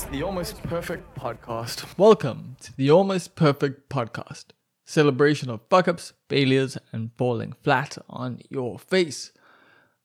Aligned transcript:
It's 0.00 0.08
the 0.08 0.22
Almost 0.22 0.62
Perfect 0.62 1.14
Podcast. 1.14 1.84
Welcome 1.98 2.56
to 2.62 2.74
the 2.74 2.90
Almost 2.90 3.34
Perfect 3.34 3.90
Podcast, 3.90 4.46
celebration 4.86 5.50
of 5.50 5.60
fuck 5.68 5.88
ups, 5.88 6.14
failures, 6.26 6.78
and 6.90 7.10
falling 7.18 7.52
flat 7.62 7.98
on 8.08 8.40
your 8.48 8.78
face. 8.78 9.32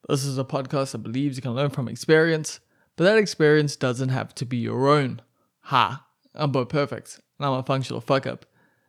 This 0.09 0.25
is 0.25 0.38
a 0.38 0.43
podcast 0.43 0.91
that 0.91 0.97
believes 0.97 1.38
you 1.38 1.41
can 1.41 1.55
learn 1.55 1.70
from 1.70 1.88
experience, 1.88 2.59
but 2.97 3.05
that 3.05 3.18
experience 3.18 3.77
doesn't 3.77 4.09
have 4.09 4.36
to 4.36 4.45
be 4.45 4.57
your 4.57 4.89
own. 4.89 5.21
Ha, 5.61 6.05
I'm 6.34 6.52
both 6.52 6.68
perfect, 6.68 7.21
and 7.39 7.46
I'm 7.46 7.54
a 7.54 7.64
functional 7.64 8.02
fuck 8.02 8.27
up. 8.27 8.46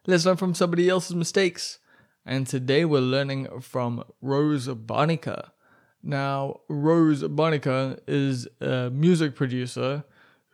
Let's 0.09 0.27
learn 0.27 0.36
from 0.36 0.54
somebody 0.54 0.88
else's 0.88 1.14
mistakes. 1.14 1.79
And 2.25 2.48
today 2.48 2.84
we're 2.84 2.98
learning 2.98 3.61
from 3.61 4.02
Rose 4.20 4.66
Bonica. 4.66 5.50
Now, 6.02 6.62
Rose 6.68 7.22
Bonica 7.22 8.00
is 8.08 8.48
a 8.61 8.90
music 8.90 9.36
producer 9.36 10.02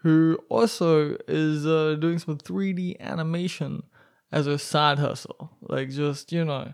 who 0.02 0.36
also 0.48 1.16
is 1.28 1.64
uh, 1.64 1.96
doing 2.00 2.18
some 2.18 2.36
3D 2.36 2.98
animation 3.00 3.84
as 4.32 4.46
a 4.48 4.58
side 4.58 4.98
hustle. 4.98 5.50
Like, 5.60 5.90
just, 5.90 6.32
you 6.32 6.44
know, 6.44 6.72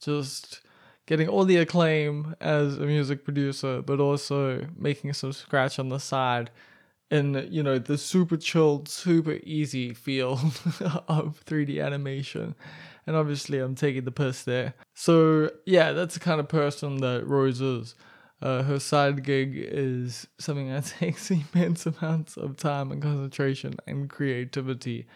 just 0.00 0.60
getting 1.06 1.28
all 1.28 1.44
the 1.44 1.56
acclaim 1.56 2.36
as 2.40 2.78
a 2.78 2.86
music 2.86 3.24
producer, 3.24 3.82
but 3.82 3.98
also 3.98 4.66
making 4.76 5.12
some 5.14 5.32
scratch 5.32 5.78
on 5.80 5.88
the 5.88 5.98
side 5.98 6.50
in, 7.10 7.48
you 7.50 7.64
know, 7.64 7.78
the 7.78 7.98
super 7.98 8.36
chilled, 8.36 8.88
super 8.88 9.38
easy 9.42 9.92
feel 10.04 10.34
of 11.08 11.42
3D 11.46 11.84
animation. 11.84 12.54
And 13.08 13.16
obviously, 13.16 13.58
I'm 13.58 13.74
taking 13.74 14.04
the 14.04 14.12
piss 14.12 14.44
there. 14.44 14.74
So, 14.94 15.50
yeah, 15.66 15.92
that's 15.92 16.14
the 16.14 16.20
kind 16.20 16.38
of 16.38 16.48
person 16.48 16.98
that 16.98 17.26
Rose 17.26 17.60
is. 17.60 17.94
Uh, 18.40 18.62
her 18.62 18.78
side 18.78 19.24
gig 19.24 19.52
is 19.54 20.26
something 20.38 20.68
that 20.68 20.86
takes 20.98 21.30
immense 21.30 21.86
amounts 21.86 22.36
of 22.36 22.56
time 22.56 22.92
and 22.92 23.02
concentration 23.02 23.76
and 23.86 24.08
creativity. 24.08 25.06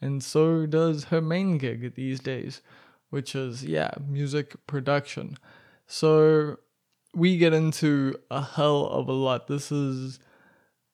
And 0.00 0.22
so 0.22 0.66
does 0.66 1.04
her 1.04 1.20
main 1.20 1.58
gig 1.58 1.94
these 1.94 2.18
days, 2.18 2.60
which 3.10 3.34
is, 3.36 3.64
yeah, 3.64 3.92
music 4.08 4.54
production. 4.66 5.38
So 5.86 6.58
we 7.14 7.36
get 7.36 7.52
into 7.52 8.16
a 8.30 8.42
hell 8.42 8.86
of 8.86 9.08
a 9.08 9.12
lot. 9.12 9.46
This 9.46 9.70
is 9.70 10.18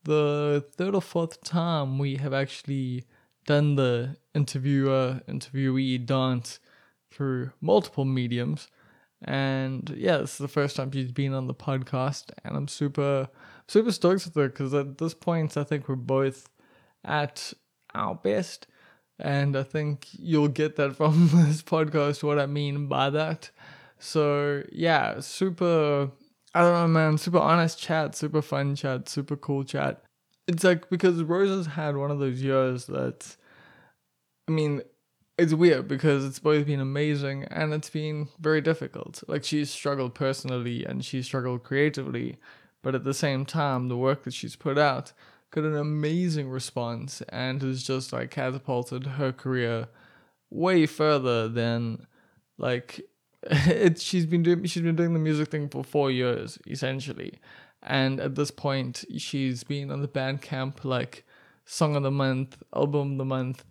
the 0.04 0.64
third 0.76 0.94
or 0.94 1.02
fourth 1.02 1.42
time 1.42 1.98
we 1.98 2.16
have 2.16 2.34
actually 2.34 3.04
done 3.46 3.76
the 3.76 4.16
interviewer 4.34 5.22
interviewee 5.26 6.04
dance 6.04 6.60
through 7.10 7.50
multiple 7.60 8.04
mediums. 8.04 8.68
And 9.22 9.91
yeah, 9.97 10.19
this 10.19 10.33
is 10.33 10.38
the 10.38 10.48
first 10.48 10.77
time 10.77 10.92
she's 10.92 11.11
been 11.11 11.34
on 11.34 11.47
the 11.47 11.55
podcast, 11.55 12.30
and 12.44 12.56
I'm 12.56 12.69
super, 12.69 13.28
super 13.66 13.91
stoked 13.91 14.25
with 14.25 14.34
her 14.36 14.48
because 14.48 14.72
at 14.75 14.98
this 14.98 15.14
point, 15.14 15.56
I 15.56 15.64
think 15.64 15.88
we're 15.88 15.97
both 15.97 16.48
at 17.05 17.52
our 17.94 18.14
best, 18.14 18.69
and 19.19 19.56
I 19.56 19.64
think 19.64 20.06
you'll 20.12 20.48
get 20.48 20.77
that 20.77 20.97
from 20.97 21.28
this 21.33 21.62
podcast 21.62 22.22
what 22.22 22.38
I 22.38 22.47
mean 22.47 22.86
by 22.86 23.10
that. 23.10 23.50
So 23.98 24.62
yeah, 24.70 25.20
super. 25.20 26.10
I 26.55 26.60
don't 26.60 26.72
know, 26.72 26.88
man. 26.88 27.19
Super 27.19 27.38
honest 27.38 27.78
chat, 27.78 28.14
super 28.14 28.41
fun 28.41 28.77
chat, 28.77 29.08
super 29.08 29.36
cool 29.36 29.64
chat. 29.64 30.03
It's 30.47 30.64
like 30.64 30.88
because 30.88 31.22
Rose 31.22 31.50
has 31.50 31.75
had 31.75 31.97
one 31.97 32.10
of 32.10 32.20
those 32.20 32.41
years 32.41 32.86
that, 32.86 33.36
I 34.48 34.53
mean, 34.53 34.80
it's 35.39 35.55
weird 35.55 35.86
because 35.86 36.25
it's 36.25 36.41
both 36.41 36.67
been 36.67 36.81
amazing 36.81 37.44
and 37.44 37.72
it's 37.72 37.89
been 37.89 38.28
very 38.41 38.61
difficult. 38.61 39.22
Like 39.28 39.44
she's 39.44 39.70
struggled 39.70 40.14
personally 40.14 40.84
and 40.84 41.05
she's 41.05 41.27
struggled 41.27 41.62
creatively, 41.62 42.39
but 42.83 42.97
at 42.97 43.05
the 43.05 43.14
same 43.14 43.47
time, 43.47 43.89
the 43.89 43.97
work 43.97 44.25
that 44.25 44.34
she's 44.34 44.56
put 44.56 44.77
out 44.77 45.12
got 45.53 45.64
an 45.64 45.77
amazing 45.77 46.50
response 46.50 47.22
and 47.28 47.62
has 47.62 47.84
just 47.84 48.12
like 48.12 48.32
catapulted 48.32 49.06
her 49.06 49.32
career 49.32 49.88
way 50.50 50.87
further 50.87 51.48
than 51.48 52.06
like 52.59 53.00
it. 53.43 54.00
She's 54.00 54.27
been 54.27 54.43
doing 54.43 54.65
she's 54.65 54.82
been 54.82 54.97
doing 54.97 55.12
the 55.12 55.21
music 55.21 55.50
thing 55.50 55.69
for 55.69 55.84
four 55.84 56.10
years 56.10 56.59
essentially, 56.66 57.34
and 57.81 58.19
at 58.19 58.34
this 58.34 58.50
point, 58.50 59.04
she's 59.19 59.62
been 59.62 59.93
on 59.93 60.03
the 60.03 60.09
Bandcamp 60.09 60.84
like 60.84 61.25
song 61.65 61.94
of 61.94 62.03
the 62.03 62.10
month, 62.10 62.60
album 62.75 63.12
of 63.12 63.19
the 63.19 63.25
month 63.25 63.65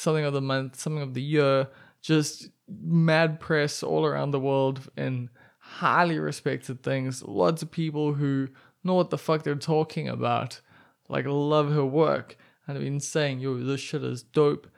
something 0.00 0.24
of 0.24 0.32
the 0.32 0.40
month, 0.40 0.80
something 0.80 1.02
of 1.02 1.14
the 1.14 1.22
year, 1.22 1.68
just 2.00 2.48
mad 2.68 3.38
press 3.38 3.82
all 3.82 4.06
around 4.06 4.30
the 4.30 4.40
world 4.40 4.88
and 4.96 5.28
highly 5.58 6.18
respected 6.18 6.82
things. 6.82 7.22
Lots 7.22 7.62
of 7.62 7.70
people 7.70 8.14
who 8.14 8.48
know 8.82 8.94
what 8.94 9.10
the 9.10 9.18
fuck 9.18 9.42
they're 9.42 9.54
talking 9.54 10.08
about, 10.08 10.60
like 11.08 11.26
love 11.26 11.72
her 11.72 11.84
work 11.84 12.36
and 12.66 12.76
have 12.76 12.84
been 12.84 13.00
saying, 13.00 13.40
yo, 13.40 13.58
this 13.58 13.80
shit 13.80 14.02
is 14.02 14.22
dope. 14.22 14.68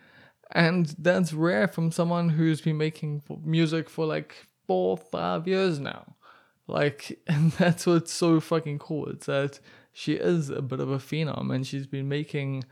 And 0.50 0.86
that's 0.98 1.32
rare 1.32 1.68
from 1.68 1.92
someone 1.92 2.30
who's 2.30 2.60
been 2.60 2.76
making 2.76 3.22
music 3.44 3.88
for 3.88 4.04
like 4.04 4.34
four, 4.66 4.96
five 4.96 5.46
years 5.46 5.78
now. 5.78 6.16
Like, 6.66 7.20
and 7.28 7.52
that's 7.52 7.86
what's 7.86 8.12
so 8.12 8.40
fucking 8.40 8.80
cool. 8.80 9.06
It's 9.06 9.26
that 9.26 9.60
she 9.92 10.14
is 10.14 10.50
a 10.50 10.62
bit 10.62 10.80
of 10.80 10.90
a 10.90 10.98
phenom 10.98 11.54
and 11.54 11.66
she's 11.66 11.86
been 11.86 12.08
making 12.08 12.64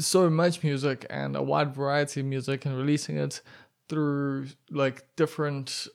so 0.00 0.30
much 0.30 0.62
music 0.62 1.06
and 1.10 1.36
a 1.36 1.42
wide 1.42 1.74
variety 1.74 2.20
of 2.20 2.26
music 2.26 2.64
and 2.64 2.76
releasing 2.76 3.16
it 3.16 3.40
through 3.88 4.46
like 4.70 5.04
different 5.16 5.88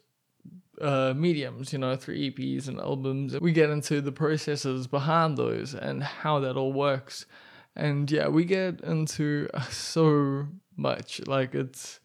uh, 0.81 1.13
mediums, 1.15 1.71
you 1.71 1.79
know, 1.79 1.95
through 1.95 2.15
EPs 2.15 2.67
and 2.67 2.79
albums. 2.79 3.39
We 3.39 3.51
get 3.51 3.69
into 3.69 4.01
the 4.01 4.11
processes 4.11 4.87
behind 4.87 5.37
those 5.37 5.73
and 5.73 6.03
how 6.03 6.39
that 6.39 6.57
all 6.57 6.73
works. 6.73 7.25
And 7.75 8.09
yeah, 8.09 8.27
we 8.27 8.45
get 8.45 8.81
into 8.81 9.47
so 9.69 10.47
much. 10.75 11.21
Like 11.25 11.55
it's 11.55 11.99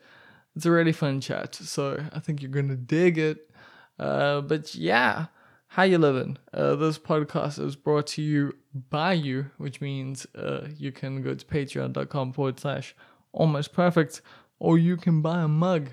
it's 0.56 0.66
a 0.66 0.70
really 0.70 0.92
fun 0.92 1.20
chat. 1.20 1.54
So 1.54 2.02
I 2.12 2.20
think 2.20 2.42
you're 2.42 2.50
gonna 2.50 2.76
dig 2.76 3.18
it. 3.18 3.50
Uh, 3.98 4.40
but 4.40 4.74
yeah, 4.74 5.26
how 5.74 5.84
you 5.84 5.98
living? 5.98 6.36
Uh, 6.52 6.74
this 6.74 6.98
podcast 6.98 7.64
is 7.64 7.76
brought 7.76 8.08
to 8.08 8.22
you 8.22 8.56
by 8.90 9.12
you, 9.12 9.52
which 9.56 9.80
means 9.80 10.26
uh, 10.34 10.66
you 10.76 10.90
can 10.90 11.22
go 11.22 11.32
to 11.32 11.46
patreon.com 11.46 12.32
forward 12.32 12.58
slash 12.58 12.96
almost 13.30 13.72
perfect, 13.72 14.20
or 14.58 14.78
you 14.78 14.96
can 14.96 15.22
buy 15.22 15.42
a 15.42 15.48
mug. 15.48 15.90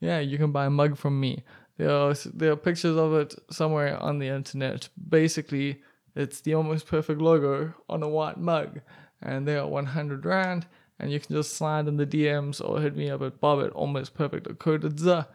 Yeah, 0.00 0.20
you 0.20 0.38
can 0.38 0.52
buy 0.52 0.64
a 0.64 0.70
mug 0.70 0.96
from 0.96 1.20
me. 1.20 1.44
There 1.76 1.90
are 1.90 2.14
there 2.32 2.52
are 2.52 2.56
pictures 2.56 2.96
of 2.96 3.12
it 3.12 3.34
somewhere 3.50 4.02
on 4.02 4.20
the 4.20 4.28
internet. 4.28 4.88
Basically, 5.10 5.82
it's 6.16 6.40
the 6.40 6.54
almost 6.54 6.86
perfect 6.86 7.20
logo 7.20 7.74
on 7.90 8.02
a 8.02 8.08
white 8.08 8.38
mug, 8.38 8.80
and 9.20 9.46
they 9.46 9.58
are 9.58 9.68
100 9.68 10.24
rand. 10.24 10.66
And 10.98 11.12
you 11.12 11.20
can 11.20 11.36
just 11.36 11.54
slide 11.54 11.88
in 11.88 11.98
the 11.98 12.06
DMs 12.06 12.66
or 12.66 12.80
hit 12.80 12.96
me 12.96 13.10
up 13.10 13.20
at 13.20 13.38
bob 13.38 13.62
at 13.64 13.72
almostperfect.co.za 13.74 15.28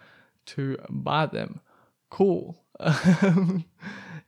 to 0.47 0.78
buy 0.90 1.28
them. 1.28 1.59
Cool. 2.09 2.64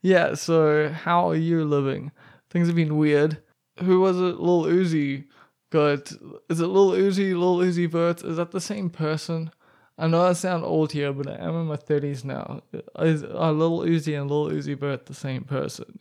yeah, 0.02 0.34
so 0.34 0.90
how 0.90 1.30
are 1.30 1.35
you 1.35 1.66
living? 1.66 2.12
Things 2.50 2.68
have 2.68 2.75
been 2.75 2.97
weird. 2.97 3.41
Who 3.80 4.00
was 4.00 4.18
it? 4.18 4.40
Lil 4.40 4.63
Uzi 4.63 5.25
got. 5.72 6.12
Is 6.50 6.59
it 6.59 6.68
Lil 6.68 6.91
Uzi, 6.91 7.38
Lil 7.38 7.58
Uzi 7.58 7.90
Vert? 7.90 8.24
Is 8.24 8.38
that 8.38 8.52
the 8.52 8.62
same 8.62 8.90
person? 8.90 9.52
I 9.97 10.08
know 10.08 10.22
I 10.22 10.34
sound 10.34 10.63
old 10.63 10.91
here, 10.91 11.12
but 11.12 11.28
I 11.28 11.44
am 11.44 11.56
in 11.56 11.66
my 11.66 11.75
30s 11.75 12.24
now. 12.24 12.62
Is, 13.00 13.24
are 13.24 13.52
Lil 13.52 13.80
Uzi 13.80 14.19
and 14.19 14.30
Lil 14.30 14.52
Uzi 14.52 14.78
Vert 14.78 15.08
the 15.08 15.16
same 15.16 15.44
person? 15.44 16.00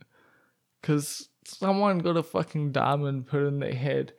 Because 0.80 1.28
someone 1.44 1.98
got 1.98 2.16
a 2.16 2.22
fucking 2.22 2.72
diamond 2.72 3.26
put 3.26 3.46
in 3.46 3.58
their 3.58 3.74
head. 3.74 4.12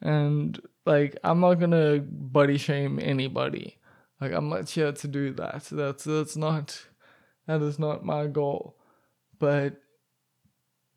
And, 0.00 0.60
like, 0.84 1.16
I'm 1.22 1.40
not 1.40 1.54
gonna 1.54 2.00
body 2.00 2.58
shame 2.58 2.98
anybody. 3.00 3.78
Like, 4.20 4.32
I'm 4.32 4.48
not 4.48 4.68
here 4.68 4.92
to 4.92 5.08
do 5.08 5.32
that. 5.34 5.64
That's, 5.70 6.04
that's 6.04 6.36
not 6.36 6.86
that 7.50 7.62
is 7.62 7.78
not 7.78 8.04
my 8.04 8.26
goal. 8.26 8.76
But 9.38 9.80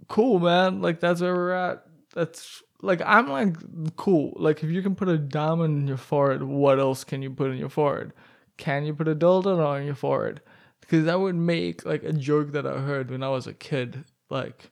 cool, 0.08 0.40
man. 0.40 0.82
Like 0.82 1.00
that's 1.00 1.22
where 1.22 1.34
we're 1.34 1.52
at. 1.52 1.86
That's 2.14 2.62
like 2.82 3.02
I'm 3.04 3.30
like 3.30 3.96
cool. 3.96 4.34
Like 4.36 4.64
if 4.64 4.70
you 4.70 4.82
can 4.82 4.96
put 4.96 5.10
a 5.10 5.18
diamond 5.18 5.82
in 5.82 5.88
your 5.88 5.98
forehead, 5.98 6.44
what 6.44 6.80
else 6.80 7.04
can 7.04 7.22
you 7.22 7.32
put 7.32 7.52
in 7.52 7.58
your 7.58 7.70
forehead? 7.70 8.14
Can 8.58 8.86
you 8.86 8.94
put 8.94 9.08
a 9.08 9.16
dildo 9.16 9.66
on 9.66 9.86
your 9.86 9.96
forehead? 9.96 10.42
Because 10.82 11.06
that 11.06 11.20
would 11.20 11.36
make 11.36 11.86
like 11.86 12.04
a 12.04 12.14
joke 12.14 12.52
that 12.52 12.68
I 12.68 12.80
heard 12.80 13.10
when 13.10 13.24
I 13.24 13.30
was 13.30 13.48
a 13.48 13.54
kid, 13.54 14.04
like 14.30 14.72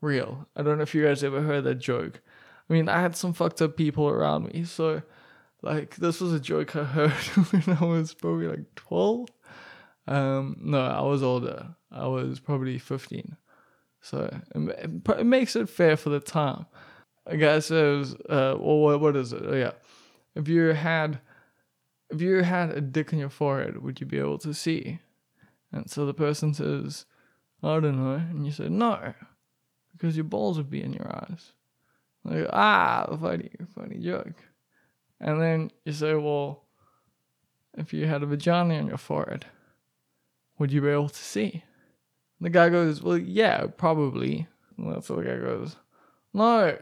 real. 0.00 0.48
I 0.56 0.62
don't 0.62 0.78
know 0.78 0.82
if 0.82 0.94
you 0.94 1.04
guys 1.04 1.24
ever 1.24 1.42
heard 1.42 1.64
that 1.64 1.76
joke. 1.76 2.20
I 2.70 2.72
mean, 2.72 2.88
I 2.88 3.00
had 3.00 3.16
some 3.16 3.32
fucked 3.32 3.60
up 3.60 3.76
people 3.76 4.08
around 4.08 4.46
me, 4.46 4.64
so 4.64 5.02
like 5.62 5.96
this 5.96 6.20
was 6.20 6.32
a 6.32 6.40
joke 6.40 6.76
I 6.76 6.84
heard 6.84 7.10
when 7.10 7.76
I 7.76 7.84
was 7.84 8.14
probably 8.14 8.46
like 8.46 8.74
twelve. 8.76 9.28
Um, 10.08 10.56
no, 10.62 10.80
I 10.80 11.02
was 11.02 11.22
older. 11.22 11.74
I 11.92 12.06
was 12.06 12.40
probably 12.40 12.78
15. 12.78 13.36
So 14.00 14.34
it, 14.54 14.90
it, 15.18 15.26
makes 15.26 15.54
it 15.54 15.68
fair 15.68 15.98
for 15.98 16.08
the 16.08 16.18
time. 16.18 16.64
A 17.26 17.36
guy 17.36 17.58
says, 17.58 18.14
uh, 18.30 18.56
well, 18.58 18.98
what, 18.98 19.16
is 19.16 19.34
it? 19.34 19.42
Oh, 19.44 19.54
yeah. 19.54 19.72
If 20.34 20.48
you 20.48 20.68
had, 20.68 21.20
if 22.08 22.22
you 22.22 22.42
had 22.42 22.70
a 22.70 22.80
dick 22.80 23.12
in 23.12 23.18
your 23.18 23.28
forehead, 23.28 23.82
would 23.82 24.00
you 24.00 24.06
be 24.06 24.18
able 24.18 24.38
to 24.38 24.54
see? 24.54 24.98
And 25.72 25.90
so 25.90 26.06
the 26.06 26.14
person 26.14 26.54
says, 26.54 27.04
I 27.62 27.78
don't 27.78 28.02
know. 28.02 28.14
And 28.14 28.46
you 28.46 28.52
say, 28.52 28.70
no, 28.70 29.12
because 29.92 30.16
your 30.16 30.24
balls 30.24 30.56
would 30.56 30.70
be 30.70 30.82
in 30.82 30.94
your 30.94 31.14
eyes. 31.14 31.52
Like, 32.24 32.46
ah, 32.50 33.14
funny, 33.20 33.50
funny 33.74 33.98
joke. 33.98 34.42
And 35.20 35.42
then 35.42 35.70
you 35.84 35.92
say, 35.92 36.14
well, 36.14 36.64
if 37.76 37.92
you 37.92 38.06
had 38.06 38.22
a 38.22 38.26
vagina 38.26 38.78
on 38.78 38.86
your 38.86 38.96
forehead, 38.96 39.44
would 40.58 40.72
you 40.72 40.80
be 40.80 40.88
able 40.88 41.08
to 41.08 41.14
see? 41.14 41.62
And 42.38 42.46
the 42.46 42.50
guy 42.50 42.68
goes, 42.68 43.02
well, 43.02 43.18
yeah, 43.18 43.66
probably. 43.76 44.46
And 44.76 44.92
that's 44.92 45.08
what 45.08 45.18
the 45.18 45.24
guy 45.24 45.38
goes, 45.38 45.76
no, 46.32 46.78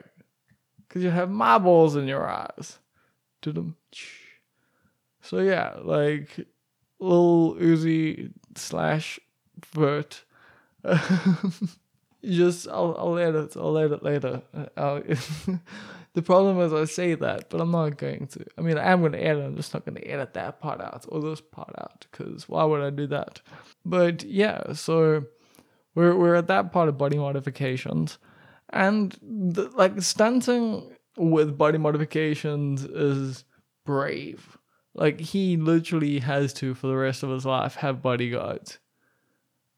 because 0.87 1.03
you 1.03 1.11
have 1.11 1.31
marbles 1.31 1.97
in 1.97 2.07
your 2.07 2.29
eyes. 2.29 2.79
So 5.23 5.39
yeah, 5.39 5.75
like 5.83 6.39
little 6.99 7.55
Uzi 7.55 8.33
slash 8.55 9.21
Vert. 9.73 10.25
Just 12.25 12.69
I'll 12.69 12.97
I'll 12.99 13.19
edit 13.19 13.57
I'll 13.57 13.79
edit 13.79 14.03
later. 14.03 14.43
I'll, 14.77 15.03
the 16.17 16.23
problem 16.23 16.59
is 16.61 16.73
I 16.73 16.87
say 16.87 17.15
that, 17.15 17.51
but 17.51 17.61
I'm 17.61 17.71
not 17.71 17.99
going 17.99 18.27
to. 18.29 18.47
I 18.57 18.63
mean, 18.63 18.79
I 18.79 18.91
am 18.91 19.01
going 19.01 19.13
to 19.13 19.23
edit. 19.23 19.45
I'm 19.45 19.55
just 19.55 19.75
not 19.75 19.85
going 19.85 19.97
to 19.97 20.09
edit 20.09 20.33
that 20.33 20.61
part 20.61 20.81
out 20.81 21.05
or 21.11 21.21
this 21.21 21.43
part 21.43 21.75
out 21.77 22.07
because 22.11 22.49
why 22.49 22.65
would 22.65 22.81
I 22.81 22.89
do 22.89 23.07
that? 23.09 23.43
But 23.85 24.25
yeah, 24.25 24.73
so 24.73 25.27
we're 25.95 26.17
we're 26.17 26.37
at 26.37 26.47
that 26.47 26.73
part 26.73 26.89
of 26.89 26.97
body 26.97 27.19
modifications, 27.19 28.17
and 28.71 29.15
the, 29.21 29.69
like 29.77 30.01
stunting 30.01 30.91
with 31.19 31.59
body 31.59 31.77
modifications 31.77 32.85
is 32.85 33.45
brave. 33.85 34.57
Like 34.95 35.21
he 35.21 35.59
literally 35.59 36.21
has 36.21 36.55
to 36.55 36.73
for 36.73 36.87
the 36.87 36.97
rest 36.97 37.25
of 37.25 37.29
his 37.29 37.45
life 37.45 37.75
have 37.75 38.01
bodyguards. 38.01 38.79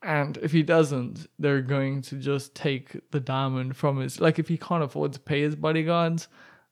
And 0.02 0.36
if 0.38 0.52
he 0.52 0.62
doesn't, 0.62 1.26
they're 1.38 1.60
going 1.60 2.02
to 2.02 2.16
just 2.16 2.54
take 2.54 3.10
the 3.10 3.20
diamond 3.20 3.76
from 3.76 3.98
his 3.98 4.20
like 4.20 4.38
if 4.38 4.48
he 4.48 4.56
can't 4.56 4.84
afford 4.84 5.12
to 5.14 5.20
pay 5.20 5.42
his 5.42 5.56
bodyguards, 5.56 6.28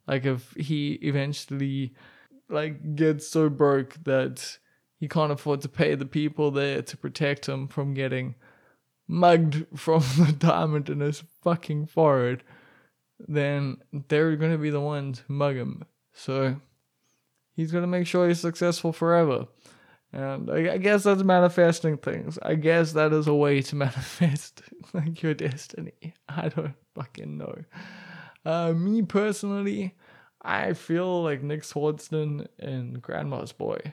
like 0.06 0.24
if 0.24 0.52
he 0.52 0.92
eventually 1.02 1.94
like 2.48 2.94
gets 2.94 3.26
so 3.28 3.48
broke 3.48 3.96
that 4.04 4.58
he 4.98 5.08
can't 5.08 5.32
afford 5.32 5.60
to 5.62 5.68
pay 5.68 5.94
the 5.94 6.06
people 6.06 6.50
there 6.50 6.82
to 6.82 6.96
protect 6.96 7.48
him 7.48 7.66
from 7.68 7.94
getting 7.94 8.36
mugged 9.08 9.66
from 9.76 10.02
the 10.18 10.32
diamond 10.32 10.88
in 10.88 11.00
his 11.00 11.22
fucking 11.42 11.86
forehead, 11.86 12.42
then 13.18 13.78
they're 14.08 14.36
going 14.36 14.52
to 14.52 14.58
be 14.58 14.70
the 14.70 14.80
ones 14.80 15.22
who 15.26 15.34
mug 15.34 15.56
him. 15.56 15.84
So 16.12 16.60
he's 17.54 17.72
going 17.72 17.82
to 17.82 17.88
make 17.88 18.06
sure 18.06 18.28
he's 18.28 18.40
successful 18.40 18.92
forever. 18.92 19.46
And 20.16 20.50
I, 20.50 20.72
I, 20.72 20.78
guess 20.78 21.02
that's 21.02 21.22
manifesting 21.22 21.98
things. 21.98 22.38
I 22.40 22.54
guess 22.54 22.92
that 22.92 23.12
is 23.12 23.26
a 23.26 23.34
way 23.34 23.60
to 23.60 23.76
manifest 23.86 24.62
like 24.94 25.22
your 25.22 25.34
destiny. 25.34 26.14
I 26.26 26.48
don't 26.48 26.74
fucking 26.94 27.36
know. 27.36 27.54
Uh, 28.42 28.72
me 28.72 29.02
personally, 29.02 29.94
I 30.40 30.72
feel 30.72 31.22
like 31.22 31.42
Nick 31.42 31.64
Swardson 31.64 32.46
and 32.58 33.02
Grandma's 33.02 33.52
Boy. 33.52 33.92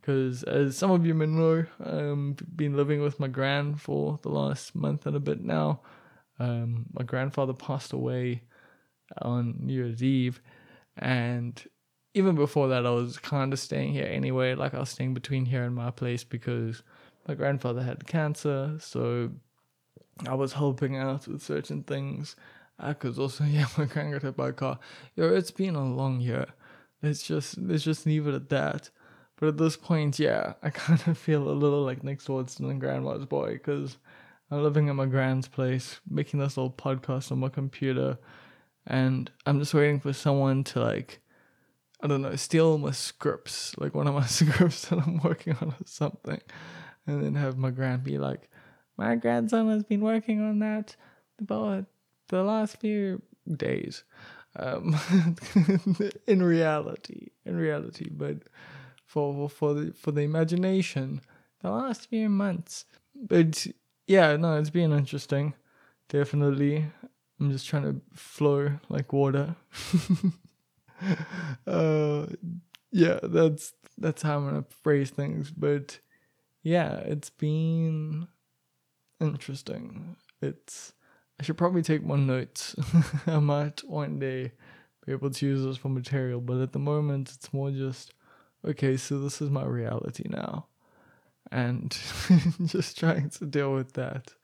Because 0.00 0.44
as 0.44 0.78
some 0.78 0.92
of 0.92 1.04
you 1.04 1.12
may 1.12 1.26
know, 1.26 1.66
I've 1.78 1.92
um, 1.92 2.36
been 2.56 2.74
living 2.74 3.02
with 3.02 3.20
my 3.20 3.28
grand 3.28 3.82
for 3.82 4.18
the 4.22 4.30
last 4.30 4.74
month 4.74 5.04
and 5.04 5.14
a 5.14 5.20
bit 5.20 5.44
now. 5.44 5.82
Um, 6.38 6.86
my 6.94 7.04
grandfather 7.04 7.52
passed 7.52 7.92
away 7.92 8.44
on 9.20 9.56
New 9.60 9.74
Year's 9.74 10.02
Eve, 10.02 10.40
and 10.96 11.62
even 12.14 12.34
before 12.34 12.68
that, 12.68 12.86
I 12.86 12.90
was 12.90 13.18
kind 13.18 13.52
of 13.52 13.58
staying 13.58 13.92
here 13.92 14.06
anyway. 14.06 14.54
Like 14.54 14.74
I 14.74 14.80
was 14.80 14.90
staying 14.90 15.14
between 15.14 15.46
here 15.46 15.64
and 15.64 15.74
my 15.74 15.90
place 15.90 16.24
because 16.24 16.82
my 17.28 17.34
grandfather 17.34 17.82
had 17.82 18.06
cancer, 18.06 18.76
so 18.80 19.30
I 20.26 20.34
was 20.34 20.54
helping 20.54 20.96
out 20.96 21.28
with 21.28 21.42
certain 21.42 21.82
things. 21.82 22.36
I 22.78 22.94
could 22.94 23.18
also, 23.18 23.44
yeah, 23.48 23.66
my 23.78 23.84
grand 23.84 24.12
got 24.12 24.22
hit 24.22 24.36
by 24.36 24.48
a 24.48 24.52
car. 24.52 24.78
Yo, 25.14 25.28
it's 25.34 25.50
been 25.50 25.76
a 25.76 25.84
long 25.84 26.20
year. 26.20 26.46
Let's 27.02 27.22
just 27.22 27.58
let's 27.58 27.84
just 27.84 28.06
leave 28.06 28.26
it 28.26 28.34
at 28.34 28.48
that. 28.50 28.90
But 29.36 29.48
at 29.48 29.58
this 29.58 29.76
point, 29.76 30.18
yeah, 30.18 30.54
I 30.62 30.70
kind 30.70 31.00
of 31.06 31.16
feel 31.16 31.48
a 31.48 31.52
little 31.52 31.84
like 31.84 32.04
Nick 32.04 32.20
Swardson 32.20 32.70
and 32.70 32.80
Grandma's 32.80 33.24
boy 33.24 33.52
because 33.52 33.96
I'm 34.50 34.62
living 34.62 34.88
at 34.88 34.96
my 34.96 35.06
grand's 35.06 35.48
place, 35.48 36.00
making 36.08 36.40
this 36.40 36.56
little 36.56 36.72
podcast 36.72 37.30
on 37.30 37.38
my 37.38 37.48
computer, 37.48 38.18
and 38.86 39.30
I'm 39.46 39.60
just 39.60 39.74
waiting 39.74 40.00
for 40.00 40.12
someone 40.12 40.64
to 40.64 40.80
like 40.80 41.20
I 42.02 42.06
don't 42.06 42.22
know, 42.22 42.34
steal 42.36 42.78
my 42.78 42.92
scripts, 42.92 43.76
like 43.78 43.94
one 43.94 44.06
of 44.06 44.14
my 44.14 44.26
scripts 44.38 44.88
that 44.88 44.98
I'm 44.98 45.18
working 45.18 45.56
on 45.60 45.68
or 45.68 45.86
something, 45.86 46.40
and 47.06 47.22
then 47.22 47.34
have 47.34 47.58
my 47.58 47.70
grand 47.70 48.04
be 48.04 48.18
like, 48.18 48.48
my 48.96 49.16
grandson 49.16 49.68
has 49.68 49.82
been 49.82 50.00
working 50.00 50.42
on 50.42 50.58
that 50.60 50.96
about 51.40 51.86
the 52.28 52.42
last 52.42 52.78
few 52.78 53.22
days. 53.56 54.04
Um, 54.56 54.98
in 56.26 56.42
reality, 56.42 57.28
in 57.44 57.56
reality, 57.56 58.08
but 58.10 58.38
for 59.04 59.48
for 59.48 59.74
the 59.74 59.92
for 59.92 60.10
the 60.10 60.22
imagination, 60.22 61.20
the 61.60 61.70
last 61.70 62.08
few 62.08 62.28
months. 62.28 62.84
But 63.14 63.66
yeah, 64.06 64.36
no, 64.36 64.56
it's 64.58 64.70
been 64.70 64.92
interesting. 64.92 65.54
Definitely, 66.08 66.84
I'm 67.38 67.50
just 67.52 67.68
trying 67.68 67.84
to 67.84 68.00
flow 68.14 68.72
like 68.88 69.12
water. 69.12 69.56
uh, 71.66 72.26
yeah, 72.92 73.20
that's 73.22 73.72
that's 73.98 74.22
how 74.22 74.38
I'm 74.38 74.46
gonna 74.46 74.64
phrase 74.82 75.10
things. 75.10 75.50
But 75.50 75.98
yeah, 76.62 76.96
it's 76.98 77.30
been 77.30 78.28
interesting. 79.20 80.16
It's 80.40 80.92
I 81.38 81.42
should 81.42 81.58
probably 81.58 81.82
take 81.82 82.04
more 82.04 82.18
notes. 82.18 82.74
I 83.26 83.38
might 83.38 83.82
one 83.84 84.18
day 84.18 84.52
be 85.06 85.12
able 85.12 85.30
to 85.30 85.46
use 85.46 85.64
this 85.64 85.76
for 85.76 85.88
material, 85.88 86.40
but 86.40 86.60
at 86.60 86.72
the 86.72 86.78
moment 86.78 87.32
it's 87.34 87.52
more 87.52 87.70
just 87.70 88.12
okay, 88.66 88.96
so 88.96 89.18
this 89.18 89.40
is 89.40 89.50
my 89.50 89.64
reality 89.64 90.24
now. 90.28 90.66
And 91.50 91.96
just 92.66 92.98
trying 92.98 93.30
to 93.30 93.46
deal 93.46 93.72
with 93.74 93.94
that. 93.94 94.34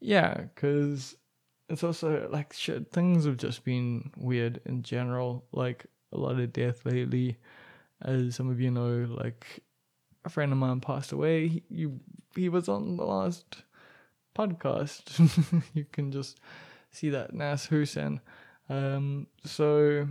Yeah, 0.00 0.34
because 0.54 1.16
it's 1.70 1.84
also 1.84 2.28
like 2.30 2.52
shit, 2.52 2.90
things 2.90 3.24
have 3.24 3.36
just 3.36 3.64
been 3.64 4.10
weird 4.16 4.60
in 4.66 4.82
general. 4.82 5.44
Like 5.52 5.86
a 6.12 6.18
lot 6.18 6.38
of 6.38 6.52
death 6.52 6.84
lately. 6.84 7.38
As 8.02 8.34
some 8.34 8.50
of 8.50 8.60
you 8.60 8.70
know, 8.70 9.06
like 9.08 9.60
a 10.24 10.28
friend 10.28 10.52
of 10.52 10.58
mine 10.58 10.80
passed 10.80 11.12
away. 11.12 11.48
He, 11.48 11.62
he, 11.68 11.88
he 12.34 12.48
was 12.48 12.68
on 12.68 12.96
the 12.96 13.04
last 13.04 13.62
podcast. 14.36 15.62
you 15.74 15.86
can 15.92 16.10
just 16.10 16.40
see 16.90 17.10
that 17.10 17.32
Nas 17.34 17.66
Hussein. 17.66 18.20
Um, 18.68 19.28
so 19.44 20.08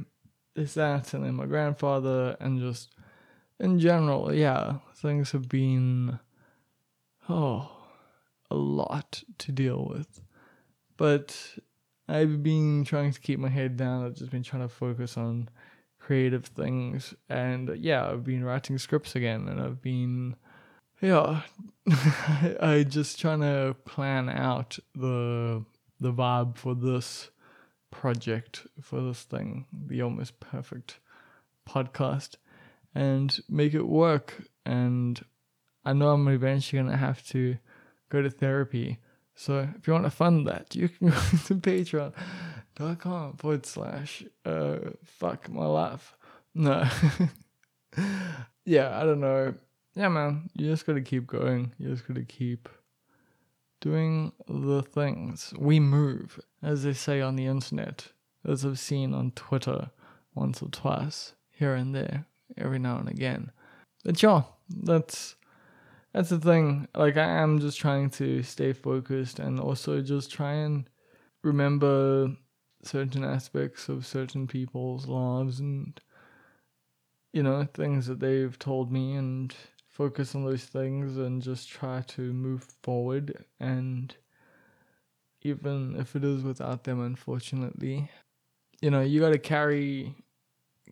there's 0.56 0.74
that, 0.76 1.14
and 1.14 1.26
then 1.26 1.36
my 1.36 1.46
grandfather, 1.46 2.36
and 2.40 2.60
just 2.60 2.94
in 3.60 3.80
general, 3.80 4.34
yeah, 4.34 4.76
things 4.96 5.32
have 5.32 5.50
been 5.50 6.20
oh 7.28 7.72
a 8.52 8.56
lot 8.56 9.24
to 9.40 9.52
deal 9.52 9.86
with. 9.86 10.22
But 11.00 11.56
I've 12.10 12.44
been 12.44 12.84
trying 12.84 13.14
to 13.14 13.20
keep 13.20 13.40
my 13.40 13.48
head 13.48 13.78
down. 13.78 14.06
I've 14.06 14.16
just 14.16 14.32
been 14.32 14.44
trying 14.44 14.64
to 14.64 14.70
focus 14.70 15.16
on 15.16 15.50
creative 15.98 16.46
things. 16.46 17.16
And 17.30 17.76
yeah, 17.78 18.06
I've 18.06 18.26
been 18.26 18.44
writing 18.44 18.78
scripts 18.78 19.16
again, 19.16 19.48
and 19.48 19.62
I've 19.62 19.82
been 19.82 20.36
yeah, 21.02 21.44
I 22.62 22.86
just 22.88 23.20
trying 23.20 23.40
to 23.40 23.76
plan 23.86 24.30
out 24.30 24.78
the 24.94 25.64
the 26.02 26.12
vibe 26.12 26.58
for 26.58 26.76
this 26.76 27.30
project 27.92 28.68
for 28.82 29.02
this 29.02 29.24
thing, 29.24 29.66
the 29.72 30.02
almost 30.02 30.40
perfect 30.42 31.00
podcast, 31.68 32.36
and 32.94 33.40
make 33.48 33.74
it 33.74 33.88
work. 33.88 34.44
And 34.66 35.24
I 35.86 35.94
know 35.94 36.10
I'm 36.10 36.28
eventually 36.28 36.82
gonna 36.82 36.98
have 36.98 37.26
to 37.28 37.58
go 38.10 38.22
to 38.22 38.30
therapy. 38.30 39.00
So 39.40 39.70
if 39.78 39.88
you 39.88 39.94
want 39.94 40.04
to 40.04 40.12
fund 40.12 40.46
that, 40.48 40.76
you 40.76 40.90
can 40.90 41.12
go 41.12 41.16
to 41.46 41.56
patreon.com 41.56 43.38
forward 43.38 43.66
slash 43.66 44.26
uh 44.46 44.80
fuck 45.06 45.48
my 45.48 45.66
life. 45.66 46.18
No. 46.54 46.86
yeah, 48.66 49.00
I 49.00 49.06
don't 49.06 49.22
know. 49.22 49.54
Yeah, 49.96 50.10
man, 50.10 50.50
you 50.56 50.70
just 50.70 50.86
gotta 50.86 51.00
keep 51.00 51.26
going. 51.26 51.72
You 51.78 51.88
just 51.88 52.06
gotta 52.06 52.26
keep 52.26 52.68
doing 53.80 54.34
the 54.46 54.84
things. 54.84 55.54
We 55.58 55.80
move, 55.80 56.42
as 56.62 56.84
they 56.84 56.92
say 56.92 57.22
on 57.22 57.38
the 57.38 57.46
internet, 57.46 58.10
as 58.46 58.66
I've 58.66 58.78
seen 58.78 59.14
on 59.14 59.32
Twitter 59.32 59.90
once 60.36 60.62
or 60.62 60.68
twice, 60.68 61.32
here 61.50 61.76
and 61.76 61.96
there, 61.96 62.26
every 62.58 62.80
now 62.80 62.98
and 62.98 63.08
again. 63.08 63.52
But 64.04 64.22
yeah, 64.22 64.42
that's 64.70 65.38
that's 66.14 66.30
the 66.30 66.40
thing. 66.40 66.88
Like 66.96 67.18
I 67.18 67.28
am 67.42 67.60
just 67.60 67.80
trying 67.80 68.10
to 68.12 68.44
stay 68.44 68.74
focused 68.74 69.40
and 69.40 69.60
also 69.60 70.02
just 70.02 70.32
try 70.32 70.54
and 70.54 70.90
remember 71.44 72.36
certain 72.84 73.24
aspects 73.24 73.90
of 73.90 74.06
certain 74.06 74.48
people's 74.48 75.08
lives 75.08 75.60
and 75.60 76.00
you 77.34 77.44
know 77.44 77.68
things 77.74 78.08
that 78.08 78.20
they've 78.20 78.58
told 78.58 78.92
me 78.92 79.16
and 79.16 79.54
focus 79.88 80.34
on 80.34 80.46
those 80.46 80.64
things 80.64 81.18
and 81.18 81.42
just 81.42 81.70
try 81.70 82.02
to 82.08 82.34
move 82.34 82.66
forward 82.82 83.46
and 83.60 84.16
even 85.42 85.96
if 85.98 86.16
it 86.16 86.24
is 86.24 86.42
without 86.42 86.86
them 86.86 87.02
unfortunately 87.02 88.10
you 88.82 88.90
know, 88.90 89.02
you 89.02 89.20
got 89.20 89.30
to 89.30 89.40
carry, 89.40 90.16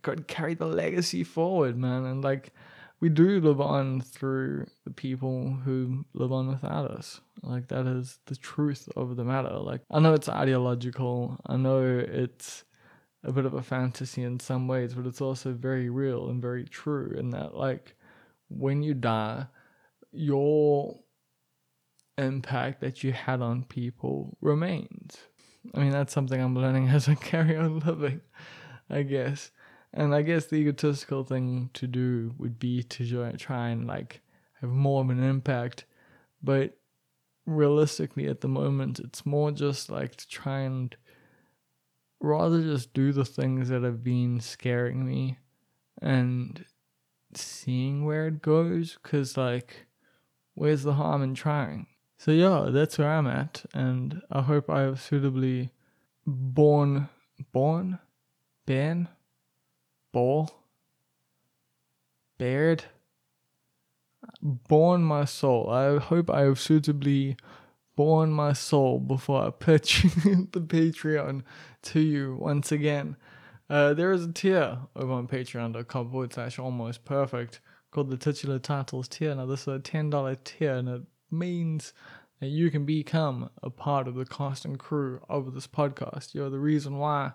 got 0.01 0.17
to 0.17 0.23
carry 0.23 0.53
the 0.53 0.65
legacy 0.65 1.23
forward, 1.23 1.77
man. 1.77 2.05
And 2.05 2.23
like, 2.23 2.53
we 2.99 3.09
do 3.09 3.39
live 3.39 3.61
on 3.61 4.01
through 4.01 4.67
the 4.83 4.91
people 4.91 5.59
who 5.63 6.05
live 6.13 6.31
on 6.31 6.47
without 6.47 6.89
us. 6.89 7.21
Like, 7.43 7.67
that 7.67 7.85
is 7.85 8.19
the 8.25 8.35
truth 8.35 8.89
of 8.95 9.15
the 9.15 9.23
matter. 9.23 9.55
Like, 9.57 9.81
I 9.91 9.99
know 9.99 10.13
it's 10.13 10.29
ideological. 10.29 11.39
I 11.45 11.57
know 11.57 11.81
it's 11.83 12.63
a 13.23 13.31
bit 13.31 13.45
of 13.45 13.53
a 13.53 13.61
fantasy 13.61 14.23
in 14.23 14.39
some 14.39 14.67
ways, 14.67 14.93
but 14.93 15.05
it's 15.05 15.21
also 15.21 15.53
very 15.53 15.89
real 15.89 16.29
and 16.29 16.41
very 16.41 16.65
true 16.65 17.13
in 17.17 17.29
that, 17.31 17.55
like, 17.55 17.95
when 18.49 18.81
you 18.81 18.93
die, 18.93 19.45
your 20.11 20.99
impact 22.17 22.81
that 22.81 23.03
you 23.03 23.11
had 23.11 23.41
on 23.41 23.63
people 23.63 24.35
remains. 24.41 25.17
I 25.75 25.79
mean, 25.81 25.91
that's 25.91 26.13
something 26.13 26.41
I'm 26.41 26.55
learning 26.55 26.87
as 26.89 27.07
I 27.07 27.15
carry 27.15 27.55
on 27.57 27.79
living, 27.79 28.21
I 28.89 29.03
guess. 29.03 29.51
And 29.97 30.13
I 30.13 30.21
guess 30.21 30.45
the 30.45 30.57
egotistical 30.57 31.23
thing 31.23 31.71
to 31.73 31.87
do 31.87 32.35
would 32.37 32.59
be 32.59 32.83
to 32.83 33.31
try 33.35 33.69
and 33.69 33.87
like 33.87 34.21
have 34.61 34.69
more 34.69 35.01
of 35.01 35.09
an 35.09 35.23
impact. 35.23 35.85
But 36.43 36.77
realistically, 37.47 38.27
at 38.27 38.41
the 38.41 38.47
moment, 38.47 38.99
it's 38.99 39.25
more 39.25 39.51
just 39.51 39.89
like 39.89 40.15
to 40.17 40.27
try 40.29 40.59
and 40.59 40.95
rather 42.21 42.61
just 42.61 42.93
do 42.93 43.11
the 43.11 43.25
things 43.25 43.69
that 43.69 43.81
have 43.81 44.03
been 44.03 44.39
scaring 44.39 45.03
me 45.03 45.39
and 45.99 46.63
seeing 47.33 48.05
where 48.05 48.27
it 48.27 48.43
goes. 48.43 48.99
Cause 49.01 49.35
like, 49.35 49.87
where's 50.53 50.83
the 50.83 50.93
harm 50.93 51.23
in 51.23 51.33
trying? 51.33 51.87
So 52.19 52.29
yeah, 52.29 52.67
that's 52.69 52.99
where 52.99 53.09
I'm 53.09 53.27
at, 53.27 53.65
and 53.73 54.21
I 54.31 54.41
hope 54.41 54.69
I 54.69 54.81
have 54.81 55.01
suitably 55.01 55.71
born, 56.25 57.09
born, 57.51 57.97
been, 58.67 59.07
ball, 60.17 60.49
bared, 62.39 62.85
born 64.41 65.03
my 65.03 65.25
soul. 65.25 65.69
I 65.69 65.99
hope 65.99 66.31
I 66.31 66.41
have 66.41 66.59
suitably 66.59 67.37
born 67.95 68.31
my 68.31 68.53
soul 68.53 68.99
before 68.99 69.45
I 69.45 69.51
pitch 69.51 70.01
the 70.23 70.59
Patreon 70.59 71.43
to 71.83 71.99
you 71.99 72.35
once 72.39 72.71
again. 72.71 73.15
Uh, 73.69 73.93
there 73.93 74.11
is 74.11 74.25
a 74.25 74.31
tier 74.31 74.79
over 74.95 75.13
on 75.13 75.27
patreon.com 75.27 76.09
forward 76.09 76.33
slash 76.33 76.57
almost 76.57 77.05
perfect 77.05 77.59
called 77.91 78.09
the 78.09 78.17
titular 78.17 78.57
titles 78.57 79.07
tier. 79.07 79.35
Now, 79.35 79.45
this 79.45 79.61
is 79.61 79.67
a 79.67 79.77
$10 79.77 80.43
tier, 80.43 80.73
and 80.73 80.89
it 80.89 81.01
means 81.29 81.93
that 82.39 82.47
you 82.47 82.71
can 82.71 82.85
become 82.85 83.51
a 83.61 83.69
part 83.69 84.07
of 84.07 84.15
the 84.15 84.25
cast 84.25 84.65
and 84.65 84.79
crew 84.79 85.21
of 85.29 85.53
this 85.53 85.67
podcast. 85.67 86.33
You're 86.33 86.49
the 86.49 86.57
reason 86.57 86.97
why 86.97 87.33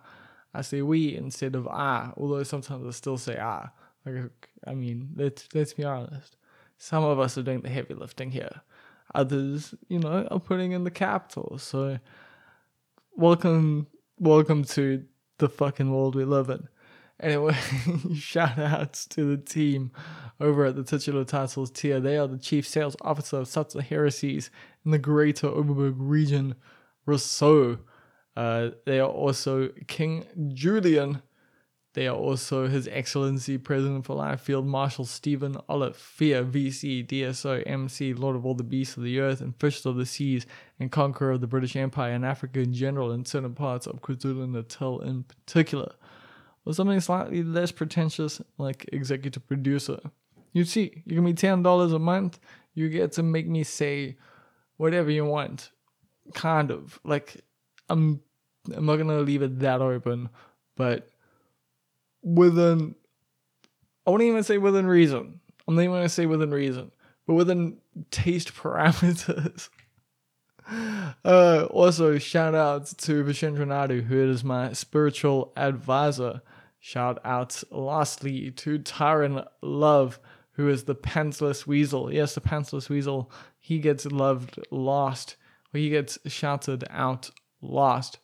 I 0.55 0.63
say 0.63 0.83
we 0.83 1.17
instead 1.17 1.55
of 1.55 1.67
I, 1.69 2.13
although 2.17 2.43
sometimes 2.43 2.87
I 2.87 2.91
still 2.91 3.19
say 3.19 3.39
I. 3.39 3.69
Like, 4.05 4.51
I 4.67 4.75
mean, 4.75 5.11
let's 5.17 5.49
let's 5.55 5.73
be 5.73 5.85
honest. 5.85 6.37
Some 6.79 7.05
of 7.05 7.21
us 7.21 7.39
are 7.39 7.43
doing 7.43 7.61
the 7.61 7.69
heavy 7.69 7.95
lifting 7.95 8.31
here. 8.31 8.63
Others, 9.15 9.75
you 9.89 9.99
know, 9.99 10.27
are 10.31 10.41
putting 10.41 10.73
in 10.73 10.85
the 10.85 10.91
capital. 10.91 11.59
So, 11.59 11.99
welcome, 13.15 13.87
welcome 14.19 14.65
to 14.65 15.05
the 15.39 15.49
fucking 15.49 15.93
world 15.93 16.17
we 16.17 16.25
live 16.25 16.51
in. 16.51 16.67
Anyway, 17.21 17.57
shout 18.17 18.59
outs 18.59 19.07
to 19.07 19.37
the 19.37 19.41
team 19.41 19.93
over 20.41 20.65
at 20.65 20.75
the 20.75 20.83
titular 20.83 21.25
titles 21.25 21.71
tier. 21.71 22.01
They 22.01 22.17
are 22.17 22.27
the 22.27 22.39
chief 22.39 22.67
sales 22.67 22.97
officer 23.03 23.39
of 23.39 23.47
Satsa 23.47 23.81
Heresies 23.81 24.51
in 24.85 24.91
the 24.91 24.99
greater 24.99 25.47
Oberberg 25.47 25.95
region, 25.99 26.57
Rousseau. 27.07 27.79
Uh, 28.37 28.71
they 28.87 29.01
are 29.01 29.09
also 29.09 29.69
King 29.87 30.25
Julian. 30.55 31.23
They 31.95 32.07
are 32.07 32.17
also 32.17 32.69
His 32.69 32.89
Excellency 32.89 33.59
President 33.59 34.07
for 34.07 34.17
Life 34.17 34.41
Field 34.41 34.67
Marshal 34.67 35.05
Stephen 35.05 35.57
Oliphia, 35.69 36.51
VC, 36.51 37.07
DSO, 37.07 37.63
MC, 37.67 38.15
Lord 38.15 38.35
of 38.35 38.47
all 38.47 38.55
the 38.55 38.65
beasts 38.65 38.97
of 38.97 39.03
the 39.03 39.21
earth 39.21 39.43
and 39.43 39.55
fishes 39.61 39.85
of 39.85 39.97
the 39.97 40.07
seas, 40.07 40.47
and 40.81 40.91
conqueror 40.91 41.33
of 41.33 41.43
the 41.43 41.47
British 41.47 41.77
Empire 41.77 42.13
and 42.13 42.25
Africa 42.25 42.61
in 42.61 42.73
general, 42.73 43.11
and 43.11 43.29
certain 43.29 43.55
parts 43.55 43.87
of 43.87 44.01
KwaZulu 44.01 44.51
Natal 44.51 45.01
in 45.01 45.25
particular 45.25 45.93
or 46.65 46.73
something 46.73 47.01
slightly 47.01 47.43
less 47.43 47.73
pretentious 47.73 48.41
like 48.59 48.89
executive 48.93 49.47
producer. 49.47 49.99
You 50.53 50.65
see, 50.65 51.03
you 51.05 51.15
give 51.17 51.25
me 51.25 51.33
ten 51.33 51.63
dollars 51.63 51.93
a 51.93 51.99
month, 51.99 52.39
you 52.75 52.89
get 52.89 53.13
to 53.13 53.23
make 53.23 53.49
me 53.49 53.65
say 53.65 54.17
whatever 54.77 55.11
you 55.11 55.25
want. 55.25 55.71
Kind 56.35 56.71
of. 56.71 57.01
Like 57.05 57.43
I'm 57.93 58.21
I'm 58.75 58.87
not 58.87 58.97
gonna 58.97 59.21
leave 59.21 59.43
it 59.43 59.61
that 59.61 59.81
open, 59.81 60.29
but 60.77 61.09
within 62.23 62.95
I 64.07 64.11
wouldn't 64.11 64.29
even 64.29 64.43
say 64.43 64.59
within 64.59 64.87
reason. 64.87 65.41
I'm 65.67 65.75
not 65.75 65.83
even 65.83 65.95
gonna 65.95 66.09
say 66.09 66.27
within 66.27 66.51
reason, 66.51 66.91
but 67.27 67.35
within 67.35 67.79
taste 68.11 68.55
parameters. 68.55 69.69
Uh, 71.25 71.67
also, 71.71 72.19
shout 72.19 72.55
out 72.55 72.87
to 72.87 73.25
Vishendra 73.25 73.67
Nadu, 73.67 74.05
who 74.05 74.31
is 74.31 74.43
my 74.43 74.73
spiritual 74.73 75.53
advisor. 75.57 76.41
Shout 76.81 77.21
out 77.25 77.63
lastly 77.71 78.51
to 78.53 78.79
Tyron 78.79 79.47
Love, 79.61 80.19
who 80.53 80.69
is 80.69 80.85
the 80.85 80.95
pantsless 80.95 81.67
weasel. 81.67 82.13
Yes, 82.13 82.35
the 82.35 82.41
pantsless 82.41 82.89
weasel. 82.89 83.31
He 83.59 83.79
gets 83.79 84.07
loved 84.07 84.59
lost. 84.71 85.37
He 85.73 85.91
gets 85.91 86.19
shouted 86.27 86.85
out 86.91 87.31
lost. 87.63 88.19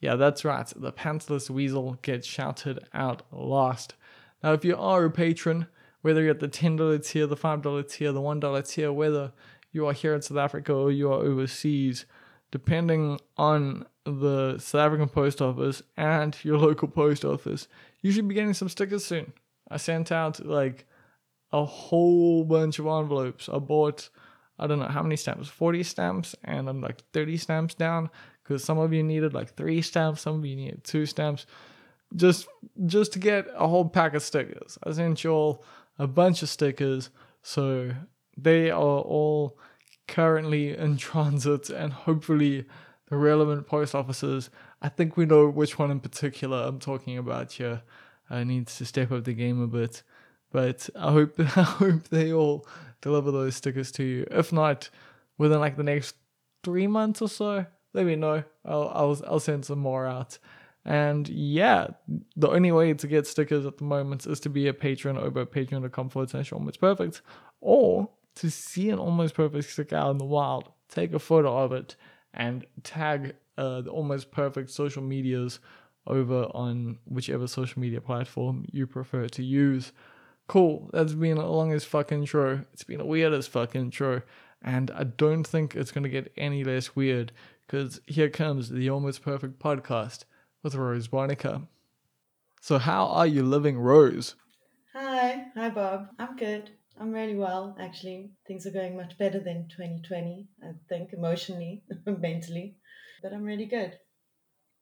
Yeah, 0.00 0.16
that's 0.16 0.44
right. 0.44 0.66
The 0.74 0.92
pantsless 0.92 1.50
weasel 1.50 1.98
gets 2.02 2.26
shouted 2.26 2.80
out 2.94 3.22
lost. 3.30 3.94
Now, 4.42 4.54
if 4.54 4.64
you 4.64 4.76
are 4.76 5.04
a 5.04 5.10
patron, 5.10 5.66
whether 6.00 6.22
you're 6.22 6.30
at 6.30 6.40
the 6.40 6.48
$10 6.48 7.06
tier, 7.06 7.26
the 7.26 7.36
$5 7.36 7.90
tier, 7.90 8.12
the 8.12 8.20
$1 8.20 8.68
tier, 8.68 8.92
whether 8.92 9.32
you 9.72 9.86
are 9.86 9.92
here 9.92 10.14
in 10.14 10.22
South 10.22 10.38
Africa 10.38 10.72
or 10.72 10.90
you 10.90 11.12
are 11.12 11.20
overseas, 11.20 12.06
depending 12.50 13.20
on 13.36 13.86
the 14.04 14.58
South 14.58 14.80
African 14.80 15.08
post 15.08 15.42
office 15.42 15.82
and 15.96 16.36
your 16.42 16.58
local 16.68 16.88
post 16.88 17.24
office, 17.24 17.68
you 18.00 18.10
should 18.10 18.26
be 18.26 18.34
getting 18.34 18.54
some 18.54 18.68
stickers 18.68 19.04
soon. 19.04 19.32
I 19.70 19.76
sent 19.76 20.10
out 20.10 20.44
like 20.44 20.86
a 21.52 21.64
whole 21.64 22.44
bunch 22.44 22.78
of 22.78 22.86
envelopes. 22.86 23.48
I 23.48 23.58
bought, 23.58 24.08
I 24.58 24.66
don't 24.66 24.78
know 24.78 24.86
how 24.86 25.02
many 25.02 25.16
stamps, 25.16 25.48
40 25.48 25.82
stamps, 25.82 26.34
and 26.42 26.68
I'm 26.68 26.80
like 26.80 27.02
30 27.12 27.36
stamps 27.36 27.74
down 27.74 28.08
because 28.42 28.64
some 28.64 28.78
of 28.78 28.92
you 28.92 29.02
needed 29.02 29.34
like 29.34 29.54
three 29.54 29.82
stamps, 29.82 30.22
some 30.22 30.36
of 30.36 30.44
you 30.44 30.56
needed 30.56 30.84
two 30.84 31.06
stamps. 31.06 31.46
Just, 32.16 32.48
just 32.86 33.12
to 33.12 33.18
get 33.18 33.46
a 33.54 33.68
whole 33.68 33.88
pack 33.88 34.14
of 34.14 34.22
stickers. 34.22 34.78
I 34.82 34.90
sent 34.92 35.22
you 35.22 35.30
all 35.30 35.64
a 35.98 36.06
bunch 36.06 36.42
of 36.42 36.48
stickers, 36.48 37.10
so 37.42 37.92
they 38.36 38.70
are 38.70 38.78
all 38.78 39.58
currently 40.08 40.76
in 40.76 40.96
transit, 41.08 41.70
and 41.70 41.92
hopefully 41.92 42.66
the 43.08 43.16
relevant 43.16 43.66
post 43.66 43.94
offices. 43.94 44.50
I 44.82 44.88
think 44.88 45.16
we 45.16 45.26
know 45.26 45.48
which 45.48 45.78
one 45.78 45.90
in 45.90 46.00
particular 46.00 46.58
I'm 46.58 46.78
talking 46.78 47.18
about 47.18 47.52
here. 47.52 47.82
I 48.30 48.44
need 48.44 48.68
to 48.68 48.86
step 48.86 49.10
up 49.12 49.24
the 49.24 49.34
game 49.34 49.60
a 49.60 49.66
bit, 49.66 50.02
but 50.52 50.88
I 50.96 51.12
hope 51.12 51.34
I 51.38 51.62
hope 51.62 52.08
they 52.08 52.32
all 52.32 52.66
deliver 53.00 53.30
those 53.30 53.56
stickers 53.56 53.90
to 53.92 54.04
you. 54.04 54.26
If 54.30 54.52
not, 54.52 54.88
within 55.38 55.60
like 55.60 55.76
the 55.76 55.82
next 55.82 56.16
three 56.62 56.86
months 56.86 57.20
or 57.20 57.28
so, 57.28 57.66
let 57.92 58.06
me 58.06 58.16
know. 58.16 58.44
I'll 58.64 58.90
I'll 58.94 59.22
I'll 59.26 59.40
send 59.40 59.64
some 59.64 59.80
more 59.80 60.06
out. 60.06 60.38
And 60.84 61.28
yeah, 61.28 61.88
the 62.36 62.48
only 62.48 62.72
way 62.72 62.94
to 62.94 63.06
get 63.06 63.26
stickers 63.26 63.66
at 63.66 63.78
the 63.78 63.84
moment 63.84 64.26
is 64.26 64.40
to 64.40 64.48
be 64.48 64.66
a 64.66 64.74
patron 64.74 65.18
over 65.18 65.44
patreon.com 65.44 66.08
forward 66.08 66.30
slash 66.30 66.52
almost 66.52 66.80
perfect, 66.80 67.20
or 67.60 68.08
to 68.36 68.50
see 68.50 68.88
an 68.90 68.98
almost 68.98 69.34
perfect 69.34 69.70
sticker 69.70 69.96
out 69.96 70.10
in 70.12 70.18
the 70.18 70.24
wild, 70.24 70.70
take 70.88 71.12
a 71.12 71.18
photo 71.18 71.58
of 71.58 71.72
it 71.72 71.96
and 72.32 72.64
tag 72.82 73.34
uh, 73.58 73.82
the 73.82 73.90
almost 73.90 74.30
perfect 74.30 74.70
social 74.70 75.02
medias 75.02 75.60
over 76.06 76.44
on 76.54 76.98
whichever 77.04 77.46
social 77.46 77.80
media 77.80 78.00
platform 78.00 78.64
you 78.72 78.86
prefer 78.86 79.28
to 79.28 79.44
use. 79.44 79.92
Cool, 80.48 80.88
that's 80.92 81.12
been 81.12 81.36
a 81.36 81.50
long 81.50 81.72
as 81.72 81.84
fucking 81.84 82.20
intro. 82.20 82.64
It's 82.72 82.84
been 82.84 83.00
a 83.00 83.06
weird 83.06 83.34
as 83.34 83.46
fucking 83.46 83.80
intro, 83.80 84.22
and 84.62 84.90
I 84.92 85.04
don't 85.04 85.46
think 85.46 85.76
it's 85.76 85.92
gonna 85.92 86.08
get 86.08 86.32
any 86.36 86.64
less 86.64 86.96
weird 86.96 87.32
because 87.70 88.00
here 88.06 88.28
comes 88.28 88.68
the 88.68 88.90
almost 88.90 89.22
perfect 89.22 89.60
podcast 89.60 90.24
with 90.64 90.74
Rose 90.74 91.06
Bonica. 91.06 91.68
So, 92.60 92.78
how 92.78 93.06
are 93.06 93.28
you 93.28 93.44
living, 93.44 93.78
Rose? 93.78 94.34
Hi, 94.92 95.44
hi, 95.54 95.70
Bob. 95.70 96.08
I'm 96.18 96.36
good. 96.36 96.70
I'm 97.00 97.12
really 97.12 97.36
well, 97.36 97.76
actually. 97.78 98.32
Things 98.46 98.66
are 98.66 98.72
going 98.72 98.96
much 98.96 99.16
better 99.18 99.38
than 99.38 99.68
2020, 99.68 100.48
I 100.64 100.72
think, 100.88 101.12
emotionally, 101.12 101.84
mentally. 102.06 102.74
But 103.22 103.32
I'm 103.32 103.44
really 103.44 103.66
good. 103.66 103.96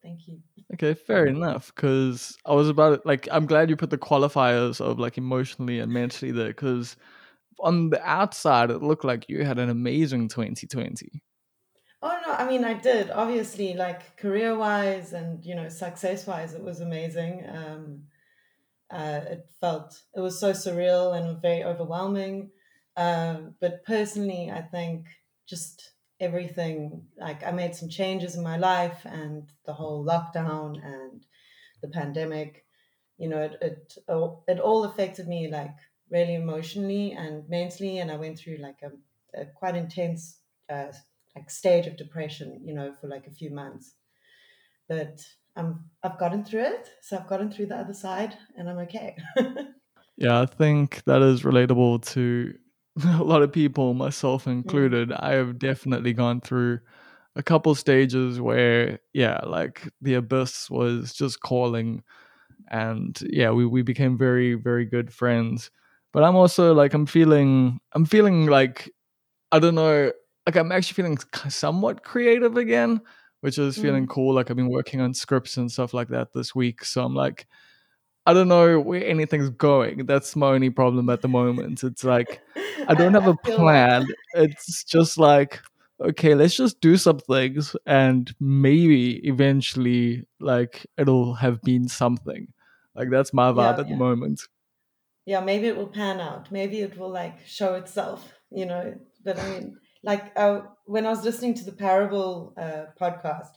Thank 0.03 0.21
you. 0.27 0.39
Okay, 0.73 0.95
fair 0.95 1.27
enough. 1.27 1.71
Because 1.75 2.39
I 2.47 2.55
was 2.55 2.71
about. 2.71 3.05
Like, 3.05 3.29
I'm 3.31 3.45
glad 3.45 3.69
you 3.69 3.77
put 3.77 3.91
the 3.91 3.99
qualifiers 3.99 4.81
of 4.81 4.99
like 4.99 5.19
emotionally 5.19 5.79
and 5.79 5.93
mentally 5.93 6.33
there. 6.33 6.49
Because 6.49 6.97
on 7.61 7.91
the 7.91 8.03
outside, 8.03 8.71
it 8.71 8.83
looked 8.83 9.05
like 9.05 9.29
you 9.29 9.45
had 9.45 9.59
an 9.59 9.69
amazing 9.69 10.29
2020. 10.29 11.23
I 12.39 12.47
mean 12.49 12.65
I 12.65 12.75
did. 12.75 13.11
Obviously, 13.11 13.75
like 13.75 14.17
career 14.17 14.57
wise 14.57 15.13
and 15.13 15.45
you 15.45 15.55
know, 15.55 15.69
success 15.69 16.27
wise, 16.27 16.55
it 16.55 16.63
was 16.63 16.81
amazing. 16.81 17.45
Um 17.49 18.05
uh, 18.91 19.21
it 19.29 19.47
felt 19.61 20.03
it 20.17 20.21
was 20.21 20.41
so 20.41 20.53
surreal 20.53 21.17
and 21.17 21.43
very 21.43 21.65
overwhelming. 21.65 22.51
Um, 22.97 23.55
but 23.61 23.85
personally, 23.85 24.51
I 24.51 24.63
think 24.63 25.07
just 25.47 25.93
everything 26.21 27.07
like 27.17 27.45
I 27.45 27.53
made 27.53 27.75
some 27.75 27.89
changes 27.89 28.37
in 28.37 28.43
my 28.43 28.57
life 28.59 29.03
and 29.05 29.51
the 29.67 29.75
whole 29.75 30.05
lockdown 30.05 30.85
and 30.85 31.27
the 31.83 31.89
pandemic, 31.89 32.67
you 33.19 33.29
know, 33.29 33.43
it 33.43 33.57
it, 33.61 33.99
it 34.49 34.61
all 34.61 34.85
affected 34.85 35.29
me 35.29 35.49
like 35.51 35.77
really 36.11 36.35
emotionally 36.35 37.13
and 37.13 37.49
mentally, 37.49 37.99
and 37.99 38.11
I 38.11 38.17
went 38.17 38.39
through 38.39 38.59
like 38.59 38.83
a, 38.83 38.93
a 39.41 39.47
quite 39.47 39.77
intense 39.77 40.41
uh, 40.69 40.93
like 41.39 41.51
stage 41.51 41.87
of 41.87 41.97
depression, 41.97 42.61
you 42.65 42.75
know, 42.75 42.93
for 42.93 43.09
like 43.09 43.27
a 43.27 43.31
few 43.31 43.51
months. 43.51 43.95
But 44.89 45.21
I'm 45.57 45.85
I've 46.03 46.19
gotten 46.19 46.45
through 46.45 46.65
it, 46.65 46.89
so 47.03 47.17
I've 47.17 47.29
gotten 47.29 47.51
through 47.51 47.67
the 47.67 47.77
other 47.77 47.95
side, 47.95 48.37
and 48.57 48.69
I'm 48.69 48.79
okay. 48.79 49.17
yeah, 50.17 50.41
I 50.41 50.47
think 50.47 51.03
that 51.05 51.23
is 51.23 51.43
relatable 51.43 52.07
to 52.13 52.55
a 53.05 53.23
lot 53.23 53.43
of 53.43 53.53
people, 53.53 53.95
myself 53.95 54.47
included. 54.47 55.11
Mm. 55.11 55.23
I 55.23 55.33
have 55.33 55.59
definitely 55.59 56.13
gone 56.13 56.41
through 56.41 56.81
a 57.37 57.43
couple 57.43 57.75
stages 57.75 58.41
where, 58.41 58.99
yeah, 59.13 59.41
like 59.45 59.89
the 60.01 60.15
abyss 60.15 60.71
was 60.71 61.13
just 61.13 61.41
calling, 61.41 62.03
and 62.71 63.19
yeah, 63.31 63.51
we 63.51 63.67
we 63.67 63.83
became 63.83 64.19
very 64.19 64.55
very 64.55 64.87
good 64.87 65.13
friends. 65.13 65.71
But 66.13 66.25
I'm 66.25 66.37
also 66.37 66.75
like 66.75 66.95
I'm 66.95 67.07
feeling 67.07 67.81
I'm 67.93 68.07
feeling 68.07 68.47
like 68.47 68.91
I 69.53 69.59
don't 69.59 69.75
know 69.75 70.13
like 70.49 70.57
I'm 70.57 70.73
actually 70.73 70.95
feeling 70.95 71.19
somewhat 71.49 72.03
creative 72.03 72.57
again 72.57 73.01
which 73.41 73.59
is 73.59 73.79
feeling 73.79 74.07
mm. 74.07 74.09
cool. 74.09 74.35
Like 74.35 74.51
I've 74.51 74.57
been 74.57 74.71
working 74.71 75.01
on 75.01 75.15
scripts 75.15 75.57
and 75.57 75.71
stuff 75.71 75.95
like 75.95 76.09
that 76.09 76.33
this 76.33 76.55
week. 76.55 76.85
So 76.85 77.05
I'm 77.05 77.15
like, 77.15 77.47
I 78.27 78.35
don't 78.35 78.49
know 78.49 78.81
where 78.81 79.05
anything's 79.05 79.51
going. 79.51 80.07
That's 80.07 80.37
my 80.37 80.49
only 80.49 80.71
problem 80.71 81.09
at 81.09 81.23
the 81.23 81.29
moment. 81.29 81.83
It's 81.83 82.05
like 82.05 82.41
I 82.87 82.95
don't 82.95 83.15
have 83.15 83.29
a 83.29 83.37
plan. 83.45 84.07
It's 84.35 84.85
just 84.85 85.19
like, 85.19 85.61
okay, 86.01 86.35
let's 86.35 86.57
just 86.57 86.81
do 86.81 86.97
some 86.97 87.21
things 87.21 87.75
and 87.87 88.33
maybe 88.41 89.27
eventually 89.27 90.27
like 90.41 90.87
it'll 90.97 91.35
have 91.35 91.63
been 91.63 91.89
something. 91.89 92.49
Like 92.95 93.11
that's 93.11 93.33
my 93.33 93.53
vibe 93.53 93.57
yeah, 93.57 93.71
at 93.71 93.79
yeah. 93.79 93.93
the 93.93 93.97
moment. 93.97 94.43
Yeah, 95.25 95.41
maybe 95.41 95.69
it 95.69 95.77
will 95.77 95.89
pan 95.89 96.21
out. 96.21 96.51
Maybe 96.51 96.81
it 96.81 96.99
will 96.99 97.11
like 97.11 97.47
show 97.47 97.75
itself, 97.75 98.33
you 98.51 98.67
know. 98.67 98.95
But 99.25 99.39
I 99.39 99.51
mean 99.51 99.77
like 100.03 100.33
uh, 100.37 100.61
when 100.85 101.07
I 101.07 101.11
was 101.11 101.25
listening 101.25 101.55
to 101.55 101.65
the 101.65 101.73
Parable 101.73 102.55
uh, 102.57 102.87
podcast, 103.01 103.51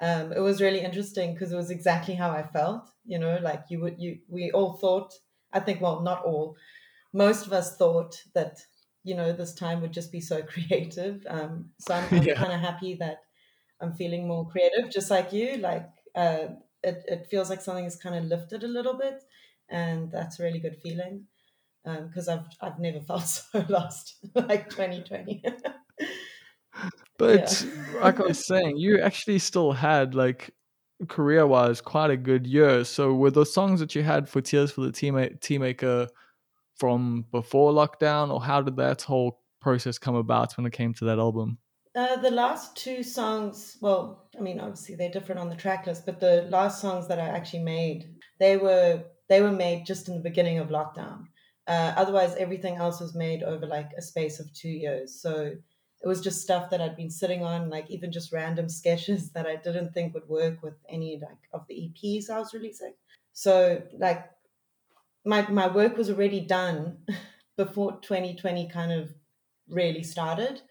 um, 0.00 0.32
it 0.32 0.40
was 0.40 0.60
really 0.60 0.80
interesting 0.80 1.32
because 1.32 1.52
it 1.52 1.56
was 1.56 1.70
exactly 1.70 2.14
how 2.14 2.30
I 2.30 2.42
felt. 2.42 2.90
You 3.04 3.18
know, 3.18 3.38
like 3.42 3.64
you 3.70 3.80
would, 3.80 3.96
you 3.98 4.18
we 4.28 4.50
all 4.50 4.74
thought. 4.74 5.12
I 5.52 5.60
think, 5.60 5.80
well, 5.80 6.00
not 6.02 6.24
all. 6.24 6.56
Most 7.12 7.46
of 7.46 7.52
us 7.52 7.76
thought 7.76 8.22
that 8.34 8.58
you 9.04 9.14
know 9.14 9.32
this 9.32 9.54
time 9.54 9.80
would 9.80 9.92
just 9.92 10.12
be 10.12 10.20
so 10.20 10.42
creative. 10.54 11.24
Um, 11.28 11.70
so 11.78 11.94
I'm, 11.94 12.06
I'm 12.10 12.22
yeah. 12.22 12.34
kind 12.34 12.52
of 12.52 12.60
happy 12.60 12.96
that 12.96 13.18
I'm 13.80 13.94
feeling 13.94 14.26
more 14.26 14.48
creative, 14.48 14.90
just 14.90 15.10
like 15.10 15.32
you. 15.32 15.56
Like 15.56 15.88
uh, 16.14 16.48
it, 16.82 17.04
it 17.06 17.26
feels 17.30 17.48
like 17.48 17.60
something 17.62 17.84
is 17.84 17.96
kind 17.96 18.16
of 18.16 18.24
lifted 18.24 18.64
a 18.64 18.68
little 18.68 18.94
bit, 18.98 19.22
and 19.68 20.10
that's 20.10 20.40
a 20.40 20.42
really 20.42 20.60
good 20.60 20.76
feeling 20.82 21.26
because 21.86 22.28
um, 22.28 22.44
I've 22.60 22.72
I've 22.72 22.78
never 22.78 23.00
felt 23.00 23.22
so 23.26 23.64
lost 23.68 24.16
like 24.34 24.68
2020. 24.70 25.42
but 27.18 27.64
yeah. 27.64 28.02
like 28.02 28.20
I 28.20 28.24
was 28.24 28.44
saying, 28.44 28.76
you 28.76 29.00
actually 29.00 29.38
still 29.38 29.72
had 29.72 30.14
like 30.14 30.54
career 31.08 31.46
wise 31.46 31.80
quite 31.80 32.10
a 32.10 32.16
good 32.16 32.46
year. 32.46 32.84
So 32.84 33.14
were 33.14 33.30
the 33.30 33.46
songs 33.46 33.80
that 33.80 33.94
you 33.94 34.02
had 34.02 34.28
for 34.28 34.40
Tears 34.40 34.72
for 34.72 34.82
the 34.82 34.92
Teammate 34.92 35.40
Teamaker 35.40 36.08
from 36.76 37.24
before 37.30 37.72
lockdown, 37.72 38.32
or 38.32 38.42
how 38.42 38.60
did 38.60 38.76
that 38.76 39.02
whole 39.02 39.40
process 39.60 39.98
come 39.98 40.14
about 40.14 40.56
when 40.56 40.66
it 40.66 40.72
came 40.72 40.92
to 40.94 41.04
that 41.06 41.18
album? 41.18 41.58
Uh, 41.94 42.16
the 42.16 42.30
last 42.30 42.76
two 42.76 43.02
songs, 43.02 43.78
well, 43.80 44.28
I 44.38 44.42
mean, 44.42 44.60
obviously 44.60 44.96
they're 44.96 45.10
different 45.10 45.40
on 45.40 45.48
the 45.48 45.56
track 45.56 45.86
list, 45.86 46.04
but 46.04 46.20
the 46.20 46.46
last 46.50 46.82
songs 46.82 47.08
that 47.08 47.18
I 47.18 47.28
actually 47.28 47.62
made, 47.62 48.16
they 48.38 48.58
were 48.58 49.02
they 49.28 49.40
were 49.40 49.52
made 49.52 49.86
just 49.86 50.08
in 50.08 50.14
the 50.14 50.22
beginning 50.22 50.58
of 50.58 50.68
lockdown. 50.68 51.26
Uh, 51.66 51.92
otherwise, 51.96 52.34
everything 52.36 52.76
else 52.76 53.00
was 53.00 53.14
made 53.14 53.42
over 53.42 53.66
like 53.66 53.90
a 53.96 54.02
space 54.02 54.38
of 54.38 54.52
two 54.52 54.68
years. 54.68 55.20
So 55.20 55.52
it 56.02 56.08
was 56.08 56.20
just 56.20 56.42
stuff 56.42 56.70
that 56.70 56.80
I'd 56.80 56.96
been 56.96 57.10
sitting 57.10 57.42
on, 57.42 57.70
like 57.70 57.90
even 57.90 58.12
just 58.12 58.32
random 58.32 58.68
sketches 58.80 59.30
that 59.30 59.46
I 59.46 59.56
didn't 59.56 59.92
think 59.92 60.14
would 60.14 60.28
work 60.28 60.62
with 60.62 60.74
any 60.88 61.20
like 61.20 61.48
of 61.52 61.66
the 61.68 61.74
EPs 61.74 62.30
I 62.30 62.38
was 62.38 62.54
releasing. 62.54 62.94
So 63.32 63.82
like 63.98 64.30
my 65.24 65.48
my 65.50 65.66
work 65.66 65.96
was 65.96 66.08
already 66.08 66.40
done 66.40 66.98
before 67.56 68.00
2020 68.00 68.68
kind 68.68 68.92
of 68.92 69.12
really 69.68 70.02
started. 70.02 70.62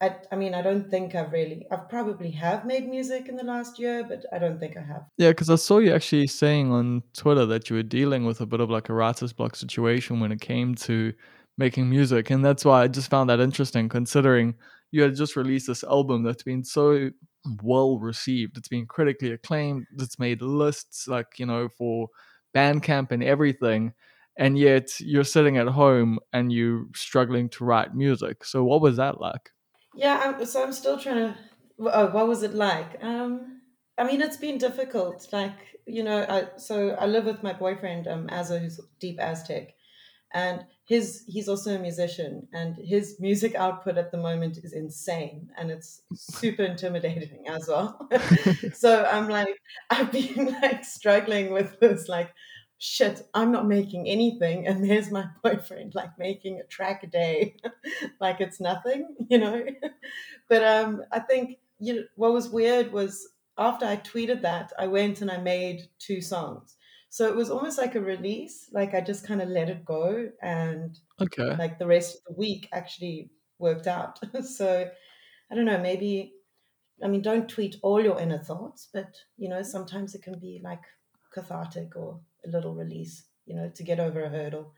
I, 0.00 0.16
I 0.30 0.36
mean, 0.36 0.54
I 0.54 0.60
don't 0.60 0.90
think 0.90 1.14
I've 1.14 1.32
really, 1.32 1.66
I've 1.70 1.88
probably 1.88 2.30
have 2.32 2.66
made 2.66 2.86
music 2.86 3.28
in 3.28 3.36
the 3.36 3.44
last 3.44 3.78
year, 3.78 4.04
but 4.06 4.24
I 4.30 4.38
don't 4.38 4.60
think 4.60 4.76
I 4.76 4.82
have. 4.82 5.04
Yeah, 5.16 5.30
because 5.30 5.48
I 5.48 5.54
saw 5.54 5.78
you 5.78 5.94
actually 5.94 6.26
saying 6.26 6.70
on 6.70 7.02
Twitter 7.16 7.46
that 7.46 7.70
you 7.70 7.76
were 7.76 7.82
dealing 7.82 8.26
with 8.26 8.42
a 8.42 8.46
bit 8.46 8.60
of 8.60 8.68
like 8.68 8.90
a 8.90 8.92
writer's 8.94 9.32
block 9.32 9.56
situation 9.56 10.20
when 10.20 10.32
it 10.32 10.40
came 10.40 10.74
to 10.76 11.14
making 11.56 11.88
music. 11.88 12.28
And 12.28 12.44
that's 12.44 12.64
why 12.64 12.82
I 12.82 12.88
just 12.88 13.08
found 13.08 13.30
that 13.30 13.40
interesting 13.40 13.88
considering 13.88 14.54
you 14.90 15.02
had 15.02 15.16
just 15.16 15.34
released 15.34 15.66
this 15.66 15.82
album 15.82 16.22
that's 16.22 16.42
been 16.42 16.62
so 16.62 17.10
well 17.62 17.98
received. 17.98 18.58
It's 18.58 18.68
been 18.68 18.86
critically 18.86 19.32
acclaimed. 19.32 19.86
It's 19.98 20.18
made 20.18 20.42
lists 20.42 21.08
like, 21.08 21.38
you 21.38 21.46
know, 21.46 21.68
for 21.78 22.08
Bandcamp 22.54 23.12
and 23.12 23.24
everything 23.24 23.94
and 24.38 24.58
yet 24.58 25.00
you're 25.00 25.24
sitting 25.24 25.56
at 25.56 25.66
home 25.66 26.18
and 26.32 26.52
you're 26.52 26.84
struggling 26.94 27.48
to 27.48 27.64
write 27.64 27.94
music. 27.94 28.44
So 28.44 28.64
what 28.64 28.82
was 28.82 28.98
that 28.98 29.20
like? 29.20 29.50
Yeah, 29.96 30.20
I'm, 30.38 30.44
so 30.46 30.62
I'm 30.62 30.72
still 30.72 30.98
trying 30.98 31.16
to. 31.16 31.36
Oh, 31.80 32.06
what 32.10 32.28
was 32.28 32.42
it 32.42 32.54
like? 32.54 33.02
Um, 33.02 33.60
I 33.98 34.04
mean, 34.04 34.20
it's 34.20 34.36
been 34.36 34.58
difficult. 34.58 35.26
Like 35.32 35.56
you 35.86 36.02
know, 36.04 36.24
I 36.28 36.58
so 36.58 36.90
I 36.90 37.06
live 37.06 37.24
with 37.24 37.42
my 37.42 37.52
boyfriend, 37.52 38.06
um, 38.06 38.28
Azza, 38.28 38.60
who's 38.60 38.80
deep 39.00 39.18
Aztec, 39.20 39.74
and 40.34 40.64
his 40.86 41.24
he's 41.26 41.48
also 41.48 41.74
a 41.74 41.78
musician, 41.78 42.48
and 42.52 42.76
his 42.76 43.16
music 43.20 43.54
output 43.54 43.96
at 43.98 44.12
the 44.12 44.18
moment 44.18 44.58
is 44.62 44.72
insane, 44.74 45.48
and 45.58 45.70
it's 45.70 46.02
super 46.14 46.64
intimidating 46.64 47.44
as 47.48 47.68
well. 47.68 48.08
so 48.74 49.04
I'm 49.04 49.28
like, 49.28 49.58
I've 49.90 50.12
been 50.12 50.56
like 50.62 50.84
struggling 50.84 51.52
with 51.52 51.80
this, 51.80 52.08
like 52.08 52.30
shit, 52.78 53.22
I'm 53.34 53.52
not 53.52 53.66
making 53.66 54.08
anything. 54.08 54.66
And 54.66 54.88
there's 54.88 55.10
my 55.10 55.26
boyfriend 55.42 55.94
like 55.94 56.18
making 56.18 56.60
a 56.60 56.64
track 56.64 57.02
a 57.02 57.06
day, 57.06 57.56
like 58.20 58.40
it's 58.40 58.60
nothing, 58.60 59.14
you 59.28 59.38
know? 59.38 59.64
but 60.48 60.64
um, 60.64 61.02
I 61.12 61.20
think 61.20 61.58
you 61.78 61.94
know, 61.94 62.02
what 62.16 62.32
was 62.32 62.48
weird 62.48 62.92
was 62.92 63.28
after 63.58 63.86
I 63.86 63.96
tweeted 63.96 64.42
that, 64.42 64.72
I 64.78 64.86
went 64.86 65.20
and 65.20 65.30
I 65.30 65.38
made 65.38 65.88
two 65.98 66.20
songs. 66.20 66.76
So 67.08 67.26
it 67.28 67.36
was 67.36 67.50
almost 67.50 67.78
like 67.78 67.94
a 67.94 68.00
release. 68.00 68.68
Like 68.72 68.94
I 68.94 69.00
just 69.00 69.26
kind 69.26 69.40
of 69.40 69.48
let 69.48 69.70
it 69.70 69.84
go 69.84 70.28
and 70.42 70.98
okay. 71.20 71.56
like 71.56 71.78
the 71.78 71.86
rest 71.86 72.16
of 72.16 72.20
the 72.28 72.38
week 72.38 72.68
actually 72.72 73.30
worked 73.58 73.86
out. 73.86 74.18
so 74.44 74.90
I 75.50 75.54
don't 75.54 75.64
know, 75.64 75.78
maybe 75.78 76.32
I 77.02 77.08
mean 77.08 77.22
don't 77.22 77.48
tweet 77.48 77.76
all 77.82 78.02
your 78.02 78.20
inner 78.20 78.38
thoughts, 78.38 78.88
but 78.92 79.16
you 79.38 79.48
know, 79.48 79.62
sometimes 79.62 80.14
it 80.14 80.22
can 80.22 80.38
be 80.38 80.60
like 80.62 80.82
cathartic 81.32 81.96
or 81.96 82.20
a 82.46 82.50
little 82.50 82.74
release, 82.74 83.24
you 83.46 83.54
know, 83.54 83.70
to 83.74 83.82
get 83.82 84.00
over 84.00 84.24
a 84.24 84.28
hurdle. 84.28 84.72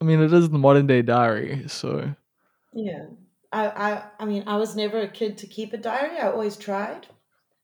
I 0.00 0.04
mean, 0.04 0.20
it 0.20 0.32
is 0.32 0.48
the 0.48 0.58
modern 0.58 0.86
day 0.86 1.02
diary, 1.02 1.64
so. 1.68 2.14
Yeah, 2.72 3.06
I, 3.52 3.66
I, 3.66 4.02
I 4.20 4.24
mean, 4.24 4.44
I 4.46 4.56
was 4.56 4.76
never 4.76 5.00
a 5.00 5.08
kid 5.08 5.38
to 5.38 5.46
keep 5.46 5.72
a 5.72 5.76
diary. 5.76 6.18
I 6.18 6.30
always 6.30 6.56
tried. 6.56 7.06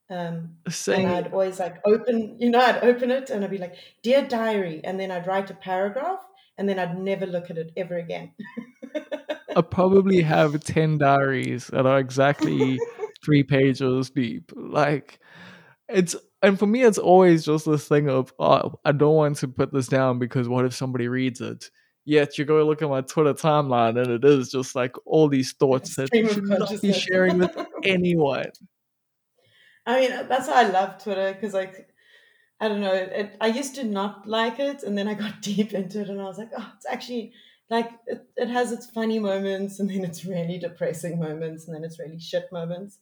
Um, 0.09 0.57
Same. 0.69 1.05
and 1.05 1.15
I'd 1.15 1.33
always 1.33 1.59
like 1.59 1.81
open, 1.85 2.37
you 2.39 2.49
know, 2.49 2.59
I'd 2.59 2.83
open 2.83 3.11
it 3.11 3.29
and 3.29 3.43
I'd 3.43 3.51
be 3.51 3.57
like, 3.57 3.75
"Dear 4.03 4.25
diary," 4.25 4.79
and 4.83 4.97
then 4.97 5.11
I'd 5.11 5.27
write 5.27 5.49
a 5.49 5.53
paragraph, 5.53 6.21
and 6.57 6.69
then 6.69 6.79
I'd 6.79 6.97
never 6.97 7.25
look 7.25 7.49
at 7.49 7.57
it 7.57 7.73
ever 7.75 7.97
again. 7.97 8.31
I 9.55 9.61
probably 9.61 10.21
have 10.35 10.63
ten 10.63 10.97
diaries 10.97 11.67
that 11.67 11.85
are 11.85 11.99
exactly 11.99 12.79
three 13.23 13.43
pages 13.43 14.09
deep. 14.09 14.53
Like, 14.55 15.19
it's 15.89 16.15
and 16.41 16.59
for 16.59 16.67
me, 16.67 16.83
it's 16.83 16.97
always 16.97 17.45
just 17.45 17.65
this 17.65 17.87
thing 17.87 18.09
of, 18.09 18.33
oh, 18.39 18.79
I 18.85 18.91
don't 18.91 19.15
want 19.15 19.37
to 19.37 19.47
put 19.47 19.73
this 19.73 19.87
down 19.87 20.19
because 20.19 20.47
what 20.47 20.65
if 20.65 20.75
somebody 20.75 21.07
reads 21.07 21.41
it? 21.41 21.69
Yet 22.05 22.37
you 22.37 22.45
go 22.45 22.63
look 22.65 22.81
at 22.81 22.89
my 22.89 23.01
Twitter 23.01 23.33
timeline 23.33 24.01
and 24.01 24.11
it 24.11 24.23
is 24.23 24.49
just 24.49 24.75
like 24.75 24.95
all 25.05 25.27
these 25.27 25.53
thoughts 25.53 25.95
that 25.95 26.09
you 26.13 26.29
should 26.29 26.45
not 26.45 26.81
be 26.81 26.93
sharing 26.93 27.39
with 27.39 27.57
anyone. 27.83 28.51
I 29.85 29.99
mean, 29.99 30.27
that's 30.27 30.47
why 30.47 30.65
I 30.65 30.69
love 30.69 31.03
Twitter 31.03 31.33
because, 31.33 31.53
like, 31.53 31.89
I 32.59 32.67
don't 32.67 32.81
know, 32.81 32.93
it, 32.93 33.35
I 33.41 33.47
used 33.47 33.75
to 33.75 33.83
not 33.83 34.27
like 34.27 34.59
it 34.59 34.83
and 34.83 34.97
then 34.97 35.07
I 35.07 35.15
got 35.15 35.41
deep 35.41 35.73
into 35.73 36.01
it 36.01 36.09
and 36.09 36.21
I 36.21 36.25
was 36.25 36.37
like, 36.37 36.51
oh, 36.57 36.71
it's 36.75 36.85
actually 36.85 37.33
like 37.69 37.91
it, 38.05 38.25
it 38.37 38.49
has 38.49 38.71
its 38.71 38.89
funny 38.89 39.19
moments 39.19 39.79
and 39.79 39.89
then 39.89 40.03
it's 40.03 40.23
really 40.23 40.57
depressing 40.57 41.19
moments 41.19 41.67
and 41.67 41.75
then 41.75 41.83
it's 41.83 41.99
really 41.99 42.19
shit 42.19 42.45
moments 42.51 42.99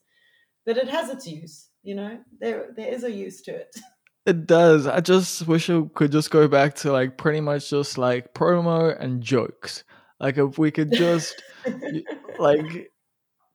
but 0.66 0.76
it 0.76 0.88
has 0.88 1.08
its 1.08 1.26
use 1.26 1.68
you 1.82 1.94
know 1.94 2.18
there 2.40 2.68
there 2.76 2.92
is 2.92 3.04
a 3.04 3.10
use 3.10 3.40
to 3.42 3.54
it 3.54 3.74
It 4.26 4.44
does. 4.44 4.88
I 4.88 4.98
just 4.98 5.46
wish 5.46 5.70
it 5.70 5.94
could 5.94 6.10
just 6.10 6.32
go 6.32 6.48
back 6.48 6.74
to 6.76 6.90
like 6.90 7.16
pretty 7.16 7.40
much 7.40 7.70
just 7.70 7.96
like 7.96 8.34
promo 8.34 9.00
and 9.00 9.22
jokes. 9.22 9.84
Like 10.18 10.36
if 10.36 10.58
we 10.58 10.72
could 10.72 10.90
just 10.90 11.40
like 12.40 12.90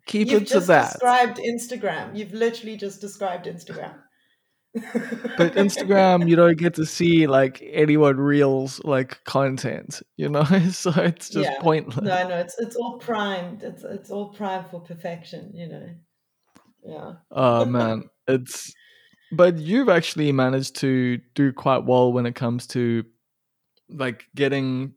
keep 0.06 0.30
you've 0.30 0.44
it 0.44 0.48
to 0.50 0.60
that. 0.62 0.94
described 0.94 1.38
instagram 1.38 2.16
you've 2.18 2.34
literally 2.34 2.78
just 2.78 3.02
described 3.02 3.46
instagram 3.46 3.94
But 5.38 5.56
Instagram, 5.56 6.30
you 6.30 6.38
don't 6.38 6.58
get 6.58 6.76
to 6.76 6.86
see 6.86 7.28
like 7.28 7.62
anyone 7.62 8.16
reels 8.16 8.82
like 8.86 9.22
content, 9.26 10.02
you 10.16 10.30
know? 10.30 10.46
so 10.72 10.92
it's 10.96 11.30
just 11.30 11.50
yeah 11.50 11.60
pointless. 11.60 11.98
no 11.98 12.28
no 12.30 12.38
it's 12.38 12.56
it's 12.58 12.78
all 12.78 12.98
primed 12.98 13.64
it's 13.64 13.84
it's 13.84 14.10
all 14.10 14.30
primed 14.30 14.68
for 14.68 14.80
perfection 14.80 15.52
you 15.54 15.68
know 15.68 15.88
yeah 16.84 17.14
Oh 17.32 17.66
man, 17.66 18.10
it's 18.28 18.74
but 19.32 19.58
you've 19.58 19.90
actually 19.90 20.32
managed 20.32 20.76
to 20.78 21.20
do 21.36 21.54
quite 21.54 21.86
well 21.86 22.12
when 22.12 22.26
it 22.26 22.36
comes 22.36 22.68
to 22.68 23.06
like 23.90 24.26
getting 24.36 24.94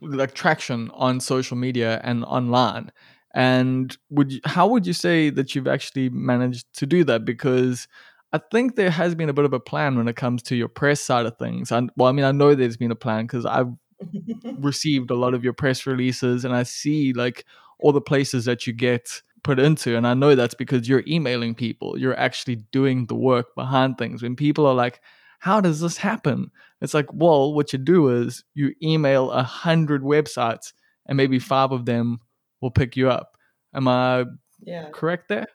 like 0.00 0.34
traction 0.34 0.90
on 0.94 1.20
social 1.20 1.56
media 1.56 2.00
and 2.02 2.24
online. 2.24 2.90
And 3.34 3.96
would 4.10 4.32
you, 4.32 4.40
how 4.44 4.66
would 4.68 4.86
you 4.86 4.92
say 4.92 5.30
that 5.30 5.54
you've 5.54 5.68
actually 5.68 6.10
managed 6.10 6.66
to 6.78 6.86
do 6.86 7.04
that? 7.04 7.24
Because 7.24 7.88
I 8.32 8.40
think 8.50 8.76
there 8.76 8.90
has 8.90 9.14
been 9.14 9.28
a 9.28 9.32
bit 9.32 9.44
of 9.44 9.52
a 9.52 9.60
plan 9.60 9.96
when 9.96 10.08
it 10.08 10.16
comes 10.16 10.42
to 10.44 10.56
your 10.56 10.68
press 10.68 11.00
side 11.00 11.26
of 11.26 11.38
things. 11.38 11.72
And 11.72 11.90
well, 11.96 12.08
I 12.08 12.12
mean, 12.12 12.24
I 12.24 12.32
know 12.32 12.54
there's 12.54 12.76
been 12.76 12.90
a 12.90 12.96
plan 12.96 13.26
because 13.26 13.46
I've 13.46 13.72
received 14.58 15.10
a 15.10 15.16
lot 15.16 15.34
of 15.34 15.44
your 15.44 15.52
press 15.52 15.86
releases 15.86 16.44
and 16.44 16.54
I 16.54 16.64
see 16.64 17.12
like 17.12 17.44
all 17.78 17.92
the 17.92 18.00
places 18.00 18.44
that 18.44 18.66
you 18.66 18.72
get 18.72 19.22
put 19.42 19.58
into. 19.58 19.96
And 19.96 20.06
I 20.06 20.14
know 20.14 20.34
that's 20.34 20.54
because 20.54 20.88
you're 20.88 21.04
emailing 21.06 21.54
people, 21.54 21.98
you're 21.98 22.18
actually 22.18 22.56
doing 22.72 23.06
the 23.06 23.14
work 23.14 23.54
behind 23.54 23.98
things. 23.98 24.22
When 24.22 24.36
people 24.36 24.66
are 24.66 24.74
like, 24.74 25.00
how 25.40 25.60
does 25.60 25.80
this 25.80 25.96
happen? 25.96 26.50
It's 26.80 26.94
like, 26.94 27.12
well, 27.12 27.52
what 27.52 27.72
you 27.72 27.78
do 27.78 28.08
is 28.08 28.44
you 28.54 28.74
email 28.82 29.30
a 29.30 29.42
hundred 29.42 30.02
websites 30.02 30.72
and 31.06 31.16
maybe 31.16 31.38
five 31.38 31.72
of 31.72 31.84
them 31.84 32.20
will 32.60 32.70
pick 32.70 32.96
you 32.96 33.10
up. 33.10 33.36
Am 33.74 33.88
I 33.88 34.26
yeah 34.60 34.90
correct 34.90 35.28
there? 35.28 35.46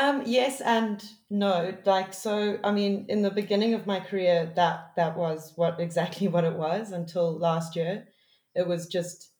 Um, 0.00 0.22
yes 0.24 0.60
and 0.60 1.04
no. 1.28 1.74
Like 1.84 2.14
so, 2.14 2.58
I 2.64 2.70
mean, 2.70 3.06
in 3.08 3.22
the 3.22 3.30
beginning 3.30 3.74
of 3.74 3.86
my 3.86 4.00
career, 4.00 4.52
that 4.56 4.92
that 4.96 5.16
was 5.16 5.52
what 5.56 5.80
exactly 5.80 6.28
what 6.34 6.44
it 6.44 6.54
was 6.54 6.92
until 6.92 7.36
last 7.36 7.76
year. 7.76 8.06
It 8.54 8.66
was 8.66 8.86
just 8.86 9.32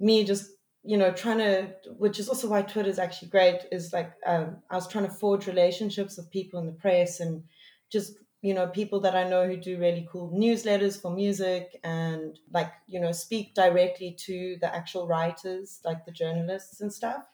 me, 0.00 0.24
just 0.24 0.50
you 0.86 0.96
know, 0.96 1.12
trying 1.12 1.38
to, 1.38 1.74
which 1.98 2.18
is 2.18 2.28
also 2.28 2.48
why 2.48 2.62
Twitter 2.62 2.88
is 2.88 2.98
actually 2.98 3.28
great. 3.28 3.62
Is 3.72 3.92
like 3.92 4.12
um, 4.26 4.58
I 4.70 4.76
was 4.76 4.88
trying 4.88 5.06
to 5.06 5.12
forge 5.12 5.46
relationships 5.46 6.16
with 6.16 6.30
people 6.30 6.60
in 6.60 6.66
the 6.66 6.72
press 6.72 7.20
and 7.20 7.44
just 7.90 8.18
you 8.42 8.54
know 8.54 8.68
people 8.68 9.00
that 9.00 9.16
I 9.16 9.28
know 9.28 9.46
who 9.46 9.56
do 9.56 9.78
really 9.78 10.06
cool 10.10 10.30
newsletters 10.32 11.00
for 11.00 11.10
music 11.10 11.80
and 11.82 12.38
like 12.52 12.72
you 12.86 13.00
know 13.00 13.12
speak 13.12 13.54
directly 13.54 14.16
to 14.26 14.56
the 14.60 14.74
actual 14.74 15.06
writers, 15.06 15.80
like 15.84 16.04
the 16.04 16.12
journalists 16.12 16.80
and 16.80 16.92
stuff. 16.92 17.24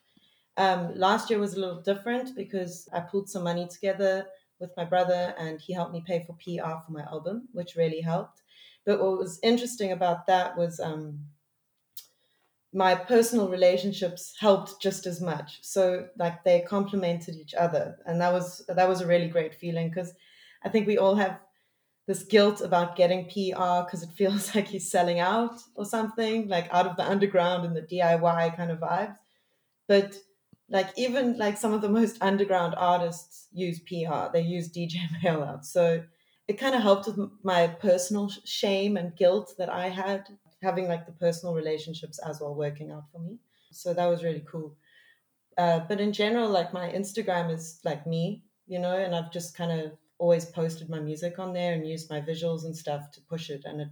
Um, 0.57 0.95
last 0.95 1.31
year 1.31 1.39
was 1.39 1.55
a 1.55 1.61
little 1.61 1.81
different 1.81 2.37
because 2.37 2.89
I 2.93 3.01
pulled 3.01 3.29
some 3.29 3.45
money 3.45 3.67
together 3.67 4.27
with 4.61 4.71
my 4.77 4.85
brother 4.85 5.35
and 5.39 5.61
he 5.61 5.73
helped 5.73 5.93
me 5.93 6.03
pay 6.07 6.25
for 6.25 6.35
PR 6.35 6.85
for 6.85 6.93
my 6.93 7.03
album, 7.03 7.49
which 7.53 7.75
really 7.75 8.01
helped. 8.01 8.43
But 8.85 9.01
what 9.01 9.19
was 9.19 9.39
interesting 9.43 9.93
about 9.93 10.27
that 10.27 10.57
was 10.57 10.81
um, 10.81 11.27
my 12.73 12.95
personal 12.95 13.49
relationships 13.49 14.35
helped 14.39 14.81
just 14.81 15.07
as 15.07 15.21
much. 15.21 15.59
So 15.63 16.09
like 16.17 16.43
they 16.45 16.61
complemented 16.61 17.37
each 17.37 17.55
other, 17.55 17.99
and 18.07 18.21
that 18.21 18.33
was 18.33 18.65
that 18.69 18.89
was 18.89 19.01
a 19.01 19.07
really 19.07 19.29
great 19.29 19.55
feeling 19.55 19.89
because 19.89 20.15
I 20.65 20.69
think 20.69 20.87
we 20.87 20.99
all 20.99 21.17
have 21.17 21.39
this 22.07 22.25
guilt 22.25 22.61
about 22.61 22.97
getting 22.97 23.27
PR 23.27 23.85
because 23.85 24.03
it 24.03 24.11
feels 24.17 24.55
like 24.55 24.69
he's 24.69 24.91
selling 24.91 25.21
out 25.21 25.61
or 25.75 25.85
something, 25.85 26.49
like 26.49 26.69
out 26.73 26.87
of 26.87 26.97
the 26.97 27.09
underground 27.09 27.65
and 27.65 27.77
the 27.77 27.83
DIY 27.83 28.57
kind 28.57 28.71
of 28.71 28.81
vibes. 28.81 29.17
But 29.87 30.17
like 30.71 30.89
even 30.97 31.37
like 31.37 31.59
some 31.59 31.75
of 31.75 31.83
the 31.83 31.89
most 31.89 32.17
underground 32.23 32.75
artists 32.77 33.49
use 33.53 33.81
PR, 33.81 34.33
they 34.33 34.41
use 34.41 34.73
DJ 34.73 34.97
mail 35.23 35.43
out. 35.49 35.67
So 35.67 36.03
it 36.49 36.59
kind 36.59 36.75
of 36.75 36.83
helped 36.83 37.07
with 37.07 37.19
my 37.43 37.67
personal 37.67 38.31
shame 38.45 38.97
and 38.97 39.17
guilt 39.17 39.55
that 39.59 39.69
I 39.69 39.89
had 39.91 40.27
having 40.63 40.89
like 40.89 41.07
the 41.07 41.13
personal 41.13 41.55
relationships 41.55 42.19
as 42.19 42.41
well 42.41 42.55
working 42.55 42.91
out 42.91 43.05
for 43.13 43.21
me. 43.21 43.39
So 43.71 43.95
that 43.95 44.07
was 44.07 44.23
really 44.23 44.45
cool. 44.51 44.77
Uh, 45.59 45.81
but 45.89 46.01
in 46.01 46.13
general, 46.13 46.49
like 46.49 46.73
my 46.73 46.91
Instagram 46.91 47.53
is 47.53 47.81
like 47.85 48.07
me, 48.07 48.45
you 48.67 48.79
know, 48.79 48.97
and 48.97 49.15
I've 49.15 49.33
just 49.33 49.57
kind 49.57 49.73
of 49.73 49.93
always 50.19 50.45
posted 50.45 50.89
my 50.89 51.01
music 51.01 51.39
on 51.39 51.53
there 51.53 51.75
and 51.75 51.87
used 51.87 52.09
my 52.11 52.21
visuals 52.21 52.65
and 52.65 52.77
stuff 52.77 53.11
to 53.13 53.21
push 53.23 53.51
it. 53.51 53.63
And 53.65 53.83
it 53.83 53.89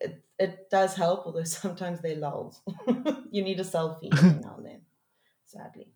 it, 0.00 0.22
it 0.38 0.70
does 0.70 0.94
help, 0.94 1.26
although 1.26 1.44
sometimes 1.44 2.00
they 2.00 2.14
lulls. 2.16 2.60
you 3.30 3.42
need 3.42 3.60
a 3.60 3.64
selfie 3.64 4.12
now 4.42 4.54
and 4.56 4.66
then, 4.66 4.80
sadly. 5.46 5.88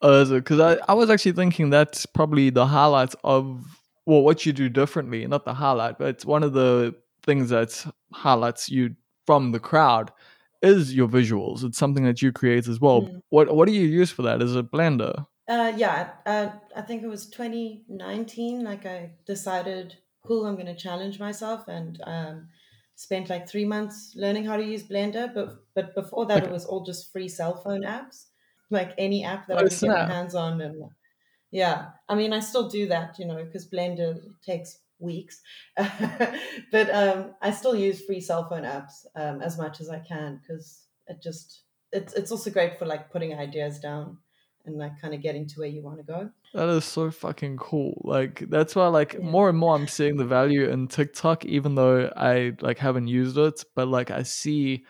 Because 0.00 0.60
I, 0.60 0.78
I 0.88 0.94
was 0.94 1.10
actually 1.10 1.32
thinking 1.32 1.70
that's 1.70 2.06
probably 2.06 2.50
the 2.50 2.66
highlights 2.66 3.16
of 3.24 3.64
well 4.06 4.22
what 4.22 4.46
you 4.46 4.52
do 4.52 4.68
differently, 4.68 5.26
not 5.26 5.44
the 5.44 5.54
highlight, 5.54 5.98
but 5.98 6.08
it's 6.08 6.24
one 6.24 6.42
of 6.42 6.52
the 6.52 6.94
things 7.24 7.50
that 7.50 7.84
highlights 8.12 8.68
you 8.68 8.96
from 9.26 9.52
the 9.52 9.60
crowd 9.60 10.12
is 10.62 10.94
your 10.94 11.08
visuals. 11.08 11.64
It's 11.64 11.78
something 11.78 12.04
that 12.04 12.22
you 12.22 12.32
create 12.32 12.66
as 12.68 12.80
well. 12.80 13.10
Mm. 13.10 13.20
What 13.30 13.54
what 13.54 13.66
do 13.68 13.74
you 13.74 13.86
use 13.86 14.10
for 14.10 14.22
that? 14.22 14.42
Is 14.42 14.56
it 14.56 14.70
Blender? 14.70 15.26
Uh, 15.48 15.72
yeah, 15.76 16.12
uh, 16.26 16.50
I 16.76 16.82
think 16.82 17.02
it 17.02 17.08
was 17.08 17.30
2019. 17.30 18.62
Like 18.64 18.84
I 18.84 19.14
decided, 19.26 19.96
cool, 20.22 20.44
I'm 20.46 20.54
going 20.56 20.66
to 20.66 20.74
challenge 20.76 21.18
myself, 21.18 21.68
and 21.68 21.98
um, 22.04 22.48
spent 22.96 23.30
like 23.30 23.48
three 23.48 23.64
months 23.64 24.12
learning 24.14 24.44
how 24.44 24.56
to 24.56 24.64
use 24.64 24.86
Blender. 24.86 25.32
But 25.32 25.64
but 25.74 25.94
before 25.94 26.26
that, 26.26 26.42
Okay. 26.42 26.44
it 26.44 26.50
was 26.50 26.66
all 26.66 26.84
just 26.84 27.10
free 27.12 27.28
cell 27.28 27.62
phone 27.62 27.82
apps, 27.82 28.26
like 28.70 28.92
any 28.98 29.24
app 29.24 29.46
that 29.46 29.58
Oh, 29.58 29.60
I 29.60 29.64
could 29.64 29.80
get 29.80 29.94
my 29.94 30.04
hands 30.04 30.34
on. 30.34 30.60
And 30.60 30.90
yeah, 31.50 31.92
I 32.08 32.14
mean, 32.14 32.32
I 32.32 32.40
still 32.40 32.68
do 32.68 32.86
that, 32.88 33.18
you 33.18 33.26
know, 33.26 33.44
because 33.44 33.68
Blender 33.70 34.20
takes 34.42 34.80
weeks. 34.98 35.40
but 35.76 36.90
um, 36.94 37.34
I 37.42 37.50
still 37.50 37.74
use 37.74 38.04
free 38.04 38.20
cell 38.20 38.48
phone 38.48 38.62
apps 38.62 39.06
um, 39.16 39.40
as 39.42 39.58
much 39.58 39.80
as 39.80 39.88
I 39.88 39.98
can 40.00 40.40
because 40.40 40.84
it 41.06 41.22
just 41.22 41.62
it's 41.92 42.12
it's 42.14 42.30
also 42.30 42.50
great 42.50 42.78
for 42.78 42.86
like 42.86 43.10
putting 43.10 43.34
ideas 43.34 43.78
down 43.78 44.18
and 44.66 44.76
like 44.76 45.00
kind 45.00 45.14
of 45.14 45.22
getting 45.22 45.46
to 45.48 45.60
where 45.60 45.68
you 45.68 45.82
want 45.82 45.98
to 45.98 46.04
go. 46.04 46.30
That 46.54 46.68
is 46.68 46.84
so 46.84 47.10
fucking 47.10 47.56
cool. 47.58 48.00
Like 48.04 48.44
that's 48.50 48.74
why 48.74 48.86
like 48.88 49.14
Yeah. 49.14 49.20
more 49.20 49.48
and 49.48 49.58
more 49.58 49.74
I'm 49.74 49.88
seeing 49.98 50.16
the 50.16 50.26
value 50.26 50.68
in 50.68 50.88
TikTok, 50.88 51.44
even 51.44 51.74
though 51.74 52.12
I 52.16 52.54
like 52.60 52.78
haven't 52.78 53.08
used 53.08 53.38
it, 53.38 53.64
but 53.74 53.88
like 53.88 54.10
I 54.10 54.22
see 54.22 54.84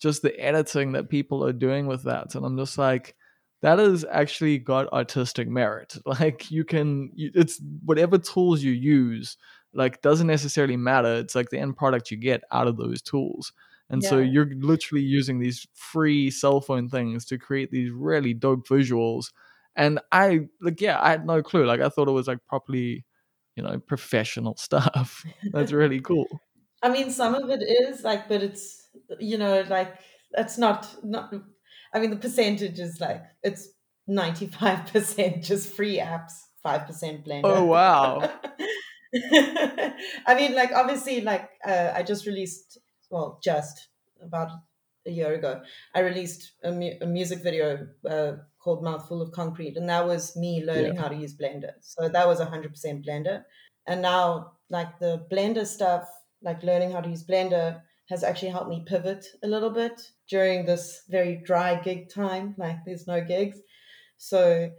just 0.00 0.22
the 0.22 0.38
editing 0.38 0.92
that 0.92 1.08
people 1.08 1.44
are 1.44 1.52
doing 1.52 1.86
with 1.86 2.04
that, 2.04 2.34
and 2.34 2.44
I'm 2.44 2.58
just 2.58 2.76
like, 2.78 3.16
that 3.64 3.78
has 3.78 4.04
actually 4.10 4.58
got 4.58 4.92
artistic 4.92 5.48
merit. 5.48 5.96
Like 6.06 6.50
you 6.50 6.64
can, 6.64 7.10
it's 7.16 7.60
whatever 7.84 8.18
tools 8.18 8.62
you 8.62 8.72
use, 8.72 9.36
like 9.72 10.02
doesn't 10.02 10.26
necessarily 10.26 10.76
matter. 10.76 11.14
It's 11.16 11.34
like 11.34 11.50
the 11.50 11.58
end 11.58 11.76
product 11.76 12.10
you 12.10 12.16
get 12.16 12.42
out 12.52 12.68
of 12.68 12.76
those 12.76 13.02
tools. 13.02 13.52
And 13.90 14.02
so 14.02 14.18
you're 14.18 14.50
literally 14.54 15.04
using 15.04 15.38
these 15.38 15.66
free 15.74 16.30
cell 16.30 16.60
phone 16.60 16.88
things 16.88 17.24
to 17.26 17.38
create 17.38 17.70
these 17.70 17.90
really 17.90 18.34
dope 18.34 18.66
visuals 18.66 19.30
and 19.76 20.00
I 20.12 20.48
like 20.60 20.80
yeah, 20.80 20.98
I 21.00 21.10
had 21.10 21.26
no 21.26 21.42
clue. 21.42 21.64
Like 21.64 21.80
I 21.80 21.88
thought 21.88 22.08
it 22.08 22.12
was 22.12 22.28
like 22.28 22.44
properly, 22.46 23.04
you 23.56 23.62
know, 23.62 23.78
professional 23.78 24.56
stuff. 24.58 25.24
That's 25.52 25.72
really 25.82 26.00
cool. 26.00 26.26
I 26.82 26.90
mean, 26.90 27.10
some 27.10 27.34
of 27.34 27.48
it 27.50 27.62
is 27.62 28.04
like, 28.04 28.28
but 28.28 28.42
it's 28.42 28.88
you 29.18 29.38
know 29.38 29.64
like 29.68 29.94
that's 30.32 30.58
not 30.58 30.94
not. 31.02 31.32
I 31.94 32.00
mean, 32.00 32.10
the 32.10 32.16
percentage 32.16 32.78
is 32.80 33.00
like 33.00 33.22
it's 33.42 33.68
ninety 34.06 34.46
five 34.48 34.86
percent 34.92 35.42
just 35.42 35.72
free 35.72 35.98
apps, 35.98 36.32
five 36.62 36.86
percent 36.86 37.24
Blender. 37.24 37.42
Oh 37.44 37.64
wow. 37.64 38.30
I 40.26 40.34
mean, 40.36 40.54
like 40.54 40.72
obviously, 40.72 41.20
like 41.20 41.48
uh, 41.64 41.92
I 41.94 42.02
just 42.02 42.26
released, 42.26 42.78
well, 43.10 43.38
just 43.42 43.88
about 44.20 44.50
a 45.06 45.10
year 45.10 45.34
ago, 45.34 45.62
I 45.94 46.00
released 46.00 46.52
a, 46.64 46.72
mu- 46.72 46.98
a 47.00 47.06
music 47.06 47.42
video 47.42 47.86
uh, 48.08 48.32
called 48.58 48.82
"Mouthful 48.82 49.22
of 49.22 49.30
Concrete," 49.30 49.76
and 49.76 49.88
that 49.88 50.06
was 50.06 50.36
me 50.36 50.64
learning 50.64 50.96
how 50.96 51.08
to 51.08 51.14
use 51.14 51.36
Blender. 51.36 51.72
So 51.80 52.08
that 52.08 52.26
was 52.26 52.40
hundred 52.40 52.72
percent 52.72 53.06
Blender, 53.06 53.44
and 53.86 54.02
now 54.02 54.54
like 54.68 54.98
the 54.98 55.24
Blender 55.30 55.66
stuff, 55.66 56.08
like 56.42 56.62
learning 56.64 56.90
how 56.90 57.00
to 57.00 57.08
use 57.08 57.24
Blender, 57.24 57.82
has 58.08 58.22
actually 58.24 58.50
helped 58.50 58.68
me 58.70 58.84
pivot 58.86 59.26
a 59.42 59.46
little 59.46 59.70
bit 59.70 60.12
during 60.28 60.66
this 60.66 61.04
very 61.08 61.36
dry 61.36 61.80
gig 61.80 62.08
time. 62.08 62.54
Like 62.58 62.84
there's 62.84 63.06
no 63.06 63.24
gigs, 63.24 63.60
so 64.16 64.72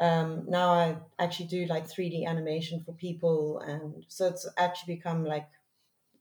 um, 0.00 0.46
now 0.48 0.70
I 0.72 0.98
actually 1.18 1.48
do 1.48 1.66
like 1.66 1.88
3D 1.88 2.24
animation 2.26 2.82
for 2.84 2.92
people, 2.92 3.60
and 3.60 4.04
so 4.08 4.28
it's 4.28 4.48
actually 4.58 4.96
become 4.96 5.24
like 5.24 5.48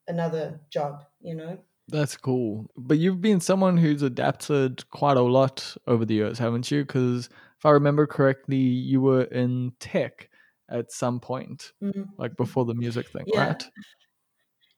another 0.08 0.62
job, 0.70 1.06
you 1.22 1.36
know. 1.36 1.60
That's 1.88 2.16
cool. 2.16 2.70
But 2.78 3.00
you've 3.00 3.22
been 3.22 3.40
someone 3.40 3.78
who's 3.78 4.04
adapted 4.04 4.88
quite 4.92 5.18
a 5.18 5.22
lot 5.22 5.76
over 5.88 6.06
the 6.06 6.14
years, 6.14 6.38
haven't 6.38 6.70
you? 6.70 6.84
Because 6.86 7.30
if 7.58 7.66
I 7.66 7.72
remember 7.72 8.06
correctly, 8.06 8.58
you 8.58 9.02
were 9.02 9.24
in 9.24 9.74
tech 9.80 10.30
at 10.70 10.92
some 10.92 11.20
point, 11.20 11.74
Mhm. 11.82 12.20
like 12.20 12.38
before 12.38 12.66
the 12.66 12.76
music 12.76 13.10
thing, 13.10 13.26
Yeah. 13.26 13.34
right? 13.34 13.68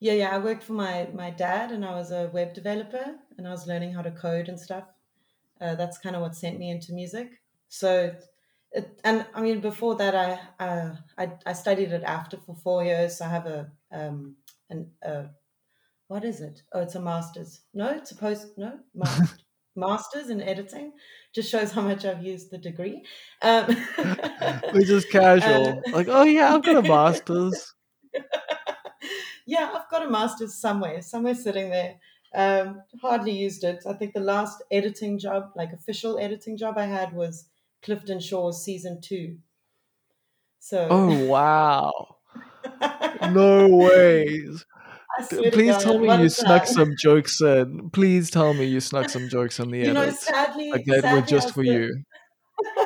Yeah, 0.01 0.13
yeah. 0.13 0.35
I 0.35 0.39
worked 0.39 0.63
for 0.63 0.73
my 0.73 1.07
my 1.13 1.29
dad, 1.29 1.71
and 1.71 1.85
I 1.85 1.91
was 1.91 2.11
a 2.11 2.29
web 2.33 2.53
developer, 2.55 3.15
and 3.37 3.47
I 3.47 3.51
was 3.51 3.67
learning 3.67 3.93
how 3.93 4.01
to 4.01 4.11
code 4.11 4.49
and 4.49 4.59
stuff. 4.59 4.85
Uh, 5.61 5.75
that's 5.75 5.99
kind 5.99 6.15
of 6.15 6.23
what 6.23 6.35
sent 6.35 6.57
me 6.57 6.71
into 6.71 6.91
music. 6.91 7.39
So, 7.69 8.15
it, 8.71 8.99
and 9.03 9.27
I 9.35 9.41
mean, 9.41 9.61
before 9.61 9.95
that, 9.97 10.15
I, 10.15 10.65
uh, 10.65 10.95
I 11.19 11.31
I 11.45 11.53
studied 11.53 11.91
it 11.91 12.03
after 12.03 12.37
for 12.37 12.55
four 12.55 12.83
years. 12.83 13.19
So 13.19 13.25
I 13.25 13.29
have 13.29 13.45
a 13.45 13.71
um 13.91 14.35
an 14.71 14.89
uh 15.05 15.25
what 16.07 16.25
is 16.25 16.41
it? 16.41 16.63
Oh, 16.73 16.81
it's 16.81 16.95
a 16.95 16.99
master's. 16.99 17.61
No, 17.73 17.89
it's 17.91 18.11
a 18.11 18.15
post. 18.15 18.57
No, 18.57 18.79
master, 18.95 19.37
masters 19.75 20.29
in 20.29 20.41
editing. 20.41 20.93
Just 21.33 21.49
shows 21.49 21.71
how 21.71 21.83
much 21.83 22.05
I've 22.05 22.23
used 22.23 22.51
the 22.51 22.57
degree. 22.57 23.03
Um, 23.41 23.77
We're 24.73 24.81
just 24.81 25.09
casual. 25.09 25.81
like, 25.93 26.07
oh 26.09 26.23
yeah, 26.23 26.53
I've 26.53 26.63
got 26.63 26.83
a 26.83 26.87
master's. 26.95 27.73
Yeah, 29.45 29.71
I've 29.75 29.89
got 29.89 30.05
a 30.05 30.09
master's 30.09 30.53
somewhere, 30.55 31.01
somewhere 31.01 31.35
sitting 31.35 31.69
there. 31.69 31.95
Um, 32.33 32.81
hardly 33.01 33.33
used 33.33 33.63
it. 33.63 33.83
I 33.87 33.93
think 33.93 34.13
the 34.13 34.21
last 34.21 34.63
editing 34.71 35.19
job, 35.19 35.51
like 35.55 35.73
official 35.73 36.17
editing 36.19 36.57
job 36.57 36.77
I 36.77 36.85
had, 36.85 37.13
was 37.13 37.45
Clifton 37.83 38.19
Shores 38.19 38.63
season 38.63 39.01
two. 39.01 39.37
So, 40.59 40.87
Oh 40.89 41.25
wow. 41.27 42.17
No 43.31 43.67
ways. 43.67 44.65
I 45.19 45.23
swear 45.25 45.43
to 45.43 45.51
Please 45.51 45.71
God, 45.75 45.81
tell 45.81 45.99
me 45.99 46.21
you 46.23 46.29
snuck 46.29 46.65
some 46.65 46.93
jokes 46.97 47.41
in. 47.41 47.89
Please 47.91 48.29
tell 48.31 48.53
me 48.53 48.65
you 48.65 48.79
snuck 48.79 49.09
some 49.09 49.27
jokes 49.27 49.59
in 49.59 49.69
the 49.71 49.79
end. 49.79 49.87
You 49.87 49.93
know, 49.93 50.09
sadly, 50.11 50.71
Like 50.71 50.85
that 50.85 50.95
were 50.95 51.01
sadly, 51.01 51.17
I 51.21 51.25
just 51.25 51.53
for 51.53 51.63
the- 51.63 51.69
you. 51.69 52.03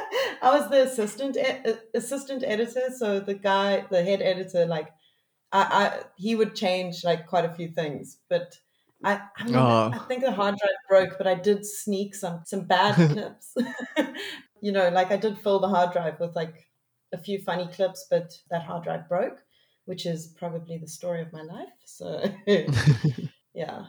I 0.42 0.58
was 0.58 0.70
the 0.70 0.84
assistant 0.84 1.38
e- 1.38 1.74
assistant 1.94 2.44
editor, 2.46 2.88
so 2.98 3.20
the 3.20 3.34
guy, 3.34 3.86
the 3.90 4.04
head 4.04 4.22
editor, 4.22 4.66
like 4.66 4.90
I, 5.52 5.62
I 5.62 6.04
he 6.18 6.36
would 6.36 6.56
change 6.56 7.04
like 7.04 7.28
quite 7.28 7.46
a 7.46 7.54
few 7.54 7.70
things, 7.70 8.18
but 8.30 8.58
I 9.04 9.22
I, 9.38 9.44
mean, 9.44 9.56
Oh. 9.56 9.92
I 9.94 10.00
think 10.08 10.24
the 10.24 10.32
hard 10.32 10.56
drive 10.58 10.78
broke, 10.90 11.18
but 11.18 11.28
I 11.28 11.36
did 11.36 11.66
sneak 11.66 12.16
some 12.16 12.42
some 12.46 12.62
bad 12.62 12.96
clips. 13.12 13.56
you 14.62 14.72
know, 14.72 14.90
like 14.90 15.12
I 15.12 15.18
did 15.18 15.38
fill 15.38 15.60
the 15.60 15.70
hard 15.70 15.92
drive 15.94 16.20
with 16.20 16.36
like 16.36 16.68
a 17.14 17.18
few 17.18 17.40
funny 17.40 17.68
clips, 17.68 18.08
but 18.10 18.34
that 18.50 18.64
hard 18.64 18.84
drive 18.84 19.08
broke, 19.08 19.44
which 19.86 20.06
is 20.06 20.28
probably 20.28 20.78
the 20.78 20.88
story 20.88 21.22
of 21.22 21.32
my 21.32 21.44
life. 21.44 21.74
So 21.86 22.24
yeah. 23.54 23.86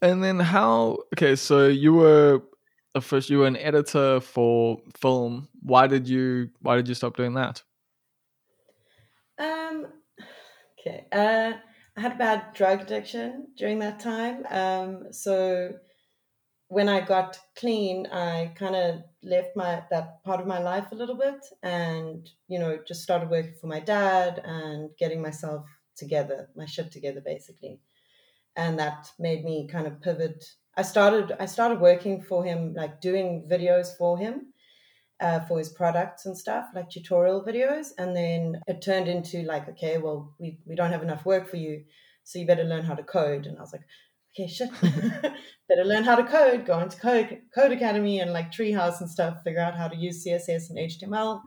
and 0.00 0.22
then 0.22 0.38
how 0.40 0.98
okay, 1.14 1.36
so 1.36 1.66
you 1.66 1.94
were 1.94 2.42
first 3.00 3.30
you 3.30 3.38
were 3.38 3.46
an 3.46 3.56
editor 3.56 4.20
for 4.20 4.78
film. 4.96 5.48
Why 5.62 5.86
did 5.86 6.08
you 6.08 6.50
why 6.60 6.76
did 6.76 6.88
you 6.88 6.94
stop 6.94 7.16
doing 7.16 7.34
that? 7.34 7.62
Um, 9.38 9.86
okay. 10.86 11.06
Uh, 11.12 11.52
I 11.96 12.00
had 12.00 12.12
a 12.12 12.16
bad 12.16 12.54
drug 12.54 12.82
addiction 12.82 13.48
during 13.56 13.78
that 13.80 14.00
time. 14.00 14.46
Um, 14.50 15.12
so 15.12 15.72
when 16.68 16.88
I 16.88 17.00
got 17.00 17.38
clean, 17.56 18.06
I 18.06 18.52
kind 18.56 18.74
of 18.74 19.02
left 19.22 19.56
my 19.56 19.82
that 19.90 20.24
part 20.24 20.40
of 20.40 20.46
my 20.46 20.58
life 20.58 20.86
a 20.90 20.94
little 20.94 21.16
bit, 21.16 21.44
and 21.62 22.28
you 22.48 22.58
know, 22.58 22.78
just 22.86 23.02
started 23.02 23.30
working 23.30 23.54
for 23.60 23.66
my 23.66 23.80
dad 23.80 24.40
and 24.44 24.90
getting 24.98 25.20
myself 25.20 25.66
together, 25.96 26.48
my 26.56 26.64
shit 26.66 26.90
together, 26.90 27.20
basically. 27.24 27.80
And 28.56 28.78
that 28.78 29.08
made 29.18 29.44
me 29.44 29.68
kind 29.70 29.86
of 29.86 30.00
pivot. 30.00 30.44
I 30.76 30.82
started 30.82 31.32
I 31.38 31.46
started 31.46 31.80
working 31.80 32.22
for 32.22 32.42
him, 32.42 32.72
like 32.74 33.00
doing 33.02 33.46
videos 33.50 33.96
for 33.98 34.16
him 34.16 34.51
uh, 35.22 35.40
for 35.40 35.58
his 35.58 35.68
products 35.68 36.26
and 36.26 36.36
stuff, 36.36 36.66
like 36.74 36.90
tutorial 36.90 37.44
videos. 37.44 37.90
And 37.96 38.14
then 38.14 38.60
it 38.66 38.82
turned 38.82 39.06
into 39.06 39.42
like, 39.42 39.68
okay, 39.68 39.98
well, 39.98 40.34
we, 40.40 40.58
we 40.66 40.74
don't 40.74 40.90
have 40.90 41.02
enough 41.02 41.24
work 41.24 41.48
for 41.48 41.56
you, 41.56 41.84
so 42.24 42.38
you 42.40 42.46
better 42.46 42.64
learn 42.64 42.84
how 42.84 42.94
to 42.94 43.04
code. 43.04 43.46
And 43.46 43.56
I 43.56 43.60
was 43.60 43.72
like, 43.72 43.86
okay, 44.34 44.48
shit, 44.48 44.70
better 45.68 45.84
learn 45.84 46.02
how 46.02 46.16
to 46.16 46.24
code, 46.24 46.66
go 46.66 46.80
into 46.80 46.98
Code, 46.98 47.38
Codecademy 47.56 48.20
and 48.20 48.32
like 48.32 48.50
Treehouse 48.50 49.00
and 49.00 49.08
stuff, 49.08 49.42
figure 49.44 49.60
out 49.60 49.76
how 49.76 49.86
to 49.86 49.96
use 49.96 50.26
CSS 50.26 50.70
and 50.70 50.78
HTML. 50.78 51.40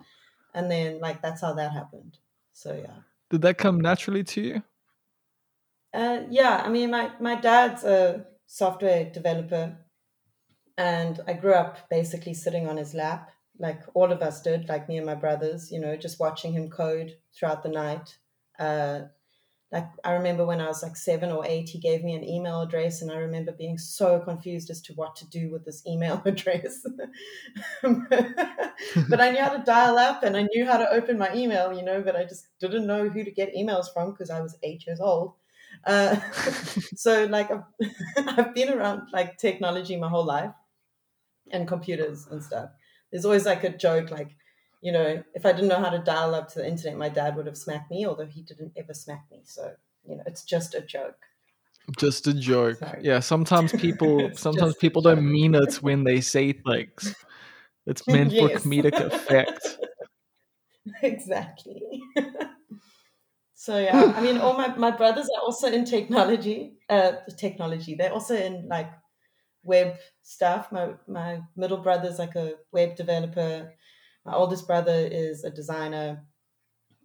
And 0.54 0.72
then 0.72 1.02
like 1.02 1.22
that's 1.22 1.42
how 1.42 1.54
that 1.54 1.74
happened. 1.74 2.18
So 2.54 2.74
yeah. 2.74 3.02
Did 3.30 3.42
that 3.42 3.58
come 3.58 3.82
naturally 3.82 4.24
to 4.24 4.42
you? 4.42 4.64
Uh, 5.94 6.22
yeah, 6.30 6.62
I 6.64 6.70
mean, 6.70 6.92
my, 6.92 7.12
my 7.20 7.36
dad's 7.36 7.84
a 7.84 8.26
software 8.48 9.06
developer, 9.06 9.78
and 10.78 11.22
I 11.26 11.34
grew 11.34 11.54
up 11.54 11.90
basically 11.90 12.34
sitting 12.34 12.68
on 12.68 12.76
his 12.76 12.94
lap, 12.94 13.30
like 13.60 13.82
all 13.94 14.12
of 14.12 14.22
us 14.22 14.42
did, 14.42 14.68
like 14.70 14.90
me 14.90 14.98
and 14.98 15.06
my 15.06 15.16
brothers, 15.16 15.72
you 15.72 15.80
know, 15.80 15.96
just 15.96 16.20
watching 16.20 16.54
him 16.54 16.70
code 16.70 17.16
throughout 17.34 17.64
the 17.64 17.70
night. 17.70 18.18
Uh, 18.60 19.02
like 19.72 19.88
I 20.04 20.14
remember 20.14 20.46
when 20.46 20.62
I 20.62 20.68
was 20.68 20.84
like 20.84 20.96
seven 20.96 21.32
or 21.32 21.46
eight, 21.46 21.70
he 21.70 21.80
gave 21.80 22.04
me 22.04 22.16
an 22.16 22.24
email 22.24 22.62
address, 22.62 23.02
and 23.02 23.12
I 23.12 23.18
remember 23.18 23.52
being 23.52 23.78
so 23.78 24.20
confused 24.20 24.70
as 24.70 24.82
to 24.84 24.94
what 24.94 25.16
to 25.18 25.28
do 25.28 25.52
with 25.52 25.66
this 25.66 25.86
email 25.86 26.22
address. 26.26 26.82
but 27.82 29.22
I 29.22 29.32
knew 29.32 29.42
how 29.42 29.50
to 29.50 29.64
dial 29.66 29.98
up, 29.98 30.24
and 30.24 30.38
I 30.38 30.48
knew 30.54 30.66
how 30.66 30.78
to 30.78 30.90
open 30.90 31.18
my 31.18 31.34
email, 31.34 31.74
you 31.74 31.84
know, 31.84 32.02
but 32.02 32.16
I 32.16 32.24
just 32.24 32.48
didn't 32.60 32.88
know 32.88 33.10
who 33.10 33.24
to 33.24 33.32
get 33.32 33.56
emails 33.56 33.92
from 33.94 34.12
because 34.12 34.30
I 34.30 34.42
was 34.42 34.58
eight 34.64 34.86
years 34.86 35.02
old. 35.02 35.34
Uh, 35.84 36.16
so 36.96 37.26
like 37.26 37.52
I've, 37.52 37.64
I've 38.18 38.56
been 38.56 38.72
around 38.72 39.10
like 39.12 39.38
technology 39.38 39.98
my 39.98 40.10
whole 40.10 40.26
life 40.26 40.54
and 41.52 41.68
computers 41.68 42.28
and 42.30 42.44
stuff. 42.44 42.70
There's 43.16 43.24
always 43.24 43.46
like 43.46 43.64
a 43.64 43.70
joke 43.70 44.12
like, 44.12 44.36
you 44.82 44.92
know, 44.92 45.24
if 45.34 45.46
I 45.46 45.54
didn't 45.54 45.70
know 45.70 45.80
how 45.80 45.90
to 45.90 46.00
dial 46.00 46.36
up 46.36 46.50
to 46.50 46.60
the 46.60 46.68
internet, 46.68 46.98
my 46.98 47.08
dad 47.08 47.38
would 47.38 47.46
have 47.46 47.56
smacked 47.56 47.90
me, 47.90 48.06
although 48.06 48.26
he 48.26 48.42
didn't 48.42 48.74
ever 48.76 48.94
smack 48.94 49.24
me. 49.32 49.40
So, 49.46 49.72
you 50.04 50.18
know, 50.18 50.24
it's 50.26 50.44
just 50.44 50.76
a 50.76 50.82
joke. 50.82 51.16
Just 51.98 52.28
a 52.28 52.34
joke. 52.34 52.80
Sorry. 52.80 53.00
Yeah, 53.04 53.22
sometimes 53.22 53.72
people 53.86 54.32
sometimes 54.36 54.76
people 54.76 55.02
don't 55.02 55.26
mean 55.26 55.56
it 55.56 55.76
when 55.76 56.04
they 56.04 56.20
say 56.20 56.52
things. 56.52 57.16
It's 57.86 58.06
meant 58.10 58.34
for 58.34 58.50
comedic 58.50 59.00
effect. 59.00 59.78
exactly. 61.02 62.02
so 63.54 63.78
yeah, 63.78 64.12
I 64.14 64.20
mean, 64.20 64.40
all 64.40 64.58
my, 64.58 64.76
my 64.76 64.92
brothers 64.92 65.30
are 65.38 65.42
also 65.42 65.72
in 65.72 65.86
technology. 65.86 66.74
Uh, 66.90 67.14
technology. 67.38 67.96
They're 67.96 68.12
also 68.12 68.36
in 68.36 68.68
like 68.68 68.92
web 69.66 69.96
stuff. 70.22 70.72
My 70.72 70.94
my 71.08 71.42
middle 71.56 71.78
brother's 71.78 72.20
like 72.20 72.36
a 72.36 72.54
web 72.72 72.96
developer. 72.96 73.74
My 74.26 74.34
oldest 74.34 74.66
brother 74.68 75.08
is 75.12 75.44
a 75.44 75.50
designer 75.52 76.24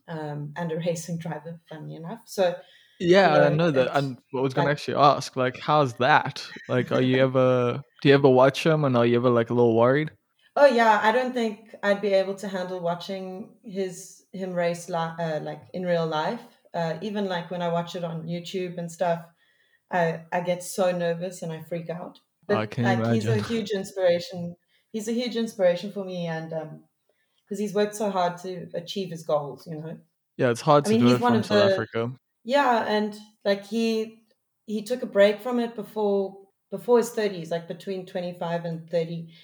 um, 0.08 0.52
and 0.56 0.72
a 0.72 0.76
racing 0.76 1.18
driver. 1.24 1.60
Funny 1.68 1.96
enough. 1.96 2.22
So 2.26 2.54
Yeah, 2.98 3.34
I 3.34 3.48
know, 3.48 3.54
know 3.56 3.70
that. 3.72 3.96
And 3.96 4.18
I 4.36 4.40
was 4.40 4.54
gonna 4.54 4.68
like- 4.68 4.72
actually 4.76 4.96
ask, 4.96 5.36
like, 5.36 5.58
how's 5.58 5.94
that? 5.94 6.46
Like, 6.68 6.92
are 6.92 7.00
you 7.02 7.18
ever 7.18 7.82
do 8.02 8.08
you 8.08 8.14
ever 8.14 8.28
watch 8.28 8.64
him 8.64 8.84
and 8.84 8.96
are 8.96 9.06
you 9.06 9.16
ever 9.16 9.30
like 9.30 9.50
a 9.50 9.54
little 9.54 9.76
worried? 9.76 10.10
Oh 10.56 10.66
yeah, 10.66 11.00
I 11.02 11.12
don't 11.12 11.32
think 11.32 11.74
I'd 11.82 12.00
be 12.02 12.12
able 12.14 12.34
to 12.36 12.48
handle 12.48 12.80
watching 12.80 13.50
his 13.64 14.24
him 14.32 14.52
race 14.52 14.88
li- 14.88 14.94
uh, 15.18 15.40
like 15.42 15.62
in 15.72 15.84
real 15.84 16.06
life. 16.06 16.42
Uh, 16.74 16.94
even 17.02 17.26
like 17.26 17.50
when 17.50 17.62
I 17.62 17.68
watch 17.68 17.94
it 17.96 18.04
on 18.04 18.26
YouTube 18.26 18.78
and 18.78 18.90
stuff, 18.90 19.20
I 19.90 20.22
I 20.32 20.40
get 20.40 20.62
so 20.62 20.90
nervous 20.92 21.42
and 21.42 21.52
I 21.52 21.60
freak 21.62 21.88
out. 21.90 22.20
But 22.50 22.58
I 22.58 22.66
can 22.66 22.98
like 22.98 23.06
he's 23.06 23.28
a 23.28 23.38
huge 23.38 23.70
inspiration. 23.70 24.56
He's 24.92 25.08
a 25.08 25.12
huge 25.12 25.36
inspiration 25.36 25.92
for 25.92 26.04
me, 26.04 26.26
and 26.26 26.52
um, 26.52 26.84
because 27.44 27.58
he's 27.58 27.74
worked 27.74 27.96
so 27.96 28.10
hard 28.10 28.38
to 28.38 28.70
achieve 28.74 29.10
his 29.10 29.24
goals, 29.24 29.66
you 29.66 29.76
know. 29.80 30.00
Yeah, 30.36 30.50
it's 30.50 30.62
hard 30.62 30.84
I 30.84 30.88
to 30.88 30.94
mean, 30.94 31.04
do 31.04 31.14
it 31.14 31.22
from 31.22 31.42
South 31.42 31.60
the- 31.66 31.72
Africa. 31.72 32.18
Yeah, 32.44 32.84
and 32.86 33.18
like 33.44 33.66
he 33.66 34.26
he 34.66 34.82
took 34.84 35.02
a 35.02 35.06
break 35.06 35.40
from 35.40 35.60
it 35.60 35.74
before 35.76 36.48
before 36.70 36.98
his 36.98 37.10
thirties, 37.12 37.50
like 37.50 37.68
between 37.68 38.06
twenty 38.06 38.38
five 38.38 38.64
and 38.64 38.88
thirty. 38.90 39.34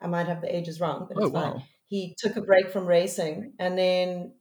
I 0.00 0.08
might 0.08 0.26
have 0.28 0.42
the 0.42 0.54
ages 0.54 0.80
wrong, 0.80 1.06
but 1.08 1.16
Oh 1.16 1.28
it's 1.28 1.30
fine. 1.30 1.54
wow. 1.54 1.68
He 1.88 2.14
took 2.18 2.36
a 2.36 2.42
break 2.42 2.70
from 2.70 2.86
racing 2.86 3.54
and 3.60 3.78
then 3.78 4.34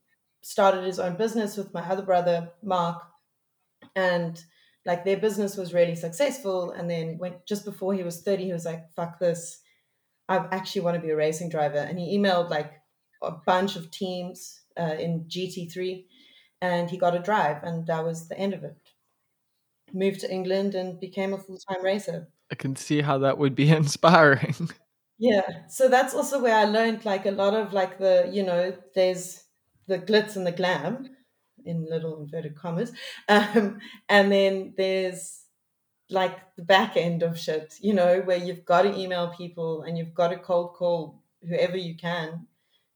started 0.44 0.84
his 0.86 1.00
own 1.00 1.18
business 1.18 1.58
with 1.58 1.74
my 1.74 1.82
other 1.82 2.04
brother 2.04 2.54
Mark, 2.64 3.04
and 3.96 4.44
like 4.86 5.06
their 5.06 5.18
business 5.18 5.58
was 5.58 5.74
really 5.74 5.96
successful. 5.96 6.72
And 6.72 6.90
then 6.90 7.18
went 7.18 7.46
just 7.46 7.66
before 7.66 7.94
he 7.94 8.04
was 8.04 8.22
thirty, 8.22 8.46
he 8.46 8.54
was 8.54 8.66
like, 8.66 8.92
"Fuck 8.96 9.20
this! 9.20 9.62
I 10.30 10.38
actually 10.52 10.82
want 10.82 10.96
to 10.96 11.02
be 11.02 11.12
a 11.12 11.16
racing 11.16 11.50
driver." 11.50 11.78
And 11.78 12.00
he 12.00 12.18
emailed 12.18 12.50
like 12.50 12.74
a 13.22 13.32
bunch 13.32 13.76
of 13.76 13.92
teams 13.92 14.62
uh, 14.78 14.96
in 15.00 15.26
GT 15.26 15.72
three 15.72 16.08
and 16.64 16.90
he 16.90 16.98
got 16.98 17.14
a 17.14 17.20
drive, 17.20 17.62
and 17.64 17.86
that 17.88 18.06
was 18.06 18.30
the 18.30 18.40
end 18.40 18.54
of 18.54 18.64
it. 18.64 18.78
Moved 19.94 20.22
to 20.22 20.32
England 20.32 20.76
and 20.76 20.98
became 20.98 21.34
a 21.34 21.38
full 21.38 21.58
time 21.58 21.84
racer. 21.84 22.30
I 22.50 22.56
can 22.56 22.78
see 22.78 23.02
how 23.02 23.18
that 23.18 23.38
would 23.38 23.54
be 23.54 23.70
inspiring. 23.82 24.70
Yeah, 25.20 25.68
so 25.68 25.90
that's 25.90 26.14
also 26.14 26.42
where 26.42 26.56
I 26.56 26.64
learned 26.64 27.04
like 27.04 27.26
a 27.26 27.32
lot 27.32 27.54
of 27.54 27.74
like 27.74 28.00
the 28.00 28.30
you 28.32 28.44
know 28.44 28.74
there's 28.96 29.44
the 29.88 30.00
glitz 30.00 30.38
and 30.38 30.48
the 30.48 30.54
glam 30.54 31.10
in 31.66 31.86
little 31.90 32.22
inverted 32.22 32.56
commas, 32.56 32.92
um, 33.30 33.80
and 34.10 34.32
then 34.32 34.74
there's 34.78 35.42
like 36.10 36.38
the 36.56 36.64
back 36.64 36.98
end 36.98 37.24
of 37.24 37.40
shit, 37.40 37.74
you 37.82 37.94
know, 37.94 38.22
where 38.22 38.38
you've 38.38 38.66
got 38.66 38.84
to 38.84 38.96
email 38.98 39.30
people 39.36 39.84
and 39.84 39.98
you've 39.98 40.14
got 40.14 40.30
to 40.30 40.38
cold 40.38 40.74
call 40.76 41.24
whoever 41.48 41.78
you 41.78 41.96
can 41.98 42.48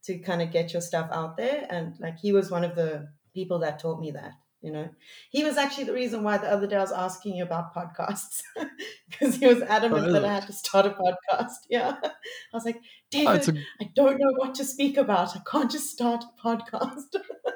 to 0.04 0.20
kind 0.20 0.42
of 0.42 0.52
get 0.52 0.74
your 0.74 0.82
stuff 0.82 1.10
out 1.12 1.38
there. 1.38 1.66
And 1.70 1.96
like 2.00 2.18
he 2.20 2.32
was 2.32 2.52
one 2.52 2.64
of 2.64 2.76
the 2.76 3.10
people 3.34 3.60
that 3.60 3.80
taught 3.80 4.00
me 4.00 4.12
that, 4.12 4.34
you 4.62 4.72
know. 4.72 4.90
He 5.32 5.44
was 5.44 5.58
actually 5.58 5.86
the 5.86 5.94
reason 5.94 6.22
why 6.24 6.38
the 6.38 6.52
other 6.52 6.68
day 6.68 6.76
I 6.76 6.82
was 6.82 6.92
asking 6.92 7.36
you 7.36 7.44
about 7.44 7.74
podcasts 7.74 8.42
because 9.10 9.36
he 9.38 9.48
was 9.48 9.62
adamant 9.64 10.08
Oh, 10.08 10.12
that 10.14 10.26
I 10.26 10.34
had 10.36 10.48
to 10.48 10.54
start 10.54 10.86
a 10.86 10.90
podcast. 10.92 11.54
Yeah. 11.70 11.96
I 12.04 12.10
was 12.54 12.66
like, 12.66 12.78
Oh, 12.78 12.88
David, 13.10 13.36
it's 13.38 13.48
a 13.48 13.54
I 13.82 13.90
don't 13.96 14.20
know 14.20 14.34
what 14.36 14.54
to 14.56 14.66
speak 14.66 14.98
about. 14.98 15.36
I 15.36 15.42
can't 15.50 15.72
just 15.72 15.90
start 15.92 16.24
a 16.24 16.48
podcast. 16.48 17.16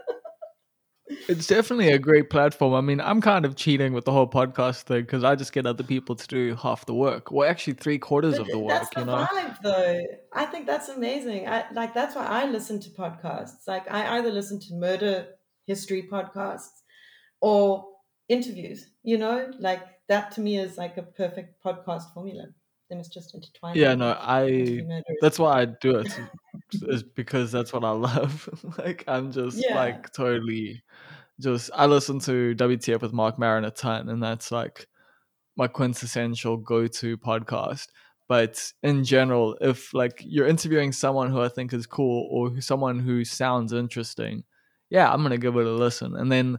It's 1.28 1.48
definitely 1.48 1.90
a 1.90 2.00
great 2.00 2.30
platform. 2.30 2.74
I 2.74 2.82
mean, 2.82 3.00
I'm 3.02 3.22
kind 3.22 3.46
of 3.46 3.56
cheating 3.56 3.94
with 3.94 4.06
the 4.06 4.12
whole 4.12 4.28
podcast 4.28 4.84
thing 4.84 5.02
because 5.02 5.24
I 5.24 5.36
just 5.36 5.54
get 5.54 5.66
other 5.66 5.84
people 5.84 6.16
to 6.16 6.28
do 6.28 6.56
half 6.56 6.86
the 6.86 6.94
work, 6.94 7.32
well, 7.32 7.50
actually 7.50 7.74
three 7.74 7.98
quarters 8.00 8.34
But 8.34 8.42
of 8.42 8.48
the 8.48 8.60
work. 8.60 8.70
that's 8.70 8.90
the 8.94 9.00
You 9.02 9.06
know, 9.06 9.28
vibe, 9.32 9.58
though. 9.62 10.02
I 10.34 10.46
think 10.46 10.66
that's 10.66 10.90
amazing. 10.90 11.48
I 11.48 11.66
like 11.74 11.94
that's 11.94 12.16
why 12.16 12.26
I 12.26 12.46
listen 12.46 12.80
to 12.82 12.90
podcasts. 12.92 13.68
Like 13.68 13.90
I 13.92 14.18
either 14.18 14.32
listen 14.32 14.60
to 14.60 14.74
murder 14.76 15.28
history 15.66 16.08
podcasts 16.12 16.82
or 17.42 17.86
interviews. 18.30 18.88
You 19.04 19.18
know, 19.18 19.52
like 19.60 19.82
that 20.08 20.32
to 20.34 20.42
me 20.42 20.58
is 20.58 20.78
like 20.78 20.98
a 20.98 21.04
perfect 21.04 21.64
podcast 21.64 22.14
formula. 22.14 22.46
Then 22.90 23.00
it's 23.00 23.10
just 23.10 23.34
intertwined. 23.34 23.78
yeah, 23.78 23.96
no, 23.96 24.18
I. 24.20 24.82
That's 25.22 25.40
why 25.40 25.62
I 25.62 25.66
do 25.66 25.98
it, 26.00 26.12
is 26.88 27.04
because 27.04 27.52
that's 27.52 27.74
what 27.74 27.84
I 27.84 27.92
love. 27.92 28.50
like, 28.78 29.04
I'm 29.08 29.32
just 29.32 29.58
Yeah. 29.58 29.76
like 29.76 30.12
totally, 30.14 30.82
just 31.40 31.70
I 31.74 31.86
listen 31.86 32.20
to 32.20 32.56
WTF 32.56 33.02
with 33.02 33.14
Marc 33.14 33.38
Maron 33.40 33.66
a 33.66 33.72
ton, 33.72 34.10
and 34.10 34.22
that's 34.22 34.52
like 34.52 34.88
my 35.56 35.68
quintessential 35.68 36.58
go-to 36.58 37.18
podcast. 37.18 37.88
But 38.28 38.72
in 38.84 39.04
general, 39.04 39.58
if 39.60 39.94
like 39.94 40.24
you're 40.26 40.48
interviewing 40.48 40.92
someone 40.94 41.32
who 41.32 41.42
I 41.42 41.50
think 41.50 41.74
is 41.74 41.86
cool 41.86 42.28
or 42.32 42.62
someone 42.62 43.00
who 43.00 43.26
sounds 43.26 43.74
interesting, 43.74 44.44
yeah, 44.90 45.12
I'm 45.12 45.22
gonna 45.22 45.38
give 45.38 45.56
it 45.58 45.66
a 45.66 45.72
listen. 45.72 46.16
And 46.16 46.32
then 46.32 46.58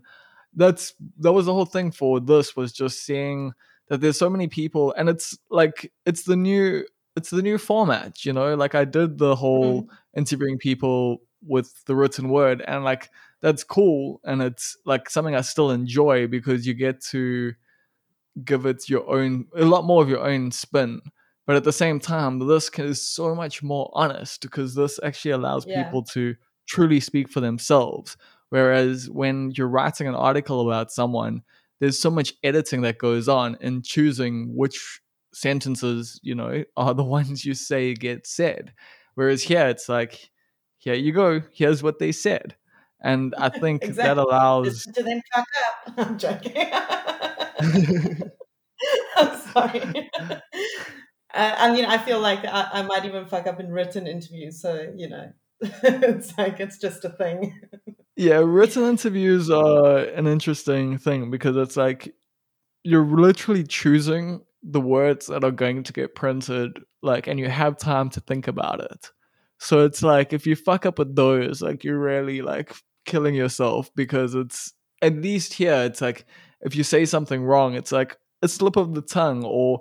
that's 0.55 0.94
that 1.20 1.33
was 1.33 1.46
the 1.46 1.55
whole 1.55 1.64
thing 1.64 1.90
for 1.90 2.20
this 2.20 2.55
was 2.57 2.72
just 2.72 3.05
seeing 3.07 3.53
that 3.88 4.01
there's 4.01 4.18
so 4.18 4.29
many 4.29 4.48
people, 4.48 4.92
and 4.98 5.09
it's 5.09 5.38
like 5.51 5.90
it's 6.05 6.25
the 6.25 6.37
new 6.37 6.85
it's 7.16 7.31
the 7.31 7.42
new 7.42 7.59
format, 7.59 8.25
you 8.25 8.33
know. 8.33 8.55
Like 8.55 8.75
I 8.75 8.85
did 8.85 9.18
the 9.18 9.37
whole 9.37 9.83
Mhm. 9.83 9.88
interviewing 10.16 10.59
people 10.59 11.22
with 11.46 11.85
the 11.87 11.96
written 11.96 12.29
word, 12.29 12.62
and 12.66 12.85
like 12.85 13.11
that's 13.40 13.64
cool, 13.64 14.20
and 14.25 14.42
it's 14.42 14.77
like 14.87 15.11
something 15.11 15.35
I 15.35 15.40
still 15.42 15.70
enjoy 15.70 16.27
because 16.29 16.66
you 16.66 16.75
get 16.75 17.01
to 17.11 17.55
give 18.44 18.66
it 18.66 18.88
your 18.88 19.09
own 19.11 19.46
a 19.57 19.64
lot 19.64 19.85
more 19.85 20.03
of 20.03 20.09
your 20.09 20.27
own 20.27 20.51
spin 20.51 21.01
but 21.46 21.57
at 21.57 21.64
the 21.64 21.72
same 21.72 22.01
time 22.01 22.38
this 22.48 22.70
is 22.79 23.07
so 23.07 23.35
much 23.35 23.62
more 23.62 23.90
honest 23.94 24.40
because 24.42 24.75
this 24.75 24.98
actually 25.03 25.33
allows 25.33 25.66
Yeah. 25.66 25.83
people 25.83 26.03
to 26.03 26.35
truly 26.66 26.98
speak 26.98 27.29
for 27.29 27.40
themselves 27.40 28.16
whereas 28.48 29.11
when 29.11 29.51
you're 29.57 29.68
writing 29.68 30.09
an 30.09 30.14
article 30.14 30.66
about 30.66 30.90
someone 30.90 31.42
there's 31.79 31.98
so 32.01 32.11
much 32.11 32.33
editing 32.42 32.81
that 32.81 32.96
goes 32.98 33.29
on 33.29 33.57
in 33.61 33.83
choosing 33.83 34.55
which 34.57 35.02
sentences 35.33 36.21
you 36.23 36.35
know 36.35 36.64
are 36.77 36.95
the 36.95 37.05
ones 37.05 37.45
you 37.45 37.55
say 37.55 37.95
get 37.95 38.27
said 38.27 38.73
whereas 39.14 39.42
here 39.42 39.68
it's 39.68 39.88
like 39.88 40.31
here 40.79 40.95
you 40.95 41.12
go 41.12 41.40
here's 41.53 41.83
what 41.83 41.99
they 41.99 42.12
said 42.12 42.57
and 43.03 43.35
i 43.38 43.49
think 43.61 43.83
that 43.83 44.18
allows 44.18 44.85
to 44.85 45.03
them 45.03 45.21
fuck 45.33 45.47
up. 45.66 45.95
I'm 45.97 46.18
joking. 46.18 46.71
I'm 49.16 49.40
sorry. 49.53 50.11
Uh, 51.35 51.55
I 51.59 51.73
mean, 51.73 51.85
I 51.85 51.99
feel 51.99 52.21
like 52.21 52.45
I, 52.45 52.68
I 52.73 52.83
might 52.83 53.05
even 53.05 53.27
fuck 53.27 53.47
up 53.47 53.59
in 53.59 53.71
written 53.71 54.07
interviews. 54.07 54.61
So, 54.61 54.92
you 54.97 55.09
know, 55.09 55.33
it's 55.61 56.37
like 56.37 56.61
it's 56.61 56.79
just 56.79 57.05
a 57.05 57.09
thing. 57.09 57.59
Yeah, 58.16 58.42
written 58.45 58.85
interviews 58.85 59.51
are 59.51 59.99
an 59.99 60.27
interesting 60.27 60.99
thing 60.99 61.31
because 61.31 61.57
it's 61.57 61.77
like 61.77 62.14
you're 62.85 63.07
literally 63.07 63.64
choosing 63.64 64.42
the 64.62 64.81
words 64.81 65.27
that 65.27 65.44
are 65.44 65.51
going 65.51 65.83
to 65.85 65.92
get 65.92 66.14
printed, 66.14 66.79
like, 67.03 67.27
and 67.27 67.38
you 67.38 67.48
have 67.48 67.77
time 67.79 68.11
to 68.11 68.20
think 68.20 68.48
about 68.48 68.81
it. 68.81 69.11
So 69.59 69.85
it's 69.85 70.03
like 70.03 70.33
if 70.33 70.46
you 70.46 70.57
fuck 70.57 70.87
up 70.87 70.98
with 70.98 71.14
those, 71.16 71.62
like 71.62 71.85
you're 71.85 71.98
really 71.98 72.42
like 72.42 72.75
killing 73.05 73.35
yourself 73.35 73.90
because 73.94 74.35
it's 74.35 74.72
at 75.03 75.14
least 75.16 75.55
here, 75.55 75.83
it's 75.85 76.01
like 76.01 76.25
if 76.62 76.75
you 76.77 76.85
say 76.85 77.05
something 77.05 77.42
wrong, 77.42 77.75
it's 77.75 77.92
like 77.92 78.16
a 78.42 78.48
slip 78.48 78.77
of 78.77 78.94
the 78.94 79.03
tongue 79.03 79.44
or 79.44 79.81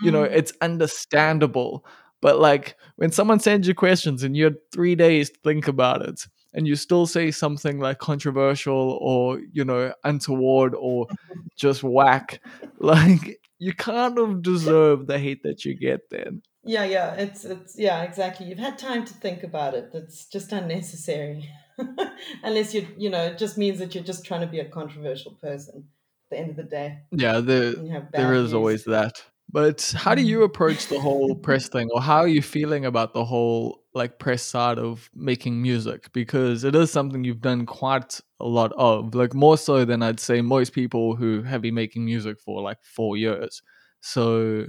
you 0.00 0.10
know, 0.12 0.22
Mhm. 0.24 0.32
it's 0.32 0.52
understandable. 0.62 1.84
But 2.20 2.38
like 2.40 2.76
when 2.96 3.12
someone 3.12 3.40
sends 3.40 3.68
you 3.68 3.74
questions 3.74 4.22
and 4.22 4.36
you 4.36 4.44
had 4.44 4.56
three 4.72 4.94
days 4.94 5.30
to 5.30 5.38
think 5.44 5.68
about 5.68 6.02
it, 6.02 6.26
and 6.54 6.66
you 6.66 6.74
still 6.76 7.06
say 7.06 7.30
something 7.30 7.78
like 7.78 7.98
controversial 7.98 8.98
or 9.00 9.40
you 9.52 9.64
know 9.64 9.92
untoward 10.04 10.74
or 10.74 11.06
just 11.56 11.82
whack, 11.82 12.40
like 12.78 13.40
you 13.58 13.72
kind 13.74 14.18
of 14.18 14.42
deserve 14.42 15.06
the 15.06 15.18
hate 15.18 15.42
that 15.42 15.64
you 15.64 15.74
get 15.74 16.00
then. 16.10 16.42
Yeah, 16.64 16.84
yeah, 16.84 17.14
it's 17.14 17.44
it's 17.44 17.78
yeah, 17.78 18.02
exactly. 18.02 18.46
You've 18.46 18.58
had 18.58 18.78
time 18.78 19.04
to 19.04 19.14
think 19.14 19.42
about 19.42 19.74
it. 19.74 19.90
That's 19.92 20.26
just 20.26 20.52
unnecessary. 20.52 21.48
Unless 22.42 22.74
you 22.74 22.86
you 22.96 23.10
know, 23.10 23.24
it 23.26 23.38
just 23.38 23.56
means 23.56 23.78
that 23.78 23.94
you're 23.94 24.04
just 24.04 24.24
trying 24.24 24.40
to 24.42 24.46
be 24.46 24.60
a 24.60 24.68
controversial 24.68 25.32
person 25.32 25.88
at 26.26 26.30
the 26.30 26.38
end 26.38 26.50
of 26.50 26.56
the 26.56 26.64
day. 26.64 26.98
Yeah, 27.12 27.40
there 27.40 27.72
And 27.74 27.86
you 27.86 27.92
have 27.92 28.10
bad 28.12 28.20
there 28.20 28.34
is 28.34 28.42
views. 28.50 28.54
always 28.54 28.84
that. 28.84 29.22
But 29.50 29.94
how 29.96 30.14
do 30.14 30.22
you 30.22 30.40
mm. 30.40 30.44
approach 30.44 30.86
the 30.88 31.00
whole 31.00 31.34
press 31.34 31.68
thing, 31.72 31.88
or 31.92 32.02
how 32.02 32.18
are 32.18 32.28
you 32.28 32.42
feeling 32.42 32.84
about 32.84 33.14
the 33.14 33.24
whole 33.24 33.82
like 33.94 34.18
press 34.18 34.42
side 34.42 34.78
of 34.78 35.08
making 35.14 35.60
music? 35.62 36.12
Because 36.12 36.64
it 36.64 36.74
is 36.74 36.90
something 36.92 37.24
you've 37.24 37.40
done 37.40 37.66
quite 37.66 38.20
a 38.40 38.46
lot 38.46 38.72
of, 38.76 39.14
like 39.14 39.34
more 39.34 39.56
so 39.58 39.84
than 39.84 40.02
I'd 40.02 40.20
say 40.20 40.42
most 40.42 40.72
people 40.72 41.16
who 41.16 41.42
have 41.42 41.62
been 41.62 41.74
making 41.74 42.04
music 42.04 42.38
for 42.40 42.60
like 42.62 42.78
four 42.84 43.16
years. 43.16 43.62
So 44.00 44.66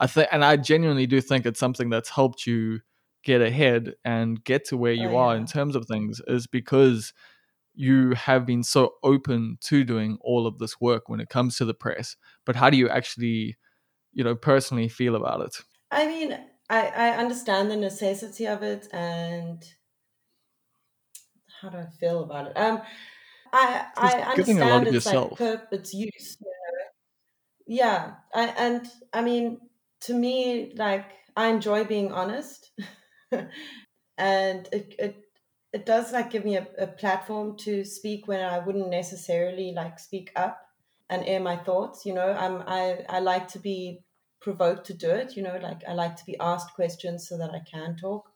I 0.00 0.06
think, 0.06 0.28
and 0.32 0.44
I 0.44 0.56
genuinely 0.56 1.06
do 1.06 1.20
think 1.20 1.46
it's 1.46 1.60
something 1.60 1.90
that's 1.90 2.10
helped 2.10 2.46
you 2.46 2.80
get 3.24 3.40
ahead 3.42 3.94
and 4.04 4.42
get 4.44 4.64
to 4.66 4.76
where 4.76 4.92
you 4.92 5.10
Oh, 5.10 5.16
are 5.16 5.34
yeah. 5.34 5.40
in 5.40 5.46
terms 5.46 5.76
of 5.76 5.86
things, 5.86 6.20
is 6.28 6.46
because 6.46 7.12
you 7.74 8.12
have 8.14 8.46
been 8.46 8.62
so 8.64 8.94
open 9.02 9.58
to 9.62 9.84
doing 9.84 10.18
all 10.22 10.46
of 10.46 10.58
this 10.58 10.80
work 10.80 11.08
when 11.08 11.20
it 11.20 11.28
comes 11.28 11.56
to 11.56 11.64
the 11.64 11.74
press. 11.74 12.16
But 12.44 12.56
how 12.56 12.70
do 12.70 12.76
you 12.76 12.88
actually, 12.88 13.56
you 14.12 14.24
know, 14.24 14.34
personally 14.34 14.88
feel 14.88 15.14
about 15.14 15.40
it? 15.40 15.56
I 15.90 16.06
mean, 16.06 16.38
I, 16.68 16.86
I 16.88 17.10
understand 17.16 17.70
the 17.70 17.76
necessity 17.76 18.46
of 18.46 18.62
it 18.62 18.88
and 18.92 19.64
how 21.60 21.70
do 21.70 21.78
I 21.78 21.86
feel 21.98 22.22
about 22.24 22.48
it? 22.48 22.56
Um, 22.56 22.82
I 23.52 23.86
I 23.96 24.34
giving 24.34 24.60
a 24.60 24.66
lot 24.66 24.82
understand 24.82 24.86
of 24.86 24.94
it's 24.94 25.06
like 25.06 25.14
yourself. 25.14 25.38
perp, 25.38 25.72
its 25.72 25.94
use. 25.94 26.36
You 26.40 26.46
know? 26.46 26.84
Yeah, 27.66 28.14
I, 28.34 28.46
and 28.58 28.86
I 29.12 29.22
mean, 29.22 29.60
to 30.02 30.14
me, 30.14 30.72
like 30.76 31.06
I 31.36 31.48
enjoy 31.48 31.84
being 31.84 32.12
honest, 32.12 32.70
and 33.32 34.68
it 34.72 34.94
it 34.98 35.16
it 35.72 35.86
does 35.86 36.12
like 36.12 36.30
give 36.30 36.44
me 36.44 36.56
a, 36.56 36.66
a 36.78 36.86
platform 36.86 37.56
to 37.58 37.84
speak 37.84 38.28
when 38.28 38.40
I 38.40 38.58
wouldn't 38.58 38.90
necessarily 38.90 39.72
like 39.72 39.98
speak 39.98 40.30
up 40.36 40.67
and 41.10 41.24
air 41.26 41.40
my 41.40 41.56
thoughts. 41.56 42.04
You 42.06 42.14
know, 42.14 42.32
I'm 42.32 42.62
I 42.66 43.04
I 43.08 43.20
like 43.20 43.48
to 43.48 43.58
be 43.58 44.00
provoked 44.40 44.86
to 44.86 44.94
do 44.94 45.10
it. 45.10 45.36
You 45.36 45.42
know, 45.42 45.58
like 45.62 45.82
I 45.88 45.92
like 45.92 46.16
to 46.16 46.26
be 46.26 46.36
asked 46.38 46.74
questions 46.74 47.28
so 47.28 47.38
that 47.38 47.50
I 47.50 47.60
can 47.70 47.96
talk. 47.96 48.28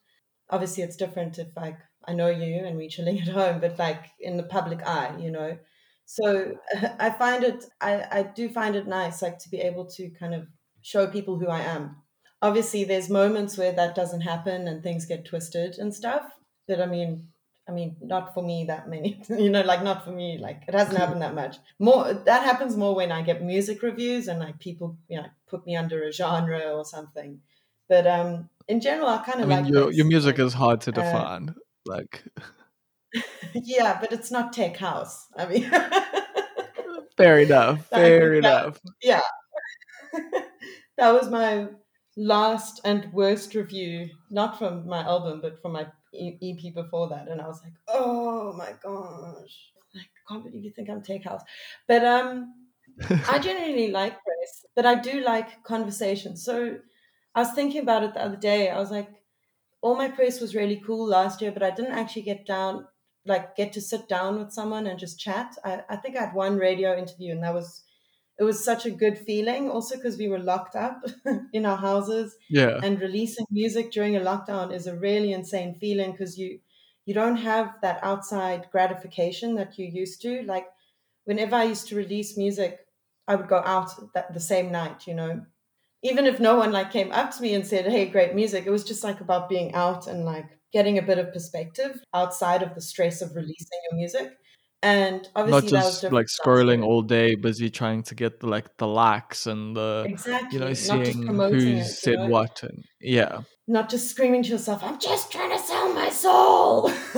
Obviously, 0.50 0.82
it's 0.82 0.96
different 0.96 1.38
if 1.38 1.48
like 1.56 1.78
I 2.06 2.14
know 2.14 2.28
you 2.28 2.64
and 2.64 2.76
we're 2.76 2.88
chilling 2.88 3.20
at 3.22 3.28
home, 3.28 3.60
but 3.60 3.78
like 3.78 4.06
in 4.20 4.36
the 4.36 4.42
public 4.44 4.82
eye, 4.86 5.16
you 5.18 5.30
know. 5.30 5.58
So 6.04 6.56
I 6.98 7.10
find 7.10 7.44
it, 7.44 7.64
I, 7.80 8.04
I 8.10 8.22
do 8.22 8.48
find 8.48 8.76
it 8.76 8.86
nice, 8.86 9.22
like 9.22 9.38
to 9.40 9.48
be 9.48 9.58
able 9.60 9.86
to 9.96 10.10
kind 10.10 10.34
of 10.34 10.46
show 10.82 11.06
people 11.06 11.38
who 11.38 11.48
I 11.48 11.60
am. 11.60 11.96
Obviously, 12.40 12.84
there's 12.84 13.08
moments 13.08 13.56
where 13.56 13.72
that 13.72 13.94
doesn't 13.94 14.22
happen 14.22 14.66
and 14.66 14.82
things 14.82 15.06
get 15.06 15.24
twisted 15.24 15.78
and 15.78 15.94
stuff. 15.94 16.24
But 16.66 16.80
I 16.80 16.86
mean, 16.86 17.28
I 17.72 17.74
mean, 17.74 17.96
not 18.02 18.34
for 18.34 18.42
me 18.42 18.64
that 18.68 18.88
many, 18.88 19.22
you 19.30 19.48
know, 19.48 19.62
like 19.62 19.82
not 19.82 20.04
for 20.04 20.10
me. 20.12 20.36
Like 20.38 20.62
it 20.68 20.74
hasn't 20.74 20.98
happened 20.98 21.22
that 21.22 21.34
much. 21.34 21.56
More 21.78 22.12
that 22.12 22.42
happens 22.44 22.76
more 22.76 22.94
when 22.94 23.10
I 23.10 23.22
get 23.22 23.42
music 23.42 23.82
reviews 23.82 24.28
and 24.28 24.38
like 24.40 24.58
people, 24.58 24.96
you 25.08 25.16
know, 25.18 25.26
put 25.48 25.64
me 25.66 25.74
under 25.76 26.02
a 26.04 26.12
genre 26.12 26.60
or 26.76 26.84
something. 26.84 27.40
But 27.88 28.06
um, 28.06 28.50
in 28.68 28.80
general, 28.80 29.08
I 29.08 29.18
kind 29.24 29.38
I 29.40 29.42
of 29.42 29.48
mean, 29.48 29.62
like 29.64 29.72
your 29.72 29.90
your 29.90 30.06
music 30.06 30.38
is 30.38 30.52
hard 30.52 30.82
to 30.82 30.90
uh, 30.90 30.94
define. 30.94 31.54
like, 31.86 32.22
yeah, 33.54 33.98
but 34.00 34.12
it's 34.12 34.30
not 34.30 34.52
tech 34.52 34.76
house. 34.76 35.28
I 35.36 35.46
mean, 35.46 35.70
fair 37.16 37.38
enough. 37.40 37.88
I 37.92 37.96
Fair 37.96 38.30
that- 38.42 38.64
enough. 38.66 38.80
yeah, 39.02 39.20
that 40.98 41.12
was 41.12 41.30
my 41.30 41.68
last 42.16 42.80
and 42.84 43.12
worst 43.12 43.54
review, 43.54 44.10
not 44.30 44.58
from 44.58 44.86
my 44.86 45.00
album, 45.02 45.40
but 45.40 45.60
from 45.62 45.72
my 45.72 45.86
EP 46.14 46.74
before 46.74 47.08
that, 47.08 47.28
and 47.28 47.40
I 47.40 47.46
was 47.46 47.60
like, 47.62 47.74
oh 47.88 48.52
my 48.52 48.72
gosh, 48.82 49.72
like, 49.94 50.06
I 50.06 50.32
can't 50.32 50.44
believe 50.44 50.64
you 50.64 50.70
think 50.70 50.90
I'm 50.90 51.02
tech 51.02 51.24
house, 51.24 51.42
but 51.88 52.04
um, 52.04 52.54
I 53.28 53.38
genuinely 53.42 53.90
like 53.90 54.12
press, 54.12 54.66
but 54.74 54.86
I 54.86 54.96
do 54.96 55.20
like 55.20 55.62
conversation. 55.64 56.36
So 56.36 56.78
I 57.34 57.40
was 57.40 57.52
thinking 57.52 57.82
about 57.82 58.02
it 58.02 58.14
the 58.14 58.24
other 58.24 58.36
day. 58.36 58.70
I 58.70 58.78
was 58.78 58.90
like, 58.90 59.08
all 59.80 59.96
my 59.96 60.08
press 60.08 60.40
was 60.40 60.54
really 60.54 60.82
cool 60.86 61.06
last 61.06 61.40
year, 61.40 61.52
but 61.52 61.62
I 61.62 61.70
didn't 61.70 61.92
actually 61.98 62.22
get 62.22 62.46
down, 62.46 62.86
like 63.26 63.56
get 63.56 63.72
to 63.74 63.80
sit 63.80 64.08
down 64.08 64.38
with 64.38 64.52
someone 64.52 64.86
and 64.86 64.98
just 64.98 65.18
chat. 65.18 65.56
I, 65.64 65.82
I 65.88 65.96
think 65.96 66.16
I 66.16 66.26
had 66.26 66.34
one 66.34 66.56
radio 66.56 66.96
interview, 66.96 67.32
and 67.32 67.42
that 67.42 67.54
was 67.54 67.82
it 68.38 68.44
was 68.44 68.64
such 68.64 68.86
a 68.86 68.90
good 68.90 69.18
feeling. 69.18 69.70
Also 69.70 69.96
because 69.96 70.18
we 70.18 70.28
were 70.28 70.38
locked 70.38 70.74
up 70.76 71.02
in 71.52 71.66
our 71.66 71.76
houses, 71.76 72.36
Yeah. 72.48 72.82
and 72.82 73.00
releasing 73.00 73.46
music 73.50 73.92
during 73.92 74.16
a 74.16 74.20
lockdown 74.20 74.72
is 74.74 74.86
a 74.86 74.96
really 74.96 75.32
insane 75.32 75.74
feeling 75.78 76.12
because 76.12 76.38
you 76.38 76.60
you 77.06 77.14
don't 77.14 77.36
have 77.36 77.80
that 77.82 78.02
outside 78.02 78.68
gratification 78.72 79.54
that 79.56 79.78
you 79.78 79.86
used 79.86 80.20
to. 80.22 80.42
Like 80.42 80.66
whenever 81.24 81.56
I 81.56 81.64
used 81.64 81.88
to 81.88 81.96
release 81.96 82.36
music, 82.36 82.86
I 83.28 83.36
would 83.36 83.48
go 83.48 83.62
out 83.64 83.90
that 84.14 84.34
the 84.34 84.40
same 84.40 84.72
night, 84.72 85.06
you 85.06 85.14
know. 85.14 85.46
Even 86.02 86.26
if 86.26 86.40
no 86.40 86.56
one 86.56 86.72
like 86.72 86.90
came 86.90 87.12
up 87.12 87.30
to 87.32 87.42
me 87.42 87.54
and 87.54 87.66
said, 87.66 87.86
"Hey, 87.86 88.06
great 88.08 88.34
music," 88.34 88.66
it 88.66 88.70
was 88.70 88.84
just 88.84 89.04
like 89.04 89.20
about 89.20 89.48
being 89.48 89.72
out 89.74 90.06
and 90.08 90.24
like 90.24 90.60
getting 90.72 90.98
a 90.98 91.02
bit 91.02 91.18
of 91.18 91.32
perspective 91.32 92.02
outside 92.14 92.62
of 92.62 92.74
the 92.74 92.80
stress 92.80 93.22
of 93.22 93.34
releasing 93.36 93.80
your 93.90 93.96
music. 93.98 94.36
And 94.82 95.22
Not 95.22 95.30
obviously, 95.36 95.78
was 95.78 96.00
just 96.00 96.12
like 96.12 96.26
scrolling 96.26 96.78
year. 96.78 96.84
all 96.84 97.02
day, 97.02 97.36
busy 97.36 97.70
trying 97.70 98.02
to 98.04 98.14
get 98.16 98.40
the 98.40 98.48
like 98.48 98.76
the 98.78 98.86
likes 98.86 99.46
and 99.46 99.76
the 99.76 100.04
you 100.50 100.58
know 100.58 100.66
Exactly, 100.66 100.74
seeing 100.74 101.24
promoting 101.24 101.60
who's 101.60 101.68
it, 101.68 101.76
you 101.76 101.84
said 101.84 102.18
know. 102.18 102.26
what 102.26 102.62
and 102.64 102.84
yeah. 103.00 103.42
not 103.68 103.88
just 103.88 104.10
screaming 104.10 104.42
to 104.42 104.48
yourself, 104.50 104.82
I'm 104.82 104.98
just 104.98 105.30
trying 105.30 105.50
to 105.50 105.58
sell 105.58 105.92
my 105.94 106.08
soul. 106.10 106.90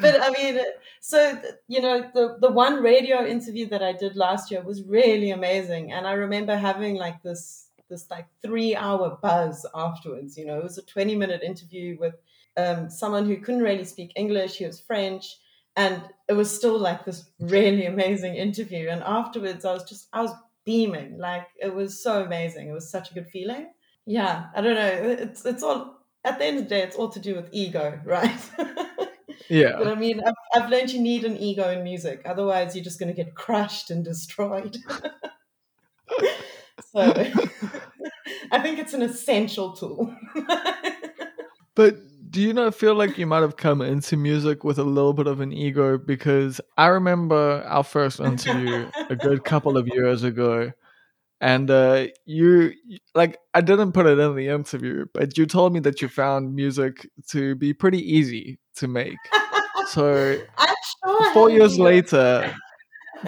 but 0.00 0.20
I 0.22 0.30
mean, 0.36 0.60
so 1.00 1.38
you 1.68 1.80
know, 1.82 2.10
the 2.14 2.38
the 2.40 2.50
one 2.50 2.82
radio 2.82 3.24
interview 3.26 3.68
that 3.68 3.82
I 3.82 3.92
did 3.92 4.16
last 4.16 4.50
year 4.50 4.62
was 4.62 4.82
really 4.82 5.30
amazing, 5.30 5.92
and 5.92 6.06
I 6.06 6.12
remember 6.12 6.56
having 6.56 6.96
like 6.96 7.22
this 7.22 7.68
this 7.88 8.10
like 8.10 8.26
three 8.42 8.74
hour 8.74 9.18
buzz 9.22 9.66
afterwards. 9.74 10.36
You 10.38 10.46
know, 10.46 10.58
it 10.58 10.62
was 10.64 10.78
a 10.78 10.82
twenty 10.82 11.16
minute 11.16 11.42
interview 11.42 11.96
with 12.00 12.14
um, 12.56 12.90
someone 12.90 13.26
who 13.26 13.36
couldn't 13.38 13.62
really 13.62 13.84
speak 13.84 14.12
English. 14.16 14.56
He 14.56 14.66
was 14.66 14.80
French, 14.80 15.36
and 15.76 16.02
it 16.28 16.32
was 16.34 16.54
still 16.54 16.78
like 16.78 17.04
this 17.04 17.24
really 17.40 17.86
amazing 17.86 18.34
interview. 18.36 18.88
And 18.88 19.02
afterwards, 19.02 19.64
I 19.64 19.72
was 19.72 19.84
just 19.84 20.08
I 20.12 20.22
was 20.22 20.32
beaming. 20.64 21.18
Like 21.18 21.46
it 21.60 21.74
was 21.74 22.02
so 22.02 22.24
amazing. 22.24 22.68
It 22.68 22.72
was 22.72 22.90
such 22.90 23.10
a 23.10 23.14
good 23.14 23.28
feeling. 23.28 23.68
Yeah, 24.06 24.46
I 24.54 24.60
don't 24.60 24.74
know. 24.74 25.16
It's 25.18 25.44
it's 25.44 25.62
all 25.62 25.96
at 26.24 26.38
the 26.38 26.44
end 26.44 26.58
of 26.58 26.64
the 26.64 26.68
day, 26.68 26.82
it's 26.82 26.96
all 26.96 27.08
to 27.08 27.20
do 27.20 27.36
with 27.36 27.48
ego, 27.52 28.00
right? 28.04 28.50
Yeah. 29.48 29.76
but 29.78 29.86
I 29.86 29.94
mean, 29.94 30.20
I've, 30.26 30.34
I've 30.54 30.70
learned 30.70 30.90
you 30.90 31.00
need 31.00 31.24
an 31.24 31.36
ego 31.36 31.70
in 31.70 31.84
music. 31.84 32.22
Otherwise, 32.24 32.74
you're 32.74 32.84
just 32.84 32.98
going 32.98 33.14
to 33.14 33.24
get 33.24 33.34
crushed 33.36 33.90
and 33.92 34.04
destroyed. 34.04 34.78
so 36.92 37.00
I 38.50 38.58
think 38.58 38.80
it's 38.80 38.92
an 38.92 39.02
essential 39.02 39.72
tool. 39.72 40.12
But 41.76 41.98
do 42.30 42.40
you 42.40 42.52
not 42.52 42.74
feel 42.74 42.94
like 42.94 43.18
you 43.18 43.26
might 43.26 43.40
have 43.40 43.56
come 43.56 43.80
into 43.82 44.16
music 44.16 44.64
with 44.64 44.78
a 44.78 44.84
little 44.84 45.12
bit 45.12 45.26
of 45.26 45.40
an 45.40 45.52
ego? 45.52 45.98
Because 45.98 46.60
I 46.76 46.86
remember 46.86 47.62
our 47.66 47.84
first 47.84 48.20
interview 48.20 48.90
a 49.10 49.16
good 49.16 49.44
couple 49.44 49.76
of 49.76 49.86
years 49.88 50.22
ago, 50.22 50.72
and 51.40 51.70
uh, 51.70 52.06
you 52.24 52.72
like 53.14 53.38
I 53.54 53.60
didn't 53.60 53.92
put 53.92 54.06
it 54.06 54.18
in 54.18 54.34
the 54.34 54.48
interview, 54.48 55.06
but 55.12 55.36
you 55.36 55.46
told 55.46 55.72
me 55.72 55.80
that 55.80 56.00
you 56.02 56.08
found 56.08 56.54
music 56.54 57.08
to 57.28 57.54
be 57.56 57.72
pretty 57.72 58.00
easy 58.00 58.58
to 58.76 58.88
make. 58.88 59.18
So 59.88 60.38
sure 61.04 61.32
four 61.32 61.50
years 61.50 61.74
ego. 61.74 61.84
later, 61.84 62.54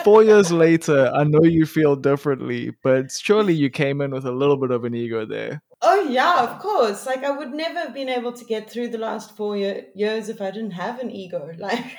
four 0.04 0.22
years 0.22 0.52
later, 0.52 1.10
I 1.14 1.24
know 1.24 1.44
you 1.44 1.66
feel 1.66 1.96
differently, 1.96 2.72
but 2.82 3.12
surely 3.12 3.54
you 3.54 3.70
came 3.70 4.00
in 4.00 4.10
with 4.12 4.26
a 4.26 4.32
little 4.32 4.56
bit 4.56 4.70
of 4.70 4.84
an 4.84 4.94
ego 4.94 5.26
there. 5.26 5.62
Oh 5.80 6.02
yeah, 6.08 6.42
of 6.42 6.58
course. 6.60 7.06
Like 7.06 7.22
I 7.24 7.30
would 7.30 7.52
never 7.52 7.78
have 7.78 7.94
been 7.94 8.08
able 8.08 8.32
to 8.32 8.44
get 8.44 8.70
through 8.70 8.88
the 8.88 8.98
last 8.98 9.36
four 9.36 9.56
year, 9.56 9.86
years 9.94 10.28
if 10.28 10.40
I 10.40 10.50
didn't 10.50 10.72
have 10.72 10.98
an 11.00 11.10
ego. 11.10 11.50
Like, 11.58 11.96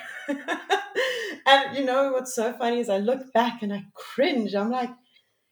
and 1.47 1.75
you 1.77 1.83
know 1.85 2.11
what's 2.11 2.35
so 2.35 2.53
funny 2.53 2.79
is 2.79 2.89
I 2.89 2.97
look 2.99 3.33
back 3.33 3.63
and 3.63 3.73
I 3.73 3.85
cringe. 3.95 4.53
I'm 4.53 4.69
like, 4.69 4.91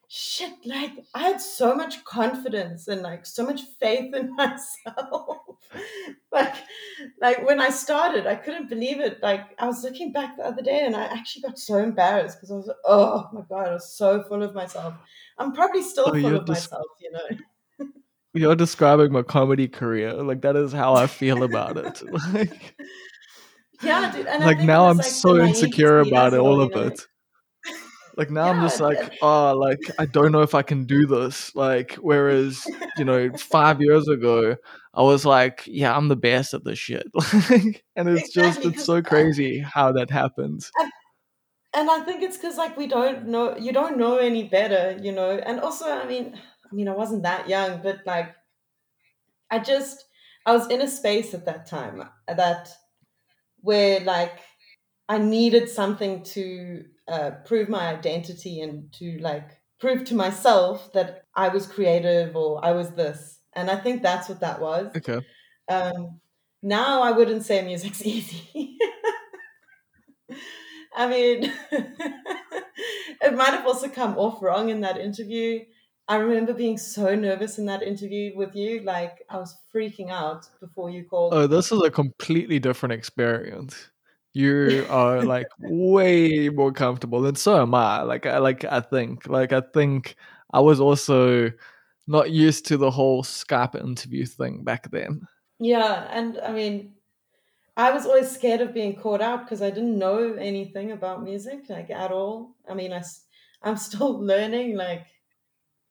shit. 0.09 0.53
Like 0.65 0.91
I 1.15 1.23
had 1.23 1.41
so 1.41 1.75
much 1.75 2.03
confidence 2.05 2.87
and 2.87 3.01
like 3.03 3.25
so 3.25 3.45
much 3.45 3.61
faith 3.81 4.13
in 4.15 4.35
myself. 4.37 5.39
like, 6.31 6.55
like 7.21 7.45
when 7.47 7.61
I 7.61 7.69
started, 7.69 8.27
I 8.27 8.35
couldn't 8.35 8.69
believe 8.69 8.99
it. 9.01 9.21
Like 9.23 9.41
I 9.59 9.67
was 9.67 9.83
looking 9.83 10.11
back 10.13 10.37
the 10.37 10.45
other 10.45 10.61
day 10.63 10.85
and 10.85 10.95
I 10.95 11.05
actually 11.05 11.43
got 11.43 11.59
so 11.59 11.77
embarrassed 11.77 12.37
because 12.37 12.51
I 12.51 12.55
was 12.55 12.67
like, 12.67 12.77
oh 12.85 13.29
my 13.33 13.41
god, 13.49 13.69
I 13.69 13.73
was 13.73 13.93
so 13.97 14.23
full 14.23 14.43
of 14.43 14.55
myself. 14.55 14.95
I'm 15.37 15.53
probably 15.53 15.83
still 15.83 16.11
Oh, 16.11 16.19
full 16.21 16.35
of 16.35 16.45
just 16.45 16.71
myself, 16.71 16.87
you 17.01 17.11
know. 17.11 17.37
You're 18.33 18.55
describing 18.55 19.11
my 19.11 19.23
comedy 19.23 19.67
career. 19.67 20.13
Like 20.13 20.41
that 20.41 20.55
is 20.55 20.71
how 20.71 20.93
I 20.95 21.07
feel 21.07 21.43
about 21.43 21.77
it. 21.77 22.01
Like, 22.33 22.75
Yeah, 23.81 24.11
dude, 24.11 24.25
and 24.25 24.43
like 24.43 24.59
now 24.59 24.87
I'm 24.87 24.97
like 24.97 25.05
so 25.05 25.37
insecure 25.37 25.99
about 25.99 26.33
it, 26.33 26.39
all 26.39 26.61
of 26.61 26.73
know. 26.73 26.81
it. 26.81 27.05
Like 28.15 28.31
now 28.31 28.49
I'm 28.51 28.61
just 28.61 28.79
like, 28.79 29.13
oh, 29.21 29.53
like 29.55 29.79
I 29.99 30.05
don't 30.05 30.31
know 30.31 30.41
if 30.41 30.55
I 30.55 30.63
can 30.63 30.85
do 30.85 31.05
this. 31.05 31.55
Like 31.55 31.93
whereas, 31.95 32.65
you 32.97 33.05
know, 33.05 33.31
five 33.37 33.81
years 33.81 34.07
ago, 34.07 34.55
I 34.93 35.01
was 35.03 35.25
like, 35.25 35.63
yeah, 35.67 35.95
I'm 35.95 36.07
the 36.07 36.15
best 36.15 36.53
at 36.55 36.63
this 36.63 36.79
shit. 36.79 37.07
Like, 37.13 37.83
and 37.95 38.09
it's 38.09 38.33
just 38.33 38.65
it's 38.65 38.83
so 38.83 38.97
uh, 38.97 39.01
crazy 39.01 39.59
how 39.59 39.91
that 39.91 40.09
happens. 40.09 40.71
and 41.75 41.91
I 41.91 41.99
think 41.99 42.23
it's 42.23 42.37
because 42.37 42.57
like 42.57 42.75
we 42.77 42.87
don't 42.87 43.27
know, 43.27 43.55
you 43.57 43.71
don't 43.71 43.97
know 43.97 44.17
any 44.17 44.43
better, 44.45 44.97
you 45.01 45.11
know. 45.11 45.31
And 45.37 45.59
also, 45.59 45.85
I 45.85 46.07
mean, 46.07 46.39
I 46.69 46.75
mean, 46.75 46.87
I 46.87 46.95
wasn't 46.95 47.23
that 47.23 47.47
young, 47.47 47.81
but 47.81 47.99
like, 48.05 48.35
I 49.49 49.59
just, 49.59 50.05
I 50.45 50.53
was 50.53 50.67
in 50.69 50.81
a 50.81 50.87
space 50.87 51.33
at 51.33 51.45
that 51.45 51.67
time 51.67 52.03
that 52.27 52.69
where 53.61 53.99
like 54.01 54.39
I 55.09 55.17
needed 55.17 55.69
something 55.69 56.23
to 56.23 56.83
uh, 57.07 57.31
prove 57.45 57.69
my 57.69 57.87
identity 57.87 58.61
and 58.61 58.91
to 58.93 59.17
like 59.19 59.51
prove 59.79 60.05
to 60.05 60.15
myself 60.15 60.91
that 60.93 61.23
I 61.35 61.49
was 61.49 61.67
creative 61.67 62.35
or 62.35 62.63
I 62.63 62.71
was 62.71 62.91
this. 62.91 63.39
And 63.53 63.69
I 63.71 63.77
think 63.77 64.01
that's 64.01 64.29
what 64.29 64.41
that 64.41 64.59
was. 64.59 64.95
Okay. 64.95 65.25
Um, 65.69 66.19
now 66.61 67.01
I 67.01 67.11
wouldn't 67.11 67.45
say 67.45 67.63
music's 67.63 68.01
easy. 68.05 68.77
I 70.95 71.07
mean, 71.07 71.53
it 71.71 73.35
might 73.35 73.51
have 73.51 73.67
also 73.67 73.87
come 73.87 74.17
off 74.17 74.41
wrong 74.41 74.69
in 74.69 74.81
that 74.81 74.97
interview. 74.97 75.59
I 76.09 76.17
remember 76.17 76.53
being 76.53 76.77
so 76.77 77.15
nervous 77.15 77.57
in 77.57 77.65
that 77.65 77.83
interview 77.83 78.35
with 78.35 78.55
you. 78.55 78.81
Like, 78.81 79.23
I 79.29 79.37
was 79.37 79.57
freaking 79.73 80.09
out 80.09 80.47
before 80.61 80.89
you 80.89 81.03
called. 81.03 81.33
Oh, 81.33 81.47
this 81.47 81.71
is 81.71 81.81
a 81.81 81.91
completely 81.91 82.59
different 82.59 82.93
experience. 82.93 83.89
You 84.33 84.85
are 84.89 85.21
like 85.35 85.47
way 85.59 86.49
more 86.49 86.71
comfortable, 86.71 87.25
and 87.25 87.37
so 87.37 87.61
am 87.61 87.73
I. 87.73 88.03
Like 88.03 88.25
I 88.25 88.37
like 88.37 88.63
I 88.63 88.79
think 88.79 89.27
like 89.27 89.51
I 89.51 89.61
think 89.73 90.15
I 90.53 90.61
was 90.61 90.79
also 90.79 91.51
not 92.07 92.31
used 92.31 92.65
to 92.67 92.77
the 92.77 92.91
whole 92.91 93.23
Skype 93.23 93.75
interview 93.75 94.25
thing 94.25 94.63
back 94.63 94.89
then. 94.91 95.27
Yeah, 95.59 96.07
and 96.09 96.39
I 96.39 96.53
mean, 96.53 96.93
I 97.75 97.91
was 97.91 98.05
always 98.05 98.31
scared 98.31 98.61
of 98.61 98.73
being 98.73 98.95
caught 98.95 99.21
out 99.21 99.43
because 99.43 99.61
I 99.61 99.71
didn't 99.71 99.97
know 99.97 100.35
anything 100.35 100.91
about 100.91 101.23
music, 101.23 101.65
like 101.67 101.89
at 101.89 102.11
all. 102.11 102.55
I 102.69 102.75
mean, 102.75 102.93
I 102.93 103.03
I'm 103.61 103.75
still 103.75 104.19
learning, 104.23 104.77
like 104.77 105.07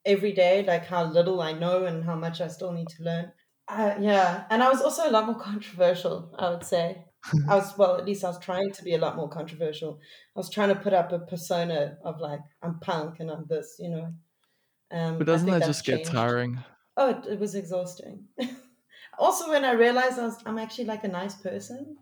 every 0.07 0.31
day, 0.31 0.63
like 0.63 0.85
how 0.85 1.03
little 1.05 1.41
I 1.41 1.53
know 1.53 1.85
and 1.85 2.03
how 2.03 2.15
much 2.15 2.41
I 2.41 2.47
still 2.47 2.71
need 2.71 2.89
to 2.89 3.03
learn. 3.03 3.31
Uh, 3.67 3.95
yeah, 3.99 4.45
and 4.49 4.63
I 4.63 4.69
was 4.69 4.81
also 4.81 5.09
a 5.09 5.11
lot 5.11 5.25
more 5.25 5.39
controversial, 5.39 6.33
I 6.39 6.49
would 6.49 6.63
say. 6.63 7.03
I 7.49 7.55
was, 7.55 7.77
well, 7.77 7.97
at 7.97 8.05
least 8.05 8.23
I 8.23 8.29
was 8.29 8.39
trying 8.39 8.71
to 8.71 8.83
be 8.83 8.93
a 8.95 8.97
lot 8.97 9.17
more 9.17 9.29
controversial. 9.29 9.99
I 10.35 10.39
was 10.39 10.49
trying 10.49 10.69
to 10.69 10.75
put 10.75 10.93
up 10.93 11.11
a 11.11 11.19
persona 11.19 11.97
of 12.03 12.21
like, 12.21 12.39
I'm 12.61 12.79
punk 12.79 13.19
and 13.19 13.29
I'm 13.29 13.45
this, 13.47 13.75
you 13.79 13.89
know. 13.89 14.13
Um, 14.91 15.17
But 15.17 15.27
doesn't 15.27 15.49
that 15.49 15.59
that's 15.59 15.81
just 15.81 15.85
get 15.85 16.05
tiring? 16.05 16.63
Oh, 16.95 17.09
it, 17.09 17.33
it 17.33 17.39
was 17.39 17.55
exhausting. 17.55 18.25
also, 19.19 19.49
when 19.49 19.65
I 19.65 19.71
realized 19.71 20.17
I 20.17 20.23
was, 20.23 20.37
I'm 20.45 20.57
actually 20.57 20.85
like 20.85 21.03
a 21.03 21.09
nice 21.09 21.35
person. 21.35 21.97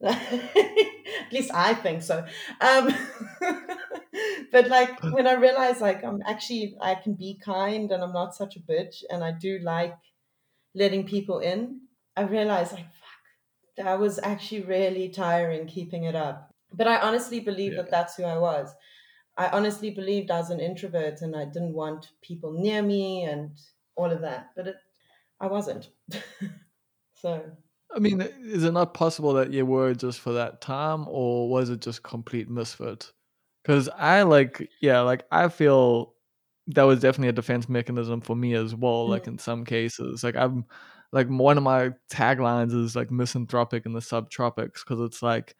At 0.04 1.32
least 1.32 1.50
I 1.54 1.74
think 1.74 2.02
so. 2.02 2.24
Um, 2.60 2.94
but 4.52 4.68
like 4.68 5.02
when 5.02 5.26
I 5.26 5.34
realized 5.34 5.80
like 5.80 6.04
I'm 6.04 6.22
actually 6.26 6.76
I 6.80 6.94
can 6.94 7.14
be 7.14 7.40
kind 7.42 7.90
and 7.90 8.02
I'm 8.02 8.12
not 8.12 8.34
such 8.34 8.56
a 8.56 8.60
bitch 8.60 9.02
and 9.10 9.24
I 9.24 9.32
do 9.32 9.58
like 9.62 9.96
letting 10.74 11.06
people 11.06 11.38
in, 11.38 11.80
I 12.16 12.22
realized 12.22 12.72
like 12.72 12.84
fuck, 12.84 13.22
that 13.78 13.98
was 13.98 14.18
actually 14.22 14.62
really 14.62 15.08
tiring 15.08 15.66
keeping 15.66 16.04
it 16.04 16.14
up. 16.14 16.50
But 16.72 16.88
I 16.88 17.00
honestly 17.00 17.40
believe 17.40 17.72
Yeah. 17.72 17.82
that 17.82 17.90
that's 17.90 18.16
who 18.16 18.24
I 18.24 18.38
was. 18.38 18.74
I 19.38 19.48
honestly 19.48 19.90
believed 19.90 20.30
I 20.30 20.38
was 20.38 20.50
an 20.50 20.60
introvert 20.60 21.20
and 21.22 21.36
I 21.36 21.44
didn't 21.44 21.74
want 21.74 22.10
people 22.22 22.52
near 22.52 22.82
me 22.82 23.24
and 23.24 23.50
all 23.94 24.10
of 24.10 24.22
that. 24.22 24.50
But 24.56 24.68
it, 24.68 24.76
I 25.40 25.46
wasn't. 25.46 25.88
so 27.14 27.42
I 27.96 27.98
mean, 27.98 28.20
is 28.20 28.64
it 28.64 28.72
not 28.72 28.94
possible 28.94 29.32
that 29.34 29.52
you 29.52 29.64
were 29.66 29.94
just 29.94 30.20
for 30.20 30.32
that 30.34 30.60
time, 30.60 31.06
or 31.08 31.48
was 31.48 31.70
it 31.70 31.80
just 31.80 32.02
complete 32.02 32.48
misfit? 32.50 33.10
Because 33.64 33.88
I 33.88 34.22
like, 34.22 34.68
yeah, 34.82 35.00
like 35.00 35.24
I 35.32 35.48
feel 35.48 36.14
that 36.68 36.82
was 36.84 37.00
definitely 37.00 37.28
a 37.30 37.32
defense 37.32 37.68
mechanism 37.68 38.20
for 38.20 38.36
me 38.36 38.54
as 38.54 38.74
well. 38.74 39.08
Like 39.08 39.26
in 39.26 39.38
some 39.38 39.64
cases, 39.64 40.22
like 40.24 40.36
I'm, 40.36 40.66
like 41.12 41.28
one 41.28 41.56
of 41.56 41.64
my 41.64 41.92
taglines 42.12 42.74
is 42.74 42.96
like 42.96 43.10
misanthropic 43.10 43.86
in 43.86 43.92
the 43.94 44.00
subtropics 44.00 44.84
because 44.86 45.00
it's 45.00 45.22
like 45.22 45.54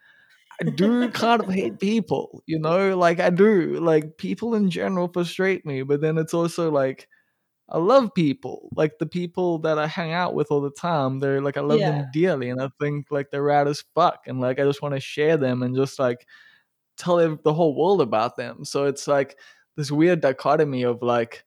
I 0.60 0.64
do 0.70 1.10
kind 1.10 1.42
of 1.42 1.48
hate 1.50 1.78
people, 1.80 2.42
you 2.46 2.58
know, 2.58 2.96
like 2.98 3.20
I 3.20 3.30
do. 3.30 3.78
Like 3.80 4.18
people 4.18 4.54
in 4.54 4.70
general 4.70 5.08
frustrate 5.12 5.66
me, 5.66 5.82
but 5.82 6.00
then 6.00 6.18
it's 6.18 6.34
also 6.34 6.70
like 6.70 7.08
I 7.68 7.78
love 7.78 8.14
people, 8.14 8.68
like 8.76 8.98
the 8.98 9.06
people 9.06 9.58
that 9.60 9.78
I 9.78 9.86
hang 9.88 10.12
out 10.12 10.34
with 10.34 10.50
all 10.52 10.60
the 10.60 10.70
time. 10.70 11.18
They're 11.20 11.40
like 11.40 11.56
I 11.56 11.62
love 11.62 11.80
Yeah. 11.80 11.86
them 11.86 12.10
dearly, 12.12 12.50
and 12.50 12.60
I 12.62 12.70
think 12.80 13.08
like 13.10 13.30
they're 13.30 13.42
rad 13.42 13.68
as 13.68 13.84
fuck, 13.94 14.20
and 14.26 14.40
like 14.40 14.60
I 14.60 14.64
just 14.64 14.82
want 14.82 14.94
to 14.94 15.00
share 15.00 15.36
them 15.36 15.62
and 15.62 15.74
just 15.76 15.98
like 15.98 16.26
tell 16.96 17.16
the 17.36 17.54
whole 17.54 17.74
world 17.76 18.00
about 18.00 18.36
them. 18.36 18.64
So 18.64 18.84
it's 18.86 19.08
like 19.08 19.38
this 19.76 19.90
weird 19.90 20.20
dichotomy 20.20 20.82
of 20.84 21.02
like 21.02 21.44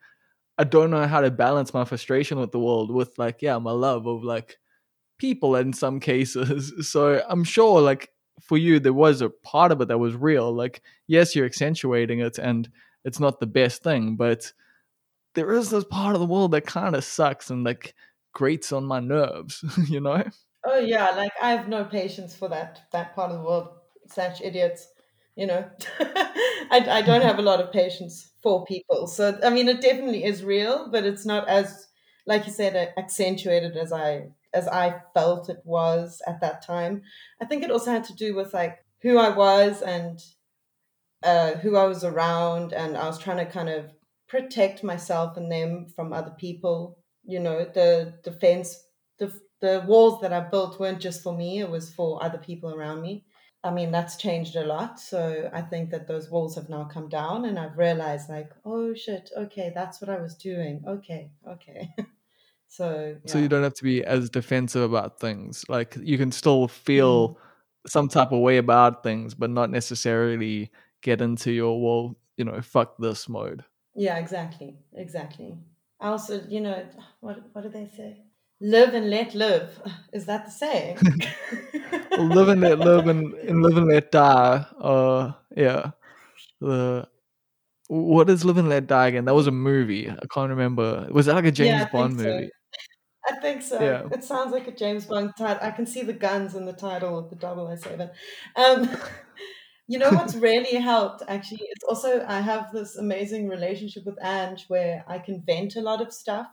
I 0.58 0.66
don't 0.66 0.92
know 0.92 1.08
how 1.08 1.22
to 1.22 1.32
balance 1.32 1.74
my 1.74 1.86
frustration 1.86 2.40
with 2.40 2.52
the 2.52 2.60
world 2.60 2.92
with 2.92 3.18
like 3.20 3.42
yeah 3.42 3.58
my 3.60 3.72
love 3.72 4.08
of 4.08 4.24
like 4.24 4.58
people 5.20 5.56
in 5.56 5.74
some 5.74 6.00
cases. 6.00 6.74
So 6.90 7.24
I'm 7.30 7.44
sure 7.44 7.82
like 7.82 8.12
for 8.42 8.58
you 8.58 8.80
there 8.80 8.94
was 8.94 9.22
a 9.22 9.30
part 9.30 9.72
of 9.72 9.82
it 9.82 9.88
that 9.90 10.00
was 10.00 10.16
real. 10.16 10.54
Like 10.54 10.82
yes, 11.08 11.36
you're 11.36 11.46
accentuating 11.48 12.20
it, 12.20 12.38
and 12.40 12.70
it's 13.06 13.20
not 13.20 13.40
the 13.40 13.48
best 13.48 13.84
thing, 13.84 14.16
but 14.18 14.52
there 15.40 15.54
is 15.54 15.70
this 15.70 15.86
part 15.86 16.16
of 16.16 16.20
the 16.20 16.28
world 16.28 16.52
that 16.52 16.66
kind 16.66 16.98
of 16.98 17.04
sucks 17.06 17.50
and 17.50 17.64
like 17.64 17.96
grates 18.34 18.74
on 18.74 18.84
my 18.84 19.00
nerves, 19.00 19.64
you 19.88 20.02
know? 20.02 20.22
Oh 20.66 20.80
yeah, 20.80 21.12
like 21.12 21.32
I 21.42 21.52
have 21.52 21.70
no 21.70 21.86
patience 21.86 22.36
for 22.36 22.50
that 22.50 22.82
that 22.92 23.16
part 23.16 23.32
of 23.32 23.38
the 23.38 23.44
world. 23.46 23.70
Such 24.08 24.42
idiots, 24.42 24.86
you 25.38 25.48
know. 25.48 25.70
I 26.00 26.86
I 26.90 27.02
don't 27.04 27.22
have 27.22 27.40
a 27.40 27.44
lot 27.44 27.62
of 27.62 27.72
patience 27.72 28.34
for 28.44 28.66
people. 28.66 29.08
So 29.08 29.40
I 29.42 29.50
mean, 29.50 29.70
it 29.70 29.80
definitely 29.80 30.26
is 30.26 30.44
real, 30.44 30.90
but 30.92 31.06
it's 31.06 31.26
not 31.26 31.48
as 31.48 31.88
like 32.26 32.46
you 32.46 32.52
said 32.52 32.94
accentuated 32.98 33.78
as 33.78 33.94
I 33.94 34.32
as 34.54 34.68
I 34.68 35.02
felt 35.14 35.50
it 35.50 35.62
was 35.64 36.22
at 36.28 36.42
that 36.42 36.66
time. 36.66 37.04
I 37.42 37.46
think 37.46 37.64
it 37.64 37.72
also 37.72 37.92
had 37.92 38.04
to 38.06 38.14
do 38.14 38.36
with 38.36 38.54
like 38.54 38.84
who 39.02 39.18
I 39.18 39.30
was 39.30 39.82
and 39.82 40.20
uh, 41.24 41.52
who 41.52 41.78
I 41.78 41.86
was 41.86 42.04
around, 42.04 42.74
and 42.74 42.98
I 42.98 43.06
was 43.08 43.20
trying 43.20 43.38
to 43.38 43.46
kind 43.46 43.70
of 43.70 43.86
protect 44.30 44.84
myself 44.84 45.38
and 45.38 45.52
them 45.52 45.88
from 45.96 46.14
other 46.14 46.32
people. 46.38 47.00
You 47.26 47.40
know, 47.40 47.66
the 47.66 48.16
defense, 48.24 48.86
the 49.20 49.34
the 49.62 49.84
walls 49.88 50.22
that 50.22 50.34
I 50.34 50.42
built 50.42 50.80
weren't 50.80 51.02
just 51.02 51.24
for 51.24 51.36
me; 51.36 51.60
it 51.60 51.70
was 51.70 51.94
for 51.94 52.24
other 52.24 52.40
people 52.40 52.74
around 52.74 53.02
me. 53.02 53.26
I 53.64 53.72
mean, 53.72 53.92
that's 53.92 54.16
changed 54.18 54.56
a 54.56 54.66
lot. 54.66 55.00
So 55.02 55.50
I 55.54 55.62
think 55.62 55.92
that 55.92 56.08
those 56.08 56.30
walls 56.30 56.56
have 56.56 56.70
now 56.70 56.86
come 56.86 57.10
down, 57.10 57.46
and 57.46 57.60
I've 57.60 57.78
realized, 57.78 58.30
like, 58.30 58.52
oh 58.66 58.94
shit, 58.94 59.30
okay, 59.38 59.72
that's 59.76 60.02
what 60.02 60.10
I 60.10 60.22
was 60.22 60.36
doing. 60.36 60.84
Okay, 60.88 61.32
okay. 61.48 61.94
so 62.68 63.18
So 63.26 63.38
you 63.38 63.48
don't 63.48 63.64
have 63.64 63.74
to 63.76 63.84
be 63.84 64.04
as 64.04 64.30
defensive 64.30 64.82
about 64.82 65.20
things. 65.20 65.66
Like 65.70 65.96
you 66.02 66.18
can 66.18 66.32
still 66.32 66.68
Mm. 66.68 66.72
feel 66.72 67.38
some 67.88 68.08
type 68.10 68.32
of 68.32 68.40
way 68.40 68.58
about 68.58 69.04
things, 69.04 69.34
but 69.36 69.50
not 69.50 69.70
necessarily 69.70 70.72
get 71.02 71.22
into 71.22 71.52
your 71.52 71.82
well, 71.82 72.18
you 72.38 72.46
know, 72.46 72.62
fuck 72.62 72.98
this 72.98 73.30
mode. 73.30 73.64
Yeah, 73.96 74.18
exactly, 74.18 74.78
exactly. 74.94 75.58
I 76.00 76.10
also, 76.10 76.42
you 76.48 76.62
know, 76.62 76.86
what 77.20 77.40
what 77.54 77.64
do 77.64 77.70
they 77.70 77.88
say? 77.96 78.24
Live 78.62 78.94
and 78.94 79.10
let 79.10 79.36
live. 79.36 79.82
Is 80.14 80.26
that 80.26 80.46
the 80.46 80.52
saying? 80.52 80.98
Live 82.18 82.50
and 82.50 82.62
let 82.62 82.80
live 82.80 83.08
and, 83.08 83.34
and 83.34 83.62
live 83.62 83.78
and 83.78 83.88
let 83.88 84.12
die. 84.12 84.66
Uh, 84.80 85.32
yeah. 85.56 85.92
The 86.60 87.08
what 87.88 88.30
is 88.30 88.46
live 88.46 88.58
and 88.58 88.70
let 88.70 88.86
die 88.86 89.08
again? 89.08 89.26
That 89.26 89.34
was 89.34 89.48
a 89.48 89.52
movie. 89.52 90.10
I 90.10 90.26
can't 90.32 90.50
remember. 90.50 91.08
Was 91.10 91.26
that 91.26 91.36
like 91.36 91.46
a 91.46 91.52
James 91.52 91.82
yeah, 91.82 91.90
Bond 91.92 92.20
so. 92.20 92.26
movie? 92.26 92.50
I 93.28 93.36
think 93.40 93.62
so. 93.62 93.82
Yeah. 93.82 94.08
It 94.12 94.24
sounds 94.24 94.52
like 94.52 94.68
a 94.68 94.72
James 94.72 95.06
Bond 95.06 95.32
title. 95.38 95.66
I 95.66 95.72
can 95.72 95.86
see 95.86 96.04
the 96.04 96.14
guns 96.14 96.56
in 96.56 96.66
the 96.66 96.74
title 96.74 97.18
of 97.18 97.30
the 97.30 97.78
007. 97.78 98.10
Um, 98.56 98.90
you 99.90 99.98
know 99.98 100.12
what's 100.12 100.36
really 100.36 100.76
helped 100.76 101.24
actually? 101.28 101.64
It's 101.64 101.84
also 101.84 102.24
I 102.28 102.42
have 102.42 102.72
this 102.72 102.96
amazing 102.96 103.50
relationship 103.50 104.06
with 104.06 104.24
Ange 104.24 104.66
where 104.68 105.04
I 105.08 105.18
can 105.18 105.42
vent 105.44 105.76
a 105.76 105.82
lot 105.82 106.00
of 106.00 106.14
stuff 106.14 106.46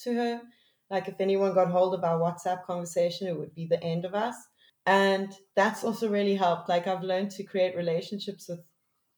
to 0.00 0.12
her. 0.12 0.42
Like 0.90 1.08
if 1.08 1.14
anyone 1.18 1.54
got 1.54 1.70
hold 1.70 1.94
of 1.94 2.04
our 2.04 2.20
WhatsApp 2.20 2.64
conversation, 2.64 3.28
it 3.28 3.38
would 3.38 3.54
be 3.54 3.66
the 3.66 3.82
end 3.82 4.04
of 4.04 4.14
us. 4.14 4.34
And 4.84 5.32
that's 5.56 5.84
also 5.84 6.10
really 6.10 6.34
helped. 6.34 6.68
Like 6.68 6.86
I've 6.86 7.02
learned 7.02 7.30
to 7.32 7.44
create 7.44 7.74
relationships 7.74 8.46
with 8.46 8.60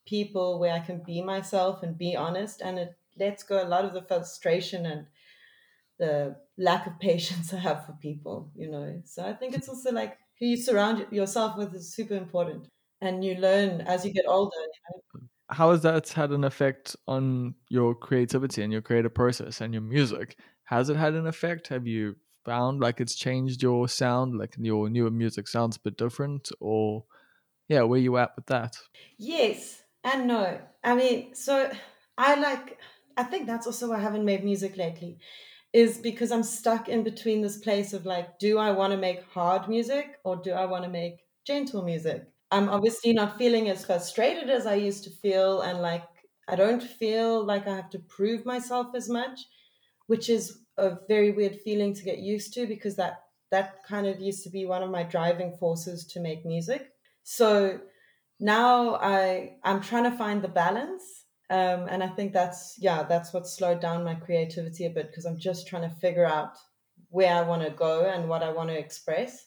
people 0.06 0.60
where 0.60 0.72
I 0.72 0.78
can 0.78 1.02
be 1.04 1.20
myself 1.20 1.82
and 1.82 1.98
be 1.98 2.14
honest, 2.14 2.60
and 2.60 2.78
it 2.78 2.96
lets 3.18 3.42
go 3.42 3.60
a 3.60 3.66
lot 3.66 3.84
of 3.84 3.92
the 3.92 4.02
frustration 4.02 4.86
and 4.86 5.06
the 5.98 6.36
lack 6.56 6.86
of 6.86 7.00
patience 7.00 7.52
I 7.52 7.58
have 7.58 7.86
for 7.86 7.94
people, 7.94 8.52
you 8.54 8.70
know. 8.70 9.02
So 9.04 9.24
I 9.24 9.32
think 9.32 9.56
it's 9.56 9.68
also 9.68 9.90
like 9.90 10.16
who 10.38 10.46
you 10.46 10.56
surround 10.56 11.06
yourself 11.10 11.56
with 11.56 11.74
is 11.74 11.92
super 11.92 12.14
important. 12.14 12.68
And 13.00 13.24
you 13.24 13.34
learn 13.34 13.82
as 13.82 14.04
you 14.04 14.12
get 14.12 14.24
older. 14.26 14.56
how 15.50 15.70
has 15.70 15.82
that 15.82 16.08
had 16.08 16.30
an 16.30 16.44
effect 16.44 16.96
on 17.06 17.54
your 17.68 17.94
creativity 17.94 18.62
and 18.62 18.72
your 18.72 18.82
creative 18.82 19.14
process 19.14 19.60
and 19.60 19.74
your 19.74 19.82
music? 19.82 20.38
Has 20.64 20.88
it 20.88 20.96
had 20.96 21.14
an 21.14 21.26
effect? 21.26 21.68
Have 21.68 21.86
you 21.86 22.16
found 22.44 22.80
like 22.80 23.00
it's 23.00 23.14
changed 23.14 23.62
your 23.62 23.88
sound, 23.88 24.38
like 24.38 24.56
your 24.58 24.88
newer 24.88 25.10
music 25.10 25.48
sounds 25.48 25.76
a 25.76 25.80
bit 25.80 25.96
different, 25.96 26.50
or 26.60 27.04
yeah, 27.68 27.82
where 27.82 28.00
you 28.00 28.16
at 28.18 28.36
with 28.36 28.46
that? 28.46 28.76
Yes 29.18 29.82
and 30.04 30.28
no. 30.28 30.60
I 30.82 30.94
mean, 30.94 31.34
so 31.34 31.70
I 32.18 32.34
like, 32.36 32.78
I 33.16 33.24
think 33.24 33.46
that's 33.46 33.66
also 33.66 33.90
why 33.90 33.96
I 33.96 34.00
haven't 34.00 34.24
made 34.24 34.44
music 34.44 34.76
lately, 34.76 35.18
is 35.72 35.98
because 35.98 36.32
I'm 36.32 36.42
stuck 36.42 36.88
in 36.88 37.04
between 37.04 37.42
this 37.42 37.58
place 37.58 37.92
of 37.92 38.06
like, 38.06 38.38
do 38.38 38.58
I 38.58 38.72
want 38.72 38.92
to 38.92 38.98
make 38.98 39.24
hard 39.24 39.68
music 39.68 40.18
or 40.24 40.36
do 40.36 40.52
I 40.52 40.66
want 40.66 40.84
to 40.84 40.90
make 40.90 41.24
gentle 41.46 41.82
music? 41.82 42.28
I'm 42.54 42.68
obviously 42.68 43.12
not 43.12 43.38
feeling 43.38 43.68
as 43.68 43.84
frustrated 43.86 44.48
as 44.50 44.66
I 44.66 44.74
used 44.74 45.04
to 45.04 45.10
feel, 45.10 45.62
and 45.62 45.80
like, 45.80 46.04
I 46.48 46.56
don't 46.56 46.82
feel 46.82 47.44
like 47.44 47.66
I 47.66 47.76
have 47.76 47.90
to 47.90 47.98
prove 47.98 48.44
myself 48.44 48.94
as 48.94 49.08
much, 49.08 49.40
which 50.06 50.28
is 50.28 50.60
a 50.76 50.98
very 51.08 51.30
weird 51.30 51.56
feeling 51.60 51.94
to 51.94 52.02
get 52.04 52.18
used 52.18 52.52
to 52.54 52.66
because 52.66 52.96
that 52.96 53.24
that 53.50 53.84
kind 53.84 54.06
of 54.06 54.20
used 54.20 54.42
to 54.44 54.50
be 54.50 54.64
one 54.66 54.82
of 54.82 54.90
my 54.90 55.02
driving 55.04 55.56
forces 55.56 56.04
to 56.08 56.20
make 56.20 56.44
music. 56.44 56.92
So 57.22 57.80
now 58.40 58.96
I 58.96 59.58
I'm 59.64 59.80
trying 59.80 60.10
to 60.10 60.16
find 60.16 60.42
the 60.42 60.48
balance, 60.48 61.26
um, 61.50 61.86
and 61.88 62.02
I 62.02 62.08
think 62.08 62.32
that's 62.32 62.76
yeah 62.80 63.02
that's 63.04 63.32
what 63.32 63.46
slowed 63.48 63.80
down 63.80 64.04
my 64.04 64.14
creativity 64.14 64.86
a 64.86 64.90
bit 64.90 65.08
because 65.08 65.24
I'm 65.26 65.38
just 65.38 65.66
trying 65.68 65.88
to 65.88 65.96
figure 65.96 66.26
out 66.26 66.56
where 67.10 67.34
I 67.34 67.42
want 67.42 67.62
to 67.62 67.70
go 67.70 68.06
and 68.06 68.28
what 68.28 68.42
I 68.42 68.50
want 68.52 68.70
to 68.70 68.78
express. 68.78 69.46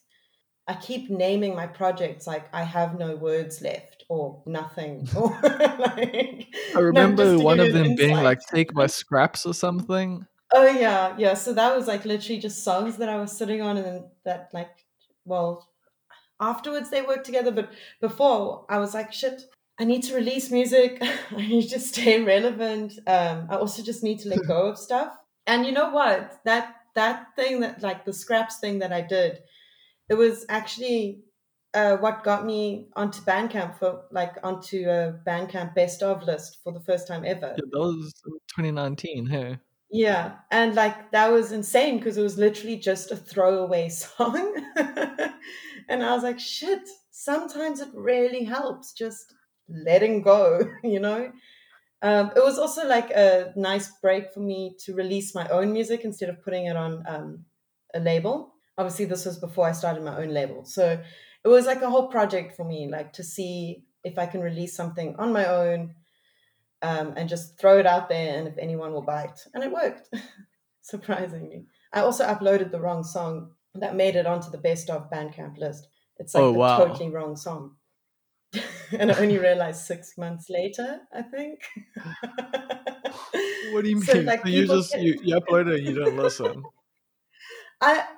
I 0.67 0.75
keep 0.75 1.09
naming 1.09 1.55
my 1.55 1.67
projects 1.67 2.27
like 2.27 2.47
I 2.53 2.63
have 2.63 2.99
no 2.99 3.15
words 3.15 3.61
left 3.61 4.03
or 4.09 4.41
nothing 4.45 5.07
or 5.15 5.29
like 5.43 6.47
I 6.75 6.79
remember 6.79 7.37
to 7.37 7.43
one 7.43 7.59
of 7.59 7.73
them 7.73 7.95
being 7.95 8.15
like 8.15 8.39
"Take 8.47 8.73
My 8.73 8.87
Scraps" 8.87 9.45
or 9.45 9.53
something. 9.53 10.25
Oh 10.53 10.65
yeah, 10.65 11.15
yeah. 11.17 11.33
So 11.33 11.53
that 11.53 11.75
was 11.75 11.87
like 11.87 12.05
literally 12.05 12.39
just 12.39 12.63
songs 12.63 12.97
that 12.97 13.09
I 13.09 13.17
was 13.17 13.35
sitting 13.35 13.61
on, 13.61 13.77
and 13.77 14.05
that 14.23 14.49
like, 14.53 14.85
well, 15.25 15.67
afterwards 16.39 16.89
they 16.89 17.01
worked 17.01 17.25
together, 17.25 17.51
but 17.51 17.71
before 18.01 18.65
I 18.69 18.79
was 18.79 18.93
like, 18.93 19.11
shit, 19.11 19.43
I 19.79 19.83
need 19.83 20.03
to 20.03 20.15
release 20.15 20.51
music. 20.51 21.01
I 21.31 21.47
need 21.47 21.69
to 21.69 21.79
stay 21.79 22.21
relevant. 22.21 22.93
Um, 23.07 23.47
I 23.49 23.55
also 23.55 23.83
just 23.83 24.03
need 24.03 24.19
to 24.19 24.29
let 24.29 24.47
go 24.47 24.67
of 24.67 24.77
stuff. 24.77 25.15
And 25.45 25.65
you 25.65 25.71
know 25.71 25.89
what? 25.91 26.39
That 26.45 26.75
that 26.95 27.35
thing 27.35 27.59
that 27.61 27.81
like 27.81 28.05
the 28.05 28.13
scraps 28.13 28.59
thing 28.59 28.79
that 28.79 28.91
I 28.91 29.01
did, 29.01 29.39
it 30.09 30.15
was 30.15 30.45
actually 30.49 31.23
uh, 31.73 31.97
what 31.97 32.23
got 32.23 32.45
me 32.45 32.89
onto 32.95 33.21
Bandcamp 33.21 33.77
for 33.77 34.05
like 34.11 34.35
onto 34.43 34.89
a 34.89 35.19
Bandcamp 35.25 35.75
best 35.75 36.01
of 36.01 36.23
list 36.23 36.59
for 36.63 36.73
the 36.73 36.79
first 36.79 37.07
time 37.07 37.23
ever. 37.25 37.55
Yeah, 37.57 37.63
that 37.71 37.79
was 37.79 38.13
2019. 38.55 39.25
Hey, 39.27 39.59
Yeah, 39.89 40.37
and 40.51 40.75
like 40.75 41.11
that 41.11 41.31
was 41.31 41.51
insane 41.51 41.97
because 41.97 42.17
it 42.17 42.23
was 42.23 42.37
literally 42.37 42.77
just 42.77 43.11
a 43.11 43.15
throwaway 43.15 43.89
song. 44.03 44.55
and 45.87 46.03
I 46.03 46.13
was 46.13 46.23
like, 46.23 46.39
shit, 46.39 46.87
sometimes 47.11 47.79
it 47.79 47.89
really 47.93 48.43
helps 48.43 48.93
just 48.93 49.33
letting 49.69 50.21
go, 50.21 50.61
you 50.83 50.99
know? 50.99 51.31
Um, 52.01 52.31
it 52.35 52.43
was 52.43 52.59
also 52.59 52.87
like 52.87 53.09
a 53.11 53.53
nice 53.55 53.91
break 54.01 54.31
for 54.31 54.39
me 54.39 54.75
to 54.85 54.93
release 54.93 55.33
my 55.33 55.47
own 55.49 55.73
music 55.73 56.01
instead 56.03 56.29
of 56.29 56.43
putting 56.43 56.67
it 56.67 56.77
on 56.77 57.03
um, 57.07 57.45
a 57.93 57.99
label. 57.99 58.53
Obviously, 58.77 59.05
this 59.05 59.25
was 59.25 59.39
before 59.39 59.67
I 59.67 59.71
started 59.71 60.03
my 60.03 60.17
own 60.17 60.29
label. 60.29 60.65
So 60.65 61.01
it 61.43 61.47
was 61.47 61.65
like 61.65 61.81
a 61.81 61.89
whole 61.89 62.09
project 62.09 62.55
for 62.55 62.63
me, 62.63 62.87
like 62.89 63.13
to 63.13 63.23
see 63.23 63.85
if 64.03 64.17
I 64.17 64.25
can 64.27 64.41
release 64.41 64.75
something 64.75 65.15
on 65.17 65.33
my 65.33 65.45
own 65.45 65.95
um, 66.81 67.13
and 67.17 67.29
just 67.29 67.59
throw 67.59 67.79
it 67.79 67.85
out 67.87 68.09
there 68.09 68.37
and 68.37 68.47
if 68.47 68.57
anyone 68.57 68.93
will 68.93 69.01
buy 69.03 69.23
it. 69.25 69.39
And 69.53 69.63
it 69.63 69.71
worked, 69.71 70.09
surprisingly. 70.81 71.67
I 71.93 72.01
also 72.01 72.25
uploaded 72.25 72.71
the 72.71 72.81
wrong 72.81 73.03
song 73.03 73.55
that 73.75 73.95
made 73.95 74.15
it 74.15 74.27
onto 74.27 74.51
the 74.51 74.57
best 74.57 74.89
of 74.89 75.09
Bandcamp 75.09 75.57
list. 75.57 75.87
It's 76.17 76.35
like 76.35 76.45
Oh, 76.45 76.53
the 76.53 76.59
wow. 76.59 76.71
totally 76.75 77.09
wrong 77.09 77.35
song. 77.35 77.77
and 78.91 79.11
I 79.11 79.19
only 79.21 79.37
realized 79.37 79.85
six 79.85 80.17
months 80.17 80.49
later, 80.49 81.01
I 81.13 81.21
think. 81.23 81.61
What 83.59 83.83
do 83.83 83.89
you 83.91 83.97
So, 84.05 84.13
mean? 84.13 84.25
like, 84.25 84.41
So 84.41 84.47
you 84.47 84.67
just 84.67 84.95
you, 84.95 85.15
you 85.21 85.35
upload 85.35 85.67
it 85.67 85.75
and 85.79 85.85
you 85.85 85.93
don't 85.93 86.15
listen. 86.15 86.69
I- 87.81 88.16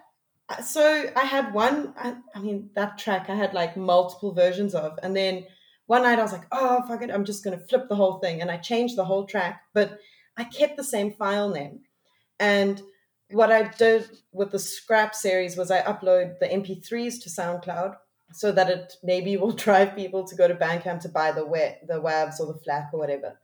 Uh, 0.49 0.61
so 0.61 1.11
I 1.15 1.25
had 1.25 1.53
one. 1.53 1.93
I, 1.97 2.15
I 2.35 2.39
mean, 2.39 2.69
that 2.75 2.97
track 2.97 3.29
I 3.29 3.35
had 3.35 3.53
like 3.53 3.77
multiple 3.77 4.33
versions 4.33 4.73
of, 4.73 4.97
and 5.03 5.15
then 5.15 5.45
one 5.85 6.03
night 6.03 6.19
I 6.19 6.23
was 6.23 6.33
like, 6.33 6.47
"Oh 6.51 6.83
fuck 6.87 7.01
it, 7.03 7.11
I'm 7.11 7.25
just 7.25 7.43
gonna 7.43 7.59
flip 7.69 7.87
the 7.87 7.95
whole 7.95 8.19
thing," 8.19 8.41
and 8.41 8.49
I 8.49 8.57
changed 8.57 8.97
the 8.97 9.05
whole 9.05 9.25
track, 9.25 9.61
but 9.73 9.99
I 10.37 10.45
kept 10.45 10.77
the 10.77 10.83
same 10.83 11.13
file 11.13 11.49
name. 11.49 11.81
And 12.39 12.81
what 13.31 13.51
I 13.51 13.63
did 13.63 14.09
with 14.31 14.51
the 14.51 14.59
scrap 14.59 15.13
series 15.13 15.55
was 15.55 15.69
I 15.69 15.81
upload 15.81 16.39
the 16.39 16.47
MP3s 16.47 17.21
to 17.23 17.29
SoundCloud 17.29 17.95
so 18.31 18.51
that 18.51 18.69
it 18.69 18.93
maybe 19.03 19.37
will 19.37 19.51
drive 19.65 19.95
people 19.95 20.23
to 20.25 20.35
go 20.35 20.47
to 20.47 20.55
Bandcamp 20.55 21.01
to 21.01 21.09
buy 21.09 21.31
the 21.31 21.45
wet, 21.45 21.81
the 21.87 22.01
WAVs 22.01 22.39
or 22.39 22.47
the 22.47 22.59
FLAC 22.63 22.89
or 22.93 22.99
whatever. 22.99 23.39